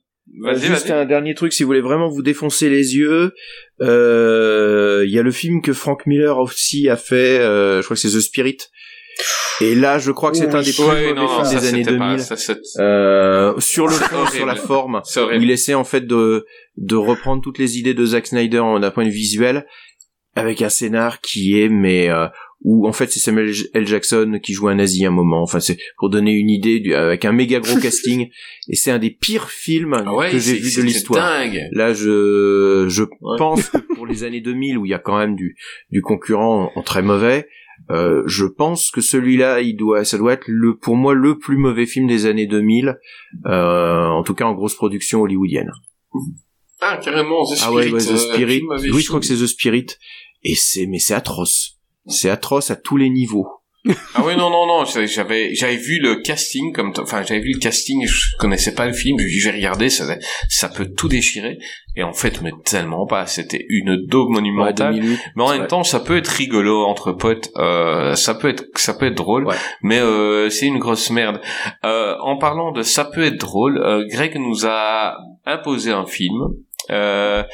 Juste 0.55 0.87
vas-y. 0.89 0.93
un 0.93 1.05
dernier 1.07 1.35
truc, 1.35 1.53
si 1.53 1.63
vous 1.63 1.69
voulez 1.69 1.81
vraiment 1.81 2.09
vous 2.09 2.23
défoncer 2.23 2.69
les 2.69 2.97
yeux, 2.97 3.33
euh, 3.81 5.03
il 5.07 5.13
y 5.13 5.19
a 5.19 5.23
le 5.23 5.31
film 5.33 5.61
que 5.63 5.73
Frank 5.73 6.07
Miller 6.07 6.39
aussi 6.39 6.89
a 6.89 6.97
fait, 6.97 7.39
euh, 7.41 7.81
je 7.81 7.85
crois 7.87 7.97
que 7.97 8.01
c'est 8.01 8.17
The 8.17 8.21
Spirit. 8.21 8.59
Et 9.61 9.75
là, 9.75 9.99
je 9.99 10.11
crois 10.13 10.31
que 10.31 10.39
c'est 10.39 10.55
un 10.55 10.63
des 10.63 10.73
plus 10.73 10.85
Ouais, 10.85 11.13
non, 11.13 11.29
films 11.29 11.45
ça 11.45 11.61
des 11.61 11.69
années 11.69 11.85
c'était 11.85 11.97
2000. 11.99 12.17
pas, 12.17 12.37
ça, 12.37 12.55
Euh, 12.79 13.53
sur 13.59 13.87
le 13.87 13.93
fond, 13.93 14.27
sur 14.33 14.47
la 14.47 14.55
forme, 14.57 15.03
il 15.39 15.51
essaie 15.51 15.75
en 15.75 15.85
fait 15.85 16.07
de 16.07 16.47
de 16.79 16.97
reprendre 16.97 17.43
toutes 17.43 17.59
les 17.59 17.77
idées 17.79 17.93
de 17.93 18.07
Zack 18.07 18.29
Snyder 18.29 18.61
en- 18.61 18.81
d'un 18.81 18.91
point 18.91 19.05
de 19.05 19.11
vue 19.11 19.17
visuel, 19.17 19.67
avec 20.35 20.63
un 20.63 20.71
scénar 20.71 21.21
qui 21.21 21.61
est 21.61 21.69
mais 21.69 22.09
euh, 22.09 22.29
où 22.63 22.87
en 22.87 22.93
fait 22.93 23.11
c'est 23.11 23.21
Samuel 23.21 23.53
L. 23.75 23.87
Jackson 23.87 24.39
qui 24.43 24.53
joue 24.53 24.69
un 24.69 24.75
nazi 24.75 25.05
à 25.05 25.09
un 25.09 25.13
moment. 25.13 25.43
Enfin 25.43 25.61
c'est 25.61 25.79
pour 25.97 26.11
donner 26.11 26.33
une 26.33 26.51
idée 26.51 26.81
du- 26.81 26.95
avec 26.95 27.25
un 27.25 27.33
méga 27.33 27.59
gros 27.61 27.79
casting 27.81 28.29
et 28.69 28.77
c'est 28.77 28.91
un 28.91 28.99
des 28.99 29.11
pires 29.11 29.51
films 29.51 29.95
Ah 30.07 30.15
ouais, 30.15 30.31
que 30.31 30.39
j'ai 30.39 30.55
vu 30.57 30.75
de 30.77 30.83
l'histoire. 30.83 31.43
Là, 31.73 31.93
je, 31.93 32.87
je 32.89 33.03
Ouais. 33.05 33.09
pense 33.39 33.69
que 33.71 33.79
pour 33.95 34.07
les 34.07 34.25
années 34.25 34.41
2000 34.41 34.77
où 34.79 34.85
il 34.87 34.91
y 34.91 34.95
a 34.95 34.99
quand 34.99 35.19
même 35.19 35.37
du, 35.37 35.57
du 35.91 36.03
concurrent 36.03 36.71
en 36.75 36.83
très 36.83 37.03
mauvais, 37.03 37.49
euh, 37.91 38.23
je 38.27 38.45
pense 38.45 38.91
que 38.91 39.01
celui-là, 39.01 39.63
il 39.63 39.75
doit, 39.75 40.05
ça 40.05 40.19
doit 40.19 40.35
être 40.35 40.45
le, 40.47 40.77
pour 40.77 40.97
moi, 40.97 41.15
le 41.15 41.39
plus 41.39 41.57
mauvais 41.57 41.87
film 41.87 42.07
des 42.07 42.27
années 42.27 42.47
2000, 42.47 42.99
euh, 43.47 44.05
en 44.07 44.23
tout 44.23 44.35
cas 44.35 44.45
en 44.45 44.53
grosse 44.55 44.75
production 44.75 45.23
hollywoodienne. 45.23 45.71
Ah, 46.83 46.99
carrément, 47.03 47.43
The 47.45 47.57
Spirit. 47.57 47.63
ah 47.67 47.73
ouais, 47.73 47.91
ouais, 47.93 48.01
The 48.05 48.11
euh, 48.11 48.17
Spirit. 48.17 48.63
Oui, 48.93 49.01
je 49.01 49.09
crois 49.09 49.21
que 49.21 49.27
c'est 49.27 49.35
The 49.37 49.47
Spirit. 49.47 49.87
Et 50.43 50.55
c'est, 50.57 50.87
mais 50.87 50.99
c'est 50.99 51.15
atroce. 51.15 51.79
C'est 52.07 52.31
atroce 52.31 52.71
à 52.71 52.77
tous 52.77 52.97
les 52.97 53.11
niveaux. 53.11 53.49
ah 54.15 54.23
oui 54.27 54.37
non 54.37 54.51
non 54.51 54.67
non 54.67 54.85
j'avais 54.85 55.55
j'avais 55.55 55.77
vu 55.77 56.01
le 56.01 56.17
casting 56.17 56.71
comme 56.75 56.93
enfin 57.01 57.23
j'avais 57.23 57.41
vu 57.41 57.53
le 57.55 57.59
casting 57.59 58.07
je 58.07 58.37
connaissais 58.39 58.75
pas 58.75 58.85
le 58.87 58.93
film 58.93 59.17
j'ai 59.19 59.51
regardé 59.51 59.89
ça 59.89 60.05
ça 60.51 60.69
peut 60.69 60.93
tout 60.95 61.09
déchirer. 61.09 61.57
Et 61.97 62.03
en 62.03 62.13
fait 62.13 62.43
mais 62.43 62.53
tellement 62.67 63.07
pas 63.07 63.27
c'était 63.27 63.65
une 63.71 64.05
daube 64.07 64.29
monumentale. 64.29 65.01
Mais 65.35 65.43
en 65.43 65.51
même 65.57 65.67
temps 65.67 65.83
ça 65.83 66.01
peut 66.01 66.19
être 66.19 66.29
rigolo 66.29 66.85
entre 66.85 67.13
potes 67.13 67.51
euh, 67.57 68.15
ça 68.17 68.35
peut 68.35 68.51
être 68.51 68.65
ça 68.75 68.93
peut 68.93 69.07
être 69.07 69.17
drôle 69.17 69.49
mais 69.83 69.99
euh, 69.99 70.51
c'est 70.51 70.67
une 70.67 70.79
grosse 70.79 71.09
merde. 71.09 71.41
Euh, 71.85 72.17
en 72.21 72.37
parlant 72.37 72.73
de 72.73 72.83
ça 72.83 73.07
peut 73.07 73.23
être 73.25 73.39
drôle 73.39 73.81
Greg 74.11 74.37
nous 74.37 74.67
a 74.67 75.17
imposé 75.47 75.91
un 75.91 76.05
film 76.05 76.51
euh, 76.91 77.45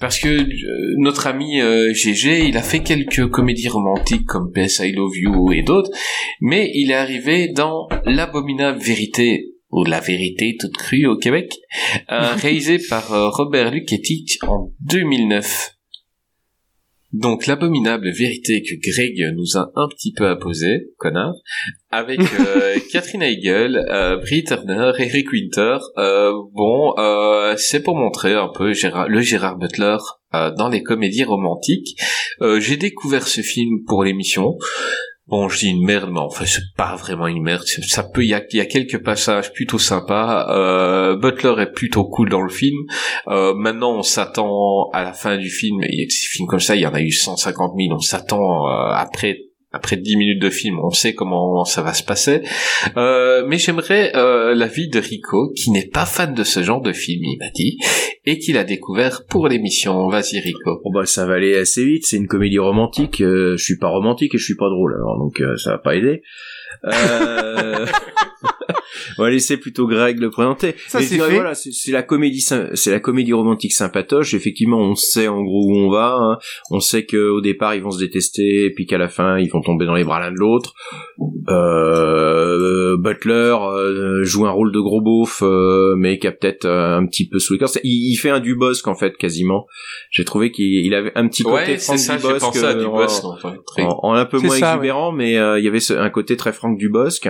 parce 0.00 0.18
que 0.18 0.28
euh, 0.28 0.94
notre 0.98 1.26
ami 1.26 1.60
GG, 1.92 2.30
euh, 2.30 2.48
il 2.48 2.56
a 2.56 2.62
fait 2.62 2.82
quelques 2.82 3.28
comédies 3.28 3.68
romantiques 3.68 4.26
comme 4.26 4.52
PS 4.52 4.80
I 4.80 4.92
Love 4.92 5.16
You 5.16 5.52
et 5.52 5.62
d'autres, 5.62 5.90
mais 6.40 6.70
il 6.74 6.90
est 6.90 6.94
arrivé 6.94 7.48
dans 7.48 7.88
l'abominable 8.04 8.80
vérité 8.80 9.50
ou 9.70 9.84
la 9.84 10.00
vérité 10.00 10.56
toute 10.58 10.76
crue 10.76 11.06
au 11.06 11.16
Québec, 11.16 11.52
réalisé 12.08 12.78
par 12.78 13.08
Robert 13.34 13.72
Luketic 13.72 14.38
en 14.46 14.70
2009. 14.82 15.73
Donc 17.14 17.46
l'abominable 17.46 18.10
vérité 18.10 18.60
que 18.60 18.74
Greg 18.74 19.14
nous 19.36 19.56
a 19.56 19.70
un 19.76 19.86
petit 19.86 20.12
peu 20.12 20.26
apposée, 20.26 20.88
connard, 20.98 21.34
avec 21.92 22.18
euh, 22.40 22.76
Catherine 22.90 23.22
Heigl, 23.22 23.76
euh, 23.76 24.16
Brie 24.16 24.42
Turner, 24.42 24.90
Eric 24.98 25.30
Winter. 25.30 25.78
Euh, 25.96 26.32
bon, 26.52 26.92
euh, 26.98 27.54
c'est 27.56 27.84
pour 27.84 27.94
montrer 27.94 28.34
un 28.34 28.48
peu 28.48 28.72
le 29.06 29.20
Gérard 29.20 29.58
Butler 29.58 29.98
dans 30.58 30.68
les 30.68 30.82
comédies 30.82 31.22
romantiques. 31.22 31.96
J'ai 32.58 32.76
découvert 32.76 33.28
ce 33.28 33.40
film 33.42 33.84
pour 33.86 34.02
l'émission. 34.02 34.58
Bon, 35.26 35.48
je 35.48 35.58
dis 35.58 35.70
une 35.70 35.84
merde, 35.84 36.10
mais 36.12 36.20
en 36.20 36.28
fait, 36.28 36.44
c'est 36.44 36.74
pas 36.76 36.96
vraiment 36.96 37.26
une 37.26 37.42
merde. 37.42 37.64
Ça 37.64 38.02
peut, 38.02 38.22
il 38.22 38.28
y 38.28 38.34
a, 38.34 38.42
y 38.52 38.60
a, 38.60 38.66
quelques 38.66 39.02
passages 39.02 39.54
plutôt 39.54 39.78
sympas. 39.78 40.46
Euh, 40.50 41.16
Butler 41.16 41.54
est 41.62 41.72
plutôt 41.72 42.04
cool 42.04 42.28
dans 42.28 42.42
le 42.42 42.50
film. 42.50 42.76
Euh, 43.28 43.54
maintenant, 43.54 43.96
on 43.96 44.02
s'attend 44.02 44.90
à 44.92 45.02
la 45.02 45.14
fin 45.14 45.38
du 45.38 45.48
film. 45.48 45.80
A 45.82 45.86
des 45.86 46.08
films 46.10 46.46
comme 46.46 46.60
ça, 46.60 46.76
il 46.76 46.82
y 46.82 46.86
en 46.86 46.92
a 46.92 47.00
eu 47.00 47.10
150 47.10 47.72
000. 47.74 47.94
On 47.94 48.00
s'attend 48.00 48.68
euh, 48.68 48.92
après 48.92 49.38
après 49.74 49.96
10 49.96 50.16
minutes 50.16 50.42
de 50.42 50.50
film, 50.50 50.78
on 50.82 50.90
sait 50.90 51.14
comment 51.14 51.64
ça 51.64 51.82
va 51.82 51.92
se 51.92 52.04
passer. 52.04 52.42
Euh, 52.96 53.44
mais 53.46 53.58
j'aimerais 53.58 54.12
euh, 54.14 54.54
l'avis 54.54 54.88
de 54.88 55.00
Rico, 55.00 55.52
qui 55.54 55.70
n'est 55.70 55.86
pas 55.86 56.06
fan 56.06 56.32
de 56.32 56.44
ce 56.44 56.62
genre 56.62 56.80
de 56.80 56.92
film, 56.92 57.22
il 57.24 57.38
m'a 57.38 57.50
dit, 57.50 57.78
et 58.24 58.38
qui 58.38 58.52
l'a 58.52 58.64
découvert 58.64 59.24
pour 59.26 59.48
l'émission. 59.48 60.08
Vas-y 60.08 60.38
Rico. 60.38 60.80
Bon 60.84 60.90
bah 60.92 61.06
ça 61.06 61.26
va 61.26 61.34
aller 61.34 61.56
assez 61.56 61.84
vite, 61.84 62.04
c'est 62.06 62.16
une 62.16 62.28
comédie 62.28 62.58
romantique. 62.58 63.20
Euh, 63.20 63.56
je 63.56 63.64
suis 63.64 63.78
pas 63.78 63.88
romantique 63.88 64.34
et 64.34 64.38
je 64.38 64.44
suis 64.44 64.56
pas 64.56 64.68
drôle, 64.68 64.94
alors 64.94 65.18
donc 65.18 65.40
euh, 65.40 65.56
ça 65.56 65.72
va 65.72 65.78
pas 65.78 65.96
aider. 65.96 66.22
Euh... 66.84 67.86
on 69.18 69.22
va 69.22 69.30
laisser 69.30 69.56
plutôt 69.56 69.86
Greg 69.86 70.18
le 70.18 70.30
présenter. 70.30 70.74
Ça 70.88 71.00
c'est 71.00 71.16
Voilà, 71.16 71.54
c'est 71.54 71.92
la 71.92 72.02
comédie, 72.02 72.40
c'est 72.40 72.90
la 72.90 73.00
comédie 73.00 73.32
romantique 73.32 73.72
sympatoche. 73.72 74.34
Effectivement, 74.34 74.78
on 74.78 74.94
sait 74.94 75.28
en 75.28 75.42
gros 75.42 75.66
où 75.68 75.76
on 75.76 75.90
va. 75.90 76.16
Hein. 76.18 76.38
On 76.70 76.80
sait 76.80 77.06
qu'au 77.06 77.40
départ 77.40 77.74
ils 77.74 77.82
vont 77.82 77.90
se 77.90 77.98
détester, 77.98 78.70
puis 78.74 78.86
qu'à 78.86 78.98
la 78.98 79.08
fin 79.08 79.38
ils 79.38 79.50
vont 79.50 79.60
tomber 79.60 79.86
dans 79.86 79.94
les 79.94 80.04
bras 80.04 80.20
l'un 80.20 80.32
de 80.32 80.38
l'autre. 80.38 80.74
Euh, 81.48 82.96
Butler 82.96 83.56
euh, 83.60 84.24
joue 84.24 84.46
un 84.46 84.50
rôle 84.50 84.72
de 84.72 84.80
gros 84.80 85.00
beauf, 85.00 85.42
euh, 85.42 85.94
mais 85.96 86.18
qui 86.18 86.26
a 86.26 86.32
peut-être 86.32 86.66
un 86.66 87.06
petit 87.06 87.28
peu 87.28 87.38
sous 87.38 87.54
les 87.54 87.58
corps. 87.58 87.70
Il, 87.82 88.12
il, 88.12 88.16
fait 88.16 88.30
un 88.30 88.40
Dubosc 88.40 88.86
en 88.88 88.94
fait 88.94 89.16
quasiment. 89.16 89.66
J'ai 90.10 90.24
trouvé 90.24 90.50
qu'il 90.50 90.92
avait 90.94 91.12
un 91.14 91.28
petit 91.28 91.42
côté 91.42 91.76
Franck 91.76 91.98
Dubosc, 92.78 93.24
en, 93.24 93.98
en, 94.02 94.14
un 94.14 94.24
peu 94.24 94.38
moins 94.38 94.56
exubérant, 94.56 95.12
mais 95.12 95.32
il 95.32 95.64
y 95.64 95.68
avait 95.68 95.92
un 95.92 96.10
côté 96.10 96.36
très 96.36 96.52
Franck 96.52 96.78
Dubosc 96.78 97.28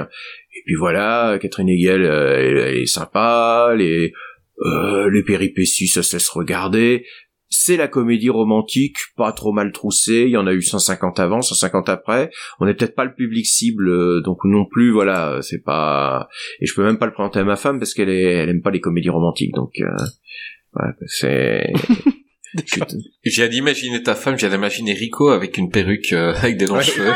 puis 0.64 0.74
voilà, 0.74 1.38
Catherine 1.40 1.68
Hegel, 1.68 2.04
euh, 2.04 2.36
elle, 2.38 2.78
est 2.78 2.86
sympa, 2.86 3.74
les 3.76 4.12
euh, 4.60 5.10
les 5.10 5.22
péripéties, 5.22 5.88
ça 5.88 6.02
se 6.02 6.16
laisse 6.16 6.28
regarder. 6.28 7.04
C'est 7.50 7.76
la 7.76 7.86
comédie 7.86 8.30
romantique, 8.30 8.96
pas 9.16 9.32
trop 9.32 9.52
mal 9.52 9.70
troussée. 9.72 10.24
Il 10.26 10.30
y 10.30 10.36
en 10.36 10.46
a 10.46 10.52
eu 10.52 10.62
150 10.62 11.20
avant, 11.20 11.40
150 11.40 11.88
après. 11.88 12.30
On 12.58 12.66
n'est 12.66 12.74
peut-être 12.74 12.94
pas 12.94 13.04
le 13.04 13.14
public 13.14 13.46
cible, 13.46 13.88
euh, 13.88 14.20
donc 14.22 14.38
non 14.44 14.64
plus. 14.64 14.90
Voilà, 14.90 15.38
c'est 15.42 15.62
pas. 15.62 16.28
Et 16.60 16.66
je 16.66 16.74
peux 16.74 16.84
même 16.84 16.98
pas 16.98 17.06
le 17.06 17.12
présenter 17.12 17.40
à 17.40 17.44
ma 17.44 17.56
femme 17.56 17.78
parce 17.78 17.94
qu'elle 17.94 18.08
est, 18.08 18.22
elle 18.22 18.48
aime 18.48 18.62
pas 18.62 18.70
les 18.70 18.80
comédies 18.80 19.10
romantiques. 19.10 19.54
Donc, 19.54 19.72
euh, 19.80 20.90
c'est. 21.06 21.72
Je 23.24 23.36
viens 23.36 23.48
d'imaginer 23.48 24.02
ta 24.02 24.14
femme, 24.14 24.34
je 24.34 24.46
viens 24.46 24.54
d'imaginer 24.54 24.92
Rico 24.92 25.28
avec 25.28 25.56
une 25.56 25.70
perruque 25.70 26.12
euh, 26.12 26.34
avec 26.34 26.56
des 26.56 26.66
longs 26.66 26.80
cheveux 26.80 27.12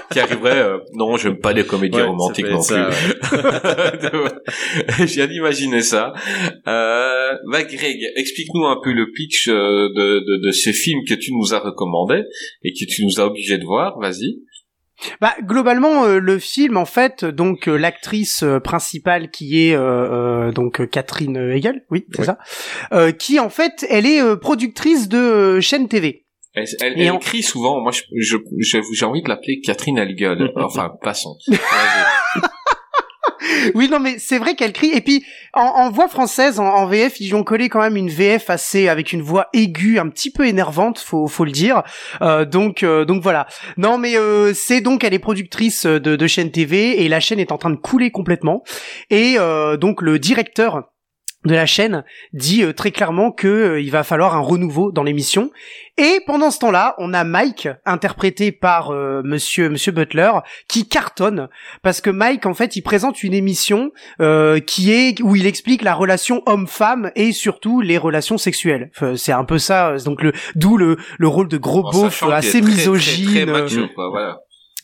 qui 0.10 0.18
arriverait 0.18 0.62
euh, 0.62 0.78
non, 0.94 1.16
j'aime 1.16 1.38
pas 1.38 1.52
les 1.52 1.64
comédies 1.64 2.00
romantiques 2.00 2.48
non 2.48 2.62
plus. 2.62 2.74
je 4.98 5.14
viens 5.14 5.26
d'imaginer 5.26 5.82
ça. 5.82 6.12
Euh, 6.66 7.32
bah 7.50 7.62
Greg, 7.64 7.98
explique-nous 8.16 8.64
un 8.64 8.78
peu 8.82 8.92
le 8.92 9.10
pitch 9.12 9.48
euh, 9.48 9.88
de, 9.94 10.20
de, 10.20 10.46
de 10.46 10.52
ce 10.52 10.70
film 10.70 11.00
que 11.06 11.14
tu 11.14 11.32
nous 11.32 11.54
as 11.54 11.60
recommandé 11.60 12.22
et 12.62 12.72
que 12.72 12.84
tu 12.84 13.04
nous 13.04 13.20
as 13.20 13.26
obligé 13.26 13.58
de 13.58 13.64
voir, 13.64 13.98
vas-y. 14.00 14.42
Bah 15.20 15.34
globalement 15.42 16.04
euh, 16.04 16.18
le 16.18 16.38
film 16.38 16.76
en 16.76 16.84
fait 16.84 17.24
donc 17.24 17.68
euh, 17.68 17.76
l'actrice 17.76 18.42
euh, 18.42 18.60
principale 18.60 19.30
qui 19.30 19.68
est 19.68 19.76
donc 20.52 20.88
Catherine 20.90 21.36
Hegel, 21.36 21.84
oui 21.90 22.06
c'est 22.14 22.24
ça, 22.24 22.38
qui 23.18 23.40
en 23.40 23.50
fait 23.50 23.86
elle 23.88 24.06
est 24.06 24.36
productrice 24.36 25.08
de 25.08 25.60
chaîne 25.60 25.88
TV. 25.88 26.26
Elle, 26.54 26.66
elle, 26.82 27.00
écrit 27.00 27.42
souvent, 27.42 27.80
moi 27.80 27.92
j'ai 27.92 28.04
je, 28.18 28.78
j'ai 28.92 29.04
envie 29.06 29.22
de 29.22 29.28
l'appeler 29.28 29.60
Catherine 29.60 29.98
Hegel, 29.98 30.50
enfin 30.56 30.92
passons. 31.02 31.36
oui, 33.74 33.88
non, 33.88 34.00
mais 34.00 34.16
c'est 34.18 34.38
vrai 34.38 34.54
qu'elle 34.54 34.72
crie. 34.72 34.90
Et 34.94 35.00
puis, 35.00 35.24
en, 35.52 35.90
voix 35.90 36.08
française, 36.08 36.58
en, 36.58 36.86
VF, 36.86 37.20
ils 37.20 37.34
ont 37.34 37.44
collé 37.44 37.68
quand 37.68 37.80
même 37.80 37.96
une 37.96 38.08
VF 38.08 38.50
assez 38.50 38.88
avec 38.88 39.12
une 39.12 39.22
voix 39.22 39.48
aiguë, 39.52 39.98
un 39.98 40.08
petit 40.08 40.30
peu 40.30 40.46
énervante, 40.46 40.98
faut, 40.98 41.44
le 41.44 41.50
dire. 41.50 41.82
Euh, 42.20 42.44
donc, 42.44 42.82
euh, 42.82 43.04
donc 43.04 43.22
voilà. 43.22 43.46
Non, 43.76 43.98
mais 43.98 44.16
euh, 44.16 44.52
c'est 44.54 44.80
donc 44.80 45.04
elle 45.04 45.14
est 45.14 45.18
productrice 45.18 45.86
de 45.86 46.26
chaîne 46.26 46.50
TV 46.50 47.02
et 47.02 47.08
la 47.08 47.20
chaîne 47.20 47.38
est 47.38 47.52
en 47.52 47.58
train 47.58 47.70
de 47.70 47.76
couler 47.76 48.10
complètement. 48.10 48.62
Et 49.10 49.36
donc 49.78 50.02
le 50.02 50.18
directeur 50.18 50.91
de 51.44 51.54
la 51.54 51.66
chaîne 51.66 52.04
dit 52.32 52.62
euh, 52.62 52.72
très 52.72 52.90
clairement 52.90 53.32
que 53.32 53.48
euh, 53.48 53.80
il 53.80 53.90
va 53.90 54.04
falloir 54.04 54.36
un 54.36 54.40
renouveau 54.40 54.92
dans 54.92 55.02
l'émission. 55.02 55.50
Et 55.98 56.20
pendant 56.26 56.50
ce 56.50 56.58
temps-là 56.60 56.94
on 56.98 57.12
a 57.12 57.24
Mike 57.24 57.68
interprété 57.84 58.52
par 58.52 58.90
euh, 58.90 59.22
monsieur 59.24 59.68
monsieur 59.68 59.92
Butler 59.92 60.32
qui 60.68 60.88
cartonne. 60.88 61.48
Parce 61.82 62.00
que 62.00 62.10
Mike 62.10 62.46
en 62.46 62.54
fait 62.54 62.76
il 62.76 62.82
présente 62.82 63.22
une 63.22 63.34
émission 63.34 63.90
qui 64.66 64.92
est 64.92 65.20
où 65.22 65.36
il 65.36 65.46
explique 65.46 65.82
la 65.82 65.94
relation 65.94 66.42
homme-femme 66.46 67.10
et 67.16 67.32
surtout 67.32 67.80
les 67.80 67.98
relations 67.98 68.38
sexuelles. 68.38 68.90
C'est 69.16 69.32
un 69.32 69.44
peu 69.44 69.58
ça 69.58 69.96
donc 70.04 70.22
le 70.22 70.32
d'où 70.54 70.76
le, 70.76 70.96
le 71.18 71.28
rôle 71.28 71.48
de 71.48 71.58
gros 71.58 71.82
beauf 71.82 72.22
assez 72.24 72.60
misogyne. 72.60 73.48
Euh, 73.48 74.10
voilà, 74.10 74.40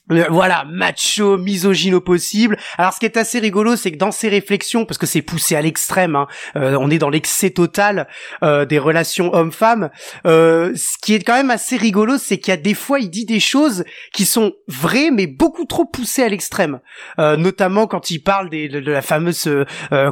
macho, 0.09 1.38
misogyne 1.38 1.94
au 1.94 2.00
possible. 2.00 2.56
Alors 2.76 2.92
ce 2.92 3.00
qui 3.00 3.06
est 3.06 3.16
assez 3.16 3.38
rigolo, 3.38 3.76
c'est 3.76 3.92
que 3.92 3.98
dans 3.98 4.11
ses 4.11 4.28
réflexions, 4.28 4.84
parce 4.84 4.98
que 4.98 5.06
c'est 5.06 5.22
poussé 5.22 5.56
à 5.56 5.62
l'extrême, 5.62 6.16
hein, 6.16 6.26
euh, 6.56 6.76
on 6.80 6.90
est 6.90 6.98
dans 6.98 7.11
l'excès 7.11 7.50
total 7.50 8.09
euh, 8.42 8.64
des 8.64 8.78
relations 8.78 9.32
hommes-femmes, 9.34 9.90
ce 10.24 10.98
qui 11.02 11.14
est 11.14 11.24
quand 11.24 11.34
même 11.34 11.50
assez 11.50 11.76
rigolo, 11.76 12.18
c'est 12.18 12.38
qu'il 12.38 12.50
y 12.50 12.54
a 12.54 12.61
des 12.61 12.74
fois, 12.74 13.00
il 13.00 13.11
dit 13.11 13.24
des 13.24 13.40
choses 13.40 13.84
qui 14.12 14.24
sont 14.24 14.52
vraies, 14.66 15.11
mais 15.11 15.26
beaucoup 15.26 15.64
trop 15.64 15.84
poussées 15.84 16.22
à 16.22 16.28
l'extrême. 16.28 16.80
notamment 17.18 17.86
quand 17.86 18.11
il 18.11 18.20
parle 18.20 18.50
des, 18.50 18.68
de, 18.68 18.90
la 18.90 19.02
fameuse, 19.02 19.48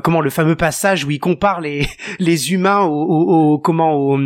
comment, 0.03 0.21
le 0.21 0.31
fameux 0.31 0.57
passage 0.57 1.05
où 1.05 1.11
il 1.11 1.19
compare 1.19 1.61
les, 1.61 1.87
les 2.19 2.53
humains 2.53 2.81
au, 2.81 3.55
au, 3.55 3.59
comment, 3.59 3.95
au, 3.95 4.19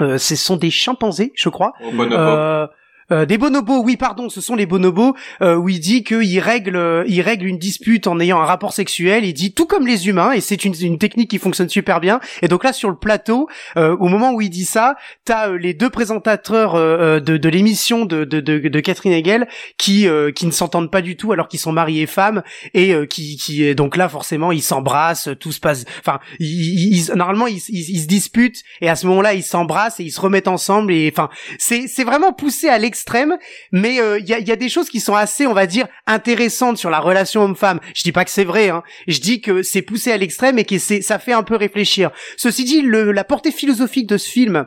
ce 0.00 0.36
sont 0.36 0.56
des 0.56 0.70
chimpanzés, 0.70 1.32
je 1.34 1.48
crois. 1.48 1.72
Euh, 1.82 2.66
des 3.10 3.38
bonobos, 3.38 3.82
oui, 3.82 3.96
pardon, 3.96 4.28
ce 4.28 4.40
sont 4.40 4.54
les 4.54 4.66
bonobos 4.66 5.14
euh, 5.42 5.56
où 5.56 5.68
il 5.68 5.80
dit 5.80 6.04
qu'il 6.04 6.40
règle, 6.40 6.76
euh, 6.76 7.04
il 7.06 7.20
règle 7.20 7.46
une 7.46 7.58
dispute 7.58 8.06
en 8.06 8.20
ayant 8.20 8.40
un 8.40 8.44
rapport 8.44 8.72
sexuel. 8.72 9.24
Il 9.24 9.32
dit 9.32 9.52
tout 9.52 9.66
comme 9.66 9.86
les 9.86 10.08
humains 10.08 10.32
et 10.32 10.40
c'est 10.40 10.64
une, 10.64 10.74
une, 10.80 10.98
technique 10.98 11.30
qui 11.30 11.38
fonctionne 11.38 11.68
super 11.68 12.00
bien. 12.00 12.20
Et 12.42 12.48
donc 12.48 12.64
là, 12.64 12.72
sur 12.72 12.90
le 12.90 12.96
plateau, 12.96 13.48
au 13.76 14.08
moment 14.08 14.32
où 14.32 14.40
il 14.40 14.50
dit 14.50 14.64
ça, 14.64 14.96
t'as 15.24 15.50
les 15.50 15.74
deux 15.74 15.90
présentateurs 15.90 16.74
de, 16.74 17.20
de 17.20 17.48
l'émission 17.48 18.04
de, 18.04 18.24
de, 18.24 18.40
de, 18.40 18.58
de, 18.58 18.80
Catherine 18.80 19.12
Hegel 19.12 19.48
qui 19.78 20.06
qui 20.34 20.46
ne 20.46 20.50
s'entendent 20.50 20.90
pas 20.90 21.02
du 21.02 21.16
tout 21.16 21.32
alors 21.32 21.48
qu'ils 21.48 21.60
sont 21.60 21.72
mariés 21.72 22.02
et 22.02 22.06
femmes 22.06 22.42
et 22.74 22.94
qui 23.08 23.36
qui 23.36 23.74
donc 23.74 23.96
là 23.96 24.08
forcément 24.08 24.52
ils 24.52 24.62
s'embrassent, 24.62 25.30
tout 25.38 25.52
se 25.52 25.60
passe. 25.60 25.84
Enfin, 26.00 26.20
ils, 26.38 27.06
normalement 27.14 27.46
ils, 27.46 27.62
ils, 27.68 28.00
se 28.00 28.06
disputent 28.06 28.62
et 28.80 28.88
à 28.88 28.96
ce 28.96 29.06
moment-là 29.06 29.34
ils 29.34 29.42
s'embrassent 29.42 30.00
et 30.00 30.04
ils 30.04 30.12
se 30.12 30.20
remettent 30.20 30.48
ensemble 30.48 30.92
et 30.92 31.10
enfin 31.12 31.30
c'est 31.58 32.04
vraiment 32.04 32.32
poussé 32.32 32.68
à 32.68 32.78
l'extrême 32.78 32.99
mais 33.72 33.94
il 33.94 34.00
euh, 34.00 34.18
y, 34.20 34.34
a, 34.34 34.38
y, 34.38 34.52
a, 34.52 34.56
des 34.56 34.68
choses 34.68 34.88
qui 34.88 35.00
sont 35.00 35.14
assez, 35.14 35.46
on 35.46 35.52
va 35.52 35.66
dire, 35.66 35.86
intéressantes 36.06 36.78
sur 36.78 36.90
la 36.90 37.00
relation 37.00 37.42
homme-femme. 37.42 37.80
Je 37.94 38.02
dis 38.02 38.12
pas 38.12 38.24
que 38.24 38.30
c'est 38.30 38.44
vrai, 38.44 38.70
hein. 38.70 38.82
je 39.08 39.20
dis 39.20 39.40
que 39.40 39.62
c'est 39.62 39.82
poussé 39.82 40.12
à 40.12 40.16
l'extrême 40.16 40.58
et 40.58 40.64
que 40.64 40.78
ça 40.78 41.18
fait 41.18 41.32
un 41.32 41.42
peu 41.42 41.56
réfléchir. 41.56 42.10
Ceci 42.36 42.64
dit, 42.64 42.82
la 42.82 43.24
portée 43.24 43.52
philosophique 43.52 44.06
de 44.06 44.16
ce 44.16 44.28
film, 44.28 44.66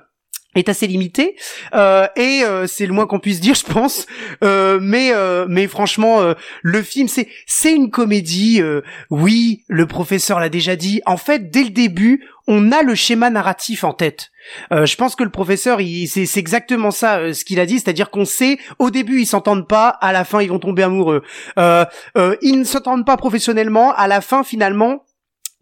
est 0.55 0.69
assez 0.69 0.85
limité 0.85 1.35
euh, 1.73 2.05
et 2.15 2.43
euh, 2.43 2.67
c'est 2.67 2.85
le 2.85 2.93
moins 2.93 3.07
qu'on 3.07 3.19
puisse 3.19 3.39
dire 3.39 3.55
je 3.55 3.63
pense 3.63 4.05
mais 4.43 5.67
franchement 5.67 6.35
le 6.61 6.83
film 6.83 7.07
c'est 7.07 7.73
une 7.73 7.89
comédie 7.89 8.61
oui 9.09 9.63
le 9.67 9.87
professeur 9.87 10.39
l'a 10.39 10.49
déjà 10.49 10.75
dit 10.75 11.01
en 11.07 11.17
fait 11.17 11.49
dès 11.49 11.63
le 11.63 11.71
début 11.71 12.23
on 12.47 12.71
a 12.71 12.83
le 12.83 12.95
schéma 12.95 13.29
narratif 13.29 13.83
en 13.83 13.93
tête 13.93 14.31
je 14.71 14.95
pense 14.95 15.15
que 15.15 15.23
le 15.23 15.29
professeur 15.29 15.79
c'est 16.07 16.37
exactement 16.37 16.91
ça 16.91 17.33
ce 17.33 17.45
qu'il 17.45 17.59
a 17.59 17.65
dit 17.65 17.79
c'est-à-dire 17.79 18.09
qu'on 18.09 18.25
sait 18.25 18.57
au 18.79 18.91
début 18.91 19.21
ils 19.21 19.25
s'entendent 19.25 19.67
pas 19.67 19.87
à 19.87 20.11
la 20.11 20.25
fin 20.25 20.41
ils 20.41 20.49
vont 20.49 20.59
tomber 20.59 20.83
amoureux 20.83 21.23
ils 21.57 22.59
ne 22.59 22.63
s'entendent 22.63 23.05
pas 23.05 23.17
professionnellement 23.17 23.93
à 23.95 24.07
la 24.07 24.21
fin 24.21 24.43
finalement 24.43 25.03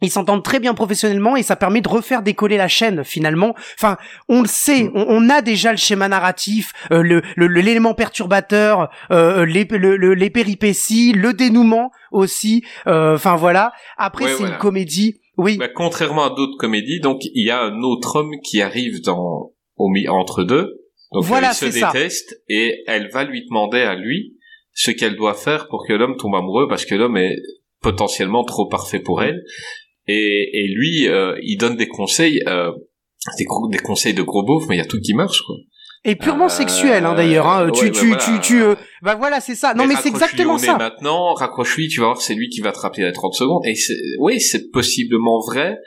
ils 0.02 0.10
s'entendent 0.10 0.44
très 0.44 0.60
bien 0.60 0.74
professionnellement 0.74 1.36
et 1.36 1.44
ça 1.44 1.56
permet 1.56 1.82
de 1.82 1.88
refaire 1.88 2.24
décoller 2.24 2.58
la 2.58 2.68
chaîne 2.68 3.04
finalement. 3.04 3.56
Enfin, 3.78 3.98
on 4.28 4.42
le 4.42 4.48
sait, 4.48 4.84
mm. 4.84 4.92
on, 4.96 5.30
a 5.30 5.42
déjà 5.42 5.72
le 5.72 5.78
schéma 5.78 6.08
narratif, 6.08 6.74
euh, 6.92 7.04
le 7.04 7.22
l'élément 7.48 7.94
perturbateur, 7.94 8.90
euh, 9.12 9.46
les, 9.46 9.66
le, 9.66 9.96
les 9.96 10.30
péripéties, 10.30 11.14
le 11.14 11.34
dénouement 11.34 11.92
aussi. 12.12 12.66
Euh, 12.88 13.16
enfin 13.16 13.36
voilà. 13.36 13.74
Après, 13.98 14.28
c'est 14.28 14.44
une 14.44 14.58
comédie. 14.58 15.21
Oui. 15.38 15.58
Bah, 15.58 15.70
contrairement 15.70 16.24
à 16.24 16.30
d'autres 16.30 16.58
comédies, 16.58 17.00
donc 17.00 17.22
il 17.24 17.46
y 17.46 17.52
a 17.52 17.62
un 17.62 17.82
autre 17.82 18.18
homme 18.18 18.34
qui 18.44 18.62
arrive 18.62 19.02
dans 19.02 19.52
au 19.78 19.90
entre 20.10 20.44
deux. 20.44 20.78
Donc 21.12 21.24
voilà, 21.24 21.50
elle 21.50 21.56
se 21.56 21.66
déteste 21.66 22.42
et 22.48 22.84
elle 22.88 23.10
va 23.10 23.24
lui 23.24 23.46
demander 23.46 23.80
à 23.80 23.96
lui 23.96 24.38
ce 24.74 24.92
qu'elle 24.92 25.16
doit 25.16 25.34
faire 25.34 25.68
pour 25.68 25.86
que 25.86 25.94
l'homme 25.94 26.16
tombe 26.18 26.36
amoureux 26.36 26.68
parce 26.70 26.86
que 26.86 26.96
l'homme 26.96 27.18
est 27.18 27.38
potentiellement 27.82 28.44
trop 28.44 28.68
parfait 28.68 29.00
pour 29.00 29.22
elle 29.24 29.44
et, 30.08 30.50
et 30.54 30.68
lui, 30.68 31.08
euh, 31.08 31.38
il 31.42 31.58
donne 31.58 31.78
des 31.78 31.88
conseils, 31.88 32.42
euh, 32.48 32.72
des, 33.38 33.46
des 33.72 33.78
conseils 33.78 34.14
de 34.14 34.24
gros 34.24 34.44
beauf, 34.44 34.66
mais 34.68 34.76
il 34.76 34.80
y 34.80 34.82
a 34.82 34.86
tout 34.86 35.00
qui 35.00 35.14
marche, 35.14 35.42
quoi. 35.42 35.56
Et 36.04 36.16
purement 36.16 36.46
euh, 36.46 36.50
sexuel, 36.50 37.06
hein, 37.06 37.14
d'ailleurs. 37.14 37.48
Hein. 37.48 37.70
tu, 37.72 37.86
bah 37.86 37.92
tu, 37.92 38.08
voilà. 38.08 38.24
tu, 38.24 38.40
tu, 38.42 38.64
euh, 38.64 38.76
bah 39.04 39.16
voilà, 39.16 39.40
c'est 39.40 39.54
ça. 39.54 39.76
Non, 39.76 39.86
mais, 39.86 39.96
c'est 39.96 40.10
exactement 40.10 40.58
ça. 40.58 40.78
Maintenant, 40.78 41.34
raccroche-lui, 41.34 41.90
tu 41.90 42.00
vas 42.00 42.08
voir, 42.08 42.22
c'est 42.22 42.34
lui 42.34 42.50
qui 42.50 42.62
va 42.62 42.72
te 42.72 42.80
rappeler 42.80 43.06
à 43.06 43.12
30 43.12 43.36
secondes. 43.36 43.62
Et 43.66 43.76
oui, 44.20 44.40
c'est 44.40 44.72
possiblement 44.72 45.40
vrai. 45.46 45.78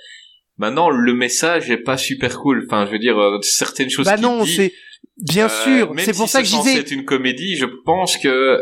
Maintenant, 0.56 0.88
le 0.88 1.14
message 1.14 1.68
est 1.70 1.82
pas 1.82 1.96
super 1.96 2.38
cool. 2.38 2.64
Enfin, 2.66 2.86
je 2.86 2.92
veux 2.92 3.00
dire, 3.00 3.18
euh, 3.18 3.40
certaines 3.42 3.90
choses. 3.90 4.06
Bah 4.06 4.16
non, 4.16 4.44
c'est 4.44 4.72
bien 5.16 5.48
sûr. 5.48 5.92
C'est 5.98 6.16
pour 6.16 6.28
ça 6.28 6.42
que 6.42 6.48
je 6.48 6.56
disais. 6.56 6.74
C'est 6.76 6.92
une 6.92 7.04
comédie. 7.04 7.56
Je 7.56 7.66
pense 7.84 8.16
que 8.16 8.58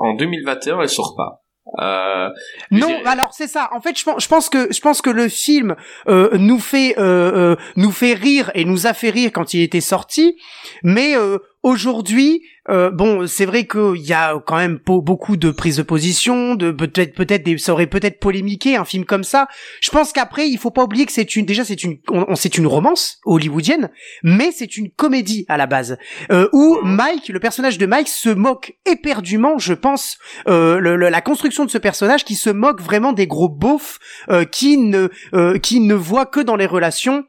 en 0.00 0.14
2021, 0.14 0.82
elle 0.82 0.88
sort 0.88 1.14
pas. 1.16 1.44
Euh, 1.78 2.30
non, 2.70 3.02
alors 3.04 3.32
c'est 3.32 3.46
ça. 3.46 3.68
En 3.72 3.80
fait, 3.80 3.98
je 3.98 4.04
pense, 4.04 4.22
je 4.22 4.28
pense 4.28 4.48
que 4.48 4.72
je 4.72 4.80
pense 4.80 5.02
que 5.02 5.10
le 5.10 5.28
film 5.28 5.76
euh, 6.08 6.30
nous 6.38 6.58
fait 6.58 6.98
euh, 6.98 7.54
euh 7.54 7.56
nous 7.76 7.92
fait 7.92 8.14
rire 8.14 8.50
et 8.54 8.64
nous 8.64 8.86
a 8.86 8.94
fait 8.94 9.10
rire 9.10 9.30
quand 9.32 9.54
il 9.54 9.62
était 9.62 9.80
sorti, 9.80 10.36
mais 10.82 11.16
euh, 11.16 11.38
aujourd'hui, 11.68 12.42
euh, 12.70 12.90
bon, 12.90 13.26
c'est 13.26 13.46
vrai 13.46 13.66
qu'il 13.66 13.96
y 14.04 14.12
a 14.12 14.34
quand 14.46 14.56
même 14.56 14.78
beaucoup 14.86 15.36
de 15.36 15.50
prises 15.50 15.76
de 15.76 15.82
position, 15.82 16.54
de 16.54 16.70
peut-être 16.70 17.14
peut-être 17.14 17.58
ça 17.58 17.72
aurait 17.72 17.86
peut-être 17.86 18.20
polémiqué 18.20 18.76
un 18.76 18.84
film 18.84 19.04
comme 19.04 19.24
ça. 19.24 19.48
Je 19.80 19.90
pense 19.90 20.12
qu'après, 20.12 20.48
il 20.48 20.58
faut 20.58 20.70
pas 20.70 20.84
oublier 20.84 21.06
que 21.06 21.12
c'est 21.12 21.36
une 21.36 21.46
déjà 21.46 21.64
c'est 21.64 21.82
une 21.82 21.98
on, 22.08 22.34
c'est 22.34 22.58
une 22.58 22.66
romance 22.66 23.18
hollywoodienne, 23.24 23.90
mais 24.22 24.50
c'est 24.52 24.76
une 24.76 24.90
comédie 24.90 25.44
à 25.48 25.56
la 25.56 25.66
base 25.66 25.96
euh, 26.30 26.48
où 26.52 26.78
Mike, 26.82 27.28
le 27.28 27.40
personnage 27.40 27.78
de 27.78 27.86
Mike, 27.86 28.08
se 28.08 28.28
moque 28.28 28.74
éperdument, 28.86 29.58
je 29.58 29.74
pense, 29.74 30.18
euh, 30.48 30.78
le, 30.78 30.96
la 30.96 31.20
construction 31.20 31.64
de 31.64 31.70
ce 31.70 31.78
personnage 31.78 32.24
qui 32.24 32.34
se 32.34 32.50
moque 32.50 32.80
vraiment 32.80 33.12
des 33.12 33.26
gros 33.26 33.48
beaufs 33.48 33.98
euh, 34.30 34.44
qui 34.44 34.78
ne 34.78 35.08
euh, 35.34 35.58
qui 35.58 35.80
ne 35.80 35.94
voit 35.94 36.26
que 36.26 36.40
dans 36.40 36.56
les 36.56 36.66
relations 36.66 37.24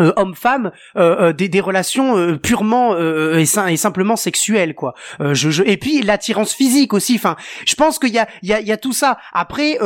euh, 0.00 0.12
homme-femme 0.16 0.72
euh, 0.96 1.28
euh, 1.28 1.32
des, 1.32 1.48
des, 1.48 1.60
relations 1.60 2.36
purement 2.38 2.98
et, 2.98 3.42
et, 3.42 3.76
simplement 3.76 4.16
sexuelles 4.16 4.74
quoi. 4.74 4.94
Je, 5.20 5.50
je, 5.50 5.62
et 5.62 5.76
puis 5.76 6.02
l'attirance 6.02 6.52
physique 6.52 6.92
aussi 6.92 7.14
enfin 7.14 7.36
je 7.64 7.76
pense 7.76 8.00
qu'il 8.00 8.12
y 8.12 8.18
a 8.18 8.26
il 8.42 8.48
y 8.48 8.52
a, 8.52 8.60
y 8.60 8.72
a 8.72 8.76
tout 8.76 8.92
ça. 8.92 9.18
Après 9.32 9.78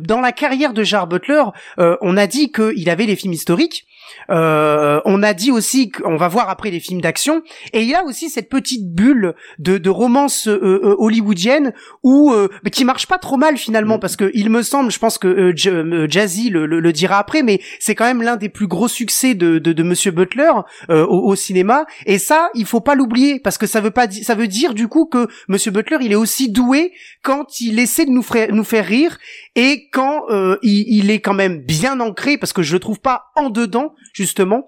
dans 0.00 0.22
la 0.22 0.32
carrière 0.32 0.72
de 0.72 0.82
Jar 0.82 1.06
Butler 1.06 1.42
on 1.76 2.16
a 2.16 2.26
dit 2.26 2.52
qu'il 2.52 2.88
avait 2.88 3.04
les 3.04 3.16
films 3.16 3.34
historiques 3.34 3.84
euh, 4.30 5.00
on 5.04 5.22
a 5.22 5.34
dit 5.34 5.50
aussi 5.50 5.90
qu'on 5.90 6.16
va 6.16 6.28
voir 6.28 6.48
après 6.48 6.70
les 6.70 6.80
films 6.80 7.00
d'action, 7.00 7.42
et 7.72 7.82
il 7.82 7.88
y 7.88 7.94
a 7.94 8.04
aussi 8.04 8.30
cette 8.30 8.48
petite 8.48 8.92
bulle 8.92 9.34
de, 9.58 9.78
de 9.78 9.90
romance 9.90 10.46
euh, 10.48 10.60
euh, 10.62 10.96
hollywoodienne 10.98 11.72
où 12.02 12.32
qui 12.72 12.84
marche 12.84 13.06
pas 13.06 13.18
trop 13.18 13.36
mal 13.36 13.56
finalement 13.56 13.96
mm. 13.96 14.00
parce 14.00 14.16
que 14.16 14.30
il 14.34 14.50
me 14.50 14.62
semble, 14.62 14.90
je 14.90 14.98
pense 14.98 15.18
que 15.18 15.52
Jazzy 15.56 16.50
le, 16.50 16.66
le, 16.66 16.92
dira 16.92 17.18
après, 17.18 17.42
mais 17.42 17.60
c'est 17.78 17.94
quand 17.94 18.04
même 18.04 18.22
l'un 18.22 18.36
des 18.36 18.48
plus 18.48 18.66
gros 18.66 18.88
succès 18.88 19.34
de, 19.34 19.58
de, 19.58 19.72
de 19.72 19.82
Monsieur 19.82 20.10
Butler 20.10 20.50
au, 20.88 20.94
au, 20.94 21.34
cinéma, 21.34 21.84
et 22.06 22.18
ça 22.18 22.50
il 22.54 22.66
faut 22.66 22.80
pas 22.80 22.94
l'oublier 22.94 23.40
parce 23.40 23.58
que 23.58 23.66
ça 23.66 23.80
veut 23.80 23.90
pas 23.90 24.10
ça 24.10 24.34
veut 24.34 24.48
dire 24.48 24.74
du 24.74 24.88
coup 24.88 25.06
que 25.06 25.28
Monsieur 25.48 25.70
Butler 25.70 25.98
il 26.00 26.12
est 26.12 26.16
aussi 26.16 26.50
doué 26.50 26.92
quand 27.22 27.60
il 27.60 27.78
essaie 27.78 28.06
de 28.06 28.10
nous 28.10 28.22
faire 28.22 28.52
nous 28.52 28.64
faire 28.64 28.86
rire 28.86 29.18
et 29.56 29.88
quand 29.92 30.24
il, 30.62 30.84
il, 30.88 31.10
est 31.10 31.20
quand 31.20 31.34
même 31.34 31.58
bien 31.58 32.00
ancré 32.00 32.38
parce 32.38 32.52
que 32.52 32.62
je 32.62 32.72
le 32.72 32.80
trouve 32.80 33.00
pas 33.00 33.30
en 33.36 33.50
dedans 33.50 33.94
justement 34.12 34.64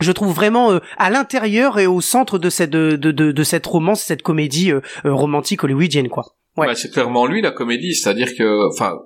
je 0.00 0.12
trouve 0.12 0.32
vraiment 0.32 0.72
euh, 0.72 0.78
à 0.96 1.10
l'intérieur 1.10 1.78
et 1.78 1.86
au 1.86 2.00
centre 2.00 2.38
de 2.38 2.50
cette 2.50 2.70
de, 2.70 2.96
de, 2.96 3.10
de, 3.10 3.42
cette 3.42 3.66
romance, 3.66 4.02
cette 4.02 4.22
comédie 4.22 4.72
euh, 4.72 4.80
euh, 5.04 5.12
romantique 5.12 5.64
hollywoodienne 5.64 6.08
quoi. 6.08 6.24
Ouais. 6.56 6.66
Bah, 6.66 6.74
c'est 6.74 6.90
clairement 6.90 7.26
lui 7.26 7.42
la 7.42 7.50
comédie, 7.50 7.94
c'est-à-dire 7.94 8.34
que 8.36 8.68
enfin 8.72 8.98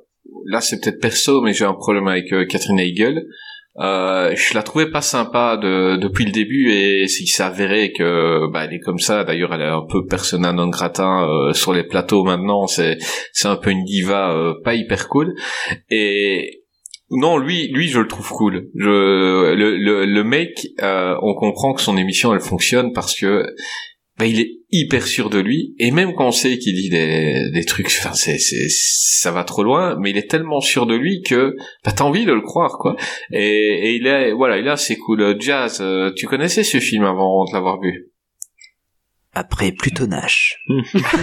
là 0.47 0.61
c'est 0.61 0.81
peut-être 0.81 1.01
perso 1.01 1.41
mais 1.43 1.53
j'ai 1.53 1.65
un 1.65 1.75
problème 1.75 2.09
avec 2.09 2.29
Catherine 2.49 2.79
Heigl. 2.79 3.27
Euh, 3.79 4.35
je 4.37 4.53
la 4.53 4.63
trouvais 4.63 4.91
pas 4.91 5.01
sympa 5.01 5.57
de, 5.57 5.97
depuis 5.97 6.27
le 6.27 6.31
début 6.31 6.71
et 6.71 7.09
s'il 7.09 7.29
s'avérait 7.29 7.91
que 7.93 8.47
bah, 8.53 8.65
elle 8.65 8.75
est 8.75 8.81
comme 8.81 8.99
ça. 8.99 9.25
D'ailleurs, 9.25 9.55
elle 9.55 9.63
est 9.63 9.65
un 9.65 9.87
peu 9.89 10.05
persona 10.05 10.53
non 10.53 10.69
gratin 10.69 11.27
sur 11.55 11.73
les 11.73 11.83
plateaux 11.83 12.23
maintenant. 12.23 12.67
C'est 12.67 12.99
c'est 13.33 13.49
un 13.49 13.57
peu 13.57 13.71
une 13.71 13.85
diva 13.85 14.55
pas 14.63 14.75
hyper 14.75 15.09
cool. 15.09 15.35
Et 15.89 16.62
non, 17.13 17.37
lui, 17.37 17.69
lui, 17.69 17.89
je 17.89 18.01
le 18.01 18.09
trouve 18.09 18.29
cool. 18.29 18.71
Je, 18.75 19.55
le, 19.55 19.77
le, 19.77 20.07
le 20.07 20.25
mec, 20.25 20.69
euh, 20.83 21.15
on 21.21 21.35
comprend 21.35 21.75
que 21.75 21.83
son 21.83 21.99
émission, 21.99 22.35
elle 22.35 22.41
fonctionne 22.41 22.93
parce 22.93 23.15
que 23.15 23.45
bah, 24.19 24.25
il 24.25 24.41
est 24.41 24.51
hyper 24.71 25.07
sûr 25.07 25.29
de 25.29 25.39
lui 25.39 25.75
et 25.79 25.91
même 25.91 26.15
quand 26.15 26.29
on 26.29 26.33
sait 26.33 26.57
qu'il 26.59 26.75
dit 26.75 26.89
des, 26.89 27.51
des 27.53 27.65
trucs, 27.65 27.87
enfin, 27.87 28.15
c'est, 28.15 28.39
c'est, 28.39 28.67
ça 28.69 29.31
va 29.31 29.45
trop 29.45 29.63
loin, 29.63 29.97
mais 30.01 30.11
il 30.11 30.17
est 30.17 30.31
tellement 30.31 30.61
sûr 30.61 30.87
de 30.87 30.95
lui 30.95 31.23
que 31.23 31.55
bah, 31.85 31.93
t'as 31.93 32.05
envie 32.05 32.25
de 32.25 32.33
le 32.33 32.41
croire, 32.41 32.79
quoi. 32.79 32.97
Et, 33.31 33.91
et 33.91 33.97
il 33.97 34.07
est, 34.07 34.33
voilà, 34.33 34.57
il 34.59 34.67
est 34.67 34.71
assez 34.71 34.97
cool. 34.97 35.37
Jazz, 35.39 35.79
euh, 35.83 36.13
tu 36.17 36.27
connaissais 36.27 36.65
ce 36.65 36.81
film 36.81 37.05
avant 37.05 37.45
de 37.45 37.53
l'avoir 37.53 37.79
vu? 37.79 38.09
Après 39.35 39.73
Plutonache, 39.73 40.59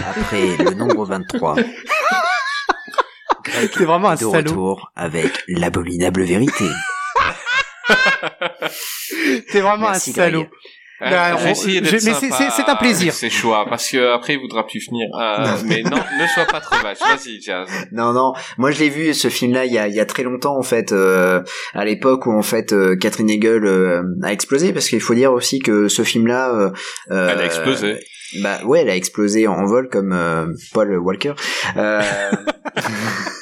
après 0.07 0.57
le 0.63 0.75
nombre 0.75 1.05
23. 1.05 1.55
C'est 3.49 3.85
vraiment 3.85 4.09
un 4.09 4.15
de 4.15 4.25
retour 4.25 4.91
avec 4.95 5.43
l'abominable 5.47 6.23
vérité. 6.23 6.65
C'est 9.49 9.61
vraiment 9.61 9.89
un 9.89 9.93
salaud. 9.95 10.47
Euh, 11.01 11.35
mais 11.45 11.53
c'est 11.53 12.67
un 12.67 12.75
plaisir. 12.75 13.13
C'est 13.13 13.29
choix 13.29 13.65
parce 13.69 13.89
que 13.89 14.13
après 14.13 14.33
il 14.33 14.39
voudra 14.39 14.67
plus 14.67 14.81
finir. 14.81 15.07
Euh, 15.17 15.55
mais 15.65 15.81
non, 15.83 15.97
ne 15.97 16.27
sois 16.27 16.45
pas 16.45 16.59
trop 16.59 16.75
vache. 16.81 16.99
Vas-y, 16.99 17.41
Jazz. 17.41 17.69
Non, 17.91 18.11
non. 18.11 18.33
Moi, 18.57 18.71
je 18.71 18.79
l'ai 18.79 18.89
vu 18.89 19.13
ce 19.13 19.29
film-là 19.29 19.65
il 19.65 19.71
y 19.71 19.77
a, 19.77 19.87
il 19.87 19.95
y 19.95 19.99
a 19.99 20.05
très 20.05 20.23
longtemps 20.23 20.57
en 20.57 20.63
fait, 20.63 20.91
euh, 20.91 21.41
à 21.73 21.85
l'époque 21.85 22.25
où 22.25 22.31
en 22.31 22.41
fait 22.41 22.73
euh, 22.73 22.97
Catherine 22.97 23.29
Hegel 23.29 23.65
euh, 23.65 24.03
a 24.23 24.33
explosé 24.33 24.73
parce 24.73 24.89
qu'il 24.89 24.99
faut 24.99 25.13
dire 25.15 25.31
aussi 25.31 25.59
que 25.59 25.87
ce 25.87 26.03
film-là. 26.03 26.71
elle 27.09 27.17
a 27.17 27.45
explosé. 27.45 27.99
Bah 28.43 28.59
ouais, 28.65 28.81
elle 28.81 28.89
a 28.89 28.95
explosé 28.95 29.47
en 29.47 29.65
vol 29.65 29.89
comme 29.89 30.53
Paul 30.73 30.97
Walker. 30.97 31.33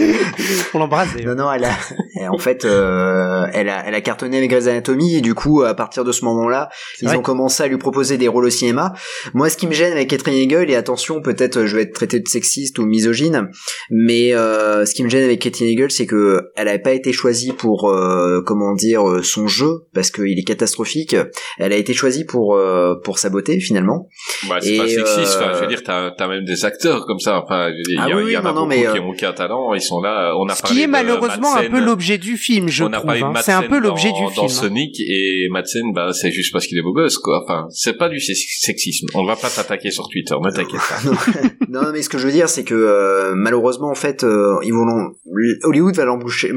On 0.74 0.78
l'embrasse. 0.78 1.16
Non, 1.24 1.34
non, 1.34 1.52
elle 1.52 1.64
a, 1.64 1.72
en 2.30 2.38
fait, 2.38 2.64
euh, 2.64 3.46
elle 3.52 3.68
a, 3.68 3.86
elle 3.86 3.94
a 3.94 4.00
cartonné 4.00 4.38
avec 4.38 4.50
Grey's 4.50 4.66
Anatomy 4.66 5.16
et 5.16 5.20
du 5.20 5.34
coup, 5.34 5.62
à 5.62 5.74
partir 5.74 6.04
de 6.04 6.12
ce 6.12 6.24
moment-là, 6.24 6.68
ils 7.00 7.08
ont 7.10 7.22
commencé 7.22 7.62
à 7.62 7.66
lui 7.66 7.78
proposer 7.78 8.18
des 8.18 8.28
rôles 8.28 8.46
au 8.46 8.50
cinéma. 8.50 8.92
Moi, 9.34 9.50
ce 9.50 9.56
qui 9.56 9.66
me 9.66 9.72
gêne 9.72 9.92
avec 9.92 10.08
Catherine 10.08 10.34
Hegel, 10.34 10.70
et 10.70 10.76
attention, 10.76 11.20
peut-être 11.20 11.66
je 11.66 11.76
vais 11.76 11.82
être 11.82 11.94
traité 11.94 12.20
de 12.20 12.28
sexiste 12.28 12.78
ou 12.78 12.86
misogyne, 12.86 13.48
mais 13.90 14.34
euh, 14.34 14.84
ce 14.84 14.94
qui 14.94 15.02
me 15.02 15.08
gêne 15.08 15.24
avec 15.24 15.40
Catherine 15.40 15.68
Hegel, 15.68 15.90
c'est 15.90 16.06
que 16.06 16.40
elle 16.56 16.66
n'avait 16.66 16.78
pas 16.78 16.92
été 16.92 17.12
choisie 17.12 17.52
pour, 17.52 17.90
euh, 17.90 18.42
comment 18.44 18.74
dire, 18.74 19.02
son 19.22 19.48
jeu, 19.48 19.86
parce 19.94 20.10
qu'il 20.10 20.38
est 20.38 20.44
catastrophique. 20.44 21.16
Elle 21.58 21.72
a 21.72 21.76
été 21.76 21.94
choisie 21.94 22.24
pour, 22.24 22.58
pour 23.04 23.18
sa 23.18 23.30
beauté, 23.30 23.60
finalement. 23.60 24.08
Bah, 24.48 24.58
c'est 24.60 24.76
pas 24.76 24.88
sexiste. 24.88 25.38
Enfin, 25.40 25.52
je 25.54 25.60
veux 25.60 25.66
dire, 25.66 25.82
t'as, 25.82 26.10
as 26.16 26.28
même 26.28 26.44
des 26.44 26.64
acteurs 26.64 27.06
comme 27.06 27.18
ça. 27.18 27.42
Enfin, 27.42 27.70
il 27.70 27.94
y, 27.94 27.98
ah 27.98 28.08
oui, 28.14 28.32
y 28.32 28.36
en 28.36 28.44
a 28.44 28.52
beaucoup 28.52 28.66
mais, 28.66 28.82
qui 28.82 28.98
ont 28.98 29.08
aucun 29.08 29.32
talent. 29.32 29.74
Ils 29.74 29.80
sont 29.90 30.00
là. 30.00 30.32
On 30.38 30.48
a 30.48 30.54
ce 30.54 30.62
qui 30.62 30.82
est 30.82 30.86
malheureusement 30.86 31.56
un 31.56 31.68
peu 31.68 31.80
l'objet 31.80 32.18
du 32.18 32.36
film, 32.36 32.68
je 32.68 32.84
on 32.84 32.90
trouve. 32.90 33.10
Hein. 33.10 33.32
C'est 33.42 33.52
un 33.52 33.62
peu 33.62 33.78
l'objet 33.78 34.12
du 34.12 34.26
film. 34.32 34.46
Dans. 34.46 34.48
Sonic 34.48 35.00
et 35.00 35.48
Madsen, 35.50 35.92
bah 35.92 36.12
c'est 36.12 36.30
juste 36.30 36.52
parce 36.52 36.66
qu'il 36.66 36.78
est 36.78 36.82
beau 36.82 36.92
gosse, 36.92 37.18
quoi. 37.18 37.42
Enfin, 37.44 37.66
c'est 37.70 37.96
pas 37.96 38.08
du 38.08 38.20
sexisme. 38.20 39.06
On 39.14 39.24
va 39.24 39.36
pas 39.36 39.50
t'attaquer 39.50 39.90
sur 39.90 40.08
Twitter, 40.08 40.34
ne 40.42 40.50
t'inquiète 40.50 40.80
pas. 40.80 41.50
non, 41.70 41.92
mais 41.92 42.02
ce 42.02 42.08
que 42.08 42.18
je 42.18 42.26
veux 42.26 42.32
dire, 42.32 42.48
c'est 42.48 42.64
que 42.64 42.74
euh, 42.74 43.34
malheureusement, 43.36 43.90
en 43.90 43.94
fait, 43.94 44.24
euh, 44.24 44.56
ils 44.64 44.72
vont 44.72 45.14
Hollywood 45.62 45.94
va 45.94 46.04
l'embaucher, 46.04 46.52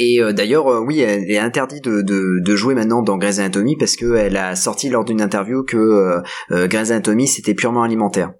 Et 0.00 0.22
euh, 0.22 0.32
d'ailleurs, 0.32 0.72
euh, 0.72 0.78
oui, 0.78 1.00
elle 1.00 1.28
est 1.28 1.38
interdite 1.38 1.84
de, 1.84 2.02
de, 2.02 2.40
de, 2.40 2.56
jouer 2.56 2.76
maintenant 2.76 3.02
dans 3.02 3.18
Grey's 3.18 3.40
Anatomy 3.40 3.76
parce 3.76 3.96
qu'elle 3.96 4.36
a 4.36 4.54
sorti 4.54 4.88
lors 4.90 5.04
d'une 5.04 5.20
interview 5.20 5.64
que 5.64 5.76
euh, 6.52 6.68
Grey's 6.68 6.92
Anatomy 6.92 7.26
c'était 7.26 7.52
purement 7.52 7.82
alimentaire. 7.82 8.30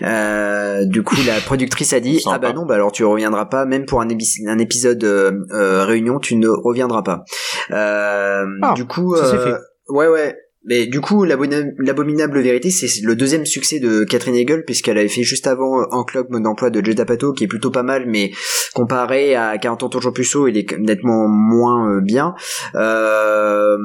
du 0.00 1.02
coup, 1.02 1.16
la 1.26 1.40
productrice 1.44 1.92
a 1.92 2.00
dit 2.00 2.22
ah 2.26 2.38
bah 2.38 2.52
non, 2.52 2.64
bah 2.64 2.76
alors 2.76 2.92
tu 2.92 3.04
reviendras 3.04 3.46
pas, 3.46 3.66
même 3.66 3.86
pour 3.86 4.00
un, 4.00 4.08
un 4.08 4.58
épisode 4.58 5.04
réunion, 5.50 6.20
tu 6.20 6.36
ne 6.36 6.48
reviendras 6.48 7.02
pas. 7.02 7.24
Ah, 7.70 8.44
du 8.76 8.86
coup, 8.86 9.16
fait. 9.16 9.56
ouais 9.88 10.06
ouais. 10.06 10.36
Mais 10.64 10.86
du 10.86 11.00
coup, 11.00 11.24
l'abominable 11.24 12.40
vérité, 12.40 12.70
c'est 12.70 13.02
le 13.02 13.16
deuxième 13.16 13.46
succès 13.46 13.80
de 13.80 14.04
Catherine 14.04 14.34
Hegel, 14.34 14.64
puisqu'elle 14.64 14.98
avait 14.98 15.08
fait 15.08 15.22
juste 15.22 15.46
avant 15.46 15.86
En 15.90 16.04
Clock 16.04 16.28
mode 16.28 16.42
d'emploi 16.42 16.68
de 16.68 16.84
Judd 16.84 17.00
Apatow, 17.00 17.32
qui 17.32 17.44
est 17.44 17.48
plutôt 17.48 17.70
pas 17.70 17.82
mal, 17.82 18.04
mais 18.06 18.30
comparé 18.74 19.34
à 19.34 19.56
40 19.56 19.84
ans 19.84 19.88
toujours 19.88 20.12
plus 20.12 20.34
haut, 20.36 20.48
il 20.48 20.58
est 20.58 20.78
nettement 20.78 21.28
moins 21.28 21.88
euh, 21.90 22.00
bien. 22.02 22.34
Euh, 22.74 23.78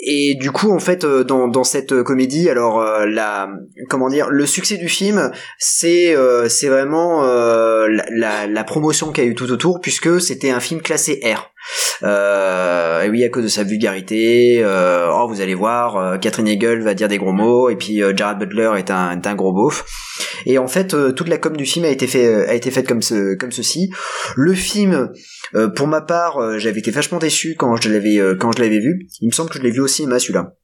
et 0.00 0.34
du 0.40 0.50
coup, 0.50 0.72
en 0.72 0.80
fait, 0.80 1.04
euh, 1.04 1.22
dans, 1.22 1.62
cette 1.64 2.02
comédie, 2.02 2.48
alors 2.48 2.82
la 3.06 3.50
comment 3.88 4.08
dire, 4.08 4.30
le 4.30 4.46
succès 4.46 4.78
du 4.78 4.88
film, 4.88 5.30
c'est 5.58 6.14
vraiment 6.14 7.22
la, 7.22 8.64
promotion 8.64 9.12
qu'il 9.12 9.24
y 9.24 9.26
a 9.28 9.30
eu 9.30 9.34
tout 9.36 9.52
autour, 9.52 9.80
puisque 9.80 10.20
c'était 10.20 10.50
un 10.50 10.60
film 10.60 10.80
classé 10.80 11.20
R. 11.22 11.52
Euh, 12.02 13.02
et 13.02 13.08
oui, 13.10 13.24
à 13.24 13.28
cause 13.28 13.44
de 13.44 13.48
sa 13.48 13.64
vulgarité, 13.64 14.62
euh, 14.62 15.10
oh, 15.12 15.28
vous 15.28 15.40
allez 15.40 15.54
voir, 15.54 15.96
euh, 15.96 16.18
Catherine 16.18 16.48
Hegel 16.48 16.82
va 16.82 16.94
dire 16.94 17.08
des 17.08 17.18
gros 17.18 17.32
mots, 17.32 17.68
et 17.68 17.76
puis 17.76 18.02
euh, 18.02 18.12
Jared 18.16 18.38
Butler 18.38 18.72
est 18.78 18.90
un, 18.90 19.34
gros 19.34 19.52
beauf. 19.52 19.84
Et 20.46 20.58
en 20.58 20.66
fait, 20.66 20.96
toute 21.14 21.28
la 21.28 21.38
com 21.38 21.56
du 21.56 21.66
film 21.66 21.84
a 21.84 21.88
été 21.88 22.06
faite 22.06 22.86
comme 22.86 23.02
ceci. 23.02 23.90
Le 24.36 24.54
film, 24.54 25.10
pour 25.76 25.86
ma 25.86 26.00
part, 26.00 26.58
j'avais 26.58 26.80
été 26.80 26.90
vachement 26.90 27.18
déçu 27.18 27.54
quand 27.56 27.76
je 27.76 27.90
l'avais, 27.90 28.18
quand 28.38 28.52
je 28.52 28.62
l'avais 28.62 28.80
vu. 28.80 29.06
Il 29.20 29.28
me 29.28 29.32
semble 29.32 29.50
que 29.50 29.58
je 29.58 29.62
l'ai 29.62 29.70
vu 29.70 29.80
au 29.80 29.86
cinéma 29.86 30.18
celui-là. 30.18 30.54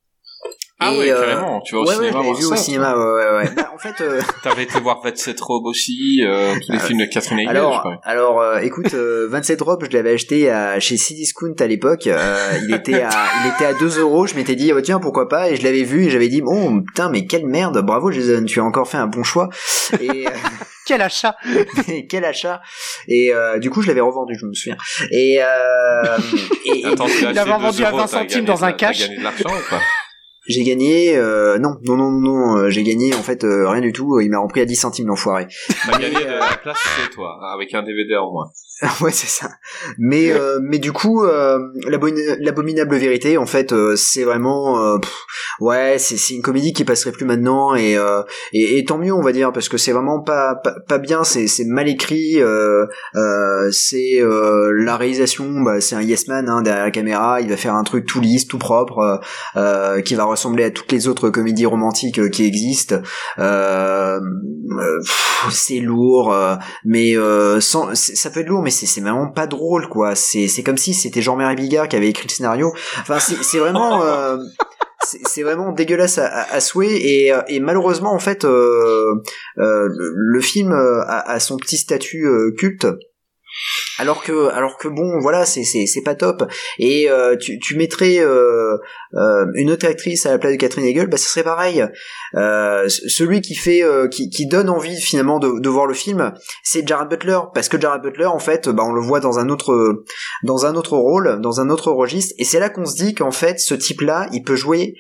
Ah 0.78 0.92
ouais, 0.92 1.10
euh, 1.10 1.20
carrément, 1.20 1.60
tu 1.62 1.74
vas 1.74 1.80
au 1.80 1.86
ouais, 1.86 1.94
cinéma 1.94 2.20
ouais, 2.20 2.34
vu 2.34 2.44
au 2.44 2.56
cinéma, 2.56 2.96
ouais, 2.96 3.04
ouais, 3.04 3.36
ouais. 3.38 3.50
bah, 3.56 3.70
en 3.74 3.78
fait, 3.78 3.98
euh... 4.02 4.20
t'avais 4.42 4.64
été 4.64 4.78
voir 4.78 5.00
27 5.02 5.40
robes 5.40 5.64
aussi, 5.64 6.22
euh, 6.22 6.54
tous 6.54 6.72
les 6.72 6.78
euh, 6.78 6.82
films 6.82 6.98
de 7.00 7.06
Catherine 7.06 7.38
Hegel, 7.38 7.56
alors, 7.56 7.72
je 7.72 7.78
crois. 7.78 8.00
Alors, 8.04 8.40
euh, 8.40 8.58
écoute, 8.58 8.94
27 8.94 9.62
robes, 9.62 9.86
je 9.90 9.96
l'avais 9.96 10.12
acheté 10.12 10.50
à, 10.50 10.78
chez 10.78 10.96
Cdiscount 10.96 11.54
à 11.60 11.66
l'époque. 11.66 12.06
il 12.06 12.74
était 12.74 13.00
à, 13.02 13.10
il 13.42 13.52
était 13.54 13.64
à 13.64 13.72
2 13.72 14.00
euros. 14.00 14.26
Je 14.26 14.34
m'étais 14.34 14.54
dit, 14.54 14.72
oh, 14.74 14.80
tiens, 14.82 15.00
pourquoi 15.00 15.28
pas 15.28 15.50
Et 15.50 15.56
je 15.56 15.62
l'avais 15.62 15.82
vu 15.82 16.06
et 16.06 16.10
j'avais 16.10 16.28
dit, 16.28 16.42
bon, 16.42 16.82
putain, 16.82 17.08
mais 17.08 17.26
quelle 17.26 17.46
merde, 17.46 17.80
bravo 17.82 18.10
Jason, 18.10 18.44
tu 18.44 18.60
as 18.60 18.64
encore 18.64 18.86
fait 18.86 18.98
un 18.98 19.06
bon 19.06 19.22
choix. 19.22 19.48
Et 20.00 20.26
quel 20.86 21.02
achat 21.02 21.36
quel 22.08 22.24
achat 22.24 22.62
et 23.08 23.34
euh, 23.34 23.58
du 23.58 23.70
coup 23.70 23.82
je 23.82 23.88
l'avais 23.88 24.00
revendu 24.00 24.36
je 24.40 24.46
me 24.46 24.54
souviens 24.54 24.76
et, 25.10 25.38
euh, 25.42 26.16
et, 26.64 26.84
Attends, 26.86 27.06
il 27.08 27.34
l'avait 27.34 27.50
vendu 27.50 27.84
à 27.84 27.90
20 27.90 28.06
centimes 28.06 28.44
dans 28.44 28.64
un 28.64 28.72
cash 28.72 29.00
gagné 29.00 29.18
de 29.18 29.22
l'argent 29.24 29.50
ou 29.50 29.70
pas? 29.70 29.80
J'ai 30.48 30.62
gagné, 30.62 31.16
euh, 31.16 31.58
non, 31.58 31.76
non, 31.82 31.96
non, 31.96 32.10
non, 32.12 32.56
euh, 32.56 32.70
j'ai 32.70 32.82
gagné 32.82 33.14
en 33.14 33.22
fait 33.22 33.44
euh, 33.44 33.68
rien 33.68 33.80
du 33.80 33.92
tout. 33.92 34.20
Il 34.20 34.30
m'a 34.30 34.38
repris 34.38 34.60
à 34.60 34.64
10 34.64 34.76
centimes 34.76 35.08
l'enfoiré. 35.08 35.46
T'as 35.90 35.98
gagné 35.98 36.24
de 36.24 36.38
la 36.38 36.56
place 36.56 36.78
chez 36.78 37.10
toi, 37.10 37.38
avec 37.52 37.74
un 37.74 37.82
DVD 37.82 38.16
en 38.16 38.30
moins. 38.30 38.50
ouais, 39.00 39.10
c'est 39.10 39.26
ça. 39.26 39.48
Mais 39.96 40.30
euh, 40.32 40.58
mais 40.62 40.78
du 40.78 40.92
coup, 40.92 41.24
euh, 41.24 41.58
l'abominable 41.86 42.94
vérité, 42.96 43.38
en 43.38 43.46
fait, 43.46 43.72
euh, 43.72 43.96
c'est 43.96 44.22
vraiment, 44.22 44.78
euh, 44.78 44.98
ouais, 45.60 45.96
c'est 45.98 46.18
c'est 46.18 46.34
une 46.34 46.42
comédie 46.42 46.74
qui 46.74 46.84
passerait 46.84 47.12
plus 47.12 47.24
maintenant 47.24 47.74
et, 47.74 47.96
et, 48.52 48.78
et 48.78 48.84
tant 48.84 48.98
mieux, 48.98 49.14
on 49.14 49.22
va 49.22 49.32
dire, 49.32 49.50
parce 49.52 49.70
que 49.70 49.78
c'est 49.78 49.92
vraiment 49.92 50.20
pas, 50.20 50.56
pas 50.56 50.74
pas, 50.86 50.98
bien, 50.98 51.24
c'est 51.24 51.46
c'est 51.46 51.64
mal 51.64 51.88
écrit, 51.88 52.38
c'est 53.72 54.20
la 54.22 54.96
réalisation, 54.98 55.62
bah, 55.62 55.80
c'est 55.80 55.94
un 55.94 56.02
yes 56.02 56.28
man 56.28 56.46
hein, 56.46 56.60
derrière 56.60 56.84
la 56.84 56.90
caméra, 56.90 57.40
il 57.40 57.48
va 57.48 57.56
faire 57.56 57.74
un 57.74 57.84
truc 57.84 58.04
tout 58.04 58.20
lisse, 58.20 58.46
tout 58.46 58.58
propre, 58.58 59.20
qui 60.04 60.14
va 60.14 60.24
ressembler 60.24 60.64
à 60.64 60.70
toutes 60.70 60.92
les 60.92 61.08
autres 61.08 61.30
comédies 61.30 61.66
romantiques 61.66 62.30
qui 62.30 62.44
existent. 62.44 62.96
c'est 65.50 65.80
lourd, 65.80 66.36
mais 66.84 67.14
sans, 67.60 67.94
ça 67.94 68.30
peut 68.30 68.40
être 68.40 68.48
lourd 68.48 68.65
mais 68.66 68.72
c'est 68.72 69.00
vraiment 69.00 69.28
pas 69.28 69.46
drôle 69.46 69.88
quoi. 69.88 70.16
C'est 70.16 70.48
c'est 70.48 70.64
comme 70.64 70.76
si 70.76 70.92
c'était 70.92 71.22
Jean-Marie 71.22 71.54
Bigard 71.54 71.88
qui 71.88 71.94
avait 71.94 72.08
écrit 72.08 72.26
le 72.26 72.32
scénario. 72.32 72.74
Enfin 72.98 73.20
c'est 73.20 73.58
vraiment 73.58 74.02
euh, 74.02 74.38
c'est 75.02 75.44
vraiment 75.44 75.70
dégueulasse 75.70 76.18
à, 76.18 76.26
à, 76.26 76.60
souhait. 76.60 77.00
Et, 77.00 77.32
euh, 77.32 77.42
et, 77.46 77.60
malheureusement 77.60 78.12
en 78.12 78.18
fait 78.18 78.44
euh, 78.44 79.22
euh 79.58 79.86
le, 79.88 80.12
le, 80.16 80.40
film 80.40 80.72
a, 80.72 81.20
a, 81.30 81.38
son 81.38 81.58
petit 81.58 81.76
statut 81.76 82.26
culte 82.58 82.88
alors 83.98 84.22
que 84.22 84.48
alors 84.50 84.76
que 84.76 84.88
bon 84.88 85.18
voilà 85.20 85.46
c'est 85.46 85.64
c'est 85.64 86.02
pas 86.02 86.14
top. 86.14 86.44
Et 86.78 87.10
euh, 87.10 87.36
tu 87.36 87.58
tu 87.58 87.76
mettrais 87.76 88.18
euh, 88.18 88.76
euh, 89.14 89.46
une 89.54 89.70
autre 89.70 89.86
actrice 89.86 90.26
à 90.26 90.32
la 90.32 90.38
place 90.38 90.52
de 90.52 90.58
Catherine 90.58 90.84
Hegel 90.84 91.06
bah 91.06 91.16
ce 91.16 91.28
serait 91.28 91.44
pareil. 91.44 91.84
Celui 92.34 93.40
qui 93.40 93.54
fait 93.54 93.82
qui 94.10 94.46
donne 94.46 94.68
envie 94.68 95.00
finalement 95.00 95.38
de 95.38 95.60
de 95.60 95.68
voir 95.68 95.86
le 95.86 95.94
film 95.94 96.32
c'est 96.62 96.86
Jared 96.86 97.08
Butler. 97.08 97.38
Parce 97.54 97.68
que 97.68 97.80
Jared 97.80 98.02
Butler 98.02 98.26
en 98.26 98.38
fait 98.38 98.68
bah 98.68 98.84
on 98.86 98.92
le 98.92 99.00
voit 99.00 99.20
dans 99.20 99.38
un 99.38 99.48
autre 99.48 100.04
dans 100.42 100.66
un 100.66 100.74
autre 100.74 100.96
rôle 100.96 101.40
dans 101.40 101.60
un 101.60 101.70
autre 101.70 101.90
registre. 101.90 102.34
Et 102.38 102.44
c'est 102.44 102.60
là 102.60 102.68
qu'on 102.68 102.84
se 102.84 102.96
dit 102.96 103.14
qu'en 103.14 103.32
fait 103.32 103.58
ce 103.58 103.74
type 103.74 104.02
là 104.02 104.28
il 104.32 104.42
peut 104.42 104.56
jouer 104.56 104.94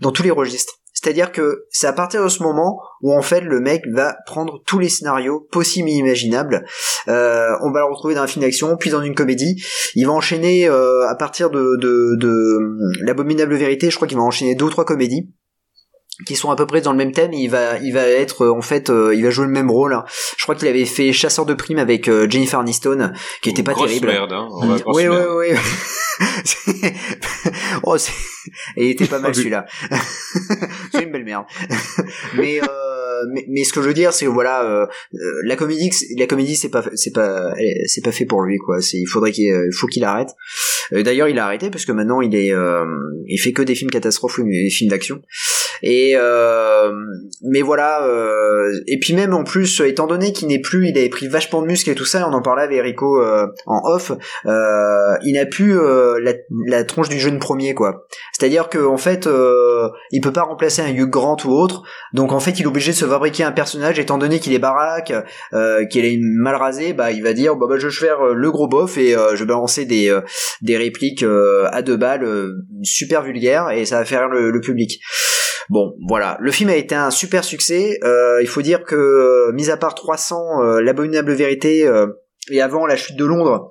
dans 0.00 0.12
tous 0.12 0.22
les 0.22 0.30
registres 0.30 0.74
c'est-à-dire 0.94 1.32
que 1.32 1.66
c'est 1.70 1.86
à 1.86 1.92
partir 1.92 2.22
de 2.22 2.28
ce 2.28 2.42
moment 2.42 2.80
où 3.02 3.12
en 3.12 3.20
fait 3.20 3.40
le 3.40 3.60
mec 3.60 3.82
va 3.92 4.16
prendre 4.26 4.62
tous 4.64 4.78
les 4.78 4.88
scénarios 4.88 5.46
possibles 5.50 5.88
et 5.88 5.92
imaginables. 5.92 6.64
Euh, 7.08 7.50
on 7.62 7.72
va 7.72 7.80
le 7.80 7.86
retrouver 7.86 8.14
dans 8.14 8.22
un 8.22 8.26
film 8.26 8.44
d'action, 8.44 8.76
puis 8.76 8.90
dans 8.90 9.02
une 9.02 9.14
comédie. 9.14 9.62
Il 9.94 10.06
va 10.06 10.12
enchaîner 10.12 10.68
euh, 10.68 11.06
à 11.08 11.14
partir 11.16 11.50
de, 11.50 11.76
de, 11.76 12.16
de 12.16 13.04
l'abominable 13.04 13.54
vérité. 13.56 13.90
Je 13.90 13.96
crois 13.96 14.08
qu'il 14.08 14.16
va 14.16 14.22
enchaîner 14.22 14.54
deux 14.54 14.66
ou 14.66 14.70
trois 14.70 14.84
comédies 14.84 15.28
qui 16.26 16.36
sont 16.36 16.50
à 16.50 16.56
peu 16.56 16.66
près 16.66 16.80
dans 16.80 16.92
le 16.92 16.98
même 16.98 17.12
thème. 17.12 17.32
Il 17.32 17.48
va, 17.48 17.78
il 17.78 17.92
va 17.92 18.06
être 18.06 18.46
en 18.46 18.62
fait, 18.62 18.90
euh, 18.90 19.14
il 19.14 19.24
va 19.24 19.30
jouer 19.30 19.46
le 19.46 19.52
même 19.52 19.70
rôle. 19.70 19.96
Je 20.36 20.42
crois 20.42 20.54
qu'il 20.54 20.68
avait 20.68 20.84
fait 20.84 21.12
Chasseur 21.12 21.46
de 21.46 21.54
primes 21.54 21.78
avec 21.78 22.08
euh, 22.08 22.28
Jennifer 22.28 22.60
Aniston, 22.60 23.12
qui 23.42 23.50
était 23.50 23.62
pas 23.62 23.74
terrible. 23.74 24.08
Merde, 24.08 24.32
hein. 24.32 24.48
oui, 24.86 25.08
oui, 25.08 25.16
oui. 25.36 25.58
oh, 27.82 27.96
il 28.76 28.90
était 28.90 29.06
pas 29.06 29.18
mal 29.18 29.34
celui-là. 29.34 29.66
c'est 30.92 31.02
une 31.02 31.12
belle 31.12 31.24
merde. 31.24 31.46
mais, 32.36 32.60
euh, 32.60 33.24
mais, 33.32 33.44
mais 33.48 33.64
ce 33.64 33.72
que 33.72 33.82
je 33.82 33.88
veux 33.88 33.94
dire, 33.94 34.12
c'est 34.12 34.26
voilà, 34.26 34.64
euh, 34.64 34.86
euh, 35.14 35.40
la 35.44 35.56
comédie, 35.56 35.90
la 36.16 36.26
comédie, 36.26 36.56
c'est 36.56 36.68
pas, 36.68 36.84
c'est 36.94 37.12
pas, 37.12 37.54
c'est 37.86 38.02
pas 38.02 38.12
fait 38.12 38.26
pour 38.26 38.42
lui 38.42 38.58
quoi. 38.58 38.80
C'est, 38.80 38.98
il 38.98 39.06
faudrait 39.06 39.32
qu'il, 39.32 39.52
faut 39.72 39.86
qu'il 39.86 40.04
arrête. 40.04 40.30
D'ailleurs, 40.92 41.28
il 41.28 41.38
a 41.38 41.46
arrêté 41.46 41.70
parce 41.70 41.84
que 41.84 41.92
maintenant 41.92 42.20
il 42.20 42.34
est, 42.34 42.52
il 43.26 43.38
fait 43.38 43.52
que 43.52 43.62
des 43.62 43.74
films 43.74 43.90
catastrophes 43.90 44.38
ou 44.38 44.44
des 44.44 44.70
films 44.70 44.90
d'action. 44.90 45.22
Et 45.82 46.14
mais 47.42 47.62
voilà. 47.62 48.06
et 48.86 48.98
puis 48.98 49.14
même 49.14 49.34
en 49.34 49.44
plus, 49.44 49.80
étant 49.80 50.06
donné 50.06 50.32
qu'il 50.32 50.48
n'est 50.48 50.60
plus, 50.60 50.88
il 50.88 50.98
avait 50.98 51.08
pris 51.08 51.28
vachement 51.28 51.62
de 51.62 51.66
muscles 51.66 51.90
et 51.90 51.94
tout 51.94 52.04
ça. 52.04 52.28
On 52.28 52.32
en 52.32 52.42
parlait 52.42 52.62
avec 52.62 52.82
Rico 52.82 53.22
en 53.66 53.80
off. 53.84 54.12
il 54.44 55.34
n'a 55.34 55.46
plus 55.46 55.78
la, 56.66 56.84
tronche 56.84 57.08
du 57.08 57.18
jeune 57.18 57.38
premier 57.38 57.74
quoi. 57.74 58.06
C'est-à-dire 58.32 58.68
que 58.68 58.78
en 58.78 58.96
fait, 58.96 59.26
euh, 59.26 59.88
il 60.10 60.20
peut 60.20 60.32
pas 60.32 60.42
remplacer 60.42 60.82
un 60.82 60.92
Hugh 60.92 61.08
Grant 61.08 61.36
ou 61.44 61.50
autre. 61.50 61.82
Donc 62.12 62.32
en 62.32 62.40
fait, 62.40 62.58
il 62.58 62.62
est 62.62 62.66
obligé 62.66 62.92
de 62.92 62.96
se 62.96 63.04
fabriquer 63.04 63.44
un 63.44 63.52
personnage 63.52 63.98
étant 63.98 64.18
donné 64.18 64.40
qu'il 64.40 64.52
est 64.52 64.58
baraque, 64.58 65.12
euh, 65.52 65.84
qu'il 65.86 66.04
est 66.04 66.18
mal 66.20 66.56
rasé, 66.56 66.92
bah 66.92 67.10
il 67.10 67.22
va 67.22 67.32
dire 67.32 67.56
bah, 67.56 67.66
je 67.78 67.86
vais 67.86 67.92
faire 67.92 68.20
euh, 68.20 68.34
le 68.34 68.50
gros 68.50 68.68
bof 68.68 68.98
et 68.98 69.14
euh, 69.16 69.34
je 69.34 69.40
vais 69.40 69.46
balancer 69.46 69.84
des 69.84 70.10
euh, 70.10 70.20
des 70.62 70.76
répliques 70.76 71.24
à 71.24 71.82
deux 71.82 71.96
balles 71.96 72.26
super 72.82 73.22
vulgaires 73.22 73.70
et 73.70 73.84
ça 73.84 73.98
va 73.98 74.04
faire 74.04 74.28
le, 74.28 74.50
le, 74.50 74.60
public. 74.60 75.00
Bon, 75.70 75.94
voilà. 76.08 76.36
Le 76.40 76.50
film 76.50 76.70
a 76.70 76.76
été 76.76 76.94
un 76.94 77.10
super 77.10 77.44
succès. 77.44 77.98
il 78.40 78.48
faut 78.48 78.62
dire 78.62 78.84
que, 78.84 79.50
mis 79.52 79.70
à 79.70 79.76
part 79.76 79.94
300, 79.94 80.80
l'abominable 80.80 81.32
vérité 81.32 81.90
et 82.50 82.60
avant 82.60 82.86
la 82.86 82.96
chute 82.96 83.16
de 83.16 83.24
Londres, 83.24 83.70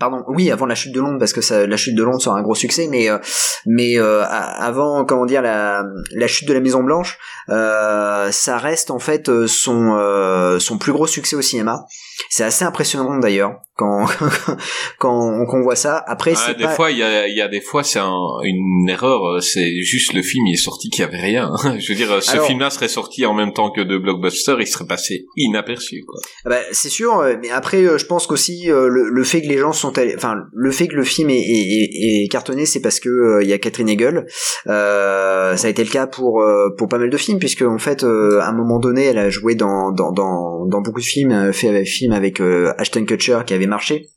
Pardon, 0.00 0.24
oui, 0.26 0.50
avant 0.50 0.66
la 0.66 0.74
chute 0.74 0.92
de 0.92 1.00
Londres, 1.00 1.18
parce 1.20 1.32
que 1.32 1.64
la 1.64 1.76
chute 1.76 1.94
de 1.94 2.02
Londres 2.02 2.20
sera 2.20 2.36
un 2.36 2.42
gros 2.42 2.56
succès, 2.56 2.88
mais 2.90 3.08
euh, 3.08 3.18
mais 3.66 3.98
euh, 3.98 4.24
avant, 4.26 5.04
comment 5.04 5.26
dire, 5.26 5.42
la, 5.42 5.84
la 6.10 6.26
chute 6.26 6.48
de 6.48 6.52
la 6.52 6.60
Maison 6.60 6.82
Blanche, 6.82 7.18
euh, 7.50 8.32
ça 8.32 8.58
reste 8.58 8.90
en 8.90 8.98
fait 8.98 9.30
son 9.46 10.56
son 10.58 10.78
plus 10.78 10.92
gros 10.92 11.06
succès 11.06 11.36
au 11.36 11.42
cinéma. 11.42 11.84
C'est 12.30 12.42
assez 12.42 12.64
impressionnant 12.64 13.16
d'ailleurs 13.18 13.60
quand 13.76 14.06
quand 14.98 15.46
on 15.52 15.62
voit 15.62 15.76
ça. 15.76 16.02
Après, 16.06 16.32
Ah, 16.36 16.42
c'est 16.46 16.56
des 16.58 16.64
pas... 16.64 16.70
fois, 16.70 16.90
il 16.90 16.98
y 16.98 17.02
a, 17.02 17.28
il 17.28 17.36
y 17.36 17.40
a 17.42 17.48
des 17.48 17.60
fois, 17.60 17.82
c'est 17.82 17.98
un- 17.98 18.12
une 18.44 18.88
erreur. 18.88 19.42
C'est 19.42 19.82
juste 19.82 20.12
le 20.12 20.22
film, 20.22 20.46
il 20.46 20.54
est 20.54 20.56
sorti 20.62 20.88
qu'il 20.90 21.02
y 21.04 21.06
avait 21.06 21.20
rien. 21.20 21.50
Je 21.78 21.88
veux 21.92 21.94
dire, 21.96 22.22
ce 22.22 22.32
Alors- 22.32 22.46
film-là 22.46 22.70
serait 22.70 22.88
sorti 22.88 23.24
en 23.26 23.34
même 23.34 23.52
temps 23.52 23.70
que 23.70 23.80
deux 23.80 23.98
blockbusters, 23.98 24.60
il 24.60 24.66
serait 24.66 24.86
passé 24.86 25.26
inaperçu, 25.36 26.04
quoi. 26.06 26.20
Ah 26.44 26.50
Bah, 26.50 26.58
c'est 26.72 26.88
sûr, 26.88 27.18
euh, 27.20 27.34
mais 27.40 27.50
après, 27.50 27.84
euh, 27.84 27.98
je 27.98 28.06
pense 28.06 28.26
qu'aussi 28.26 28.70
euh, 28.70 28.88
le, 28.88 29.08
le 29.10 29.24
fait 29.24 29.42
que 29.42 29.48
les 29.48 29.58
gens 29.58 29.72
sont, 29.72 29.96
allés- 29.98 30.14
enfin, 30.16 30.34
le 30.52 30.70
fait 30.70 30.88
que 30.88 30.94
le 30.96 31.04
film 31.04 31.30
est, 31.30 31.34
est, 31.34 31.40
est- 31.40 32.24
est 32.24 32.28
cartonné, 32.28 32.66
c'est 32.66 32.80
parce 32.80 33.00
que 33.00 33.08
euh, 33.08 33.42
il 33.42 33.48
y 33.48 33.52
a 33.52 33.58
Catherine 33.58 33.88
Hegel. 33.88 34.26
Euh, 34.66 35.56
ça 35.56 35.66
a 35.66 35.70
été 35.70 35.84
le 35.84 35.90
cas 35.90 36.06
pour 36.06 36.40
euh, 36.42 36.68
pour 36.76 36.88
pas 36.88 36.98
mal 36.98 37.10
de 37.10 37.16
films, 37.16 37.38
puisque 37.38 37.62
en 37.62 37.78
fait, 37.78 38.04
euh, 38.04 38.40
à 38.40 38.48
un 38.48 38.52
moment 38.52 38.78
donné, 38.78 39.04
elle 39.04 39.18
a 39.18 39.30
joué 39.30 39.54
dans 39.54 39.92
dans 39.92 40.12
dans, 40.12 40.66
dans 40.66 40.80
beaucoup 40.80 41.00
de 41.00 41.04
films, 41.04 41.32
euh, 41.32 41.52
fait 41.52 41.68
un 41.68 41.84
film 41.84 42.12
avec 42.12 42.40
euh, 42.40 42.72
Ashton 42.78 43.04
Kutcher 43.04 43.38
qui 43.46 43.54
avait 43.54 43.65
marché. 43.68 44.10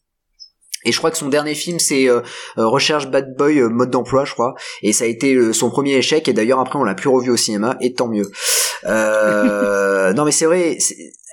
Et 0.85 0.91
je 0.91 0.97
crois 0.97 1.11
que 1.11 1.17
son 1.17 1.27
dernier 1.27 1.55
film 1.55 1.77
c'est 1.77 2.09
euh, 2.09 2.21
euh, 2.57 2.65
Recherche 2.67 3.07
Bad 3.07 3.35
Boy 3.35 3.59
euh, 3.59 3.67
mode 3.67 3.89
d'emploi 3.89 4.23
je 4.23 4.31
crois 4.31 4.55
et 4.81 4.93
ça 4.93 5.03
a 5.03 5.07
été 5.07 5.51
son 5.51 5.69
premier 5.69 5.95
échec 5.95 6.27
et 6.29 6.33
d'ailleurs 6.33 6.59
après 6.59 6.79
on 6.79 6.85
l'a 6.85 6.95
plus 6.95 7.09
revu 7.09 7.29
au 7.29 7.37
cinéma 7.37 7.75
et 7.81 7.93
tant 7.93 8.07
mieux. 8.07 8.31
Non 10.15 10.25
mais 10.25 10.31
c'est 10.31 10.45
vrai 10.45 10.77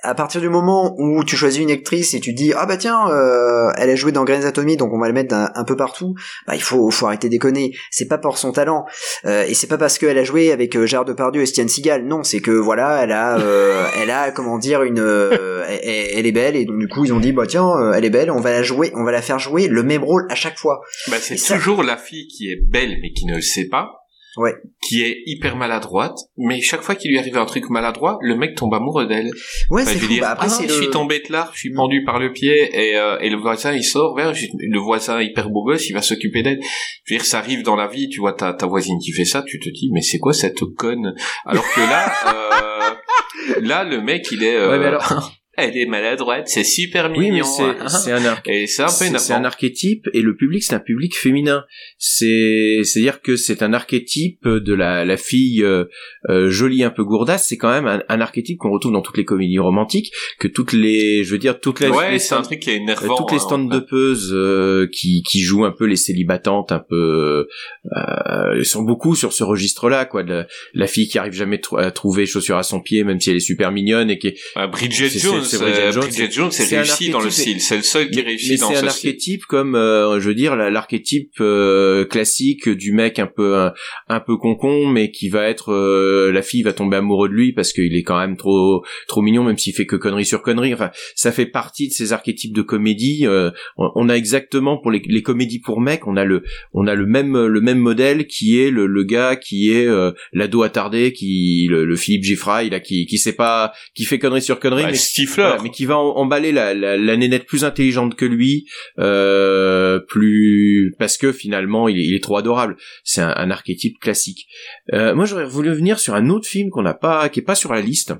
à 0.03 0.13
partir 0.15 0.41
du 0.41 0.49
moment 0.49 0.95
où 0.97 1.23
tu 1.23 1.35
choisis 1.35 1.61
une 1.61 1.71
actrice 1.71 2.13
et 2.13 2.19
tu 2.19 2.33
dis 2.33 2.53
ah 2.55 2.65
bah 2.65 2.77
tiens 2.77 3.09
euh, 3.09 3.71
elle 3.77 3.89
a 3.89 3.95
joué 3.95 4.11
dans 4.11 4.23
Grey's 4.23 4.41
Anatomy 4.43 4.77
donc 4.77 4.93
on 4.93 4.99
va 4.99 5.07
le 5.07 5.13
mettre 5.13 5.33
un, 5.33 5.49
un 5.55 5.63
peu 5.63 5.75
partout 5.75 6.13
bah 6.45 6.55
il 6.55 6.61
faut 6.61 6.89
faut 6.91 7.07
arrêter 7.07 7.27
de 7.27 7.31
déconner. 7.31 7.73
C'est 7.91 8.07
pas 8.07 8.17
pour 8.17 8.37
son 8.37 8.51
talent. 8.51 8.85
Euh, 9.25 9.45
et 9.47 9.53
c'est 9.53 9.67
pas 9.67 9.77
parce 9.77 9.97
qu'elle 9.97 10.17
a 10.17 10.23
joué 10.23 10.51
avec 10.51 10.75
euh, 10.75 10.85
Gérard 10.85 11.05
Depardieu 11.05 11.41
et 11.41 11.45
Steven 11.45 11.67
Seagal. 11.67 12.05
Non 12.05 12.23
c'est 12.23 12.39
que 12.39 12.51
voilà 12.51 13.03
elle 13.03 13.11
a 13.11 13.39
euh, 13.39 13.85
elle 14.01 14.11
a 14.11 14.31
comment 14.31 14.57
dire 14.57 14.83
une 14.83 14.99
euh, 14.99 15.63
elle, 15.67 16.19
elle 16.19 16.25
est 16.25 16.31
belle. 16.31 16.55
Et 16.55 16.65
donc 16.65 16.77
du 16.77 16.87
coup 16.87 17.05
ils 17.05 17.13
ont 17.13 17.19
dit 17.19 17.31
bah 17.33 17.45
tiens 17.47 17.67
euh, 17.67 17.93
elle 17.93 18.05
est 18.05 18.09
belle 18.09 18.29
on 18.31 18.39
va 18.39 18.51
la 18.51 18.63
jouer 18.63 18.91
on 18.95 19.03
va 19.03 19.11
la 19.11 19.21
faire 19.21 19.39
jouer 19.39 19.67
le 19.67 19.83
même 19.83 20.03
rôle 20.03 20.25
à 20.29 20.35
chaque 20.35 20.57
fois. 20.57 20.81
Bah, 21.09 21.17
c'est 21.19 21.37
ça- 21.37 21.55
toujours 21.55 21.83
la 21.83 21.97
fille 21.97 22.27
qui 22.27 22.49
est 22.51 22.59
belle 22.61 22.97
mais 23.01 23.11
qui 23.13 23.25
ne 23.25 23.35
le 23.35 23.41
sait 23.41 23.65
pas. 23.67 23.91
Ouais. 24.37 24.53
Qui 24.87 25.01
est 25.03 25.23
hyper 25.25 25.55
maladroite, 25.55 26.17
mais 26.37 26.61
chaque 26.61 26.81
fois 26.81 26.95
qu'il 26.95 27.11
lui 27.11 27.17
arrive 27.17 27.37
un 27.37 27.45
truc 27.45 27.69
maladroit, 27.69 28.17
le 28.21 28.35
mec 28.35 28.55
tombe 28.55 28.73
amoureux 28.73 29.07
d'elle. 29.07 29.31
ouais 29.71 29.81
Enfin, 29.81 29.91
c'est 29.99 30.19
bah, 30.19 30.29
après 30.31 30.45
ah, 30.45 30.49
c'est 30.49 30.63
je 30.67 30.73
le- 30.73 30.81
suis 30.83 30.89
tombé 30.89 31.19
de 31.27 31.31
l'arbre, 31.31 31.51
je 31.55 31.59
suis 31.59 31.73
pendu 31.73 32.03
par 32.03 32.19
le 32.19 32.31
pied, 32.31 32.69
et, 32.73 32.95
euh, 32.97 33.17
et 33.19 33.29
le 33.29 33.37
voisin 33.37 33.73
il 33.73 33.83
sort, 33.83 34.15
vers, 34.15 34.31
le 34.33 34.79
voisin 34.79 35.21
hyper 35.21 35.49
beau 35.49 35.63
gosse, 35.63 35.89
il 35.89 35.93
va 35.93 36.01
s'occuper 36.01 36.43
d'elle. 36.43 36.59
Je 37.05 37.13
veux 37.13 37.17
dire, 37.17 37.25
ça 37.25 37.39
arrive 37.39 37.63
dans 37.63 37.75
la 37.75 37.87
vie, 37.87 38.09
tu 38.09 38.19
vois 38.19 38.33
ta, 38.33 38.53
ta 38.53 38.65
voisine 38.67 38.99
qui 38.99 39.11
fait 39.11 39.25
ça, 39.25 39.43
tu 39.45 39.59
te 39.59 39.69
dis, 39.69 39.89
mais 39.91 40.01
c'est 40.01 40.19
quoi 40.19 40.33
cette 40.33 40.63
conne? 40.77 41.15
Alors 41.45 41.65
que 41.73 41.79
là, 41.81 42.13
euh, 42.27 43.61
là 43.61 43.83
le 43.83 44.01
mec 44.01 44.27
il 44.31 44.43
est, 44.43 44.55
euh, 44.55 44.71
Ouais, 44.71 44.79
mais 44.79 44.85
alors- 44.85 45.33
elle 45.57 45.75
est 45.75 45.85
maladroite, 45.87 46.47
c'est 46.47 46.63
super 46.63 47.11
Oui, 47.11 47.31
mignon. 47.31 47.37
mais 47.37 47.43
c'est 47.43 47.63
hein. 47.83 47.87
c'est 47.89 48.11
un 48.11 48.23
arc. 48.25 48.47
Et 48.47 48.67
c'est 48.67 48.83
un 48.83 48.85
peu 48.85 48.91
C'est 48.91 49.05
c'est 49.05 49.09
énervant. 49.29 49.35
un 49.43 49.45
archétype 49.45 50.07
et 50.13 50.21
le 50.21 50.35
public 50.35 50.63
c'est 50.63 50.75
un 50.75 50.79
public 50.79 51.15
féminin. 51.17 51.63
C'est 51.97 52.81
c'est 52.83 52.99
à 52.99 53.01
dire 53.01 53.21
que 53.21 53.35
c'est 53.35 53.61
un 53.63 53.73
archétype 53.73 54.47
de 54.47 54.73
la 54.73 55.03
la 55.03 55.17
fille 55.17 55.63
euh, 55.63 55.85
euh, 56.29 56.49
jolie 56.49 56.83
un 56.83 56.89
peu 56.89 57.03
gourdasse. 57.03 57.47
C'est 57.47 57.57
quand 57.57 57.69
même 57.69 57.87
un, 57.87 58.01
un 58.07 58.21
archétype 58.21 58.57
qu'on 58.57 58.71
retrouve 58.71 58.93
dans 58.93 59.01
toutes 59.01 59.17
les 59.17 59.25
comédies 59.25 59.59
romantiques, 59.59 60.11
que 60.39 60.47
toutes 60.47 60.73
les 60.73 61.23
je 61.23 61.31
veux 61.31 61.37
dire 61.39 61.59
toutes 61.59 61.79
les, 61.79 61.89
Ouais, 61.89 62.11
les 62.11 62.19
c'est 62.19 62.35
un 62.35 62.37
stand- 62.37 62.45
truc 62.45 62.59
qui 62.59 62.69
est 62.69 62.73
euh, 62.73 62.81
énervant. 62.81 63.15
toutes 63.15 63.31
les 63.31 63.37
hein, 63.37 63.39
fait. 63.39 63.45
stand-upeuses 63.45 64.31
euh, 64.33 64.87
qui 64.91 65.23
qui 65.23 65.41
jouent 65.41 65.65
un 65.65 65.71
peu 65.71 65.85
les 65.85 65.95
célibatantes, 65.95 66.71
un 66.71 66.83
peu 66.87 67.47
euh, 67.95 68.63
sont 68.63 68.83
beaucoup 68.83 69.15
sur 69.15 69.33
ce 69.33 69.43
registre-là 69.43 70.05
quoi. 70.05 70.23
de 70.23 70.45
la, 70.73 70.87
fille 70.87 71.07
qui 71.07 71.17
arrive 71.17 71.33
jamais 71.33 71.57
tr- 71.57 71.79
à 71.81 71.91
trouver 71.91 72.25
chaussure 72.25 72.57
à 72.57 72.63
son 72.63 72.81
pied, 72.81 73.03
même 73.03 73.19
si 73.19 73.29
elle 73.29 73.37
est 73.37 73.39
super 73.39 73.71
mignonne 73.71 74.09
et 74.09 74.17
qui 74.17 74.27
est 74.27 74.37
Bridget 74.71 75.09
C'est- 75.09 75.19
Jones, 75.19 75.43
c'est- 75.47 75.57
c'est 75.57 75.63
Bridget 75.63 75.81
euh, 75.81 75.91
Jones, 75.91 76.03
Bridget 76.03 76.31
Jones, 76.31 76.51
c'est 76.51 76.63
c'est 76.65 76.75
un 76.77 76.81
réussi 76.81 77.09
dans 77.09 77.19
le 77.19 77.29
style. 77.29 77.61
C'est 77.61 77.77
le 77.77 77.83
seul 77.83 78.09
qui 78.09 78.21
réussit 78.21 78.51
mais 78.51 78.57
dans 78.57 78.67
c'est 78.69 78.73
ce 78.75 78.85
un 78.85 78.89
style. 78.89 79.09
archétype 79.09 79.41
comme 79.45 79.75
euh, 79.75 80.19
je 80.19 80.27
veux 80.27 80.35
dire 80.35 80.55
la- 80.55 80.69
l'archétype 80.69 81.31
euh, 81.41 82.05
classique 82.05 82.69
du 82.69 82.91
mec 82.91 83.19
un 83.19 83.27
peu 83.27 83.55
un, 83.55 83.73
un 84.07 84.19
peu 84.19 84.37
concon 84.37 84.87
mais 84.87 85.11
qui 85.11 85.29
va 85.29 85.47
être 85.47 85.71
euh, 85.73 86.31
la 86.31 86.41
fille 86.41 86.61
va 86.63 86.73
tomber 86.73 86.97
amoureux 86.97 87.29
de 87.29 87.33
lui 87.33 87.53
parce 87.53 87.73
qu'il 87.73 87.95
est 87.95 88.03
quand 88.03 88.19
même 88.19 88.37
trop 88.37 88.83
trop 89.07 89.21
mignon 89.21 89.43
même 89.43 89.57
s'il 89.57 89.73
fait 89.73 89.85
que 89.85 89.95
conneries 89.95 90.25
sur 90.25 90.41
conneries 90.41 90.73
enfin 90.73 90.91
ça 91.15 91.31
fait 91.31 91.45
partie 91.45 91.87
de 91.87 91.93
ces 91.93 92.13
archétypes 92.13 92.53
de 92.53 92.61
comédie 92.61 93.21
euh, 93.25 93.51
on, 93.77 93.89
on 93.95 94.09
a 94.09 94.13
exactement 94.15 94.77
pour 94.77 94.91
les, 94.91 95.01
les 95.07 95.21
comédies 95.21 95.59
pour 95.59 95.81
mecs 95.81 96.07
on 96.07 96.17
a 96.17 96.25
le 96.25 96.43
on 96.73 96.87
a 96.87 96.95
le 96.95 97.05
même 97.05 97.37
le 97.45 97.61
même 97.61 97.79
modèle 97.79 98.27
qui 98.27 98.59
est 98.59 98.69
le, 98.69 98.85
le 98.87 99.03
gars 99.03 99.35
qui 99.35 99.71
est 99.71 99.85
euh, 99.87 100.11
l'ado 100.33 100.63
attardé 100.63 101.13
qui 101.13 101.67
le, 101.69 101.85
le 101.85 101.95
Philippe 101.95 102.23
Giffray 102.23 102.69
là 102.69 102.79
qui 102.79 103.05
qui 103.05 103.17
sait 103.17 103.33
pas 103.33 103.71
qui 103.95 104.05
fait 104.05 104.19
conneries 104.19 104.41
sur 104.41 104.59
conneries 104.59 104.83
mais 104.87 104.93
Voilà, 105.41 105.61
mais 105.63 105.71
qui 105.71 105.85
va 105.85 105.97
emballer 105.97 106.51
la, 106.51 106.73
la, 106.73 106.97
la 106.97 107.17
nénette 107.17 107.45
plus 107.45 107.63
intelligente 107.63 108.15
que 108.15 108.25
lui, 108.25 108.65
euh, 108.99 109.99
plus 110.07 110.93
parce 110.99 111.17
que 111.17 111.31
finalement 111.31 111.87
il 111.87 111.99
est, 111.99 112.03
il 112.03 112.15
est 112.15 112.23
trop 112.23 112.37
adorable. 112.37 112.77
C'est 113.03 113.21
un, 113.21 113.33
un 113.35 113.51
archétype 113.51 113.99
classique. 113.99 114.47
Euh, 114.93 115.15
moi 115.15 115.25
j'aurais 115.25 115.45
voulu 115.47 115.73
venir 115.73 115.99
sur 115.99 116.15
un 116.15 116.29
autre 116.29 116.47
film 116.47 116.69
qu'on 116.69 116.83
n'a 116.83 116.93
pas, 116.93 117.29
qui 117.29 117.39
est 117.39 117.43
pas 117.43 117.55
sur 117.55 117.73
la 117.73 117.81
liste, 117.81 118.13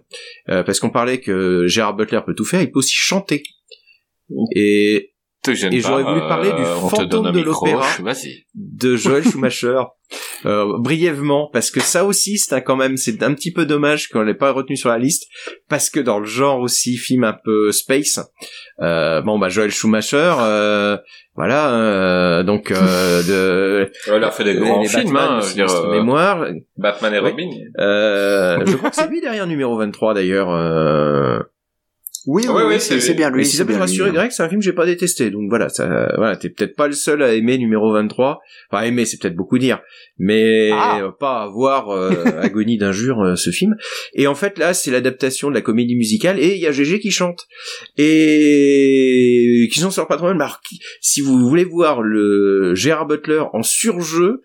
euh, 0.49 0.64
parce 0.64 0.80
qu'on 0.80 0.89
parlait 0.89 1.19
que 1.19 1.68
Gérard 1.68 1.95
Butler 1.95 2.22
peut 2.26 2.35
tout 2.35 2.45
faire, 2.45 2.61
il 2.61 2.72
peut 2.72 2.80
aussi 2.80 2.95
chanter. 2.95 3.44
Et 4.56 5.14
Et 5.52 5.80
j'aurais 5.82 6.03
voulu 6.03 6.19
parler 6.22 6.52
du 6.52 6.61
euh, 6.61 6.76
fantôme 6.76 7.32
de 7.32 7.41
l'opéra. 7.41 7.86
De 8.56 8.95
Joel 8.95 9.24
Schumacher. 9.30 9.82
Euh, 10.45 10.78
brièvement 10.80 11.49
parce 11.52 11.69
que 11.69 11.82
ça 11.82 12.06
aussi 12.06 12.38
c'est 12.38 12.56
un, 12.56 12.61
quand 12.61 12.78
même 12.78 12.95
c'est 12.95 13.22
un 13.24 13.34
petit 13.34 13.52
peu 13.52 13.65
dommage 13.65 14.07
qu'on 14.07 14.22
l'ait 14.22 14.34
pas 14.36 14.52
retenu 14.52 14.78
sur 14.78 14.88
la 14.88 14.99
liste 14.99 15.26
parce 15.68 15.90
que 15.90 15.99
dans 15.99 16.19
le 16.19 16.26
genre 16.26 16.61
aussi 16.61 16.95
film 16.95 17.26
un 17.26 17.36
peu 17.44 17.74
space 17.74 18.19
euh, 18.82 19.19
bon 19.22 19.38
bah 19.38 19.49
Joel 19.49 19.69
Schumacher 19.72 20.36
euh, 20.40 20.95
voilà 21.36 21.74
euh, 21.74 22.44
donc 22.44 22.72
euh, 22.72 23.22
de 23.24 23.91
Elle 24.14 24.24
a 24.24 24.32
fait 24.32 24.45
des 24.45 24.56
grands 24.56 24.82
les 24.82 24.88
films, 24.88 25.11
Batman, 25.11 25.28
hein. 25.30 25.40
de 25.40 25.45
Je 25.45 25.53
dire, 25.56 25.69
euh, 25.76 25.91
mémoire 25.91 26.45
Batman 26.78 27.14
et. 27.14 27.19
Robin. 27.19 27.49
euh, 27.80 28.64
je 28.65 28.76
crois 28.78 28.91
que 28.91 28.95
c'est 28.95 29.10
lui 29.10 29.19
derrière 29.19 29.45
numéro 29.48 29.76
23 29.78 30.14
d'ailleurs 30.14 30.48
oui 32.28 32.45
oui, 32.48 32.80
c'est 32.80 33.14
bien 33.14 33.30
lui 33.30 33.38
mais 33.38 33.44
si 33.44 33.58
ça 33.58 33.66
peut 33.66 33.74
te 33.74 33.80
rassurer 33.80 34.12
Greg 34.12 34.32
c'est 34.32 34.44
un 34.44 34.49
film 34.49 34.62
que 34.62 34.66
j'ai 34.66 34.74
pas 34.74 34.86
détesté. 34.86 35.32
Donc 35.32 35.49
voilà 35.49 35.70
ça 35.70 36.14
voilà 36.18 36.36
t'es 36.36 36.49
peut-être 36.49 36.76
pas 36.76 36.88
le 36.88 36.94
seul 36.94 37.24
à 37.24 37.34
aimer 37.34 37.58
numéro 37.58 37.91
23 37.94 38.40
enfin 38.72 38.84
aimer 38.84 39.06
c'est 39.06 39.18
peut-être 39.20 39.36
beaucoup 39.36 39.58
dire. 39.58 39.80
Mais 40.18 40.70
Ah. 40.74 41.12
pas 41.20 41.44
avoir 41.44 41.90
euh, 41.90 42.12
agonie 42.41 42.78
d'injure 42.78 43.22
euh, 43.22 43.36
ce 43.36 43.49
film. 43.49 43.76
Et 44.14 44.28
en 44.28 44.36
fait 44.36 44.58
là 44.58 44.74
c'est 44.74 44.91
l'adaptation 44.91 45.49
de 45.49 45.56
la 45.56 45.62
comédie 45.62 45.95
musicale 45.95 46.40
et 46.40 46.56
il 46.56 46.62
y 46.62 46.68
a 46.68 46.72
GG 46.72 46.99
qui 46.99 47.12
chante. 47.12 47.48
Et 47.98 49.68
qui 49.72 49.80
s'en 49.80 49.91
sort 49.91 50.08
pas 50.08 50.18
trop 50.18 50.28
mal 50.28 50.36
alors, 50.36 50.62
si 51.02 51.22
vous 51.22 51.49
voulez 51.49 51.64
voir 51.64 52.02
le 52.02 52.76
Gérard 52.76 53.08
Butler 53.08 53.44
en 53.54 53.64
surjeu 53.64 54.41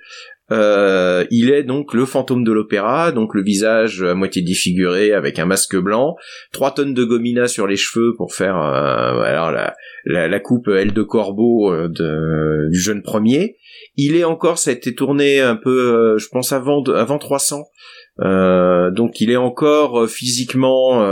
euh, 0.53 1.25
il 1.31 1.51
est 1.51 1.63
donc 1.63 1.95
le 1.95 2.05
fantôme 2.05 2.45
de 2.45 2.53
l'opéra, 2.53 3.11
donc 3.11 3.35
le 3.35 3.43
visage 3.43 4.03
à 4.03 4.15
moitié 4.15 4.43
défiguré 4.43 5.13
avec 5.13 5.39
un 5.39 5.47
masque 5.47 5.77
blanc, 5.77 6.17
trois 6.53 6.73
tonnes 6.73 6.93
de 6.93 7.05
gomina 7.05 7.49
sur 7.49 7.67
les 7.67 7.77
cheveux 7.77 8.15
pour 8.17 8.35
faire 8.35 8.57
euh, 8.59 9.73
la, 10.05 10.41
coupe 10.41 10.69
aile 10.69 10.93
de 10.93 11.03
corbeau 11.03 11.73
euh, 11.73 11.89
du 12.69 12.79
jeune 12.79 13.03
premier. 13.03 13.57
Il 13.97 14.15
est 14.15 14.25
encore, 14.25 14.59
ça 14.59 14.71
a 14.71 14.75
été 14.75 14.95
tourné 14.95 15.41
un 15.41 15.57
peu, 15.57 16.19
je 16.19 16.29
pense 16.29 16.53
avant 16.53 16.83
avant 16.83 17.19
300. 17.19 17.65
Euh, 18.21 18.91
donc 18.91 19.23
il 19.23 19.31
est 19.31 19.37
encore 19.37 20.07
physiquement 20.07 21.03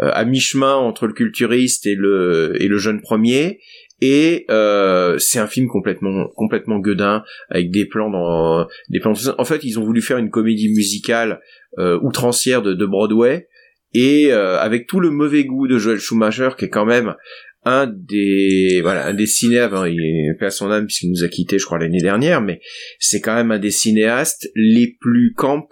à 0.00 0.24
mi-chemin 0.24 0.74
entre 0.74 1.06
le 1.06 1.12
culturiste 1.12 1.86
et 1.86 1.92
et 1.92 2.68
le 2.68 2.78
jeune 2.78 3.00
premier 3.00 3.60
et 4.00 4.44
euh, 4.50 5.18
c'est 5.18 5.38
un 5.38 5.46
film 5.46 5.68
complètement 5.68 6.26
complètement 6.34 6.78
gueudin 6.78 7.22
avec 7.48 7.70
des 7.70 7.86
plans 7.86 8.10
dans 8.10 8.66
des 8.88 8.98
plans 8.98 9.14
en 9.38 9.44
fait 9.44 9.62
ils 9.62 9.78
ont 9.78 9.84
voulu 9.84 10.02
faire 10.02 10.18
une 10.18 10.30
comédie 10.30 10.68
musicale 10.68 11.40
euh, 11.78 11.98
outrancière 12.02 12.62
de, 12.62 12.72
de 12.72 12.86
Broadway. 12.86 13.48
Et 13.96 14.32
euh, 14.32 14.58
avec 14.58 14.88
tout 14.88 14.98
le 14.98 15.10
mauvais 15.10 15.44
goût 15.44 15.68
de 15.68 15.78
Joel 15.78 15.98
Schumacher 15.98 16.50
qui 16.58 16.64
est 16.64 16.68
quand 16.68 16.84
même 16.84 17.14
un 17.64 17.86
des 17.86 18.80
voilà 18.82 19.06
un 19.06 19.14
des 19.14 19.26
cinéastes 19.26 19.72
hein, 19.74 19.88
il 19.88 20.36
pas 20.38 20.46
à 20.46 20.50
son 20.50 20.70
âme 20.70 20.86
puisqu'il 20.86 21.10
nous 21.10 21.24
a 21.24 21.28
quitté 21.28 21.58
je 21.58 21.64
crois 21.64 21.78
l'année 21.78 22.02
dernière 22.02 22.40
mais 22.40 22.60
c'est 22.98 23.20
quand 23.20 23.34
même 23.34 23.50
un 23.50 23.58
des 23.58 23.70
cinéastes 23.70 24.48
les 24.54 24.96
plus 25.00 25.32
camp 25.34 25.68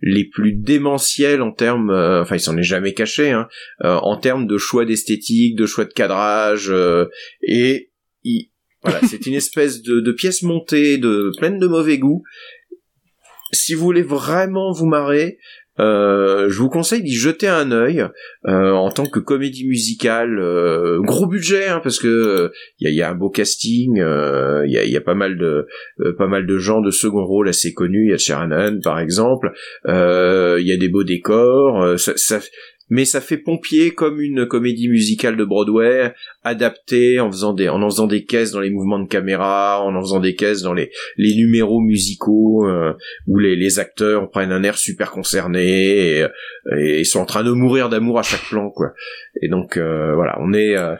les 0.00 0.24
plus 0.24 0.52
démentiels 0.52 1.42
en 1.42 1.52
termes 1.52 1.90
euh, 1.90 2.22
enfin 2.22 2.36
il 2.36 2.40
s'en 2.40 2.56
est 2.56 2.62
jamais 2.62 2.94
caché 2.94 3.30
hein, 3.30 3.48
euh, 3.84 3.94
en 3.96 4.16
termes 4.16 4.46
de 4.46 4.56
choix 4.56 4.84
d'esthétique 4.84 5.56
de 5.56 5.66
choix 5.66 5.84
de 5.84 5.92
cadrage 5.92 6.70
euh, 6.70 7.06
et 7.42 7.90
il, 8.22 8.50
voilà 8.84 9.00
c'est 9.08 9.26
une 9.26 9.34
espèce 9.34 9.82
de, 9.82 10.00
de 10.00 10.12
pièce 10.12 10.42
montée 10.42 10.98
de 10.98 11.32
pleine 11.38 11.58
de 11.58 11.66
mauvais 11.66 11.98
goût. 11.98 12.22
Si 13.52 13.74
vous 13.74 13.84
voulez 13.84 14.02
vraiment 14.02 14.72
vous 14.72 14.86
marrer 14.86 15.38
euh, 15.80 16.48
je 16.48 16.58
vous 16.58 16.68
conseille 16.68 17.02
d'y 17.02 17.14
jeter 17.14 17.48
un 17.48 17.72
œil 17.72 18.06
euh, 18.46 18.70
en 18.70 18.90
tant 18.90 19.06
que 19.06 19.18
comédie 19.18 19.66
musicale 19.66 20.38
euh, 20.38 21.00
gros 21.00 21.26
budget 21.26 21.66
hein, 21.66 21.80
parce 21.82 21.98
que 21.98 22.52
il 22.78 22.88
y, 22.88 22.90
a, 22.90 22.94
y 22.94 23.02
a 23.02 23.10
un 23.10 23.14
beau 23.16 23.28
casting 23.28 23.96
il 23.96 24.70
y, 24.70 24.78
a, 24.78 24.84
y 24.84 24.96
a 24.96 25.00
pas 25.00 25.14
mal 25.14 25.36
de 25.36 25.66
euh, 26.00 26.14
pas 26.16 26.28
mal 26.28 26.46
de 26.46 26.58
gens 26.58 26.80
de 26.80 26.90
second 26.90 27.24
rôle 27.24 27.48
assez 27.48 27.74
connus. 27.74 28.06
Il 28.06 28.10
y 28.10 28.14
a 28.14 28.18
Shanahan 28.18 28.78
par 28.82 29.00
exemple. 29.00 29.52
Il 29.86 30.64
y 30.64 30.72
a 30.72 30.76
des 30.76 30.88
beaux 30.88 31.04
décors 31.04 31.98
ça, 31.98 32.12
ça 32.16 32.40
mais 32.90 33.04
ça 33.04 33.20
fait 33.20 33.38
pompier 33.38 33.92
comme 33.92 34.20
une 34.20 34.46
comédie 34.46 34.88
musicale 34.88 35.36
de 35.36 35.44
Broadway 35.44 36.14
adaptée 36.44 37.18
en 37.20 37.30
faisant 37.30 37.52
des 37.54 37.68
en 37.68 37.82
en 37.82 37.88
faisant 37.90 38.06
des 38.06 38.24
caisses 38.24 38.52
dans 38.52 38.60
les 38.60 38.70
mouvements 38.70 38.98
de 38.98 39.08
caméra, 39.08 39.80
en 39.82 39.94
en 39.94 40.00
faisant 40.00 40.20
des 40.20 40.34
caisses 40.34 40.62
dans 40.62 40.74
les 40.74 40.90
les 41.16 41.34
numéros 41.34 41.80
musicaux 41.80 42.66
euh, 42.68 42.92
où 43.26 43.38
les 43.38 43.56
les 43.56 43.78
acteurs 43.78 44.30
prennent 44.30 44.52
un 44.52 44.62
air 44.62 44.76
super 44.78 45.10
concerné 45.10 46.18
et, 46.20 46.26
et 46.78 47.00
ils 47.00 47.06
sont 47.06 47.20
en 47.20 47.24
train 47.26 47.42
de 47.44 47.50
mourir 47.50 47.88
d'amour 47.88 48.18
à 48.18 48.22
chaque 48.22 48.44
plan 48.48 48.70
quoi. 48.70 48.92
Et 49.42 49.48
donc 49.48 49.76
euh, 49.76 50.14
voilà, 50.14 50.36
on 50.40 50.52
est 50.52 50.76
euh, 50.76 50.94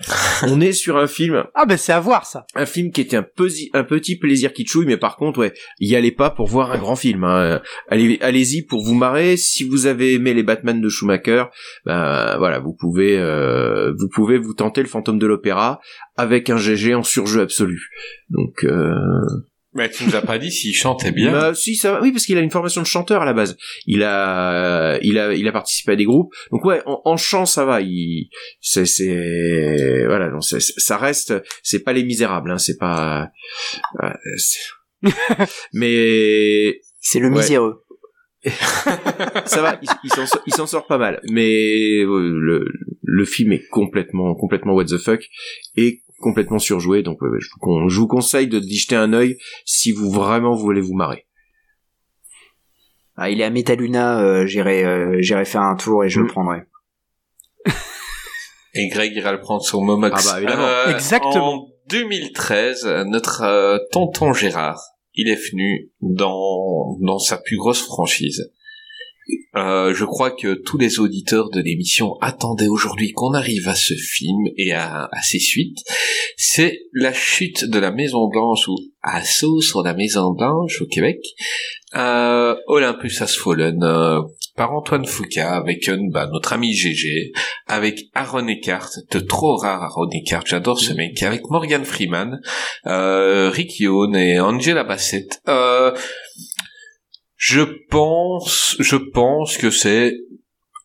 on 0.48 0.60
est 0.60 0.72
sur 0.72 0.96
un 0.96 1.06
film 1.06 1.44
Ah 1.54 1.66
ben 1.66 1.76
c'est 1.76 1.92
à 1.92 2.00
voir 2.00 2.26
ça. 2.26 2.46
un 2.54 2.66
film 2.66 2.90
qui 2.90 3.00
était 3.00 3.16
un, 3.16 3.22
pesi- 3.36 3.70
un 3.74 3.84
petit 3.84 4.16
plaisir 4.18 4.52
kitschouille, 4.52 4.86
mais 4.86 4.96
par 4.96 5.16
contre, 5.16 5.38
ouais, 5.40 5.52
y 5.80 5.94
allez 5.94 6.10
pas 6.10 6.30
pour 6.30 6.46
voir 6.48 6.72
un 6.72 6.78
grand 6.78 6.96
film. 6.96 7.24
Hein. 7.24 7.60
Allez, 7.88 8.18
allez-y 8.20 8.62
pour 8.62 8.82
vous 8.82 8.94
marrer. 8.94 9.36
Si 9.36 9.64
vous 9.64 9.86
avez 9.86 10.14
aimé 10.14 10.34
les 10.34 10.42
Batman 10.42 10.80
de 10.80 10.88
Schumacher, 10.88 11.44
ben 11.86 12.36
voilà, 12.38 12.58
vous 12.58 12.72
pouvez, 12.74 13.18
euh, 13.18 13.92
vous 13.98 14.08
pouvez 14.08 14.38
vous 14.38 14.54
tenter 14.54 14.80
le 14.82 14.88
Fantôme 14.88 15.18
de 15.18 15.26
l'Opéra 15.34 15.80
avec 16.16 16.48
un 16.50 16.56
GG 16.56 16.94
en 16.94 17.02
surjeu 17.02 17.42
absolu. 17.42 17.80
Donc, 18.30 18.64
euh, 18.64 18.94
Mais 19.74 19.90
tu 19.90 20.04
nous 20.04 20.14
as 20.14 20.22
pas 20.22 20.38
dit 20.38 20.52
s'il 20.52 20.74
chantait 20.74 21.10
bien. 21.10 21.32
bah, 21.32 21.54
si 21.54 21.74
ça, 21.74 21.92
va. 21.92 22.00
oui, 22.00 22.12
parce 22.12 22.24
qu'il 22.26 22.38
a 22.38 22.40
une 22.40 22.50
formation 22.50 22.80
de 22.80 22.86
chanteur 22.86 23.22
à 23.22 23.24
la 23.24 23.32
base. 23.32 23.56
Il 23.86 24.02
a, 24.04 24.98
il 25.02 25.18
a, 25.18 25.34
il 25.34 25.46
a 25.48 25.52
participé 25.52 25.92
à 25.92 25.96
des 25.96 26.04
groupes. 26.04 26.32
Donc 26.52 26.64
ouais, 26.64 26.80
en, 26.86 27.00
en 27.04 27.16
chant 27.16 27.44
ça 27.46 27.64
va. 27.64 27.80
Il, 27.80 28.30
c'est, 28.60 28.86
c'est, 28.86 30.04
voilà, 30.06 30.30
donc 30.30 30.42
ça 30.44 30.96
reste, 30.96 31.34
c'est 31.62 31.82
pas 31.82 31.92
les 31.92 32.04
Misérables, 32.04 32.50
hein, 32.52 32.58
c'est 32.58 32.78
pas, 32.78 33.28
euh, 34.02 34.10
c'est- 34.36 34.60
mais 35.72 36.80
C'est 37.00 37.18
le 37.20 37.28
Ouais. 37.28 37.34
Ça 38.50 39.62
va, 39.62 39.78
il, 39.82 39.88
il 40.46 40.54
s'en 40.54 40.66
sort, 40.66 40.86
pas 40.86 40.98
mal. 40.98 41.20
Mais 41.30 42.02
le, 42.04 42.64
le 43.02 43.24
film 43.24 43.52
est 43.52 43.66
complètement, 43.68 44.34
complètement 44.34 44.74
what 44.74 44.84
the 44.86 44.98
fuck 44.98 45.22
et 45.76 46.02
complètement 46.20 46.58
surjoué. 46.58 47.02
Donc 47.02 47.20
ouais, 47.22 47.28
je, 47.40 47.46
vous, 47.52 47.58
con- 47.60 47.88
je 47.88 47.98
vous 48.00 48.06
conseille 48.06 48.48
de 48.48 48.58
d'y 48.58 48.76
jeter 48.78 48.96
un 48.96 49.12
œil 49.12 49.36
si 49.64 49.92
vous 49.92 50.10
vraiment 50.10 50.54
voulez 50.54 50.80
vous 50.80 50.94
marrer. 50.94 51.26
Ah, 53.16 53.30
il 53.30 53.40
est 53.40 53.44
à 53.44 53.50
Metaluna, 53.50 54.20
euh, 54.20 54.46
j'irai, 54.46 54.84
euh, 54.84 55.16
j'irai 55.20 55.44
faire 55.44 55.62
un 55.62 55.76
tour 55.76 56.04
et 56.04 56.08
je 56.08 56.18
Mm. 56.20 56.22
le 56.22 56.28
prendrai. 56.28 56.58
Et 58.74 58.88
Greg 58.88 59.12
ira 59.14 59.32
le 59.32 59.40
prendre 59.40 59.62
sur 59.62 59.80
Momox. 59.82 60.26
Ah 60.26 60.32
bah, 60.32 60.38
évidemment. 60.40 60.66
Euh, 60.66 60.90
Exactement. 60.94 61.52
En 61.54 61.68
2013, 61.90 62.84
notre 63.06 63.42
euh, 63.42 63.78
tonton 63.92 64.32
Gérard, 64.32 64.80
il 65.14 65.28
est 65.28 65.50
venu 65.50 65.90
dans 66.00 66.96
dans 67.00 67.18
sa 67.18 67.38
plus 67.38 67.56
grosse 67.56 67.82
franchise. 67.82 68.50
Euh, 69.56 69.94
je 69.94 70.04
crois 70.04 70.30
que 70.30 70.54
tous 70.54 70.78
les 70.78 70.98
auditeurs 70.98 71.48
de 71.50 71.60
l'émission 71.60 72.18
attendaient 72.20 72.66
aujourd'hui 72.66 73.12
qu'on 73.12 73.32
arrive 73.34 73.68
à 73.68 73.74
ce 73.74 73.94
film 73.94 74.48
et 74.56 74.72
à, 74.72 75.08
ses 75.22 75.38
suites. 75.38 75.78
C'est 76.36 76.80
la 76.92 77.12
chute 77.12 77.64
de 77.64 77.78
la 77.78 77.90
Maison 77.90 78.28
Blanche 78.28 78.68
ou 78.68 78.76
Assaut 79.02 79.60
sur 79.60 79.82
la 79.82 79.94
Maison 79.94 80.32
Blanche 80.32 80.82
au 80.82 80.86
Québec. 80.86 81.20
Euh, 81.94 82.56
Olympus 82.66 83.22
Has 83.22 83.36
Fallen 83.38 83.82
euh, 83.82 84.20
par 84.56 84.72
Antoine 84.72 85.04
Foucault 85.04 85.40
avec 85.40 85.90
bah, 86.12 86.28
notre 86.32 86.52
ami 86.52 86.72
GG, 86.74 87.32
avec 87.66 88.04
Aaron 88.14 88.46
Eckhart, 88.48 88.90
de 89.10 89.18
trop 89.18 89.56
rare 89.56 89.82
Aaron 89.82 90.08
Eckhart, 90.12 90.44
j'adore 90.46 90.78
ce 90.78 90.92
mec, 90.92 91.22
avec 91.22 91.42
Morgan 91.50 91.84
Freeman, 91.84 92.40
euh, 92.86 93.50
Rick 93.50 93.80
Yoon 93.80 94.14
et 94.14 94.38
Angela 94.40 94.84
Bassett. 94.84 95.40
Euh, 95.48 95.92
je 97.36 97.62
pense, 97.90 98.76
je 98.78 98.96
pense 98.96 99.58
que 99.58 99.70
c'est 99.70 100.14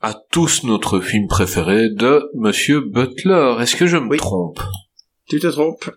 à 0.02 0.16
tous 0.32 0.64
notre 0.64 1.00
film 1.00 1.28
préféré 1.28 1.90
de 1.90 2.30
Monsieur 2.36 2.82
Butler. 2.82 3.56
Est-ce 3.62 3.76
que 3.76 3.86
je 3.88 3.98
me 3.98 4.10
Oui. 4.10 4.18
trompe? 4.18 4.60
Tu 5.28 5.40
te 5.40 5.48
trompes. 5.48 5.90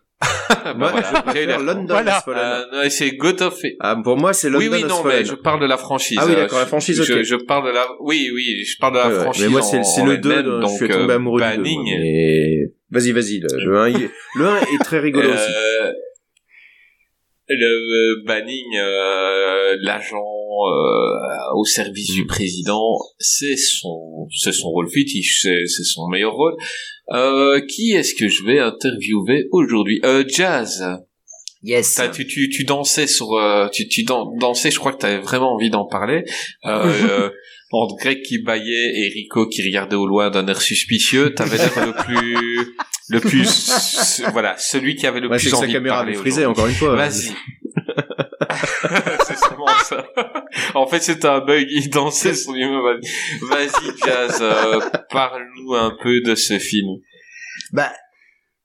Bah 0.65 0.74
Moi, 0.77 0.90
voilà, 0.93 1.09
je 1.11 1.16
j'ai 1.16 1.23
préfère 1.23 1.47
l'air 1.47 1.59
London 1.61 1.86
con. 1.86 1.93
Voilà. 1.94 2.16
Has 2.19 2.23
Fallen. 2.23 2.65
Euh, 2.73 2.89
c'est 2.90 3.11
God 3.16 3.43
of 3.43 3.59
Ah, 3.81 3.97
pour 4.03 4.16
moi, 4.16 4.32
c'est 4.32 4.49
London 4.51 4.65
oui, 4.66 4.69
oui, 4.73 4.82
Has 4.85 4.89
non, 4.89 5.03
Fallen. 5.03 5.19
mais 5.19 5.24
je 5.24 5.35
parle 5.35 5.61
de 5.61 5.66
la 5.66 5.77
franchise. 5.77 6.19
Ah 6.20 6.27
oui, 6.27 6.32
Euh, 6.32 6.36
d'accord, 6.36 6.59
la 6.61 6.66
franchise, 6.66 7.03
Je, 7.03 7.35
parle 7.36 7.66
de 7.69 7.73
la, 7.74 7.86
oui, 8.01 8.31
oui, 8.35 8.65
je 8.65 8.77
parle 8.78 8.94
de 8.94 8.99
la 8.99 9.09
Ouais, 9.09 9.23
franchise. 9.23 9.43
Mais 9.44 9.49
moi, 9.51 9.62
c'est 9.62 10.05
le 10.05 10.19
2, 10.19 10.31
elle-même, 10.31 10.44
dont 10.47 10.57
je 10.61 10.61
donc, 10.66 10.77
suis 10.77 10.89
tombé 10.89 11.12
euh, 11.12 11.16
amoureux 11.16 11.40
du 11.40 11.47
2. 11.49 11.57
Banning, 11.57 11.85
Mais... 12.01 12.73
Vas-y, 12.90 13.12
vas-y, 13.12 13.39
le, 13.40 13.49
le 13.70 13.78
1, 13.78 13.89
il 13.89 14.03
est- 14.03 14.11
le 14.36 14.47
1 14.47 14.57
est 14.61 14.85
très 14.85 14.99
rigolo 15.01 15.28
aussi. 15.31 15.51
le 17.49 18.24
Banning, 18.27 18.77
euh, 18.78 19.77
l'agent 19.81 20.16
euh, 20.19 21.55
au 21.57 21.65
service 21.65 22.11
du 22.12 22.27
président, 22.27 22.97
c'est 23.19 23.57
son, 23.57 24.27
c'est 24.35 24.53
son 24.53 24.69
rôle 24.69 24.89
fétiche, 24.90 25.40
c'est, 25.43 25.66
c'est 25.66 25.85
son 25.85 26.09
meilleur 26.09 26.32
rôle. 26.32 26.55
Euh, 27.11 27.61
qui 27.69 27.93
est-ce 27.93 28.15
que 28.15 28.29
je 28.29 28.45
vais 28.45 28.59
interviewer 28.59 29.49
aujourd'hui? 29.53 30.01
Euh, 30.05 30.24
Jazz. 30.29 30.85
Yes. 31.65 31.95
T'as- 31.95 32.09
tu, 32.09 32.27
tu, 32.27 32.49
tu 32.49 32.65
dansais 32.65 33.07
sur, 33.07 33.33
euh, 33.35 33.69
tu, 33.73 33.87
tu 33.89 34.05
dan- 34.05 34.37
dansais, 34.39 34.70
je 34.70 34.79
crois 34.79 34.93
que 34.93 34.99
tu 34.99 35.07
avais 35.07 35.19
vraiment 35.19 35.55
envie 35.55 35.70
d'en 35.70 35.85
parler. 35.87 36.24
Euh, 36.65 36.70
euh, 37.11 37.31
entre 37.73 37.97
Greg 37.97 38.23
qui 38.23 38.39
baillait 38.43 38.93
et 38.95 39.09
Rico 39.15 39.47
qui 39.49 39.62
regardait 39.62 39.97
au 39.97 40.07
loin 40.07 40.31
d'un 40.31 40.47
air 40.47 40.61
suspicieux, 40.61 41.35
t'avais 41.35 41.57
l'air 41.57 41.87
le 41.87 41.93
plus, 42.05 42.74
le 43.09 43.20
plus, 43.20 44.23
voilà, 44.33 44.57
celui 44.59 44.95
qui 44.97 45.07
avait 45.07 45.20
le 45.20 45.29
c'est 45.33 45.37
plus 45.37 45.45
que 45.45 45.51
sa 45.51 45.57
envie 45.59 45.69
de 45.69 45.73
caméra 45.73 45.97
parler 45.97 46.12
avait 46.12 46.20
frisé, 46.20 46.43
aujourd'hui. 46.47 46.61
encore 46.62 46.66
une 46.69 46.74
fois. 46.77 46.97
Vas-y. 46.97 47.33
c'est 49.27 49.39
sûrement 49.39 49.66
ça. 49.85 50.05
En 50.74 50.87
fait, 50.87 51.01
c'était 51.01 51.27
un 51.29 51.41
bug, 51.41 51.66
il 51.70 51.91
dansait 51.91 52.35
sur 52.35 52.53
lui-même. 52.53 53.01
Vas-y, 53.51 53.97
Jazz, 54.05 54.39
euh, 54.41 54.81
parle-nous 55.11 55.74
un 55.74 55.93
peu 56.03 56.20
de 56.20 56.35
ce 56.35 56.59
film. 56.59 56.89
Bah, 57.73 57.93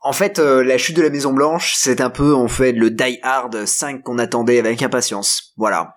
en 0.02 0.14
fait, 0.14 0.40
euh, 0.40 0.64
la 0.64 0.78
chute 0.78 0.96
de 0.98 1.02
la 1.02 1.10
Maison 1.10 1.34
Blanche, 1.34 1.74
c'est 1.76 2.02
un 2.02 2.10
peu 2.10 2.34
en 2.34 2.48
fait 2.48 2.72
le 2.72 2.92
Die 2.92 3.20
Hard 3.24 3.66
5 3.66 4.04
qu'on 4.04 4.20
attendait 4.20 4.60
avec 4.60 4.82
impatience. 4.84 5.54
Voilà. 5.58 5.96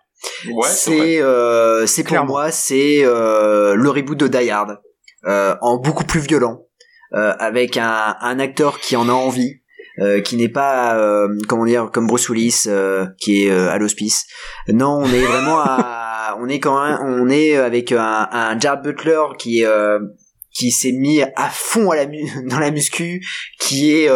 Ouais, 0.51 0.69
c'est 0.69 1.21
euh, 1.23 1.87
c'est 1.87 2.03
pour 2.03 2.11
Clairement. 2.11 2.33
moi 2.33 2.51
c'est 2.51 3.01
euh, 3.05 3.75
le 3.75 3.89
reboot 3.89 4.19
de 4.19 4.29
Die 4.29 4.51
Hard 4.51 4.79
euh, 5.27 5.55
en 5.63 5.79
beaucoup 5.79 6.05
plus 6.05 6.21
violent 6.21 6.59
euh, 7.15 7.33
avec 7.39 7.79
un, 7.79 8.17
un 8.21 8.39
acteur 8.39 8.81
qui 8.81 8.97
en 8.97 9.09
a 9.09 9.13
envie 9.13 9.60
euh, 10.01 10.21
qui 10.21 10.37
n'est 10.37 10.49
pas 10.49 10.97
euh, 10.99 11.29
comment 11.49 11.65
dire 11.67 11.91
comme 11.93 12.07
Bruce 12.07 12.29
Willis 12.29 12.65
euh, 12.67 13.07
qui 13.19 13.45
est 13.47 13.51
euh, 13.51 13.71
à 13.71 13.79
l'hospice. 13.79 14.25
Non 14.69 15.01
on 15.03 15.07
est 15.13 15.25
vraiment 15.25 15.61
à 15.61 16.37
on 16.41 16.49
est 16.49 16.61
quand 16.61 16.83
même 16.85 16.99
on 17.03 17.29
est 17.29 17.57
avec 17.57 17.93
un, 17.93 18.29
un 18.31 18.59
Jared 18.59 18.83
Butler 18.83 19.23
qui 19.39 19.65
euh, 19.65 19.99
qui 20.53 20.71
s'est 20.71 20.93
mis 20.93 21.23
à 21.23 21.49
fond 21.51 21.91
à 21.91 21.97
la 21.97 22.07
mu- 22.07 22.29
dans 22.49 22.59
la 22.59 22.71
muscu 22.71 23.21
qui 23.61 23.93
est 23.93 24.09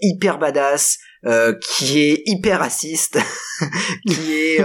hyper 0.00 0.38
badass 0.38 0.98
qui 1.60 2.00
est 2.00 2.22
hyper 2.26 2.60
raciste 2.60 3.18
qui 4.08 4.32
est 4.34 4.60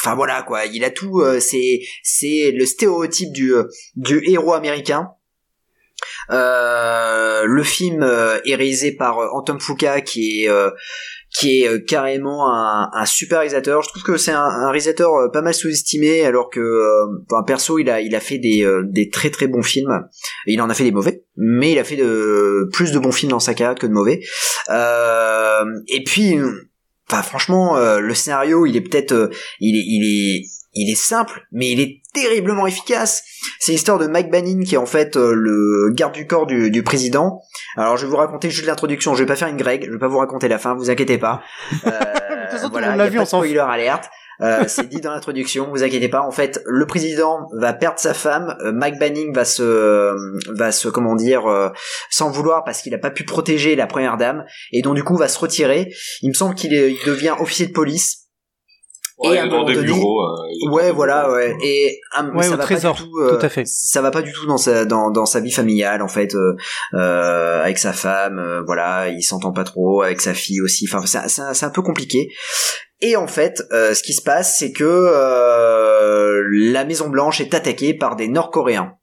enfin 0.00 0.14
voilà 0.16 0.42
quoi. 0.42 0.64
Il 0.66 0.84
a 0.84 0.90
tout 0.90 1.22
c'est 1.40 1.80
c'est 2.02 2.52
le 2.54 2.66
stéréotype 2.66 3.32
du 3.32 3.52
du 3.96 4.22
héros 4.28 4.52
américain 4.54 5.10
le 6.28 7.62
film 7.62 8.02
euh, 8.02 8.38
est 8.44 8.54
réalisé 8.54 8.92
par 8.92 9.18
euh, 9.18 9.28
Anton 9.32 9.58
Fuqua 9.58 10.00
qui 10.00 10.42
est 10.42 10.48
euh, 10.48 10.70
qui 11.32 11.62
est 11.62 11.68
euh, 11.68 11.78
carrément 11.78 12.46
un, 12.52 13.06
super 13.06 13.38
réalisateur. 13.38 13.82
Je 13.82 13.88
trouve 13.88 14.02
que 14.02 14.16
c'est 14.16 14.32
un, 14.32 14.66
réalisateur 14.66 15.14
euh, 15.14 15.28
pas 15.28 15.40
mal 15.40 15.54
sous-estimé, 15.54 16.24
alors 16.24 16.50
que, 16.50 16.60
euh, 16.60 17.06
enfin, 17.30 17.42
perso, 17.42 17.78
il 17.78 17.88
a 17.88 18.00
il 18.00 18.14
a 18.14 18.20
fait 18.20 18.38
des 18.38 18.64
euh, 18.64 18.82
des 18.84 19.08
très 19.08 19.30
très 19.30 19.46
bons 19.46 19.62
films. 19.62 20.06
Il 20.46 20.60
en 20.60 20.68
a 20.68 20.74
fait 20.74 20.84
des 20.84 20.92
mauvais, 20.92 21.24
mais 21.36 21.72
il 21.72 21.78
a 21.78 21.84
fait 21.84 21.96
plus 22.72 22.92
de 22.92 22.98
bons 22.98 23.12
films 23.12 23.30
dans 23.30 23.40
sa 23.40 23.54
carrière 23.54 23.78
que 23.78 23.86
de 23.86 23.92
mauvais. 23.92 24.20
Euh, 24.68 25.64
et 25.88 26.04
puis, 26.04 26.36
enfin, 27.08 27.22
franchement, 27.22 27.76
euh, 27.76 27.98
le 27.98 28.14
scénario, 28.14 28.66
il 28.66 28.76
est 28.76 28.82
peut-être, 28.82 29.12
euh, 29.12 29.28
il 29.60 29.76
est 29.76 29.84
il 29.86 30.04
est 30.04 30.44
il 30.74 30.90
est 30.90 30.96
simple, 30.96 31.46
mais 31.52 31.70
il 31.70 31.80
est 31.80 32.01
terriblement 32.12 32.66
efficace. 32.66 33.22
C'est 33.58 33.72
l'histoire 33.72 33.98
de 33.98 34.06
Mike 34.06 34.30
Banning 34.30 34.64
qui 34.64 34.74
est 34.74 34.78
en 34.78 34.86
fait 34.86 35.16
euh, 35.16 35.32
le 35.34 35.90
garde 35.92 36.12
du 36.12 36.26
corps 36.26 36.46
du, 36.46 36.70
du 36.70 36.82
président. 36.82 37.40
Alors 37.76 37.96
je 37.96 38.06
vais 38.06 38.10
vous 38.10 38.16
raconter 38.16 38.50
juste 38.50 38.66
l'introduction, 38.66 39.14
je 39.14 39.22
vais 39.22 39.26
pas 39.26 39.36
faire 39.36 39.48
une 39.48 39.56
Greg, 39.56 39.84
je 39.86 39.90
vais 39.90 39.98
pas 39.98 40.08
vous 40.08 40.18
raconter 40.18 40.48
la 40.48 40.58
fin, 40.58 40.74
vous 40.74 40.90
inquiétez 40.90 41.18
pas. 41.18 41.42
Euh, 42.54 42.68
voilà, 42.70 42.90
monde 42.90 42.98
y 42.98 43.16
a 43.16 43.20
pas 43.20 43.24
de 43.24 43.28
spoiler 43.28 43.58
alerte. 43.58 44.10
Euh, 44.42 44.64
c'est 44.66 44.88
dit 44.88 45.00
dans 45.00 45.12
l'introduction, 45.12 45.68
vous 45.70 45.82
inquiétez 45.84 46.08
pas. 46.08 46.22
En 46.22 46.30
fait, 46.30 46.60
le 46.66 46.86
président 46.86 47.48
va 47.58 47.72
perdre 47.72 47.98
sa 47.98 48.14
femme. 48.14 48.56
euh, 48.64 48.72
Mike 48.72 48.98
Banning 48.98 49.32
va 49.32 49.44
se, 49.44 49.62
euh, 49.62 50.14
va 50.48 50.72
se, 50.72 50.88
comment 50.88 51.14
dire, 51.14 51.46
euh, 51.46 51.68
s'en 52.10 52.30
vouloir 52.30 52.64
parce 52.64 52.82
qu'il 52.82 52.94
a 52.94 52.98
pas 52.98 53.10
pu 53.10 53.24
protéger 53.24 53.76
la 53.76 53.86
première 53.86 54.16
dame 54.16 54.44
et 54.72 54.82
donc 54.82 54.96
du 54.96 55.04
coup 55.04 55.16
va 55.16 55.28
se 55.28 55.38
retirer. 55.38 55.92
Il 56.22 56.30
me 56.30 56.34
semble 56.34 56.54
qu'il 56.54 56.72
il 56.72 56.98
devient 57.06 57.34
officier 57.38 57.66
de 57.66 57.72
police. 57.72 58.28
Ouais, 59.18 59.36
et 59.36 59.38
à 59.38 59.42
un 59.42 59.46
dans 59.46 59.52
moment 59.58 59.66
des 59.68 59.74
donné- 59.74 59.86
bureaux. 59.86 60.22
euh, 60.22 60.70
Ouais, 60.72 60.90
voilà, 60.90 61.30
ouais. 61.30 61.54
Et 61.62 62.00
ah, 62.12 62.24
Ouais, 62.34 62.42
ça 62.44 62.56
va 62.56 62.64
trésor, 62.64 62.96
pas 62.96 63.02
du 63.02 63.08
tout, 63.08 63.18
euh, 63.18 63.38
tout 63.38 63.46
à 63.46 63.48
fait. 63.48 63.66
Ça 63.66 64.00
va 64.02 64.10
pas 64.10 64.22
du 64.22 64.32
tout 64.32 64.46
dans 64.46 64.56
sa 64.56 64.84
dans 64.84 65.10
dans 65.10 65.26
sa 65.26 65.40
vie 65.40 65.52
familiale 65.52 66.02
en 66.02 66.08
fait, 66.08 66.34
euh, 66.34 66.56
euh, 66.94 67.62
avec 67.62 67.78
sa 67.78 67.92
femme, 67.92 68.38
euh, 68.38 68.62
voilà, 68.64 69.08
il 69.10 69.22
s'entend 69.22 69.52
pas 69.52 69.64
trop, 69.64 70.02
avec 70.02 70.20
sa 70.20 70.34
fille 70.34 70.60
aussi. 70.60 70.86
Enfin, 70.90 71.04
c'est 71.06 71.28
c'est 71.28 71.42
c'est 71.54 71.66
un 71.66 71.70
peu 71.70 71.82
compliqué. 71.82 72.30
Et 73.00 73.16
en 73.16 73.26
fait, 73.26 73.62
euh, 73.72 73.94
ce 73.94 74.02
qui 74.02 74.12
se 74.14 74.22
passe, 74.22 74.58
c'est 74.58 74.72
que 74.72 74.84
euh, 74.84 76.42
la 76.52 76.84
Maison 76.84 77.08
Blanche 77.08 77.40
est 77.40 77.52
attaquée 77.54 77.94
par 77.94 78.16
des 78.16 78.28
Nord-Coréens. 78.28 78.94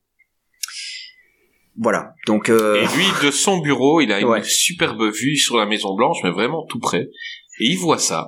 Voilà. 1.82 2.14
Donc 2.28 2.50
euh, 2.50 2.76
Et 2.82 2.88
lui, 2.96 3.06
de 3.24 3.32
son 3.32 3.60
bureau, 3.60 4.02
il 4.02 4.12
a 4.12 4.20
une 4.20 4.28
Ouais. 4.28 4.44
superbe 4.44 5.02
vue 5.14 5.38
sur 5.38 5.58
la 5.58 5.66
Maison 5.66 5.96
Blanche, 5.96 6.18
mais 6.24 6.32
vraiment 6.32 6.66
tout 6.68 6.80
près. 6.80 7.04
Et 7.62 7.66
il 7.66 7.78
voit 7.78 7.98
ça. 8.00 8.28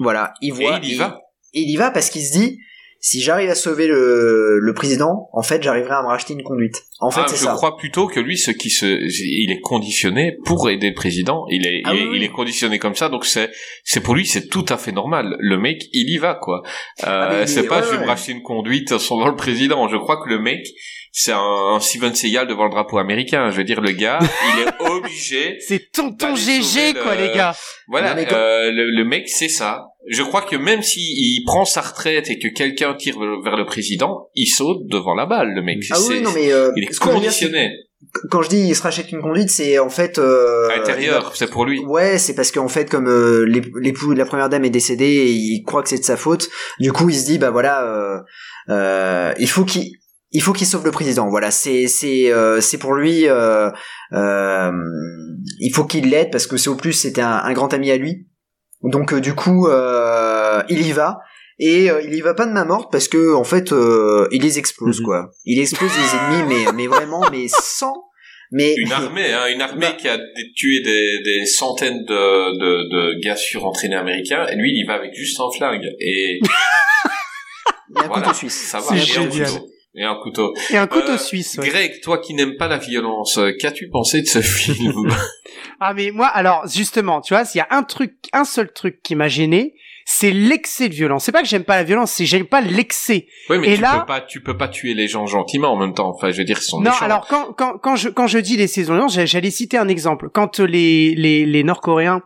Voilà, 0.00 0.32
il 0.40 0.52
voit. 0.52 0.78
et 0.78 0.80
il 0.82 0.92
y 0.94 0.96
va. 0.96 1.20
il 1.52 1.70
y 1.70 1.76
va 1.76 1.90
parce 1.92 2.10
qu'il 2.10 2.22
se 2.22 2.32
dit 2.32 2.58
si 3.02 3.22
j'arrive 3.22 3.48
à 3.48 3.54
sauver 3.54 3.86
le, 3.86 4.58
le 4.60 4.74
président, 4.74 5.30
en 5.32 5.42
fait, 5.42 5.62
j'arriverai 5.62 5.94
à 5.94 6.02
me 6.02 6.08
racheter 6.08 6.34
une 6.34 6.42
conduite. 6.42 6.82
En 6.98 7.10
fait, 7.10 7.22
Ah, 7.24 7.28
c'est 7.28 7.36
je 7.36 7.44
ça. 7.44 7.52
crois 7.54 7.78
plutôt 7.78 8.06
que 8.06 8.20
lui, 8.20 8.36
ce 8.36 8.50
qui 8.50 8.68
se, 8.68 8.84
il 8.84 9.50
est 9.50 9.60
conditionné 9.62 10.36
pour 10.44 10.68
aider 10.68 10.88
le 10.90 10.94
président. 10.94 11.46
Il 11.48 11.66
est, 11.66 11.80
Ah 11.86 11.94
il, 11.94 11.98
est 11.98 12.02
oui, 12.02 12.08
oui. 12.10 12.16
il 12.18 12.24
est 12.24 12.28
conditionné 12.28 12.78
comme 12.78 12.94
ça, 12.94 13.08
donc 13.08 13.24
c'est, 13.24 13.50
c'est 13.84 14.00
pour 14.02 14.14
lui, 14.14 14.26
c'est 14.26 14.48
tout 14.48 14.66
à 14.68 14.76
fait 14.76 14.92
normal. 14.92 15.34
Le 15.38 15.56
mec, 15.56 15.80
il 15.94 16.10
y 16.10 16.18
va 16.18 16.34
quoi. 16.34 16.60
Euh, 17.04 17.40
Ah, 17.42 17.46
c'est 17.46 17.62
pas 17.66 17.80
ouais, 17.80 17.86
je 17.86 17.92
vais 17.96 18.02
me 18.02 18.06
racheter 18.06 18.32
une 18.32 18.42
conduite 18.42 18.98
sans 18.98 19.24
le 19.26 19.34
président. 19.34 19.88
Je 19.88 19.96
crois 19.96 20.22
que 20.22 20.28
le 20.28 20.38
mec, 20.38 20.60
c'est 21.10 21.32
un, 21.32 21.38
un 21.76 21.80
Steven 21.80 22.14
Seagal 22.14 22.48
devant 22.48 22.64
le 22.64 22.70
drapeau 22.70 22.98
américain. 22.98 23.48
Je 23.50 23.56
veux 23.56 23.64
dire, 23.64 23.80
le 23.80 23.92
gars, 23.92 24.18
il 24.20 24.60
est 24.68 24.90
obligé. 24.90 25.56
C'est 25.66 25.90
tonton 25.90 26.34
GG, 26.36 26.92
quoi, 27.02 27.14
le- 27.14 27.28
les 27.28 27.34
gars. 27.34 27.56
Voilà, 27.88 28.10
Non, 28.10 28.16
mais 28.16 28.26
comme- 28.26 28.36
euh, 28.36 28.70
le, 28.72 28.90
le 28.90 29.04
mec, 29.06 29.26
c'est 29.26 29.48
ça. 29.48 29.86
Je 30.08 30.22
crois 30.22 30.42
que 30.42 30.56
même 30.56 30.82
s'il 30.82 31.02
il 31.02 31.44
prend 31.44 31.64
sa 31.64 31.82
retraite 31.82 32.30
et 32.30 32.38
que 32.38 32.48
quelqu'un 32.48 32.94
tire 32.94 33.16
vers 33.44 33.56
le 33.56 33.66
président, 33.66 34.28
il 34.34 34.46
saute 34.46 34.86
devant 34.88 35.14
la 35.14 35.26
balle, 35.26 35.52
le 35.54 35.62
mec. 35.62 35.78
Ah 35.90 35.98
oui, 36.08 36.20
non 36.22 36.30
mais 36.34 36.52
euh, 36.52 36.72
il 36.76 36.84
est 36.84 36.98
conditionné. 36.98 37.70
quand 38.30 38.40
je 38.42 38.48
dis 38.48 38.60
il 38.68 38.74
se 38.74 38.82
rachète 38.82 39.12
une 39.12 39.20
conduite, 39.20 39.50
c'est 39.50 39.78
en 39.78 39.90
fait 39.90 40.18
euh, 40.18 40.68
à 40.70 40.76
l'intérieur, 40.78 41.36
c'est 41.36 41.50
pour 41.50 41.66
lui. 41.66 41.80
Ouais, 41.80 42.18
c'est 42.18 42.34
parce 42.34 42.50
qu'en 42.50 42.68
fait, 42.68 42.88
comme 42.88 43.08
euh, 43.08 43.44
l'ép- 43.46 43.76
l'époux 43.80 44.14
de 44.14 44.18
la 44.18 44.24
première 44.24 44.48
dame 44.48 44.64
est 44.64 44.70
décédé, 44.70 45.04
et 45.04 45.30
il 45.30 45.62
croit 45.64 45.82
que 45.82 45.88
c'est 45.90 45.98
de 45.98 46.04
sa 46.04 46.16
faute. 46.16 46.48
Du 46.80 46.92
coup, 46.92 47.10
il 47.10 47.14
se 47.16 47.26
dit, 47.26 47.38
bah 47.38 47.50
voilà, 47.50 47.84
euh, 47.84 48.18
euh, 48.70 49.34
il 49.38 49.48
faut 49.50 49.64
qu'il, 49.66 49.90
il 50.32 50.40
faut 50.42 50.54
qu'il 50.54 50.66
sauve 50.66 50.84
le 50.86 50.92
président. 50.92 51.28
Voilà, 51.28 51.50
c'est 51.50 51.88
c'est 51.88 52.32
euh, 52.32 52.60
c'est 52.62 52.78
pour 52.78 52.94
lui. 52.94 53.28
Euh, 53.28 53.70
euh, 54.14 54.72
il 55.60 55.72
faut 55.74 55.84
qu'il 55.84 56.08
l'aide 56.08 56.30
parce 56.32 56.46
que 56.46 56.56
c'est 56.56 56.70
au 56.70 56.76
plus 56.76 56.94
c'était 56.94 57.20
un, 57.20 57.42
un 57.44 57.52
grand 57.52 57.72
ami 57.74 57.90
à 57.90 57.96
lui. 57.98 58.26
Donc 58.82 59.12
euh, 59.12 59.20
du 59.20 59.34
coup, 59.34 59.66
euh, 59.68 60.62
il 60.68 60.86
y 60.86 60.92
va. 60.92 61.18
Et 61.62 61.90
euh, 61.90 62.00
il 62.02 62.14
y 62.14 62.20
va 62.22 62.32
pas 62.32 62.46
de 62.46 62.52
main 62.52 62.64
morte 62.64 62.90
parce 62.90 63.06
que 63.06 63.34
en 63.34 63.44
fait, 63.44 63.70
euh, 63.72 64.26
il 64.32 64.42
les 64.42 64.58
explose 64.58 65.00
Mhm. 65.00 65.06
quoi. 65.06 65.30
Il 65.44 65.60
explose 65.60 65.90
les 65.90 66.16
ennemis, 66.38 66.54
mais 66.64 66.72
mais 66.72 66.86
vraiment, 66.86 67.22
mais 67.30 67.46
sans. 67.48 67.94
Mais 68.52 68.74
Une 68.78 68.90
armée, 68.90 69.32
hein, 69.32 69.46
une 69.52 69.60
armée 69.60 69.94
qui 69.96 70.08
a 70.08 70.18
tué 70.56 70.80
des, 70.82 71.20
des 71.22 71.46
centaines 71.46 72.04
de, 72.04 72.58
de, 72.58 72.88
de 72.88 73.20
gars 73.22 73.36
surentraînés 73.36 73.94
américains, 73.94 74.44
et 74.48 74.56
lui, 74.56 74.70
il 74.72 74.82
y 74.82 74.84
va 74.86 74.94
avec 74.94 75.14
juste 75.14 75.38
un 75.38 75.48
flingue. 75.56 75.84
Et 76.00 76.40
il 76.42 77.96
y 77.96 78.00
a 78.00 78.04
un 78.04 78.06
voilà, 78.08 78.22
couteau 78.22 78.34
suisse. 78.34 78.66
ça 78.68 78.80
va. 78.80 78.96
Et 79.94 80.04
un 80.04 80.14
couteau. 80.22 80.54
Et 80.70 80.76
un 80.76 80.86
couteau. 80.86 81.12
Euh, 81.12 81.18
suisse. 81.18 81.58
ouais. 81.58 81.68
Greg, 81.68 82.00
toi 82.00 82.18
qui 82.18 82.34
n'aimes 82.34 82.56
pas 82.56 82.68
la 82.68 82.78
violence, 82.78 83.38
euh, 83.38 83.50
qu'as-tu 83.58 83.88
pensé 83.88 84.22
de 84.22 84.26
ce 84.26 84.40
film 84.42 85.12
Ah 85.80 85.94
mais 85.94 86.10
moi 86.12 86.26
alors 86.28 86.66
justement, 86.68 87.20
tu 87.20 87.34
vois, 87.34 87.44
s'il 87.44 87.58
y 87.58 87.62
a 87.62 87.66
un 87.70 87.82
truc, 87.82 88.14
un 88.32 88.44
seul 88.44 88.72
truc 88.72 89.02
qui 89.02 89.14
m'a 89.16 89.26
gêné, 89.28 89.74
c'est 90.06 90.30
l'excès 90.30 90.88
de 90.88 90.94
violence. 90.94 91.24
C'est 91.24 91.32
pas 91.32 91.42
que 91.42 91.48
j'aime 91.48 91.64
pas 91.64 91.76
la 91.76 91.84
violence, 91.84 92.12
c'est 92.12 92.24
que 92.24 92.28
j'aime 92.30 92.46
pas 92.46 92.60
l'excès. 92.60 93.26
Oui, 93.48 93.58
mais 93.58 93.72
Et 93.72 93.74
tu 93.76 93.80
là- 93.82 94.00
peux 94.00 94.06
pas, 94.06 94.20
tu 94.20 94.42
peux 94.42 94.56
pas 94.56 94.68
tuer 94.68 94.94
les 94.94 95.08
gens 95.08 95.26
gentiment 95.26 95.72
en 95.72 95.76
même 95.76 95.94
temps. 95.94 96.08
Enfin, 96.14 96.30
je 96.30 96.38
veux 96.38 96.44
dire, 96.44 96.58
ils 96.60 96.64
sont 96.64 96.80
Non, 96.80 96.90
méchants. 96.90 97.04
alors 97.04 97.26
quand 97.26 97.52
quand 97.54 97.78
quand 97.78 97.96
je 97.96 98.08
quand 98.10 98.26
je 98.28 98.38
dis 98.38 98.56
les 98.56 98.66
saisons 98.68 99.08
j'allais 99.08 99.50
citer 99.50 99.76
un 99.76 99.88
exemple. 99.88 100.28
Quand 100.32 100.60
euh, 100.60 100.64
les 100.66 101.14
les 101.16 101.46
les 101.46 101.64
Nord-Coréens 101.64 102.22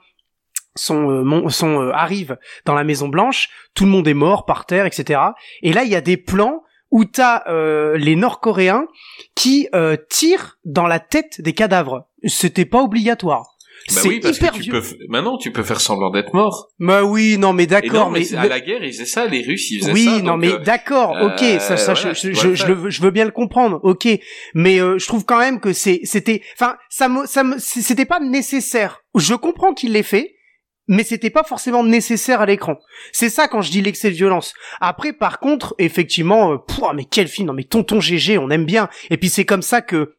sont 0.76 1.08
euh, 1.10 1.22
mon- 1.22 1.48
sont 1.48 1.80
euh, 1.80 1.92
arrivent 1.92 2.36
dans 2.66 2.74
la 2.74 2.84
Maison 2.84 3.08
Blanche, 3.08 3.48
tout 3.74 3.84
le 3.84 3.90
monde 3.90 4.06
est 4.08 4.14
mort 4.14 4.44
par 4.44 4.66
terre, 4.66 4.84
etc. 4.86 5.20
Et 5.62 5.72
là, 5.72 5.84
il 5.84 5.90
y 5.90 5.96
a 5.96 6.00
des 6.00 6.16
plans 6.16 6.62
où 6.94 7.04
t'as 7.04 7.42
euh, 7.48 7.98
les 7.98 8.14
Nord-Coréens 8.16 8.86
qui 9.34 9.68
euh, 9.74 9.96
tirent 10.08 10.58
dans 10.64 10.86
la 10.86 11.00
tête 11.00 11.40
des 11.40 11.52
cadavres. 11.52 12.06
C'était 12.24 12.64
pas 12.64 12.80
obligatoire. 12.82 13.50
Bah 13.88 14.00
c'est 14.00 14.08
oui, 14.08 14.20
parce 14.20 14.36
hyper 14.38 14.52
que 14.52 14.58
tu 14.60 14.70
peux, 14.70 14.80
f- 14.80 14.94
maintenant, 15.10 15.36
tu 15.36 15.50
peux 15.52 15.62
faire 15.64 15.80
semblant 15.80 16.10
d'être 16.10 16.32
mort. 16.32 16.68
Bah 16.78 17.02
oui, 17.04 17.36
non 17.36 17.52
mais 17.52 17.66
d'accord, 17.66 18.06
non, 18.06 18.10
mais, 18.12 18.34
à 18.34 18.46
la 18.46 18.60
guerre, 18.60 18.82
ils 18.82 18.92
faisaient 18.92 19.04
ça, 19.04 19.26
les 19.26 19.42
Russes, 19.42 19.70
ils 19.72 19.80
faisaient 19.80 19.92
oui, 19.92 20.04
ça. 20.04 20.10
non, 20.20 20.32
donc, 20.32 20.40
mais 20.40 20.52
euh, 20.52 20.58
d'accord, 20.58 21.10
ok, 21.20 21.42
euh, 21.42 21.58
ça, 21.58 21.76
ça, 21.76 21.92
voilà, 21.92 22.14
je, 22.14 22.32
je, 22.32 22.54
je, 22.54 22.66
le 22.66 22.72
veux- 22.74 22.88
je 22.90 23.02
veux 23.02 23.10
bien 23.10 23.26
le 23.26 23.30
comprendre, 23.30 23.80
ok, 23.82 24.08
mais 24.54 24.80
euh, 24.80 24.96
je 24.98 25.06
trouve 25.06 25.26
quand 25.26 25.38
même 25.38 25.60
que 25.60 25.74
c'est, 25.74 26.00
c'était, 26.04 26.40
enfin, 26.54 26.76
ça 26.88 27.10
me, 27.10 27.26
ça 27.26 27.44
me, 27.44 27.56
c'était 27.58 28.06
pas 28.06 28.20
nécessaire. 28.20 29.02
Je 29.16 29.34
comprends 29.34 29.74
qu'il 29.74 29.92
l'ait 29.92 30.02
fait, 30.02 30.34
mais 30.88 31.04
c'était 31.04 31.30
pas 31.30 31.44
forcément 31.44 31.84
nécessaire 31.84 32.40
à 32.40 32.46
l'écran. 32.46 32.78
C'est 33.12 33.30
ça 33.30 33.48
quand 33.48 33.62
je 33.62 33.70
dis 33.70 33.82
l'excès 33.82 34.10
de 34.10 34.16
violence. 34.16 34.54
Après, 34.80 35.12
par 35.12 35.38
contre, 35.40 35.74
effectivement, 35.78 36.52
euh, 36.52 36.58
pouah, 36.58 36.92
mais 36.94 37.04
quel 37.04 37.28
film, 37.28 37.48
non 37.48 37.54
mais 37.54 37.64
Tonton 37.64 38.00
GG, 38.00 38.38
on 38.38 38.50
aime 38.50 38.66
bien, 38.66 38.88
et 39.10 39.16
puis 39.16 39.28
c'est 39.28 39.44
comme 39.44 39.62
ça 39.62 39.82
que 39.82 40.16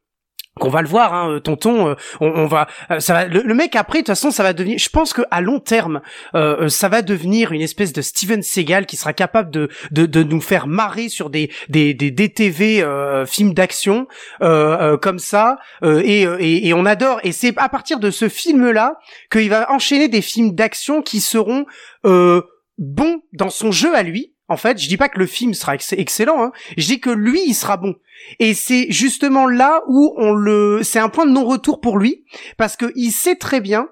qu'on 0.59 0.69
va 0.69 0.81
le 0.81 0.87
voir, 0.87 1.13
hein, 1.13 1.31
euh, 1.31 1.39
tonton. 1.39 1.89
euh, 1.89 1.95
on, 2.21 2.45
va, 2.45 2.67
euh, 2.89 2.99
ça 2.99 3.13
va. 3.13 3.25
Le, 3.25 3.53
mec 3.53 3.75
après, 3.75 3.99
de 3.99 4.03
toute 4.03 4.07
façon, 4.07 4.31
ça 4.31 4.41
va 4.41 4.53
devenir. 4.53 4.77
Je 4.77 4.89
pense 4.89 5.11
que 5.13 5.21
à 5.31 5.41
long 5.41 5.59
terme, 5.59 6.01
ça 6.33 6.89
va 6.89 7.01
devenir 7.01 7.51
une 7.51 7.61
espèce 7.61 7.93
de 7.93 8.01
Steven 8.01 8.41
Seagal 8.41 8.85
qui 8.85 8.95
sera 8.95 9.13
capable 9.13 9.51
de 9.51 9.69
de, 9.91 10.23
nous 10.23 10.41
faire 10.41 10.67
marrer 10.67 11.09
sur 11.09 11.29
des 11.29 11.51
des 11.69 11.93
des 11.93 12.11
DTV 12.11 12.85
films 13.27 13.53
d'action 13.53 14.07
comme 14.39 15.19
ça. 15.19 15.57
et, 15.83 16.23
et 16.23 16.67
et 16.67 16.73
on 16.73 16.85
adore. 16.85 17.19
Et 17.23 17.31
c'est 17.31 17.57
à 17.57 17.69
partir 17.69 17.99
de 17.99 18.11
ce 18.11 18.29
film 18.29 18.71
là 18.71 18.99
qu'il 19.31 19.49
va 19.49 19.71
enchaîner 19.71 20.07
des 20.07 20.21
films 20.21 20.53
d'action 20.53 21.01
qui 21.01 21.19
seront 21.19 21.65
bons 22.03 23.21
dans 23.33 23.49
son 23.49 23.71
jeu 23.71 23.95
à 23.95 24.03
lui. 24.03 24.34
En 24.47 24.57
fait, 24.57 24.77
je 24.79 24.87
dis 24.87 24.97
pas 24.97 25.09
que 25.09 25.17
le 25.17 25.25
film 25.25 25.53
sera 25.55 25.73
ex- 25.75 25.93
excellent, 25.93 26.43
hein. 26.43 26.51
je 26.77 26.85
dis 26.85 26.99
que 26.99 27.09
lui, 27.09 27.41
il 27.47 27.55
sera 27.55 27.77
bon. 27.77 27.95
Et 28.39 28.53
c'est 28.53 28.87
justement 28.91 29.47
là 29.47 29.81
où 29.87 30.13
on 30.17 30.33
le, 30.33 30.81
c'est 30.83 30.99
un 30.99 31.09
point 31.09 31.25
de 31.25 31.31
non-retour 31.31 31.81
pour 31.81 31.97
lui, 31.97 32.25
parce 32.57 32.75
que 32.77 32.91
il 32.95 33.11
sait 33.11 33.35
très 33.35 33.59
bien, 33.59 33.87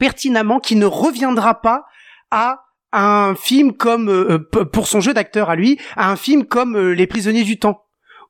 pertinemment, 0.00 0.58
qu'il 0.58 0.78
ne 0.78 0.86
reviendra 0.86 1.60
pas 1.60 1.84
à 2.30 2.60
un 2.92 3.34
film 3.34 3.72
comme, 3.74 4.08
euh, 4.08 4.38
p- 4.38 4.64
pour 4.72 4.86
son 4.86 5.00
jeu 5.00 5.12
d'acteur 5.12 5.50
à 5.50 5.56
lui, 5.56 5.78
à 5.96 6.10
un 6.10 6.16
film 6.16 6.44
comme 6.46 6.76
euh, 6.76 6.94
Les 6.94 7.06
Prisonniers 7.06 7.44
du 7.44 7.58
Temps 7.58 7.82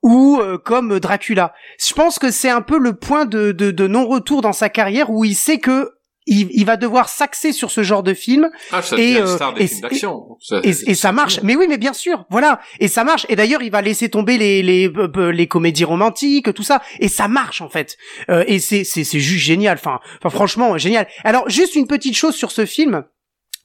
ou 0.02 0.39
euh, 0.40 0.59
comme 0.59 0.98
Dracula. 0.98 1.55
Je 1.78 1.94
pense 1.94 2.18
que 2.18 2.31
c'est 2.31 2.51
un 2.51 2.62
peu 2.62 2.78
le 2.78 2.94
point 2.94 3.24
de 3.26 3.86
non-retour 3.86 4.43
dans 4.43 4.52
sa 4.52 4.68
carrière 4.68 5.10
où 5.10 5.24
il 5.24 5.35
sait 5.35 5.59
que 5.59 5.93
il, 6.26 6.48
il 6.52 6.64
va 6.64 6.76
devoir 6.76 7.09
s'axer 7.09 7.52
sur 7.52 7.70
ce 7.70 7.82
genre 7.82 8.02
de 8.02 8.14
film 8.14 8.51
Ah, 8.72 8.82
ça 8.82 8.96
et, 8.96 9.16
euh, 9.16 9.20
une 9.22 9.26
star 9.26 9.55
des 9.55 9.64
et- 9.64 9.66
films 9.68 9.80
d'action. 9.82 10.24
Et, 10.62 10.70
et 10.70 10.94
ça 10.94 11.12
marche. 11.12 11.40
Mais 11.42 11.56
oui, 11.56 11.66
mais 11.68 11.78
bien 11.78 11.92
sûr, 11.92 12.24
voilà. 12.30 12.60
Et 12.80 12.88
ça 12.88 13.05
marche. 13.05 13.26
Et 13.28 13.36
d'ailleurs, 13.36 13.62
il 13.62 13.70
va 13.70 13.82
laisser 13.82 14.09
tomber 14.09 14.38
les 14.38 14.62
les 14.62 14.90
les 15.32 15.46
comédies 15.46 15.84
romantiques, 15.84 16.52
tout 16.55 16.62
ça. 16.62 16.82
Et 17.01 17.09
ça 17.09 17.28
marche 17.28 17.60
en 17.60 17.68
fait. 17.68 17.96
Euh, 18.30 18.44
et 18.46 18.59
c'est 18.59 18.84
c'est 18.84 19.05
c'est 19.05 19.20
juste 19.20 19.44
génial. 19.44 19.76
Enfin, 19.78 20.01
enfin 20.18 20.30
franchement 20.30 20.78
génial. 20.78 21.06
Alors 21.24 21.48
juste 21.51 21.74
une 21.74 21.86
petite 21.86 22.16
chose 22.16 22.34
sur 22.34 22.51
ce 22.51 22.64
film. 22.66 23.05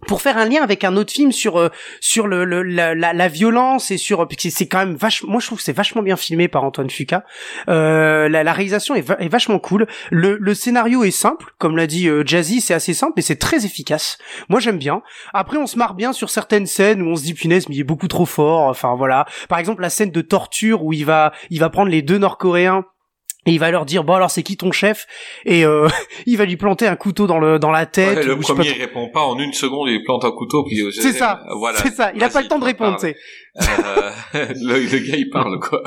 Pour 0.08 0.22
faire 0.22 0.38
un 0.38 0.46
lien 0.46 0.64
avec 0.64 0.84
un 0.84 0.96
autre 0.96 1.12
film 1.12 1.32
sur 1.32 1.60
euh, 1.60 1.70
sur 2.00 2.28
le, 2.28 2.44
la, 2.46 3.28
violence 3.28 3.92
et 3.92 3.98
sur 3.98 4.28
que 4.28 4.50
c'est 4.50 4.68
quand 4.68 4.80
même 4.80 4.96
vachement 4.96 5.32
moi 5.32 5.40
je 5.42 5.48
trouve 5.48 5.58
que 5.58 5.64
c'est 5.64 5.74
vachement 5.74 6.02
bien 6.02 6.16
filmé 6.16 6.48
par 6.48 6.64
Antoine 6.64 6.90
Fuqua 6.90 7.24
euh, 7.68 8.30
la, 8.30 8.54
réalisation 8.54 8.96
est 8.96 9.30
vachement 9.30 9.60
cool 9.60 9.88
le, 10.10 10.38
le 10.40 10.54
scénario 10.54 11.04
est 11.04 11.12
simple 11.12 11.54
comme 11.58 11.76
l'a 11.78 11.86
dit 11.86 12.08
euh, 12.08 12.24
Jazzy 12.26 12.62
c'est 12.62 12.74
assez 12.74 12.94
simple 12.94 13.14
mais 13.18 13.22
c'est 13.22 13.36
très 13.36 13.66
efficace 13.66 14.18
moi 14.48 14.60
j'aime 14.60 14.78
bien 14.78 15.04
après, 15.34 15.58
on 15.58 15.68
se 15.68 15.78
marre 15.78 15.94
bien 15.94 16.14
sur 16.14 16.30
certaines 16.30 16.66
scènes 16.66 17.02
où 17.02 17.08
on 17.08 17.16
se 17.16 17.24
dit 17.24 17.34
punaise, 17.34 17.70
mais 17.70 17.76
il 17.76 17.82
est 17.82 17.86
beaucoup 17.86 18.08
trop 18.08 18.26
fort. 18.26 18.64
Enfin 18.64 18.96
voilà. 18.96 19.26
Par 19.48 19.60
exemple, 19.60 19.82
la 19.82 19.90
scène 19.90 20.12
de 20.12 20.22
torture 20.22 20.84
où 20.84 20.94
il 20.94 21.06
va, 21.06 21.34
il 21.50 21.60
va 21.60 21.70
prendre 21.70 21.90
les 21.90 22.02
deux 22.02 22.18
Nord-Coréens. 22.18 22.86
Et 23.50 23.54
il 23.54 23.58
va 23.60 23.72
leur 23.72 23.86
dire 23.86 24.04
bon 24.04 24.14
alors 24.14 24.30
c'est 24.30 24.44
qui 24.44 24.58
ton 24.58 24.72
chef? 24.72 25.08
Et 25.46 25.66
euh, 25.66 25.88
il 26.28 26.38
va 26.38 26.46
lui 26.46 26.56
planter 26.56 26.86
un 26.86 26.96
couteau 26.96 27.26
dans 27.26 27.40
le 27.40 27.58
dans 27.58 27.72
la 27.72 27.88
tête. 27.88 28.18
Ouais, 28.18 28.24
le 28.24 28.34
ou 28.36 28.42
pas 28.42 28.54
premier 28.54 28.72
répond 28.74 29.10
pas 29.10 29.22
en 29.22 29.40
une 29.40 29.54
seconde, 29.54 29.90
il 29.90 30.04
plante 30.04 30.24
un 30.24 30.32
couteau 30.32 30.64
puis 30.64 30.78
il- 30.78 30.94
C'est 30.94 31.14
ça, 31.14 31.42
Voilà. 31.58 31.80
c'est 31.80 31.94
ça. 31.96 32.12
Il 32.16 32.24
a 32.24 32.30
pas 32.30 32.42
le 32.44 32.48
temps 32.48 32.60
de 32.60 32.66
répondre. 32.66 33.00
Euh, 33.58 34.12
le, 34.34 34.80
le 34.92 35.00
gars 35.00 35.18
il 35.18 35.30
parle 35.30 35.60
quoi. 35.60 35.82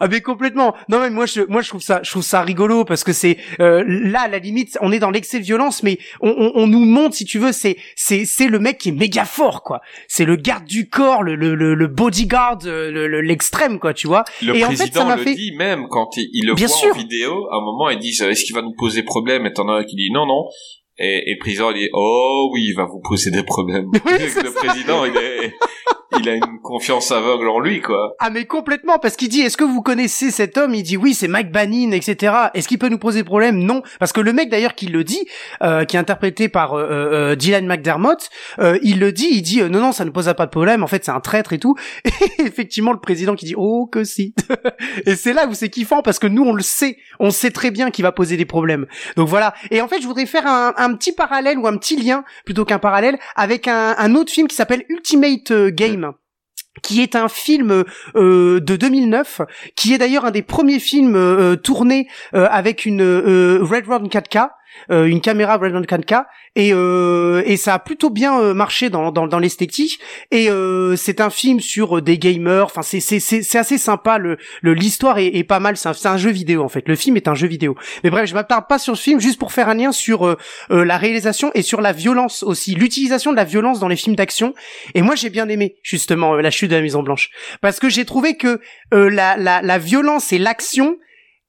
Ah 0.00 0.08
mais 0.08 0.20
complètement. 0.20 0.74
Non 0.88 1.00
mais 1.00 1.10
moi 1.10 1.26
je 1.26 1.40
moi 1.48 1.62
je 1.62 1.68
trouve 1.70 1.80
ça 1.80 2.00
je 2.02 2.10
trouve 2.10 2.22
ça 2.22 2.42
rigolo 2.42 2.84
parce 2.84 3.02
que 3.02 3.12
c'est 3.12 3.38
euh, 3.60 3.82
là 3.86 4.22
à 4.22 4.28
la 4.28 4.38
limite 4.38 4.76
on 4.82 4.92
est 4.92 4.98
dans 4.98 5.10
l'excès 5.10 5.38
de 5.40 5.44
violence 5.44 5.82
mais 5.82 5.98
on, 6.20 6.28
on, 6.30 6.52
on 6.54 6.66
nous 6.66 6.84
montre 6.84 7.14
si 7.16 7.24
tu 7.24 7.38
veux 7.38 7.52
c'est 7.52 7.76
c'est 7.96 8.24
c'est 8.26 8.46
le 8.48 8.58
mec 8.58 8.78
qui 8.78 8.90
est 8.90 8.92
méga 8.92 9.24
fort 9.24 9.62
quoi. 9.62 9.80
C'est 10.06 10.24
le 10.26 10.36
garde 10.36 10.64
du 10.66 10.88
corps, 10.88 11.22
le 11.22 11.34
le 11.34 11.54
le, 11.54 11.86
bodyguard, 11.86 12.58
euh, 12.66 12.90
le- 12.90 13.08
le- 13.08 13.20
l'extrême 13.22 13.78
quoi, 13.78 13.94
tu 13.94 14.06
vois. 14.06 14.24
Le 14.42 14.54
Et 14.54 14.64
en 14.64 14.68
fait, 14.70 14.76
président 14.76 15.00
ça 15.00 15.06
m'a 15.06 15.16
le 15.16 15.22
fait- 15.22 15.34
dit 15.34 15.52
même 15.56 15.86
quand 15.88 16.10
il, 16.16 16.28
il 16.32 16.46
le 16.46 16.54
Bien 16.54 16.66
voit 16.66 16.76
sûr. 16.76 16.94
en 16.94 16.98
vidéo. 16.98 17.48
À 17.50 17.56
un 17.56 17.60
moment, 17.60 17.88
ils 17.90 17.98
disent 17.98 18.20
est-ce 18.22 18.44
qu'il 18.44 18.54
va 18.54 18.62
nous 18.62 18.74
poser 18.76 19.02
problème? 19.02 19.46
Et 19.46 19.52
t'en 19.52 19.68
as 19.68 19.78
un 19.80 19.84
qui 19.84 19.96
dit 19.96 20.10
non 20.12 20.26
non. 20.26 20.44
Et, 21.00 21.30
et 21.30 21.34
le 21.34 21.38
président 21.38 21.70
il 21.70 21.78
dit 21.78 21.88
oh 21.92 22.50
oui 22.52 22.66
il 22.68 22.74
va 22.74 22.84
vous 22.84 23.00
poser 23.00 23.30
des 23.30 23.42
problèmes. 23.44 23.86
Oui, 24.06 24.12
le 24.20 24.28
ça. 24.28 24.42
président 24.52 25.04
il 25.06 25.16
est 25.16 25.54
il 26.18 26.28
a 26.28 26.34
une 26.34 26.60
confiance 26.62 27.10
aveugle 27.12 27.48
en 27.48 27.60
lui, 27.60 27.80
quoi. 27.80 28.14
Ah 28.18 28.30
mais 28.30 28.46
complètement, 28.46 28.98
parce 28.98 29.16
qu'il 29.16 29.28
dit, 29.28 29.40
est-ce 29.40 29.56
que 29.56 29.64
vous 29.64 29.82
connaissez 29.82 30.30
cet 30.30 30.56
homme? 30.56 30.74
Il 30.74 30.82
dit 30.82 30.96
oui, 30.96 31.14
c'est 31.14 31.28
Mike 31.28 31.52
Bannin, 31.52 31.92
etc. 31.92 32.34
Est-ce 32.54 32.68
qu'il 32.68 32.78
peut 32.78 32.88
nous 32.88 32.98
poser 32.98 33.24
problème? 33.24 33.58
Non, 33.58 33.82
parce 33.98 34.12
que 34.12 34.20
le 34.20 34.32
mec 34.32 34.48
d'ailleurs 34.48 34.74
qui 34.74 34.86
le 34.86 35.04
dit, 35.04 35.26
euh, 35.62 35.84
qui 35.84 35.96
est 35.96 36.00
interprété 36.00 36.48
par 36.48 36.74
euh, 36.74 36.86
euh, 36.88 37.36
Dylan 37.36 37.66
McDermott, 37.66 38.30
euh, 38.58 38.78
il 38.82 39.00
le 39.00 39.12
dit, 39.12 39.28
il 39.30 39.42
dit 39.42 39.62
non 39.62 39.80
non, 39.80 39.92
ça 39.92 40.04
ne 40.04 40.10
posera 40.10 40.34
pas 40.34 40.46
de 40.46 40.50
problème. 40.50 40.82
En 40.82 40.86
fait, 40.86 41.04
c'est 41.04 41.10
un 41.10 41.20
traître 41.20 41.52
et 41.52 41.58
tout. 41.58 41.74
Et 42.04 42.42
effectivement, 42.42 42.92
le 42.92 43.00
président 43.00 43.34
qui 43.34 43.46
dit 43.46 43.54
oh 43.56 43.86
que 43.86 44.04
si. 44.04 44.34
et 45.06 45.16
c'est 45.16 45.32
là 45.32 45.46
où 45.46 45.54
c'est 45.54 45.68
kiffant 45.68 46.02
parce 46.02 46.18
que 46.18 46.26
nous 46.26 46.44
on 46.44 46.52
le 46.52 46.62
sait, 46.62 46.98
on 47.20 47.30
sait 47.30 47.50
très 47.50 47.70
bien 47.70 47.90
qu'il 47.90 48.02
va 48.02 48.12
poser 48.12 48.36
des 48.36 48.44
problèmes. 48.44 48.86
Donc 49.16 49.28
voilà. 49.28 49.54
Et 49.70 49.80
en 49.80 49.88
fait, 49.88 50.00
je 50.00 50.06
voudrais 50.06 50.26
faire 50.26 50.46
un, 50.46 50.94
petit 50.94 51.12
parallèle 51.12 51.58
ou 51.58 51.66
un 51.66 51.76
petit 51.76 51.96
lien 51.96 52.24
plutôt 52.44 52.64
qu'un 52.64 52.78
parallèle 52.78 53.18
avec 53.36 53.68
un, 53.68 54.14
autre 54.14 54.32
film 54.32 54.48
qui 54.48 54.56
s'appelle 54.56 54.84
Ultimate 54.88 55.50
euh, 55.50 55.70
Game 55.70 56.07
qui 56.82 57.02
est 57.02 57.16
un 57.16 57.28
film 57.28 57.84
euh, 58.16 58.60
de 58.60 58.76
2009, 58.76 59.42
qui 59.74 59.94
est 59.94 59.98
d'ailleurs 59.98 60.24
un 60.24 60.30
des 60.30 60.42
premiers 60.42 60.78
films 60.78 61.16
euh, 61.16 61.56
tournés 61.56 62.08
euh, 62.34 62.46
avec 62.50 62.86
une 62.86 63.02
euh, 63.02 63.60
Red 63.62 63.86
Run 63.86 64.06
4K, 64.06 64.50
euh, 64.90 65.06
une 65.06 65.20
caméra 65.20 65.56
Run 65.56 65.82
4K, 65.82 66.24
et, 66.58 66.72
euh, 66.72 67.42
et 67.46 67.56
ça 67.56 67.74
a 67.74 67.78
plutôt 67.78 68.10
bien 68.10 68.40
euh, 68.40 68.52
marché 68.52 68.90
dans, 68.90 69.12
dans, 69.12 69.26
dans 69.26 69.38
l'esthétique. 69.38 70.00
Et 70.30 70.50
euh, 70.50 70.96
c'est 70.96 71.20
un 71.20 71.30
film 71.30 71.60
sur 71.60 71.98
euh, 71.98 72.02
des 72.02 72.18
gamers. 72.18 72.64
Enfin, 72.64 72.82
c'est 72.82 73.00
c'est 73.00 73.20
c'est 73.20 73.58
assez 73.58 73.78
sympa. 73.78 74.18
Le 74.18 74.38
le 74.62 74.74
l'histoire 74.74 75.18
est, 75.18 75.28
est 75.28 75.44
pas 75.44 75.60
mal. 75.60 75.76
C'est 75.76 75.88
un, 75.88 76.12
un 76.12 76.16
jeu 76.16 76.30
vidéo 76.30 76.62
en 76.62 76.68
fait. 76.68 76.88
Le 76.88 76.96
film 76.96 77.16
est 77.16 77.28
un 77.28 77.34
jeu 77.34 77.46
vidéo. 77.46 77.76
Mais 78.02 78.10
bref, 78.10 78.28
je 78.28 78.34
m'attarde 78.34 78.66
pas 78.68 78.78
sur 78.78 78.96
ce 78.96 79.02
film 79.02 79.20
juste 79.20 79.38
pour 79.38 79.52
faire 79.52 79.68
un 79.68 79.74
lien 79.74 79.92
sur 79.92 80.36
la 80.68 80.98
réalisation 80.98 81.50
et 81.54 81.62
sur 81.62 81.80
la 81.80 81.92
violence 81.92 82.42
aussi, 82.42 82.74
l'utilisation 82.74 83.30
de 83.30 83.36
la 83.36 83.44
violence 83.44 83.78
dans 83.78 83.88
les 83.88 83.96
films 83.96 84.16
d'action. 84.16 84.54
Et 84.94 85.02
moi, 85.02 85.14
j'ai 85.14 85.30
bien 85.30 85.48
aimé 85.48 85.76
justement 85.82 86.34
la 86.34 86.50
chute 86.50 86.70
de 86.70 86.76
la 86.76 86.82
Mise 86.82 86.96
en 86.96 87.02
Blanche 87.02 87.30
parce 87.60 87.78
que 87.78 87.88
j'ai 87.88 88.04
trouvé 88.04 88.36
que 88.36 88.60
la 88.90 89.36
la 89.36 89.62
la 89.62 89.78
violence 89.78 90.32
et 90.32 90.38
l'action 90.38 90.96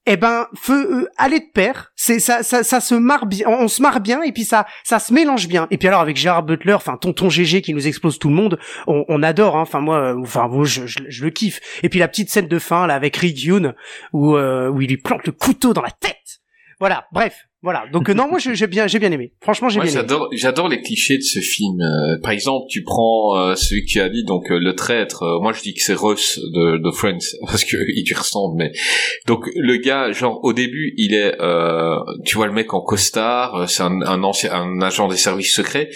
eh 0.06 0.16
ben 0.16 0.46
feu 0.54 1.02
euh, 1.02 1.08
aller 1.18 1.40
de 1.40 1.50
pair 1.52 1.92
c'est 1.94 2.18
ça, 2.18 2.42
ça 2.42 2.62
ça 2.62 2.80
se 2.80 2.94
marre 2.94 3.26
bien 3.26 3.46
on, 3.48 3.68
se 3.68 3.82
marre 3.82 4.00
bien 4.00 4.22
et 4.22 4.32
puis 4.32 4.44
ça 4.44 4.66
ça 4.82 4.98
se 4.98 5.12
mélange 5.12 5.46
bien. 5.46 5.66
Et 5.70 5.76
puis 5.76 5.88
alors 5.88 6.00
avec 6.00 6.16
Gérard 6.16 6.42
Butler 6.42 6.72
enfin 6.72 6.96
tonton 6.96 7.28
GG 7.28 7.60
qui 7.60 7.74
nous 7.74 7.86
explose 7.86 8.18
tout 8.18 8.28
le 8.28 8.34
monde 8.34 8.58
on, 8.86 9.22
adore 9.22 9.56
hein. 9.56 9.62
enfin 9.62 9.80
moi 9.80 9.98
euh, 9.98 10.20
enfin 10.22 10.48
moi 10.48 10.64
je, 10.64 10.86
je, 10.86 10.98
je 11.06 11.24
le 11.24 11.30
kiffe. 11.30 11.60
Et 11.82 11.88
puis 11.88 11.98
la 11.98 12.08
petite 12.08 12.30
scène 12.30 12.48
de 12.48 12.58
fin 12.58 12.86
là 12.86 12.94
avec 12.94 13.16
Rick 13.16 13.42
Yoon 13.42 13.74
où 14.12 14.36
euh, 14.36 14.68
où 14.68 14.80
il 14.80 14.88
lui 14.88 14.96
plante 14.96 15.26
le 15.26 15.32
couteau 15.32 15.74
dans 15.74 15.82
la 15.82 15.90
tête. 15.90 16.40
Voilà 16.78 17.06
bref 17.12 17.49
voilà 17.62 17.84
donc 17.92 18.08
euh, 18.08 18.14
non 18.14 18.26
moi 18.28 18.38
j'ai 18.38 18.66
bien 18.66 18.86
j'ai 18.86 18.98
bien 18.98 19.12
aimé 19.12 19.32
franchement 19.42 19.68
j'ai 19.68 19.80
bien 19.80 19.90
aimé 19.90 20.00
j'adore, 20.00 20.28
j'adore 20.32 20.68
les 20.68 20.80
clichés 20.80 21.18
de 21.18 21.22
ce 21.22 21.40
film. 21.40 21.80
Euh, 21.80 22.18
par 22.22 22.30
exemple, 22.32 22.66
tu 22.70 22.82
prends 22.82 23.36
euh, 23.36 23.54
celui 23.54 23.82
que 23.82 23.86
tu 23.86 24.00
as 24.00 24.08
dit, 24.08 24.24
donc 24.24 24.50
euh, 24.50 24.58
le 24.58 24.74
traître. 24.74 25.22
euh, 25.22 25.40
moi, 25.40 25.52
je 25.52 25.60
dis 25.60 25.74
que 25.74 25.82
c'est 25.82 25.94
Ross 25.94 26.38
de, 26.38 26.78
de 26.78 26.90
Friends 26.90 27.18
parce 27.46 27.64
que 27.64 27.76
il 27.94 28.04
lui 28.06 28.14
ressemble. 28.14 28.56
Mais 28.56 28.72
donc 29.26 29.44
le 29.54 29.76
gars, 29.76 30.10
genre 30.12 30.40
au 30.42 30.52
début, 30.52 30.94
il 30.96 31.14
est, 31.14 31.38
euh, 31.40 31.96
tu 32.24 32.36
vois 32.36 32.46
le 32.46 32.52
mec 32.52 32.72
en 32.72 32.80
costard, 32.80 33.68
c'est 33.68 33.82
un, 33.82 34.00
un 34.02 34.22
ancien, 34.22 34.52
un 34.52 34.80
agent 34.80 35.08
des 35.08 35.16
services 35.16 35.54
secrets. 35.54 35.90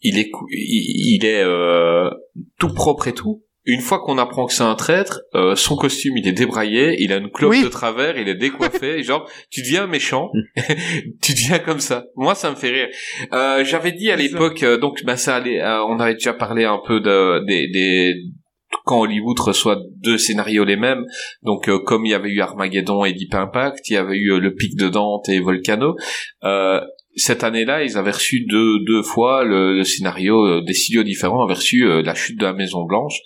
Il 0.00 0.18
est, 0.18 0.30
il, 0.50 1.16
il 1.20 1.24
est 1.26 1.42
euh, 1.44 2.10
tout 2.58 2.72
propre 2.72 3.08
et 3.08 3.12
tout. 3.14 3.42
Une 3.64 3.80
fois 3.80 4.00
qu'on 4.00 4.18
apprend 4.18 4.46
que 4.46 4.52
c'est 4.52 4.62
un 4.64 4.74
traître, 4.74 5.20
euh, 5.34 5.54
son 5.54 5.76
costume 5.76 6.16
il 6.16 6.26
est 6.26 6.32
débraillé, 6.32 6.96
il 6.98 7.12
a 7.12 7.16
une 7.18 7.30
clope 7.30 7.50
Oui. 7.52 7.62
de 7.62 7.68
travers, 7.68 8.18
il 8.18 8.28
est 8.28 8.34
décoiffé, 8.34 8.98
et 8.98 9.02
genre 9.04 9.30
tu 9.50 9.62
deviens 9.62 9.86
méchant, 9.86 10.30
tu 11.22 11.32
deviens 11.32 11.58
comme 11.60 11.80
ça. 11.80 12.04
Moi 12.16 12.34
ça 12.34 12.50
me 12.50 12.56
fait 12.56 12.70
rire. 12.70 12.88
Euh, 13.32 13.64
J'avais 13.64 13.92
dit 13.92 14.10
à 14.10 14.16
l'époque, 14.16 14.62
euh, 14.62 14.78
donc 14.78 15.04
bah 15.04 15.16
ça 15.16 15.36
allait, 15.36 15.60
euh, 15.60 15.84
on 15.84 16.00
avait 16.00 16.14
déjà 16.14 16.32
parlé 16.32 16.64
un 16.64 16.80
peu 16.86 17.00
de 17.00 17.44
des, 17.46 17.68
des 17.68 18.14
quand 18.84 19.00
Hollywood 19.02 19.38
reçoit 19.38 19.78
deux 20.02 20.18
scénarios 20.18 20.64
les 20.64 20.76
mêmes, 20.76 21.04
donc 21.42 21.68
euh, 21.68 21.78
comme 21.78 22.04
il 22.06 22.10
y 22.10 22.14
avait 22.14 22.30
eu 22.30 22.40
Armageddon 22.40 23.04
et 23.04 23.12
Deep 23.12 23.34
Impact, 23.34 23.88
il 23.90 23.94
y 23.94 23.96
avait 23.96 24.16
eu 24.16 24.32
euh, 24.32 24.38
Le 24.40 24.54
Pic 24.54 24.76
de 24.76 24.88
Dante 24.88 25.28
et 25.28 25.38
Volcano. 25.40 25.94
Euh, 26.42 26.80
cette 27.16 27.44
année-là, 27.44 27.82
ils 27.84 27.96
avaient 27.98 28.10
reçu 28.12 28.44
deux, 28.48 28.78
deux 28.86 29.02
fois 29.02 29.44
le, 29.44 29.74
le 29.74 29.84
scénario 29.84 30.44
euh, 30.46 30.62
des 30.66 30.74
studios 30.74 31.02
différents, 31.02 31.44
avaient 31.44 31.54
reçu 31.54 31.86
euh, 31.86 32.02
La 32.02 32.14
Chute 32.14 32.38
de 32.38 32.44
la 32.44 32.52
Maison 32.52 32.84
Blanche, 32.84 33.18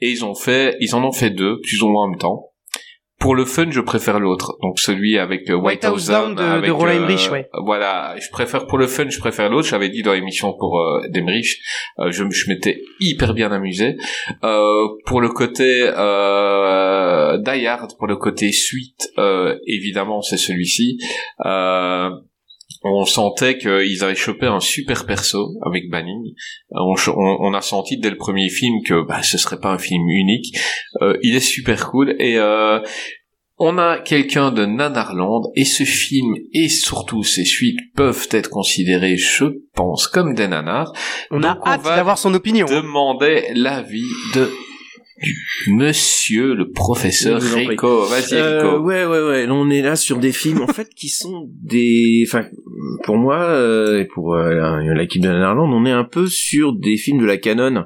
et 0.00 0.10
ils 0.10 0.24
ont 0.24 0.34
fait, 0.34 0.76
ils 0.80 0.94
en 0.94 1.04
ont 1.04 1.12
fait 1.12 1.30
deux, 1.30 1.60
plus 1.60 1.82
ou 1.82 1.88
moins 1.88 2.04
en 2.04 2.08
même 2.08 2.18
temps. 2.18 2.46
Pour 3.18 3.34
le 3.34 3.44
fun, 3.44 3.66
je 3.70 3.80
préfère 3.82 4.18
l'autre, 4.18 4.56
donc 4.62 4.78
celui 4.80 5.18
avec 5.18 5.50
euh, 5.50 5.54
White 5.54 5.84
House 5.84 6.06
Down 6.06 6.34
de- 6.34 6.38
de 6.38 6.42
avec, 6.42 6.70
Roland 6.70 6.92
euh, 6.92 6.96
Emmerich, 7.04 7.28
ouais. 7.30 7.46
Voilà, 7.66 8.14
je 8.18 8.30
préfère 8.30 8.66
pour 8.66 8.78
le 8.78 8.86
fun, 8.86 9.10
je 9.10 9.18
préfère 9.18 9.50
l'autre. 9.50 9.68
J'avais 9.68 9.90
dit 9.90 10.00
dans 10.00 10.14
l'émission 10.14 10.54
pour 10.58 10.80
euh, 10.80 11.02
d'Emmerich, 11.10 11.58
euh, 11.98 12.10
je, 12.10 12.24
je 12.30 12.48
m'étais 12.48 12.80
hyper 12.98 13.34
bien 13.34 13.52
amusé. 13.52 13.96
Euh, 14.42 14.86
pour 15.04 15.20
le 15.20 15.28
côté 15.28 15.82
euh, 15.84 17.36
Die 17.38 17.66
Hard, 17.66 17.90
pour 17.98 18.06
le 18.06 18.16
côté 18.16 18.52
suite, 18.52 19.10
euh, 19.18 19.54
évidemment 19.66 20.22
c'est 20.22 20.38
celui-ci. 20.38 20.96
Euh, 21.44 22.08
on 22.82 23.04
sentait 23.04 23.58
qu'ils 23.58 24.02
avaient 24.02 24.14
chopé 24.14 24.46
un 24.46 24.60
super 24.60 25.04
perso 25.06 25.50
avec 25.66 25.90
Banning. 25.90 26.32
On, 26.70 26.96
ch- 26.96 27.14
on, 27.16 27.36
on 27.40 27.54
a 27.54 27.60
senti 27.60 27.98
dès 27.98 28.10
le 28.10 28.16
premier 28.16 28.48
film 28.48 28.82
que 28.86 29.06
bah, 29.06 29.22
ce 29.22 29.36
serait 29.38 29.60
pas 29.60 29.72
un 29.72 29.78
film 29.78 30.02
unique. 30.08 30.56
Euh, 31.02 31.16
il 31.22 31.36
est 31.36 31.40
super 31.40 31.90
cool 31.90 32.14
et 32.18 32.38
euh, 32.38 32.80
on 33.58 33.76
a 33.76 33.98
quelqu'un 33.98 34.50
de 34.52 34.64
Nanarland 34.64 35.42
et 35.54 35.66
ce 35.66 35.84
film 35.84 36.34
et 36.54 36.70
surtout 36.70 37.22
ses 37.22 37.44
suites 37.44 37.76
peuvent 37.94 38.26
être 38.30 38.48
considérés, 38.48 39.18
je 39.18 39.44
pense, 39.74 40.06
comme 40.06 40.34
des 40.34 40.48
nanars. 40.48 40.90
on 41.30 41.42
a 41.42 41.54
Donc, 41.54 41.66
hâte 41.66 41.84
d'avoir 41.84 42.16
son 42.16 42.32
opinion 42.32 42.64
Demandait 42.64 43.52
l'avis 43.54 44.08
de 44.34 44.48
monsieur 45.68 46.54
le 46.54 46.70
professeur. 46.70 47.40
Rico. 47.40 48.04
Vas-y 48.06 48.34
Euh, 48.34 48.62
Rico. 48.62 48.78
ouais, 48.82 49.04
ouais, 49.04 49.22
ouais. 49.22 49.46
On 49.50 49.70
est 49.70 49.82
là 49.82 49.96
sur 49.96 50.18
des 50.18 50.32
films, 50.32 50.62
en 50.62 50.66
fait, 50.66 50.88
qui 50.94 51.08
sont 51.08 51.48
des, 51.62 52.24
enfin, 52.26 52.46
pour 53.04 53.16
moi 53.16 53.42
euh, 53.42 54.00
et 54.00 54.04
pour 54.06 54.34
euh, 54.34 54.94
l'équipe 54.94 55.22
de 55.22 55.28
Netherlands, 55.28 55.70
on 55.72 55.84
est 55.86 55.90
un 55.90 56.04
peu 56.04 56.26
sur 56.28 56.74
des 56.74 56.96
films 56.96 57.20
de 57.20 57.26
la 57.26 57.36
canon, 57.36 57.84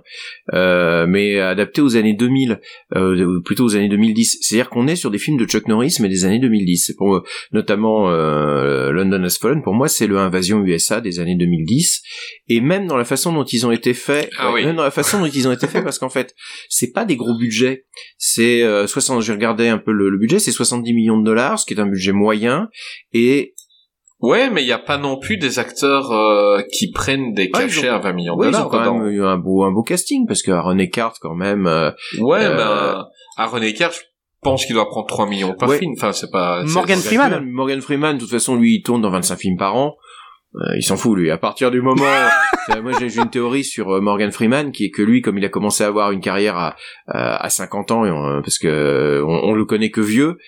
euh, 0.53 1.07
mais 1.09 1.41
adaptés 1.41 1.81
aux 1.81 1.97
années 1.97 2.15
2000, 2.15 2.61
euh, 2.97 3.41
plutôt 3.45 3.65
aux 3.65 3.77
années 3.77 3.89
2010. 3.89 4.39
C'est-à-dire 4.41 4.71
qu'on 4.71 4.87
est 4.87 4.97
sur 4.97 5.11
des 5.11 5.19
films 5.19 5.37
de 5.39 5.45
Chuck 5.47 5.67
Norris, 5.69 5.97
mais 6.01 6.09
des 6.09 6.25
années 6.25 6.39
2010. 6.41 6.85
C'est 6.87 6.97
Pour 6.97 7.23
notamment 7.53 8.11
euh, 8.11 8.91
London 8.93 9.23
Has 9.25 9.39
Fallen, 9.41 9.63
pour 9.63 9.75
moi, 9.75 9.89
c'est 9.89 10.07
le 10.07 10.19
Invasion 10.19 10.63
USA 10.65 11.01
des 11.01 11.19
années 11.21 11.37
2010. 11.37 12.03
Et 12.49 12.61
même 12.61 12.87
dans 12.87 12.97
la 12.97 13.05
façon 13.05 13.33
dont 13.33 13.45
ils 13.45 13.67
ont 13.67 13.73
été 13.73 13.95
faits, 13.95 14.31
Ah 14.39 14.53
oui. 14.53 14.65
même 14.65 14.77
dans 14.77 14.83
la 14.85 14.91
façon 14.91 15.21
dont 15.21 15.27
ils 15.27 15.49
ont 15.49 15.53
été 15.53 15.67
faits, 15.67 15.83
parce 15.83 15.99
qu'en 15.99 16.09
fait, 16.09 16.35
c'est 16.69 16.93
pas 16.93 17.05
des 17.05 17.17
gros 17.17 17.24
budgets. 17.33 17.87
C'est 18.19 18.63
euh, 18.63 18.87
60. 18.87 19.23
J'ai 19.23 19.33
regardé 19.33 19.69
un 19.69 19.79
peu 19.79 19.93
le, 19.93 20.11
le 20.11 20.19
budget, 20.19 20.39
c'est 20.39 20.53
70 20.53 20.93
millions 20.93 21.19
de 21.19 21.25
dollars, 21.25 21.59
ce 21.59 21.65
qui 21.67 21.73
est 21.75 21.81
un 21.81 21.87
budget 21.87 22.13
moyen. 22.13 22.69
Et 23.13 23.55
Ouais, 24.21 24.49
mais 24.49 24.63
il 24.63 24.67
n'y 24.67 24.73
a 24.73 24.79
pas 24.79 24.97
non 24.97 25.19
plus 25.19 25.37
des 25.37 25.59
acteurs 25.59 26.11
euh, 26.13 26.63
qui 26.73 26.91
prennent 26.93 27.35
des 27.35 27.51
Ah, 27.53 27.63
ils 27.63 27.67
cachets 27.67 27.91
ont- 27.91 27.95
à 27.95 27.99
20 27.99 28.13
millions 28.15 28.37
de 28.37 28.41
ouais, 28.41 28.47
ils 28.49 28.53
dollars 28.53 28.67
ont 28.69 28.71
quand 28.71 28.81
dedans. 28.81 28.99
même 28.99 29.09
eu 29.13 29.23
un 29.25 29.37
beau, 29.37 29.65
un 29.65 29.73
beau 29.73 29.83
casting 29.83 30.27
parce 30.27 30.43
que 30.43 30.51
Aaron 30.51 30.79
Eckhart 30.79 31.15
quand 31.21 31.35
même. 31.35 31.67
euh, 31.67 31.91
Ouais, 32.21 32.45
Euh, 32.45 32.57
ben, 32.57 33.05
Aaron 33.37 33.61
Eckhart, 33.63 33.93
je 33.93 34.01
pense 34.41 34.65
qu'il 34.65 34.75
doit 34.77 34.89
prendre 34.89 35.07
3 35.09 35.27
millions 35.29 35.55
par 35.55 35.69
Ouais. 35.69 35.79
film. 35.79 35.93
Enfin, 35.99 36.13
c'est 36.13 36.31
pas... 36.31 36.63
Morgan 36.65 36.99
Freeman. 36.99 37.45
Morgan 37.51 37.81
Freeman, 37.83 38.15
de 38.17 38.21
toute 38.21 38.31
façon, 38.31 38.57
lui, 38.57 38.77
il 38.77 38.83
tourne 38.83 39.03
dans 39.03 39.11
25 39.11 39.37
films 39.37 39.57
par 39.59 39.77
an. 39.77 39.95
Euh, 40.57 40.77
il 40.77 40.83
s'en 40.83 40.97
fout, 40.97 41.17
lui. 41.17 41.31
À 41.31 41.39
partir 41.39 41.71
du 41.71 41.81
moment, 41.81 42.05
Euh, 42.71 42.83
moi, 42.83 42.93
j'ai 42.99 43.15
une 43.21 43.31
théorie 43.31 43.65
sur 43.65 43.95
euh, 43.95 44.01
Morgan 44.01 44.31
Freeman, 44.31 44.73
qui 44.73 44.87
est 44.87 44.91
que 44.91 45.03
lui, 45.03 45.21
comme 45.21 45.39
il 45.39 45.45
a 45.45 45.49
commencé 45.49 45.85
à 45.85 45.89
avoir 45.89 46.13
une 46.13 46.21
carrière 46.21 46.57
à, 46.57 46.77
à, 47.07 47.45
à 47.45 47.51
50 47.51 47.91
ans, 47.91 48.41
parce 48.43 48.59
que 48.59 48.69
euh, 48.69 49.25
on, 49.25 49.51
on 49.51 49.53
le 49.53 49.65
connaît 49.65 49.91
que 49.91 50.01
vieux, 50.01 50.39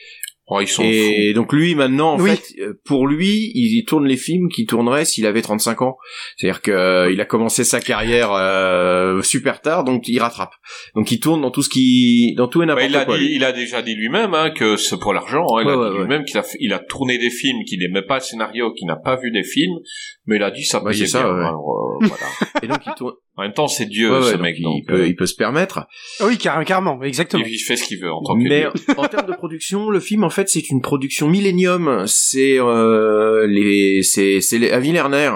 Oh, 0.49 0.61
ils 0.61 0.69
sont 0.69 0.83
fous. 0.85 0.89
Et 0.89 1.33
donc 1.35 1.53
lui 1.53 1.75
maintenant 1.75 2.13
en 2.15 2.21
Oui. 2.21 2.31
fait 2.31 2.61
euh, 2.61 2.81
pour 2.85 3.09
lui 3.09 3.51
il 3.55 3.85
tourne 3.85 4.07
les 4.07 4.17
films 4.17 4.49
qu'il 4.49 4.65
tournerait 4.67 5.05
s'il 5.05 5.27
avait 5.27 5.43
35 5.43 5.83
ans. 5.83 5.97
C'est-à-dire 6.37 6.63
que 6.63 6.71
euh, 6.71 7.11
il 7.13 7.21
a 7.21 7.25
commencé 7.25 7.65
sa 7.65 7.81
carrière 7.81 8.31
euh, 8.33 9.23
super 9.23 9.61
tard 9.61 9.83
donc 9.83 10.07
il 10.07 10.19
rattrape. 10.21 10.53
Donc 10.95 11.11
il 11.11 11.19
tourne 11.19 11.41
dans 11.41 11.51
tout 11.51 11.63
ce 11.63 11.69
qui 11.69 12.33
dans 12.37 12.47
tout 12.47 12.63
et 12.63 12.67
Bah, 12.67 12.75
n'importe 12.75 12.91
il, 12.91 12.97
a 12.97 13.05
quoi. 13.05 13.19
dit, 13.19 13.29
il 13.33 13.45
a 13.45 13.51
déjà 13.53 13.83
dit 13.83 13.95
lui-même 13.97 14.35
hein, 14.35 14.51
que 14.51 14.77
c'est 14.77 14.99
pour 15.01 15.13
l'argent. 15.13 15.45
hein. 15.57 15.63
Il 15.63 15.67
Ouais, 15.67 15.73
a 15.73 15.77
ouais, 15.79 15.89
dit 15.91 15.95
ouais. 15.97 16.01
lui-même 16.03 16.25
qu'il 16.25 16.39
a, 16.39 16.45
il 16.61 16.73
a 16.73 16.79
tourné 16.79 17.19
des 17.19 17.31
films, 17.31 17.65
qu'il 17.67 17.81
n'aimait 17.81 18.07
pas 18.07 18.17
le 18.19 18.23
scénario, 18.23 18.73
qu'il 18.73 18.87
n'a 18.87 18.97
pas 18.97 19.17
vu 19.17 19.33
des 19.33 19.43
films, 19.43 19.79
mais 20.27 20.37
il 20.37 20.43
a 20.43 20.51
dit 20.51 20.65
ça 20.65 20.81
payait 20.81 21.07
c'est 21.07 21.07
ça, 21.13 21.23
bien. 21.23 21.33
ouais. 21.35 21.45
Alors, 21.47 21.99
euh, 22.03 22.07
voilà. 22.07 22.27
Et 22.63 22.67
donc 22.67 22.79
il 22.87 22.93
tourne 22.95 23.15
En 23.37 23.43
même 23.43 23.53
temps, 23.53 23.69
c'est 23.69 23.87
Dieu, 23.87 24.11
Ouais, 24.11 24.19
ouais, 24.19 24.25
ce 24.25 24.33
donc 24.33 24.43
mec. 24.43 24.57
il, 24.59 24.63
donc, 24.63 24.87
peut, 24.87 24.95
euh, 25.01 25.07
il 25.07 25.15
peut 25.17 25.27
se 25.27 25.35
permettre. 25.35 25.87
Ah 26.21 26.27
oui 26.27 26.37
carrément 26.39 26.65
carrément 26.65 27.03
exactement 27.03 27.45
il 27.47 27.59
fait 27.59 27.77
ce 27.77 27.85
qu'il 27.85 28.01
veut 28.01 28.13
en 28.13 28.23
tant 28.23 28.35
que 28.35 28.43
Mais 28.49 28.61
Dieu. 28.75 28.95
en 28.97 29.07
termes 29.09 29.27
de 29.27 29.35
production, 29.35 29.89
le 29.91 30.01
film 30.01 30.25
en 30.25 30.31
fait 30.31 30.49
c'est 30.49 30.69
une 30.71 30.81
production 30.83 31.29
Millennium. 31.29 32.05
C'est 32.07 32.59
euh, 32.61 33.47
les 33.47 34.03
c'est 34.03 34.41
c'est 34.41 34.59
les 34.59 34.71
Avi 34.71 34.93
Lerner. 34.93 35.31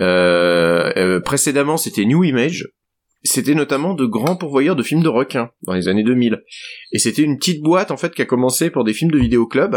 Euh, 0.00 0.92
euh, 0.96 1.20
précédemment 1.20 1.76
c'était 1.76 2.04
New 2.04 2.24
Image. 2.24 2.68
C'était 3.24 3.54
notamment 3.54 3.94
de 3.94 4.04
grands 4.04 4.34
pourvoyeurs 4.34 4.74
de 4.74 4.82
films 4.82 5.02
de 5.04 5.08
requins 5.08 5.50
dans 5.62 5.74
les 5.74 5.86
années 5.86 6.02
2000. 6.02 6.40
Et 6.90 6.98
c'était 6.98 7.22
une 7.22 7.38
petite 7.38 7.62
boîte 7.62 7.92
en 7.92 7.96
fait 7.96 8.12
qui 8.14 8.20
a 8.22 8.24
commencé 8.24 8.68
pour 8.68 8.82
des 8.82 8.92
films 8.92 9.12
de 9.12 9.18
vidéoclub 9.18 9.76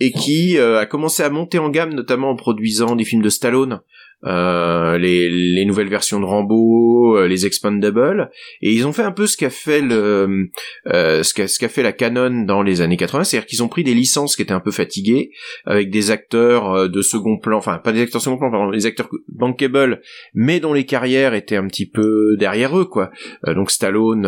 et 0.00 0.12
qui 0.12 0.58
euh, 0.58 0.80
a 0.80 0.86
commencé 0.86 1.22
à 1.22 1.30
monter 1.30 1.58
en 1.58 1.68
gamme 1.68 1.94
notamment 1.94 2.30
en 2.30 2.36
produisant 2.36 2.96
des 2.96 3.04
films 3.04 3.22
de 3.22 3.28
Stallone 3.28 3.80
euh, 4.24 4.98
les, 4.98 5.30
les 5.30 5.64
nouvelles 5.64 5.88
versions 5.88 6.20
de 6.20 6.26
Rambo, 6.26 7.16
euh, 7.16 7.26
les 7.26 7.46
Expandables, 7.46 8.30
et 8.60 8.72
ils 8.72 8.86
ont 8.86 8.92
fait 8.92 9.02
un 9.02 9.12
peu 9.12 9.26
ce 9.26 9.36
qu'a 9.36 9.50
fait 9.50 9.80
le 9.80 10.50
euh, 10.88 11.22
ce 11.22 11.58
qu'a 11.58 11.68
fait 11.68 11.82
la 11.82 11.92
Canon 11.92 12.44
dans 12.44 12.62
les 12.62 12.82
années 12.82 12.96
80, 12.98 13.24
c'est-à-dire 13.24 13.46
qu'ils 13.46 13.62
ont 13.62 13.68
pris 13.68 13.82
des 13.82 13.94
licences 13.94 14.36
qui 14.36 14.42
étaient 14.42 14.52
un 14.52 14.60
peu 14.60 14.72
fatiguées 14.72 15.30
avec 15.64 15.90
des 15.90 16.10
acteurs 16.10 16.70
euh, 16.70 16.88
de 16.88 17.00
second 17.00 17.38
plan, 17.38 17.56
enfin 17.56 17.78
pas 17.78 17.92
des 17.92 18.02
acteurs 18.02 18.20
second 18.20 18.36
plan, 18.36 18.50
pardon, 18.50 18.70
des 18.70 18.86
acteurs 18.86 19.08
bankable, 19.28 20.02
mais 20.34 20.60
dont 20.60 20.74
les 20.74 20.84
carrières 20.84 21.34
étaient 21.34 21.56
un 21.56 21.66
petit 21.66 21.88
peu 21.88 22.36
derrière 22.38 22.78
eux, 22.78 22.84
quoi. 22.84 23.10
Euh, 23.46 23.54
donc 23.54 23.70
Stallone. 23.70 24.26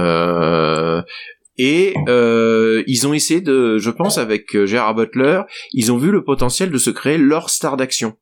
Et 1.58 1.94
euh, 2.08 2.82
ils 2.86 3.06
ont 3.06 3.12
essayé 3.12 3.40
de, 3.40 3.78
je 3.78 3.90
pense, 3.90 4.18
avec 4.18 4.64
Gérard 4.64 4.94
Butler, 4.94 5.42
ils 5.72 5.92
ont 5.92 5.98
vu 5.98 6.10
le 6.10 6.24
potentiel 6.24 6.70
de 6.70 6.78
se 6.78 6.90
créer 6.90 7.18
leur 7.18 7.50
star 7.50 7.76
d'action 7.76 8.14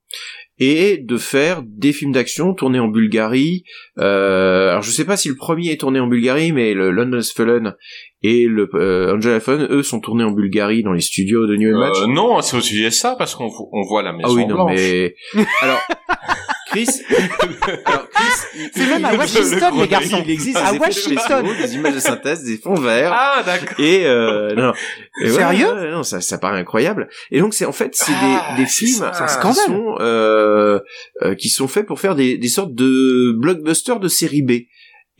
et 0.61 0.98
de 0.98 1.16
faire 1.16 1.62
des 1.66 1.93
films 1.93 2.12
d'action 2.12 2.52
tournés 2.52 2.78
en 2.78 2.89
Bulgarie. 2.89 3.65
Euh, 3.98 4.69
alors 4.69 4.82
je 4.82 4.90
sais 4.90 5.07
pas 5.07 5.16
si 5.16 5.28
le 5.28 5.35
premier 5.35 5.70
est 5.70 5.81
tourné 5.81 5.98
en 5.98 6.07
Bulgarie, 6.07 6.52
mais 6.52 6.74
le 6.74 6.90
London's 6.90 7.32
Fallen 7.32 7.74
et 8.23 8.44
le 8.47 8.69
euh, 8.74 9.16
Angela 9.16 9.40
Fallen, 9.40 9.69
eux, 9.70 9.82
sont 9.82 10.01
tournés 10.01 10.23
en 10.23 10.32
Bulgarie 10.32 10.82
dans 10.82 10.93
les 10.93 11.01
studios 11.01 11.47
de 11.47 11.57
New 11.57 11.77
Match. 11.78 11.97
Euh, 12.02 12.07
non, 12.09 12.43
c'est 12.43 12.59
aussi 12.59 12.90
ça 12.93 13.16
parce 13.16 13.35
qu'on 13.35 13.51
on 13.73 13.82
voit 13.89 14.02
la 14.02 14.12
maison 14.12 14.28
ah 14.28 14.32
oui, 14.35 14.47
non, 14.47 14.55
blanche. 14.57 14.73
mais 14.77 15.15
alors 15.62 15.81
Chris, 16.70 16.88
alors, 17.86 18.09
Chris 18.10 18.70
C'est 18.74 18.86
même 18.86 19.05
à 19.05 19.14
Washington, 19.14 19.74
le- 19.74 19.82
les 19.82 19.88
garçons. 19.88 20.22
Il 20.24 20.30
existe 20.30 20.56
À 20.56 20.72
des 20.72 20.78
Washington. 20.78 21.18
spéciaux, 21.18 21.66
des 21.66 21.74
images 21.74 21.94
de 21.94 22.01
synthèse, 22.01 22.44
des 22.44 22.56
fonds 22.59 22.74
verts. 22.74 23.12
Ah 23.14 23.42
d'accord. 23.44 23.78
Et 23.80 24.06
euh, 24.06 24.55
non. 24.55 24.72
Et 25.22 25.30
Sérieux 25.30 25.72
ouais, 25.74 25.90
Non, 25.90 26.02
ça, 26.02 26.20
ça 26.20 26.38
paraît 26.38 26.60
incroyable. 26.60 27.09
Et 27.30 27.40
donc 27.40 27.55
c'est 27.55 27.64
en 27.64 27.72
fait 27.72 27.90
c'est 27.94 28.12
Ah, 28.14 28.55
des, 28.56 28.62
des 28.62 28.68
films 28.68 29.02
un 29.02 29.26
scandale. 29.28 29.55
qui 29.64 29.70
sont 29.70 29.94
euh, 30.01 30.80
euh, 31.22 31.34
qui 31.34 31.48
sont 31.48 31.68
faits 31.68 31.86
pour 31.86 32.01
faire 32.01 32.14
des, 32.14 32.36
des 32.38 32.48
sortes 32.48 32.74
de 32.74 33.32
blockbusters 33.38 34.01
de 34.01 34.09
série 34.09 34.42
B 34.42 34.52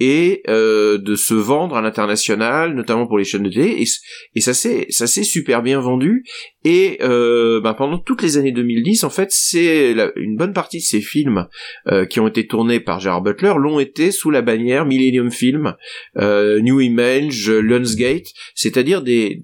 et 0.01 0.43
euh, 0.49 0.97
de 0.99 1.15
se 1.15 1.35
vendre 1.35 1.77
à 1.77 1.83
l'international, 1.83 2.75
notamment 2.75 3.07
pour 3.07 3.19
les 3.19 3.25
chaînes 3.25 3.43
de 3.43 3.51
télé. 3.51 3.87
Et, 4.35 4.41
ça 4.41 4.55
s'est 4.55 4.87
ça 4.89 5.07
s'est 5.07 5.23
super 5.23 5.63
bien 5.63 5.79
vendu. 5.79 6.25
Et 6.65 6.99
euh, 7.03 7.61
ben, 7.61 7.75
pendant 7.75 7.99
toutes 7.99 8.23
les 8.23 8.39
années 8.39 8.53
2010, 8.53 9.05
en 9.05 9.11
fait, 9.11 9.31
c'est 9.31 9.95
une 10.17 10.37
bonne 10.37 10.55
partie 10.55 10.79
de 10.79 10.83
ces 10.83 11.01
films 11.01 11.47
euh, 11.87 12.07
qui 12.07 12.19
ont 12.19 12.29
été 12.29 12.47
tournés 12.47 12.81
par 12.81 12.99
Gerard 12.99 13.23
Butler 13.23 13.55
l'ont 13.59 13.79
été 13.79 14.11
sous 14.11 14.31
la 14.31 14.43
bannière 14.43 14.87
Millennium 14.87 15.31
Film, 15.31 15.75
euh, 16.17 16.61
New 16.61 16.81
Image, 16.81 17.51
Lionsgate, 17.51 18.29
c'est-à-dire 18.55 19.03
des 19.03 19.43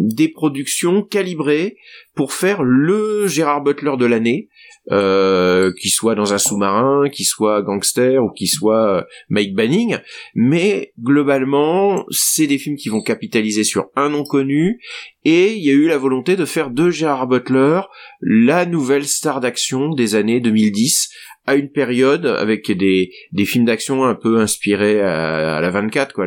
des 0.00 0.28
productions 0.28 1.02
calibrées 1.02 1.76
pour 2.14 2.32
faire 2.32 2.62
le 2.62 3.26
Gérard 3.26 3.62
Butler 3.62 3.92
de 3.98 4.06
l'année, 4.06 4.48
euh, 4.90 5.72
qui 5.80 5.88
soit 5.88 6.14
dans 6.14 6.32
un 6.34 6.38
sous-marin, 6.38 7.08
qui 7.10 7.24
soit 7.24 7.62
gangster 7.62 8.22
ou 8.24 8.30
qui 8.30 8.46
soit 8.46 8.96
euh, 8.96 9.02
Mike 9.28 9.54
Banning, 9.54 9.98
mais 10.34 10.92
globalement, 11.00 12.04
c'est 12.10 12.46
des 12.46 12.58
films 12.58 12.76
qui 12.76 12.88
vont 12.88 13.02
capitaliser 13.02 13.64
sur 13.64 13.86
un 13.94 14.08
nom 14.08 14.24
connu, 14.24 14.80
et 15.24 15.52
il 15.52 15.62
y 15.62 15.70
a 15.70 15.74
eu 15.74 15.86
la 15.86 15.98
volonté 15.98 16.34
de 16.34 16.44
faire 16.44 16.70
de 16.70 16.90
Gérard 16.90 17.28
Butler 17.28 17.82
la 18.20 18.66
nouvelle 18.66 19.06
star 19.06 19.40
d'action 19.40 19.90
des 19.94 20.14
années 20.14 20.40
2010, 20.40 21.10
à 21.46 21.54
une 21.54 21.70
période 21.70 22.26
avec 22.26 22.70
des, 22.70 23.10
films 23.44 23.64
d'action 23.64 24.04
un 24.04 24.14
peu 24.14 24.38
inspirés 24.38 25.00
à, 25.00 25.60
la 25.60 25.70
24, 25.70 26.12
quoi. 26.12 26.26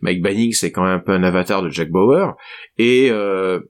Mike 0.00 0.22
Banning, 0.22 0.52
c'est 0.52 0.70
quand 0.70 0.84
même 0.84 0.92
un 0.92 1.00
peu 1.00 1.12
un 1.12 1.22
avatar 1.22 1.62
de 1.62 1.70
Jack 1.70 1.90
Bauer, 1.90 2.34
et 2.78 3.08
euh, 3.10 3.60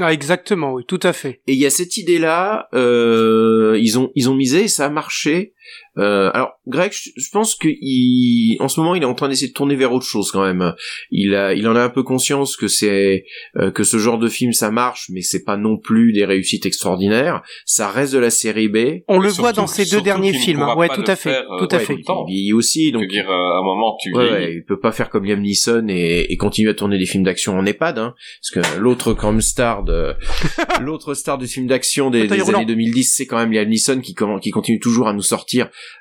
Ah, 0.00 0.12
exactement, 0.12 0.72
oui, 0.72 0.84
tout 0.86 1.00
à 1.02 1.12
fait. 1.12 1.42
et 1.46 1.52
il 1.52 1.58
y 1.58 1.66
a 1.66 1.70
cette 1.70 1.96
idée-là, 1.98 2.68
euh, 2.72 3.76
ils 3.80 3.98
ont 3.98 4.10
ils 4.14 4.30
ont 4.30 4.34
misé 4.34 4.64
et 4.64 4.68
ça 4.68 4.86
a 4.86 4.88
marché. 4.88 5.54
Euh, 5.98 6.30
alors 6.32 6.52
Greg, 6.66 6.92
je, 6.92 7.28
pense 7.32 7.54
que 7.54 7.68
il, 7.68 8.56
en 8.60 8.68
ce 8.68 8.80
moment, 8.80 8.94
il 8.94 9.02
est 9.02 9.06
en 9.06 9.14
train 9.14 9.28
d'essayer 9.28 9.48
de 9.48 9.52
tourner 9.52 9.76
vers 9.76 9.92
autre 9.92 10.06
chose 10.06 10.30
quand 10.30 10.42
même. 10.42 10.74
Il 11.10 11.34
a 11.34 11.52
il 11.54 11.68
en 11.68 11.76
a 11.76 11.82
un 11.82 11.90
peu 11.90 12.02
conscience 12.02 12.56
que 12.56 12.68
c'est 12.68 13.24
euh, 13.56 13.70
que 13.70 13.84
ce 13.84 13.98
genre 13.98 14.18
de 14.18 14.28
film 14.28 14.52
ça 14.52 14.70
marche, 14.70 15.06
mais 15.12 15.20
c'est 15.20 15.44
pas 15.44 15.56
non 15.56 15.76
plus 15.76 16.12
des 16.12 16.24
réussites 16.24 16.64
extraordinaires. 16.66 17.42
Ça 17.66 17.90
reste 17.90 18.12
de 18.14 18.18
la 18.18 18.30
série 18.30 18.68
B. 18.68 19.02
On 19.08 19.18
le 19.18 19.28
Surtout- 19.28 19.42
voit 19.42 19.52
dans 19.52 19.66
ces 19.66 19.84
deux 19.84 20.00
derniers 20.00 20.32
films. 20.32 20.62
hein. 20.62 20.74
Ouais, 20.76 20.88
pas 20.88 20.96
tout 20.96 21.04
à 21.06 21.16
fait, 21.16 21.30
faire, 21.30 21.44
euh, 21.50 21.58
tout 21.58 21.74
à 21.74 21.78
ouais, 21.78 21.84
fait. 21.84 21.94
Il 21.94 22.24
vieillit 22.26 22.52
aussi, 22.52 22.88
Je 22.88 22.92
donc 22.94 23.02
veux 23.02 23.08
dire, 23.08 23.28
euh, 23.30 23.34
à 23.34 23.58
un 23.58 23.62
moment, 23.62 23.96
tu 24.00 24.14
Ouais, 24.16 24.54
il 24.54 24.64
peut 24.64 24.80
pas 24.80 24.92
faire 24.92 25.10
comme 25.10 25.24
Liam 25.24 25.40
Neeson 25.40 25.86
et, 25.88 26.26
et 26.30 26.36
continuer 26.36 26.70
à 26.70 26.74
tourner 26.74 26.98
des 26.98 27.06
films 27.06 27.24
d'action 27.24 27.58
en 27.58 27.66
EHPAD, 27.66 27.98
hein, 27.98 28.14
parce 28.40 28.66
que 28.66 28.78
l'autre 28.78 29.12
comme 29.12 29.40
star 29.40 29.82
de 29.84 30.14
l'autre 30.80 31.14
star 31.14 31.38
du 31.38 31.46
film 31.46 31.66
d'action 31.66 32.10
des, 32.10 32.30
années 32.32 32.64
2010, 32.64 33.14
c'est 33.14 33.26
quand 33.26 33.36
même 33.36 33.52
Liam 33.52 33.68
Neeson 33.68 34.00
qui 34.00 34.14
continue 34.14 34.78
toujours 34.80 35.08
à 35.08 35.12
nous 35.12 35.22
sortir 35.22 35.51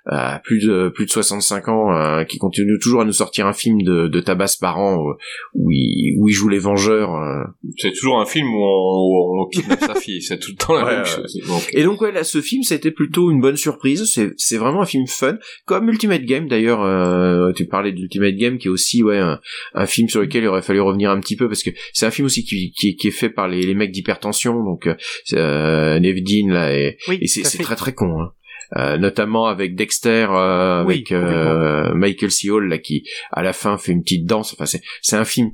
à 0.06 0.40
plus 0.44 0.66
de 0.66 0.90
plus 0.90 1.06
de 1.06 1.12
65 1.12 1.68
ans, 1.70 1.94
euh, 1.96 2.24
qui 2.24 2.38
continue 2.38 2.78
toujours 2.80 3.02
à 3.02 3.06
nous 3.06 3.12
sortir 3.12 3.48
un 3.48 3.54
film 3.54 3.82
de, 3.82 4.08
de 4.08 4.20
tabac 4.20 4.58
par 4.60 4.78
an 4.80 4.96
où, 4.98 5.14
où 5.56 5.72
il, 5.72 6.16
où 6.20 6.28
il 6.28 6.34
joue 6.34 6.50
les 6.50 6.60
Vengeurs. 6.60 7.14
euh. 7.16 7.44
C'est 7.78 7.92
toujours 7.92 8.20
un 8.20 8.26
film 8.26 8.48
où 8.48 8.58
on, 8.64 9.06
où 9.06 9.42
on 9.44 9.48
kidnappe 9.54 9.80
sa 9.84 9.96
fille. 9.96 10.22
C'est 10.22 10.40
tout 10.40 10.52
le 10.52 10.58
temps 10.58 10.74
la 10.74 10.86
Ouais, 10.86 10.96
même 10.98 11.06
chose. 11.06 11.38
Donc, 11.48 11.70
Et 11.74 11.84
donc 11.84 12.02
ouais, 12.02 12.12
là, 12.12 12.24
ce 12.24 12.42
film, 12.42 12.64
c'était 12.64 12.92
plutôt 12.92 13.32
une 13.32 13.42
bonne 13.42 13.58
surprise. 13.58 14.10
C'est 14.12 14.32
c'est 14.38 14.58
vraiment 14.58 14.82
un 14.82 14.86
film 14.86 15.08
fun, 15.08 15.38
comme 15.66 15.90
Ultimate 15.90 16.24
Game 16.24 16.48
d'ailleurs. 16.48 16.82
euh, 16.84 17.52
tu 17.56 17.66
parlais 17.66 17.92
d'Ultimate 17.92 18.36
Game, 18.36 18.58
qui 18.58 18.68
est 18.68 18.72
aussi 18.72 19.04
ouais 19.04 19.18
un, 19.18 19.40
un 19.74 19.86
film 19.86 20.10
sur 20.10 20.22
lequel 20.22 20.44
il 20.44 20.48
aurait 20.48 20.62
fallu 20.62 20.82
revenir 20.82 21.12
un 21.12 21.20
petit 21.20 21.36
peu 21.36 21.48
parce 21.48 21.64
que 21.64 21.70
c'est 21.94 22.06
un 22.06 22.12
film 22.12 22.26
aussi 22.26 22.44
qui, 22.44 22.72
qui, 22.72 22.96
qui 22.96 23.08
est 23.08 23.12
fait 23.12 23.30
par 23.30 23.48
les, 23.48 23.62
les 23.62 23.76
mecs 23.76 23.92
d'hypertension, 23.92 24.64
donc 24.64 24.88
euh, 24.88 24.96
euh, 25.34 26.00
là, 26.00 26.76
et, 26.78 26.98
Oui, 27.08 27.18
et 27.22 27.28
c'est 27.28 27.42
très 27.64 27.76
très 27.76 27.94
con. 27.94 28.22
Hein. 28.22 28.32
Euh, 28.78 28.98
notamment 28.98 29.48
avec 29.48 29.76
Dexter, 29.76 30.28
euh, 30.32 30.84
Oui, 30.86 30.94
avec 30.96 31.12
euh, 31.12 31.94
Michael 31.94 32.32
C. 32.32 32.50
Hall 32.50 32.70
là 32.70 32.78
qui 32.78 33.04
à 33.32 33.44
la 33.44 33.52
fin 33.52 33.78
fait 33.78 33.92
une 33.92 34.02
petite 34.02 34.26
danse. 34.26 34.54
Enfin 34.54 34.66
c'est 34.66 34.82
c'est 35.02 35.18
un 35.18 35.26
film 35.26 35.52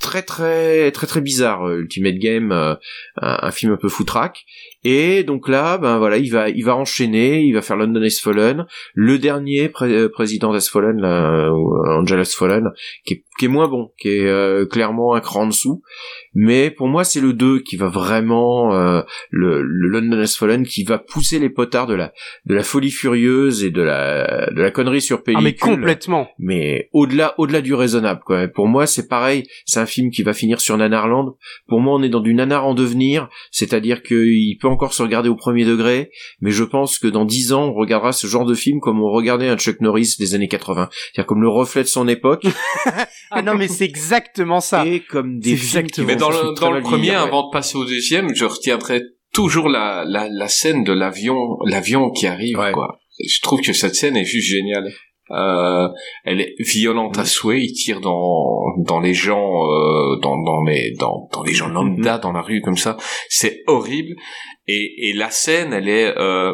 très 0.00 0.22
très 0.22 0.90
très 0.92 1.06
très 1.06 1.20
bizarre 1.20 1.66
euh, 1.68 1.80
Ultimate 1.80 2.16
Game 2.16 2.52
euh, 2.52 2.74
un, 3.20 3.38
un 3.42 3.50
film 3.50 3.72
un 3.72 3.76
peu 3.76 3.88
foutraque 3.88 4.44
et 4.88 5.24
donc 5.24 5.48
là 5.48 5.78
ben 5.78 5.98
voilà 5.98 6.16
il 6.18 6.30
va 6.30 6.48
il 6.48 6.64
va 6.64 6.76
enchaîner 6.76 7.40
il 7.42 7.52
va 7.52 7.62
faire 7.62 7.76
London 7.76 8.02
has 8.02 8.18
Fallen 8.22 8.66
le 8.94 9.18
dernier 9.18 9.68
pré- 9.68 9.92
euh, 9.92 10.08
président 10.08 10.52
has 10.52 10.68
Fallen 10.72 11.00
là, 11.00 11.50
ou 11.52 11.74
Angel 11.98 12.20
has 12.20 12.32
Fallen 12.38 12.64
qui 13.04 13.14
est, 13.14 13.24
qui 13.38 13.46
est 13.46 13.48
moins 13.48 13.68
bon 13.68 13.90
qui 13.98 14.08
est 14.08 14.26
euh, 14.26 14.64
clairement 14.66 15.14
un 15.14 15.20
cran 15.20 15.42
en 15.42 15.46
dessous 15.48 15.82
mais 16.34 16.70
pour 16.70 16.86
moi 16.88 17.04
c'est 17.04 17.20
le 17.20 17.32
2 17.32 17.60
qui 17.60 17.76
va 17.76 17.88
vraiment 17.88 18.74
euh, 18.74 19.02
le, 19.30 19.62
le 19.62 19.88
London 19.88 20.20
has 20.20 20.36
Fallen 20.38 20.64
qui 20.64 20.84
va 20.84 20.98
pousser 20.98 21.38
les 21.38 21.50
potards 21.50 21.86
de 21.86 21.94
la 21.94 22.12
de 22.44 22.54
la 22.54 22.62
folie 22.62 22.90
furieuse 22.90 23.64
et 23.64 23.70
de 23.70 23.82
la 23.82 24.48
de 24.50 24.60
la 24.62 24.70
connerie 24.70 25.00
sur 25.00 25.18
Ah, 25.18 25.22
pellicule 25.24 25.44
mais 25.70 25.76
complètement. 25.76 26.28
mais 26.38 26.88
au-delà 26.92 27.34
au-delà 27.38 27.60
du 27.60 27.74
raisonnable 27.74 28.20
quoi. 28.24 28.46
Pour 28.48 28.68
moi, 28.68 28.86
c'est 28.86 29.08
pareil, 29.08 29.42
c'est 29.64 29.80
un 29.80 29.86
film 29.86 30.10
qui 30.10 30.22
va 30.22 30.32
finir 30.32 30.60
sur 30.60 30.76
Nanarland. 30.76 31.34
Pour 31.68 31.80
moi, 31.80 31.94
on 31.94 32.02
est 32.02 32.08
dans 32.08 32.20
du 32.20 32.34
nanar 32.34 32.66
en 32.66 32.74
devenir, 32.74 33.28
c'est-à-dire 33.50 34.02
qu'il 34.02 34.56
peut 34.60 34.68
encore 34.76 34.92
se 34.92 35.02
regarder 35.02 35.28
au 35.30 35.36
premier 35.36 35.64
degré, 35.64 36.10
mais 36.40 36.50
je 36.50 36.62
pense 36.64 36.98
que 36.98 37.06
dans 37.08 37.24
dix 37.24 37.52
ans, 37.54 37.68
on 37.68 37.72
regardera 37.72 38.12
ce 38.12 38.26
genre 38.26 38.44
de 38.44 38.54
film 38.54 38.78
comme 38.80 39.00
on 39.02 39.10
regardait 39.10 39.48
un 39.48 39.56
Chuck 39.56 39.80
Norris 39.80 40.14
des 40.18 40.34
années 40.34 40.48
80, 40.48 40.88
c'est-à-dire 40.92 41.26
comme 41.26 41.40
le 41.40 41.48
reflet 41.48 41.82
de 41.82 41.88
son 41.88 42.06
époque 42.08 42.44
Ah 43.30 43.40
non, 43.42 43.54
mais 43.54 43.68
c'est 43.68 43.84
exactement 43.86 44.60
ça. 44.60 44.84
et 44.86 45.00
comme 45.00 45.38
des 45.40 45.56
films 45.56 45.86
qui 45.86 46.02
Mais 46.02 46.16
dans 46.16 46.28
le, 46.30 46.54
dans 46.60 46.80
premier, 46.82 47.10
ouais. 47.10 47.16
avant 47.16 47.46
de 47.48 47.52
passer 47.52 47.76
au 47.76 47.84
deuxième, 47.86 48.34
je 48.34 48.44
retiendrai 48.44 49.00
toujours 49.32 49.68
la, 49.68 50.04
la, 50.06 50.28
la 50.30 50.48
scène 50.48 50.84
de 50.84 50.92
l'avion, 50.92 51.36
l'avion 51.64 52.10
qui 52.10 52.26
arrive, 52.26 52.58
Ouais. 52.58 52.72
quoi. 52.72 52.98
Je 53.18 53.40
trouve 53.40 53.62
que 53.62 53.72
cette 53.72 53.94
scène 53.94 54.14
est 54.16 54.24
juste 54.26 54.48
géniale. 54.50 54.92
Euh, 55.30 55.88
elle 56.24 56.40
est 56.40 56.54
violente 56.58 57.18
à 57.18 57.22
Mm. 57.22 57.26
souhait. 57.26 57.60
Il 57.62 57.72
tire 57.72 58.00
dans 58.00 58.60
dans 58.78 59.00
les 59.00 59.14
gens, 59.14 59.64
euh, 59.66 60.16
dans 60.20 60.40
dans 60.42 60.62
les 60.64 60.92
dans 60.98 61.28
dans 61.32 61.42
les 61.42 61.52
gens 61.52 61.68
Mm-hmm. 61.68 61.72
lambda 61.72 62.18
dans 62.18 62.32
la 62.32 62.42
rue 62.42 62.60
comme 62.60 62.76
ça. 62.76 62.96
C'est 63.28 63.62
horrible. 63.66 64.14
Et 64.68 65.08
et 65.08 65.12
la 65.12 65.30
scène, 65.30 65.72
elle 65.72 65.88
est 65.88 66.16
euh, 66.16 66.52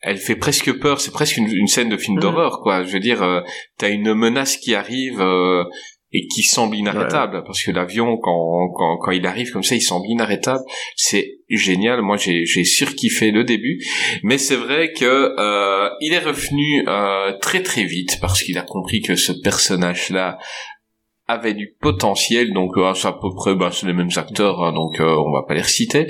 elle 0.00 0.16
fait 0.18 0.36
presque 0.36 0.72
peur. 0.80 1.00
C'est 1.00 1.10
presque 1.12 1.36
une, 1.36 1.48
une 1.52 1.66
scène 1.66 1.88
de 1.88 1.96
film 1.96 2.16
Mhm. 2.16 2.22
d'horreur, 2.22 2.60
quoi. 2.62 2.82
Je 2.84 2.92
veux 2.92 3.00
dire, 3.00 3.22
euh, 3.22 3.40
t'as 3.78 3.90
une 3.90 4.14
menace 4.14 4.56
qui 4.56 4.74
arrive. 4.74 5.20
euh, 5.20 5.64
et 6.12 6.26
qui 6.26 6.42
semble 6.42 6.76
inarrêtable 6.76 7.42
parce 7.44 7.62
que 7.62 7.70
l'avion 7.70 8.16
quand, 8.16 8.70
quand 8.74 8.96
quand 8.98 9.10
il 9.10 9.26
arrive 9.26 9.52
comme 9.52 9.62
ça 9.62 9.74
il 9.74 9.82
semble 9.82 10.06
inarrêtable. 10.08 10.62
C'est 10.96 11.38
génial. 11.50 12.00
Moi 12.02 12.16
j'ai 12.16 12.46
j'ai 12.46 12.64
surkiffé 12.64 13.30
le 13.30 13.44
début. 13.44 13.78
Mais 14.22 14.38
c'est 14.38 14.56
vrai 14.56 14.92
que 14.92 15.04
euh, 15.04 15.90
il 16.00 16.12
est 16.12 16.18
revenu 16.18 16.84
euh, 16.88 17.32
très 17.40 17.62
très 17.62 17.84
vite 17.84 18.18
parce 18.20 18.42
qu'il 18.42 18.58
a 18.58 18.62
compris 18.62 19.02
que 19.02 19.16
ce 19.16 19.32
personnage 19.32 20.10
là 20.10 20.38
avait 21.26 21.54
du 21.54 21.76
potentiel. 21.80 22.52
Donc 22.54 22.76
euh, 22.78 22.94
c'est 22.94 23.08
à 23.08 23.12
peu 23.12 23.34
près 23.34 23.54
bah, 23.54 23.70
c'est 23.70 23.86
les 23.86 23.92
mêmes 23.92 24.08
acteurs 24.16 24.62
hein, 24.62 24.72
donc 24.72 25.00
euh, 25.00 25.04
on 25.04 25.32
va 25.32 25.42
pas 25.46 25.54
les 25.54 25.62
reciter 25.62 26.06